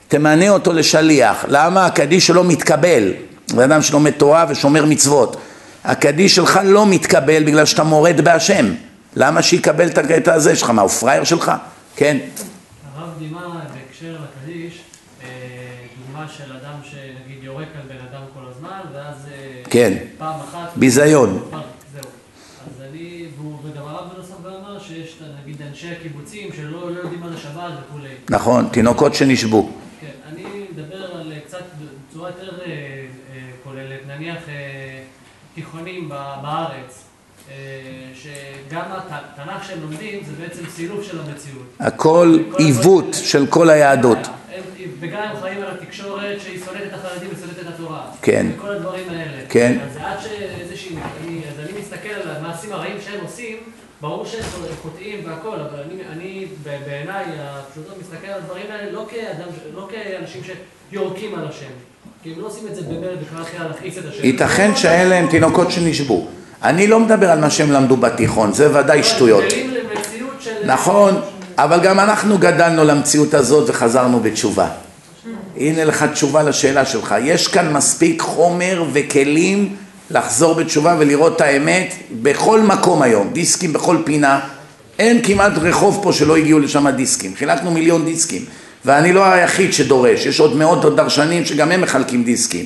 תמנה 0.09 0.49
אותו 0.49 0.73
לשליח. 0.73 1.44
למה? 1.49 1.86
הקדיש 1.86 2.26
שלו 2.26 2.44
מתקבל. 2.44 3.12
זה 3.47 3.65
אדם 3.65 3.83
שלומד 3.83 4.10
תורה 4.10 4.47
ושומר 4.49 4.84
מצוות. 4.84 5.36
הקדיש 5.84 6.34
שלך 6.34 6.60
לא 6.65 6.86
מתקבל 6.86 7.44
בגלל 7.44 7.65
שאתה 7.65 7.84
מורד 7.84 8.20
בהשם. 8.20 8.67
למה 9.17 9.43
שיקבל 9.43 9.86
את 9.86 9.99
הקטע 9.99 10.34
הזה 10.34 10.57
שלך? 10.57 10.70
מה, 10.70 10.83
הוא 10.83 10.91
פראייר 10.91 11.25
שלך? 11.25 11.52
כן. 11.97 12.17
הרב 12.97 13.09
דימה 13.18 13.41
בהקשר 13.75 14.17
לקדיש, 14.23 14.81
אה, 15.23 15.28
דוגמה 15.99 16.26
של 16.36 16.52
אדם 16.52 16.78
שנגיד 16.83 17.44
יורק 17.44 17.68
על 17.75 17.89
בן 17.89 18.03
ואז 18.94 19.14
אה, 19.32 19.62
כן. 19.70 19.92
פעם 20.18 20.40
אחת... 20.40 20.68
ביזיון. 20.76 21.38
זהו. 21.92 22.02
אז 22.66 22.82
אני, 22.90 23.26
והוא- 23.38 23.58
וגם 23.64 23.82
הרב 23.88 24.08
בנוסף 24.14 24.34
גם 24.44 24.50
אמר 24.60 24.78
שיש 24.78 25.16
את, 25.16 25.26
נגיד 25.44 25.62
אנשי 25.68 25.92
הקיבוצים 25.92 26.48
שלא 26.56 26.90
לא 26.90 27.00
יודעים 27.00 27.20
מה 27.20 27.28
זה 27.28 27.38
שבת 27.38 27.72
וכולי. 27.88 28.08
נכון, 28.30 28.68
תינוקות 28.72 29.14
שנשבו. 29.14 29.70
כן, 30.00 30.06
אני 30.32 30.42
מדבר 30.72 31.04
על 31.14 31.32
אה, 31.32 31.40
קצת 31.46 31.62
בצורה 32.10 32.28
יותר 32.28 32.58
אה, 32.66 33.04
כוללת, 33.64 34.00
נניח 34.08 34.38
תיכונים 35.54 36.08
בארץ, 36.42 37.04
שגם 38.14 38.82
התנ"ך 39.08 39.64
שהם 39.68 39.80
לומדים 39.80 40.20
זה 40.26 40.32
בעצם 40.42 40.62
סילוף 40.70 41.02
של 41.04 41.18
המציאות. 41.20 41.66
הכל 41.80 42.38
עיוות 42.58 43.06
של 43.22 43.46
כל 43.46 43.70
היהדות. 43.70 44.18
וגם 45.00 45.23
הם 45.23 45.36
חיים 45.40 45.62
על 45.62 45.70
התקשורת 45.70 46.40
שהיא 46.40 46.60
שונאת 46.64 46.82
את 46.86 46.94
החרדים 46.94 47.28
ושונאת 47.32 47.58
את 47.58 47.66
התורה. 47.74 48.02
כן. 48.23 48.47
וכל 48.56 48.68
הדברים 48.68 49.08
האלה. 49.08 49.39
כן. 49.48 49.78
אז 49.84 49.97
עד 49.97 50.16
שאיזושהי, 50.20 50.97
אז 51.52 51.60
אני 51.60 51.81
מסתכל 51.81 52.08
על 52.08 52.36
המעשים 52.36 52.73
הרעים 52.73 52.97
שהם 53.05 53.20
עושים, 53.23 53.56
ברור 54.00 54.26
שהם 54.26 54.42
חוטאים 54.82 55.20
והכל, 55.26 55.56
אבל 55.56 55.81
אני, 55.81 56.02
אני 56.12 56.47
בעיניי 56.64 57.24
הפשוטות 57.40 57.94
מסתכל 58.00 58.26
על 58.26 58.39
הדברים 58.39 58.66
האלה 58.70 58.92
לא 58.92 59.06
כאדם, 59.10 59.48
לא 59.74 59.89
כאנשים 59.90 60.42
שיורקים 60.90 61.34
על 61.34 61.48
השם. 61.48 61.73
כי 62.23 62.32
הם 62.32 62.40
לא 62.40 62.47
עושים 62.47 62.68
את 62.68 62.74
זה 62.74 62.82
במרד 62.82 63.16
וכבר 63.23 63.44
כדי 63.44 63.68
להכעיס 63.68 63.98
את 63.98 64.05
השם. 64.05 64.24
ייתכן 64.24 64.76
שאלה 64.76 65.14
הם 65.14 65.26
תינוקות 65.26 65.70
שנשבו. 65.70 66.26
אני 66.62 66.86
לא 66.86 67.00
מדבר 67.00 67.31
על 67.31 67.40
מה 67.40 67.50
שהם 67.50 67.73
למדו 67.73 67.97
בתיכון, 67.97 68.52
זה 68.52 68.78
ודאי 68.78 69.02
שטויות. 69.02 69.44
למציאות 69.44 70.36
של... 70.40 70.50
נכון, 70.64 71.20
אבל 71.58 71.81
גם 71.81 72.00
אנחנו 72.00 72.39
גדלנו 72.39 72.84
למציאות 72.84 73.34
הזאת 73.34 73.70
וחזרנו 73.70 74.20
בתשובה. 74.20 74.68
הנה 75.57 75.84
לך 75.84 76.05
תשובה 76.12 76.42
לשאלה 76.42 76.84
שלך. 76.84 77.15
יש 77.24 77.49
כאן 77.49 77.73
מספיק 77.73 78.23
חומר 78.23 78.84
וכלים 78.92 79.76
לחזור 80.10 80.55
בתשובה 80.55 80.97
ולראות 80.99 81.36
את 81.36 81.41
האמת 81.41 81.94
בכל 82.23 82.60
מקום 82.60 83.02
היום, 83.02 83.31
דיסקים 83.33 83.73
בכל 83.73 83.97
פינה. 84.05 84.41
אין 84.99 85.20
כמעט 85.23 85.52
רחוב 85.57 86.00
פה 86.02 86.12
שלא 86.12 86.36
הגיעו 86.36 86.58
לשם 86.58 86.89
דיסקים. 86.89 87.34
חילקנו 87.36 87.70
מיליון 87.70 88.05
דיסקים. 88.05 88.44
ואני 88.84 89.12
לא 89.12 89.24
היחיד 89.24 89.73
שדורש, 89.73 90.26
יש 90.26 90.41
עוד 90.41 90.57
מאות 90.57 90.97
דרשנים 90.97 91.44
שגם 91.44 91.73
הם 91.73 91.81
מחלקים 91.81 92.24
דיסקים. 92.24 92.65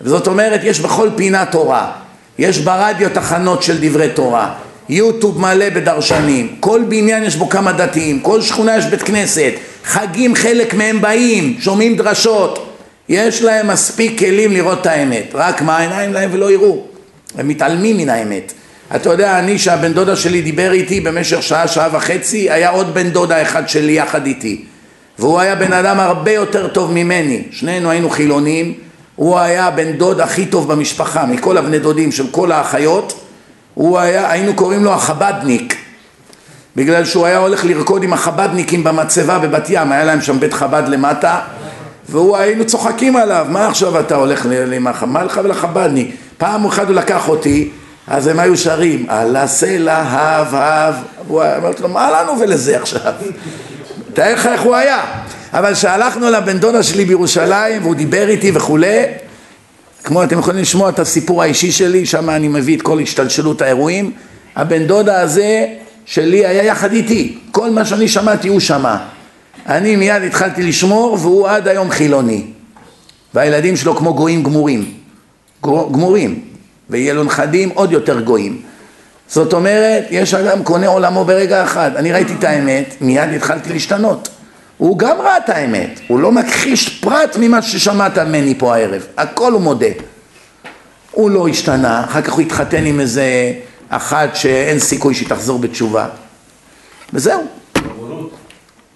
וזאת 0.00 0.26
אומרת, 0.26 0.60
יש 0.64 0.80
בכל 0.80 1.08
פינה 1.16 1.46
תורה. 1.46 1.92
יש 2.38 2.58
ברדיו 2.58 3.08
תחנות 3.10 3.62
של 3.62 3.76
דברי 3.80 4.08
תורה. 4.08 4.54
יוטיוב 4.88 5.40
מלא 5.40 5.70
בדרשנים, 5.70 6.56
כל 6.60 6.82
בניין 6.88 7.22
יש 7.22 7.36
בו 7.36 7.48
כמה 7.48 7.72
דתיים, 7.72 8.20
כל 8.20 8.42
שכונה 8.42 8.76
יש 8.76 8.84
בית 8.84 9.02
כנסת, 9.02 9.52
חגים 9.88 10.34
חלק 10.34 10.74
מהם 10.74 11.00
באים, 11.00 11.56
שומעים 11.60 11.96
דרשות, 11.96 12.76
יש 13.08 13.42
להם 13.42 13.68
מספיק 13.68 14.18
כלים 14.18 14.52
לראות 14.52 14.80
את 14.80 14.86
האמת, 14.86 15.30
רק 15.34 15.62
מה 15.62 15.76
העיניים 15.76 16.12
להם 16.12 16.30
ולא 16.32 16.50
יראו, 16.50 16.84
הם 17.38 17.48
מתעלמים 17.48 17.96
מן 17.96 18.08
האמת. 18.08 18.52
אתה 18.96 19.10
יודע, 19.10 19.38
אני 19.38 19.58
שהבן 19.58 19.92
דודה 19.92 20.16
שלי 20.16 20.42
דיבר 20.42 20.72
איתי 20.72 21.00
במשך 21.00 21.42
שעה, 21.42 21.68
שעה 21.68 21.88
וחצי, 21.92 22.50
היה 22.50 22.70
עוד 22.70 22.94
בן 22.94 23.10
דודה 23.10 23.42
אחד 23.42 23.68
שלי 23.68 23.92
יחד 23.92 24.26
איתי, 24.26 24.64
והוא 25.18 25.40
היה 25.40 25.54
בן 25.54 25.72
אדם 25.72 26.00
הרבה 26.00 26.32
יותר 26.32 26.68
טוב 26.68 26.92
ממני, 26.92 27.42
שנינו 27.50 27.90
היינו 27.90 28.10
חילונים, 28.10 28.74
הוא 29.16 29.38
היה 29.38 29.66
הבן 29.66 29.92
דוד 29.92 30.20
הכי 30.20 30.46
טוב 30.46 30.72
במשפחה, 30.72 31.26
מכל 31.26 31.56
הבני 31.56 31.78
דודים 31.78 32.12
של 32.12 32.26
כל 32.30 32.52
האחיות, 32.52 33.20
הוא 33.74 33.98
היה, 33.98 34.30
היינו 34.30 34.54
קוראים 34.54 34.84
לו 34.84 34.92
החבדניק, 34.92 35.76
בגלל 36.78 37.04
שהוא 37.04 37.26
היה 37.26 37.38
הולך 37.38 37.64
לרקוד 37.64 38.02
עם 38.02 38.12
החבדניקים 38.12 38.84
במצבה 38.84 39.38
בבת 39.38 39.66
ים, 39.68 39.92
היה 39.92 40.04
להם 40.04 40.20
שם 40.20 40.40
בית 40.40 40.52
חב"ד 40.52 40.82
למטה, 40.88 41.40
והוא 42.08 42.36
היינו 42.36 42.64
צוחקים 42.66 43.16
עליו, 43.16 43.46
מה 43.48 43.68
עכשיו 43.68 44.00
אתה 44.00 44.14
הולך 44.14 44.46
עם 44.72 44.86
החב"ד, 44.86 45.08
מה 45.08 45.24
לך 45.24 45.40
ולחבדניק? 45.44 46.14
פעם 46.38 46.64
אחת 46.64 46.86
הוא 46.86 46.94
לקח 46.94 47.28
אותי, 47.28 47.70
אז 48.06 48.26
הם 48.26 48.38
היו 48.38 48.56
שרים, 48.56 49.06
על 49.08 49.36
הסלע, 49.36 49.96
הב, 49.96 50.54
הב, 50.54 50.94
הוא 51.28 51.42
אמרתי 51.58 51.82
לו, 51.82 51.88
מה 51.88 52.10
לנו 52.10 52.40
ולזה 52.40 52.76
עכשיו? 52.76 53.12
תאר 54.14 54.34
לך 54.34 54.46
איך 54.46 54.62
הוא 54.62 54.74
היה. 54.76 55.00
אבל 55.52 55.74
כשהלכנו 55.74 56.30
לבן 56.30 56.58
דודה 56.58 56.82
שלי 56.82 57.04
בירושלים, 57.04 57.82
והוא 57.82 57.94
דיבר 57.94 58.28
איתי 58.28 58.50
וכולי, 58.54 59.02
כמו 60.04 60.24
אתם 60.24 60.38
יכולים 60.38 60.62
לשמוע 60.62 60.88
את 60.88 60.98
הסיפור 60.98 61.42
האישי 61.42 61.72
שלי, 61.72 62.06
שם 62.06 62.30
אני 62.30 62.48
מביא 62.48 62.76
את 62.76 62.82
כל 62.82 63.00
השתלשלות 63.00 63.62
האירועים. 63.62 64.12
הבן 64.56 64.86
דודה 64.86 65.20
הזה 65.20 65.66
שלי 66.08 66.46
היה 66.46 66.64
יחד 66.64 66.92
איתי, 66.92 67.38
כל 67.50 67.70
מה 67.70 67.84
שאני 67.84 68.08
שמעתי 68.08 68.48
הוא 68.48 68.60
שמע. 68.60 68.96
אני 69.66 69.96
מיד 69.96 70.22
התחלתי 70.22 70.62
לשמור 70.62 71.18
והוא 71.20 71.48
עד 71.48 71.68
היום 71.68 71.90
חילוני. 71.90 72.42
והילדים 73.34 73.76
שלו 73.76 73.96
כמו 73.96 74.14
גויים 74.14 74.42
גמורים. 74.42 74.92
גמורים. 75.64 76.40
ויהיה 76.90 77.14
לו 77.14 77.24
נכדים 77.24 77.68
עוד 77.74 77.92
יותר 77.92 78.20
גויים. 78.20 78.60
זאת 79.28 79.52
אומרת, 79.52 80.06
יש 80.10 80.34
אדם 80.34 80.62
קונה 80.62 80.86
עולמו 80.86 81.24
ברגע 81.24 81.62
אחד. 81.62 81.90
אני 81.96 82.12
ראיתי 82.12 82.32
את 82.38 82.44
האמת, 82.44 82.94
מיד 83.00 83.28
התחלתי 83.36 83.72
להשתנות. 83.72 84.28
הוא 84.78 84.98
גם 84.98 85.20
ראה 85.20 85.36
את 85.36 85.48
האמת, 85.48 86.00
הוא 86.08 86.20
לא 86.20 86.32
מכחיש 86.32 86.88
פרט 86.88 87.36
ממה 87.40 87.62
ששמעת 87.62 88.18
ממני 88.18 88.54
פה 88.58 88.74
הערב, 88.74 89.06
הכל 89.16 89.52
הוא 89.52 89.60
מודה. 89.60 89.86
הוא 91.10 91.30
לא 91.30 91.48
השתנה, 91.48 92.04
אחר 92.04 92.22
כך 92.22 92.32
הוא 92.32 92.40
התחתן 92.40 92.86
עם 92.86 93.00
איזה 93.00 93.52
אחת 93.88 94.36
שאין 94.36 94.78
סיכוי 94.78 95.14
שהיא 95.14 95.28
תחזור 95.28 95.58
בתשובה. 95.58 96.06
וזהו. 97.12 97.46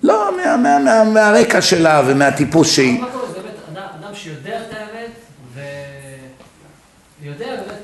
לא, 0.03 0.31
מה, 0.37 0.57
מה, 0.57 0.79
מה, 0.79 1.05
מהרקע 1.05 1.61
שלה 1.61 2.03
ומהטיפוס 2.07 2.71
שהיא. 2.71 3.03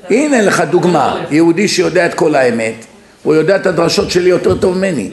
הנה 0.09 0.41
לך 0.41 0.61
דוגמה, 0.61 1.23
יהודי 1.31 1.67
שיודע 1.67 2.05
את 2.05 2.13
כל 2.13 2.35
האמת, 2.35 2.85
הוא 3.23 3.35
יודע 3.35 3.55
את 3.55 3.65
הדרשות 3.65 4.11
שלי 4.11 4.29
יותר 4.29 4.57
טוב 4.57 4.77
ממני. 4.77 5.11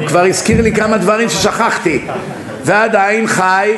הוא 0.00 0.08
כבר 0.08 0.24
הזכיר 0.24 0.62
לי 0.62 0.72
כמה 0.72 0.98
דברים 0.98 1.28
ששכחתי. 1.28 2.04
ועדיין 2.64 3.26
חי, 3.26 3.74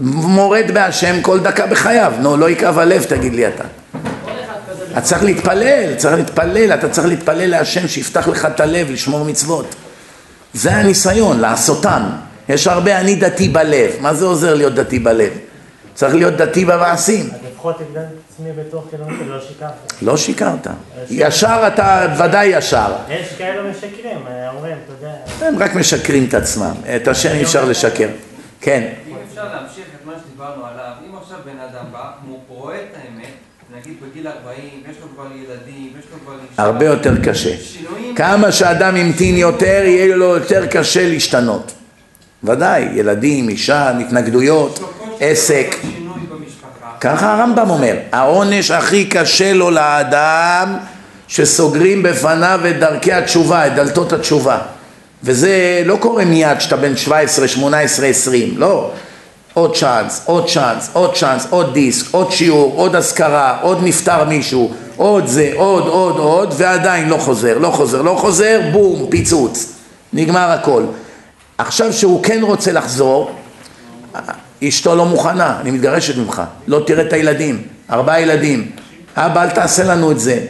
מורד 0.00 0.70
בהשם 0.74 1.22
כל 1.22 1.40
דקה 1.40 1.66
בחייו. 1.66 2.12
נו, 2.20 2.36
לא 2.36 2.50
יכאב 2.50 2.78
הלב, 2.78 3.02
תגיד 3.02 3.34
לי 3.34 3.48
אתה. 3.48 3.64
אתה 4.92 5.00
צריך 5.00 5.22
להתפלל, 5.22 5.94
צריך 5.96 6.14
להתפלל, 6.14 6.72
אתה 6.74 6.88
צריך 6.88 7.06
להתפלל 7.06 7.46
להשם 7.46 7.88
שיפתח 7.88 8.28
לך 8.28 8.44
את 8.44 8.60
הלב, 8.60 8.90
לשמור 8.90 9.24
מצוות. 9.24 9.74
זה 10.54 10.72
הניסיון, 10.72 11.40
לעשותם. 11.40 12.02
יש 12.48 12.66
הרבה 12.66 12.98
אני 12.98 13.14
דתי 13.14 13.48
בלב. 13.48 13.90
מה 14.00 14.14
זה 14.14 14.24
עוזר 14.24 14.54
להיות 14.54 14.74
דתי 14.74 14.98
בלב? 14.98 15.32
צריך 15.94 16.14
להיות 16.14 16.34
דתי 16.34 16.64
במעשים. 16.64 17.24
אז 17.24 17.40
לפחות 17.52 17.80
הגדלתי 17.80 18.14
את 18.14 18.32
עצמי 18.32 18.48
בתור 18.52 18.86
חילוני 18.90 19.14
ולא 19.20 19.40
שיקרתי. 19.40 19.94
לא 20.02 20.16
שיקרת. 20.16 20.66
ישר 21.10 21.64
אתה 21.66 22.06
ודאי 22.18 22.46
ישר. 22.46 22.92
יש 23.08 23.28
כאלו 23.38 23.70
משקרים, 23.70 24.18
אה, 24.26 24.50
אומרים, 24.50 24.76
אתה 24.84 24.92
יודע. 24.92 25.48
הם 25.48 25.58
רק 25.58 25.74
משקרים 25.74 26.26
את 26.28 26.34
עצמם. 26.34 26.72
את 26.96 27.08
השם 27.08 27.30
אי 27.30 27.42
אפשר 27.42 27.64
לשקר. 27.64 28.08
כן. 28.60 28.88
אם 29.08 29.14
אפשר 29.30 29.44
להמשיך 29.44 29.84
את 30.00 30.06
מה 30.06 30.12
שדיברנו 30.24 30.66
עליו, 30.66 30.92
אם 31.06 31.16
עכשיו 31.16 31.38
בן 31.44 31.58
אדם 31.58 31.84
בא, 31.92 32.10
הוא 32.26 32.38
רואה 32.48 32.76
את 32.76 32.96
האמת, 32.96 33.32
נגיד 33.78 33.94
בגיל 34.02 34.26
40, 34.28 34.56
יש 34.90 34.96
לו 35.02 35.06
כבר 35.14 35.26
ילדים, 35.36 35.90
יש 35.98 36.04
לו 36.12 36.18
כבר 36.24 36.34
אישה, 36.50 36.62
הרבה 36.62 36.86
יותר 36.86 37.12
קשה. 37.24 37.56
שינויים, 37.56 38.14
כמה 38.14 38.52
שאדם 38.52 38.96
המתין 38.96 39.36
יותר, 39.36 39.82
יהיה 39.84 40.16
לו 40.16 40.24
יותר 40.24 40.66
קשה 40.66 41.08
להשתנות. 41.08 41.72
ודאי, 42.44 42.82
ילדים, 42.94 43.48
אישה, 43.48 43.98
התנגדויות, 43.98 44.94
עסק. 45.20 45.76
ככה 47.00 47.34
הרמב"ם 47.34 47.70
אומר, 47.70 47.96
העונש 48.12 48.70
הכי 48.70 49.04
קשה 49.04 49.52
לו 49.52 49.70
לאדם 49.70 50.76
שסוגרים 51.28 52.02
בפניו 52.02 52.60
את 52.70 52.78
דרכי 52.78 53.12
התשובה, 53.12 53.66
את 53.66 53.74
דלתות 53.74 54.12
התשובה. 54.12 54.58
וזה 55.24 55.82
לא 55.84 55.96
קורה 56.00 56.24
מיד 56.24 56.60
שאתה 56.60 56.76
בן 56.76 56.96
17, 56.96 57.48
18, 57.48 58.06
20, 58.06 58.54
לא. 58.56 58.92
עוד 59.54 59.76
צ'אנס, 59.76 60.22
עוד 60.24 60.48
צ'אנס, 60.48 60.90
עוד 60.92 61.14
צ'אנס, 61.14 61.46
עוד 61.50 61.74
דיסק, 61.74 62.14
עוד 62.14 62.32
שיעור, 62.32 62.72
עוד 62.76 62.96
אזכרה, 62.96 63.58
עוד 63.62 63.78
נפטר 63.82 64.24
מישהו, 64.24 64.72
עוד 64.96 65.26
זה, 65.26 65.50
עוד, 65.54 65.86
עוד, 65.86 66.16
עוד, 66.16 66.54
ועדיין 66.56 67.08
לא 67.08 67.16
חוזר, 67.16 67.58
לא 67.58 67.68
חוזר, 67.68 68.02
לא 68.02 68.16
חוזר, 68.20 68.60
בום, 68.72 69.06
פיצוץ, 69.10 69.72
נגמר 70.12 70.50
הכל. 70.50 70.84
עכשיו 71.58 71.92
שהוא 71.92 72.22
כן 72.22 72.40
רוצה 72.42 72.72
לחזור, 72.72 73.30
אשתו 74.64 74.96
לא 74.96 75.06
מוכנה, 75.06 75.60
אני 75.60 75.70
מתגרשת 75.70 76.16
ממך, 76.16 76.42
לא 76.66 76.82
תראה 76.86 77.02
את 77.02 77.12
הילדים, 77.12 77.62
ארבעה 77.90 78.20
ילדים, 78.20 78.70
אבא 79.16 79.42
אל 79.42 79.50
תעשה 79.50 79.84
לנו 79.84 80.10
את 80.10 80.20
זה. 80.20 80.40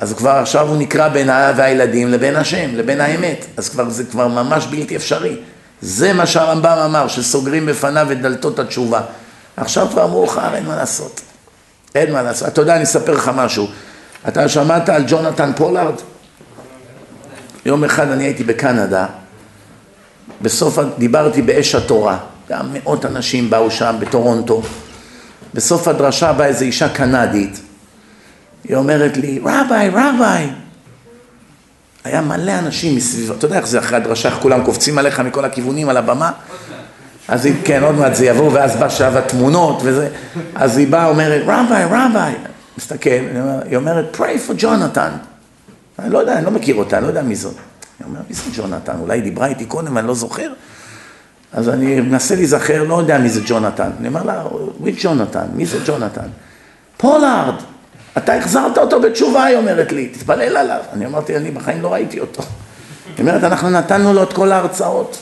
אז 0.00 0.12
כבר 0.12 0.30
עכשיו 0.30 0.68
הוא 0.68 0.76
נקרא 0.76 1.08
בין 1.08 1.30
האב 1.30 1.54
והילדים 1.58 2.08
לבין 2.08 2.36
השם, 2.36 2.70
לבין 2.74 3.00
האמת, 3.00 3.46
אז 3.56 3.68
כבר 3.68 3.90
זה 3.90 4.04
כבר 4.04 4.28
ממש 4.28 4.66
בלתי 4.66 4.96
אפשרי. 4.96 5.36
זה 5.84 6.12
מה 6.12 6.26
שהרמב"ם 6.26 6.78
אמר, 6.84 7.08
שסוגרים 7.08 7.66
בפניו 7.66 8.12
את 8.12 8.20
דלתות 8.20 8.58
התשובה. 8.58 9.00
עכשיו 9.56 9.88
כבר 9.90 10.06
מאוחר, 10.06 10.54
אין 10.54 10.66
מה 10.66 10.76
לעשות. 10.76 11.20
אין 11.94 12.12
מה 12.12 12.22
לעשות. 12.22 12.48
אתה 12.48 12.60
יודע, 12.60 12.76
אני 12.76 12.84
אספר 12.84 13.12
לך 13.12 13.30
משהו. 13.34 13.68
אתה 14.28 14.48
שמעת 14.48 14.88
על 14.88 15.04
ג'ונתן 15.06 15.52
פולארד? 15.56 15.94
יום 17.66 17.84
אחד 17.84 18.10
אני 18.10 18.24
הייתי 18.24 18.44
בקנדה, 18.44 19.06
בסוף, 20.42 20.78
דיברתי 20.98 21.42
באש 21.42 21.74
התורה, 21.74 22.18
גם 22.48 22.66
מאות 22.72 23.04
אנשים 23.04 23.50
באו 23.50 23.70
שם 23.70 23.96
בטורונטו. 23.98 24.62
בסוף 25.54 25.88
הדרשה 25.88 26.32
באה 26.32 26.46
איזו 26.46 26.64
אישה 26.64 26.88
קנדית, 26.88 27.60
היא 28.64 28.76
אומרת 28.76 29.16
לי, 29.16 29.40
rabbi, 29.44 29.90
rabbi. 29.90 30.50
היה 32.04 32.20
מלא 32.20 32.52
אנשים 32.58 32.96
מסביב, 32.96 33.30
אתה 33.30 33.44
יודע 33.46 33.56
איך 33.56 33.66
זה 33.66 33.78
אחרי 33.78 33.96
הדרשה, 33.96 34.28
איך 34.28 34.38
כולם 34.38 34.64
קופצים 34.64 34.98
עליך 34.98 35.20
מכל 35.20 35.44
הכיוונים 35.44 35.88
על 35.88 35.96
הבמה? 35.96 36.32
אז 37.28 37.46
היא, 37.46 37.54
כן, 37.64 37.82
עוד 37.82 37.94
מעט 37.94 38.14
זה 38.14 38.26
יבוא, 38.26 38.50
ואז 38.52 38.76
בא 38.76 38.88
שעה 38.88 39.18
התמונות 39.18 39.80
וזה, 39.82 40.08
אז 40.54 40.78
היא 40.78 40.88
באה, 40.88 41.06
אומרת, 41.06 41.42
rabbi, 41.46 41.84
rabbi, 41.84 42.34
מסתכל, 42.78 43.10
היא 43.64 43.76
אומרת, 43.76 44.16
pray 44.16 44.48
for 44.48 44.52
ג'ונתן. 44.56 45.10
אני 45.98 46.12
לא 46.12 46.18
יודע, 46.18 46.36
אני 46.36 46.44
לא 46.44 46.50
מכיר 46.50 46.74
אותה, 46.74 46.96
אני 46.96 47.04
לא 47.04 47.08
יודע 47.08 47.22
מי 47.22 47.36
זאת. 47.36 47.54
אני 48.00 48.08
אומר, 48.08 48.20
מי 48.28 48.34
זה 48.34 48.42
ג'ונתן? 48.56 48.96
אולי 49.00 49.16
היא 49.16 49.22
דיברה 49.22 49.46
איתי 49.46 49.64
קודם, 49.64 49.98
אני 49.98 50.06
לא 50.06 50.14
זוכר. 50.14 50.52
אז 51.52 51.68
אני 51.68 52.00
מנסה 52.00 52.34
להיזכר, 52.34 52.84
לא 52.84 52.94
יודע 52.94 53.18
מי 53.18 53.28
זה 53.28 53.40
ג'ונתן. 53.46 53.90
אני 54.00 54.08
אומר 54.08 54.22
לה, 54.22 54.44
מי 54.80 54.94
ג'ונתן? 55.02 55.46
מי 55.54 55.66
זה 55.66 55.78
ג'ונתן? 55.86 56.28
פולארד, 56.96 57.54
אתה 58.18 58.34
החזרת 58.36 58.78
אותו 58.78 59.00
בתשובה, 59.00 59.44
היא 59.44 59.56
אומרת 59.56 59.92
לי, 59.92 60.08
תתפלל 60.08 60.56
עליו. 60.56 60.80
אני 60.92 61.06
אמרתי, 61.06 61.36
אני 61.36 61.50
בחיים 61.50 61.82
לא 61.82 61.92
ראיתי 61.92 62.20
אותו. 62.20 62.42
היא 63.06 63.20
אומרת, 63.20 63.44
אנחנו 63.44 63.70
נתנו 63.70 64.12
לו 64.12 64.22
את 64.22 64.32
כל 64.32 64.52
ההרצאות. 64.52 65.18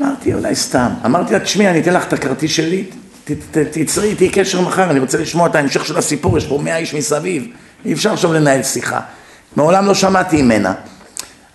אמרתי, 0.00 0.34
אולי 0.34 0.54
סתם. 0.56 0.88
אמרתי 1.04 1.32
לה, 1.32 1.40
תשמעי, 1.40 1.68
אני 1.68 1.80
אתן 1.80 1.94
לך 1.94 2.04
את 2.08 2.12
הכרטיס 2.12 2.50
שלי, 2.50 2.84
ת- 3.24 3.30
ת- 3.30 3.58
תצרי 3.78 4.08
איתי 4.08 4.28
קשר 4.28 4.60
מחר, 4.60 4.90
אני 4.90 4.98
רוצה 5.00 5.18
לשמוע 5.18 5.46
את 5.48 5.54
ההמשך 5.54 5.86
של 5.86 5.98
הסיפור, 5.98 6.38
יש 6.38 6.46
פה 6.46 6.58
מאה 6.64 6.76
איש 6.76 6.94
מסביב, 6.94 7.46
אי 7.84 7.92
אפשר 7.92 8.12
עכשיו 8.12 8.32
לנהל 8.32 8.62
שיחה. 8.62 9.00
מעולם 9.56 9.86
לא 9.86 9.94
שמעתי 9.94 10.42
ממנה. 10.42 10.72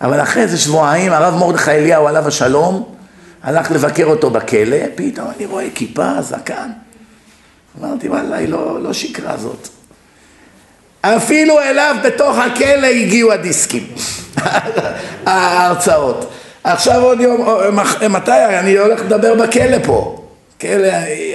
אבל 0.00 0.22
אחרי 0.22 0.42
איזה 0.42 0.58
שבועיים, 0.58 1.12
הרב 1.12 1.34
מרדכי 1.34 1.70
אליהו, 1.70 2.08
עליו 2.08 2.28
השלום, 2.28 2.94
הלך 3.42 3.70
לבקר 3.70 4.04
אותו 4.04 4.30
בכלא, 4.30 4.76
פתאום 4.94 5.28
אני 5.36 5.46
רואה 5.46 5.66
כיפה, 5.74 6.22
זקן. 6.22 6.70
אמרתי, 7.80 8.08
וואלה, 8.08 8.36
היא 8.36 8.48
לא, 8.48 8.82
לא 8.82 8.92
שיקרה 8.92 9.36
זאת. 9.36 9.68
אפילו 11.02 11.60
אליו 11.60 11.96
בתוך 12.04 12.38
הכלא 12.38 12.86
הגיעו 12.86 13.32
הדיסקים, 13.32 13.86
ההרצאות. 15.26 16.30
עכשיו 16.64 17.02
עוד 17.02 17.20
יום, 17.20 17.46
מח- 17.72 18.02
מתי, 18.02 18.30
אני 18.58 18.78
הולך 18.78 19.00
לדבר 19.00 19.34
בכלא 19.34 19.76
פה. 19.84 20.18
כלא, 20.60 20.88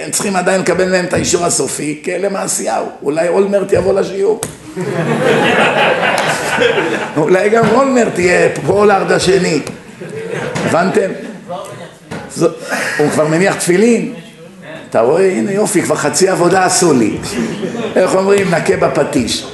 הם 0.06 0.12
צריכים 0.12 0.36
עדיין 0.36 0.62
לקבל 0.62 0.90
מהם 0.92 1.06
את 1.06 1.14
האישור 1.14 1.46
הסופי, 1.46 2.02
כלא 2.06 2.30
מעשיהו. 2.30 2.86
אולי 3.04 3.28
אולמרט 3.28 3.72
יבוא 3.74 3.94
לשיעור. 3.94 4.42
אולי 7.18 7.50
גם 7.50 7.64
אולמרט 7.76 8.20
יהיה 8.20 8.50
פולארד 8.66 9.12
השני. 9.12 9.60
הבנתם? 10.66 11.10
הוא 12.98 13.10
כבר 13.12 13.28
מניח 13.28 13.56
תפילין. 13.56 14.14
אתה 14.90 15.00
רואה, 15.02 15.32
הנה 15.32 15.52
יופי, 15.52 15.82
כבר 15.82 15.96
חצי 15.96 16.30
עבודה 16.30 16.66
עשו 16.66 16.94
לי. 16.94 17.18
איך 17.96 18.16
אומרים, 18.16 18.54
נקה 18.54 18.78
בפטיש. 18.78 19.46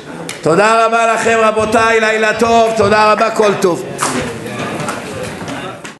תודה 0.43 0.85
רבה 0.85 1.13
לכם 1.13 1.39
רבותיי, 1.41 1.99
לילה 1.99 2.39
טוב, 2.39 2.73
תודה 2.77 3.11
רבה, 3.11 3.31
כל 3.31 3.51
טוב. 3.61 3.85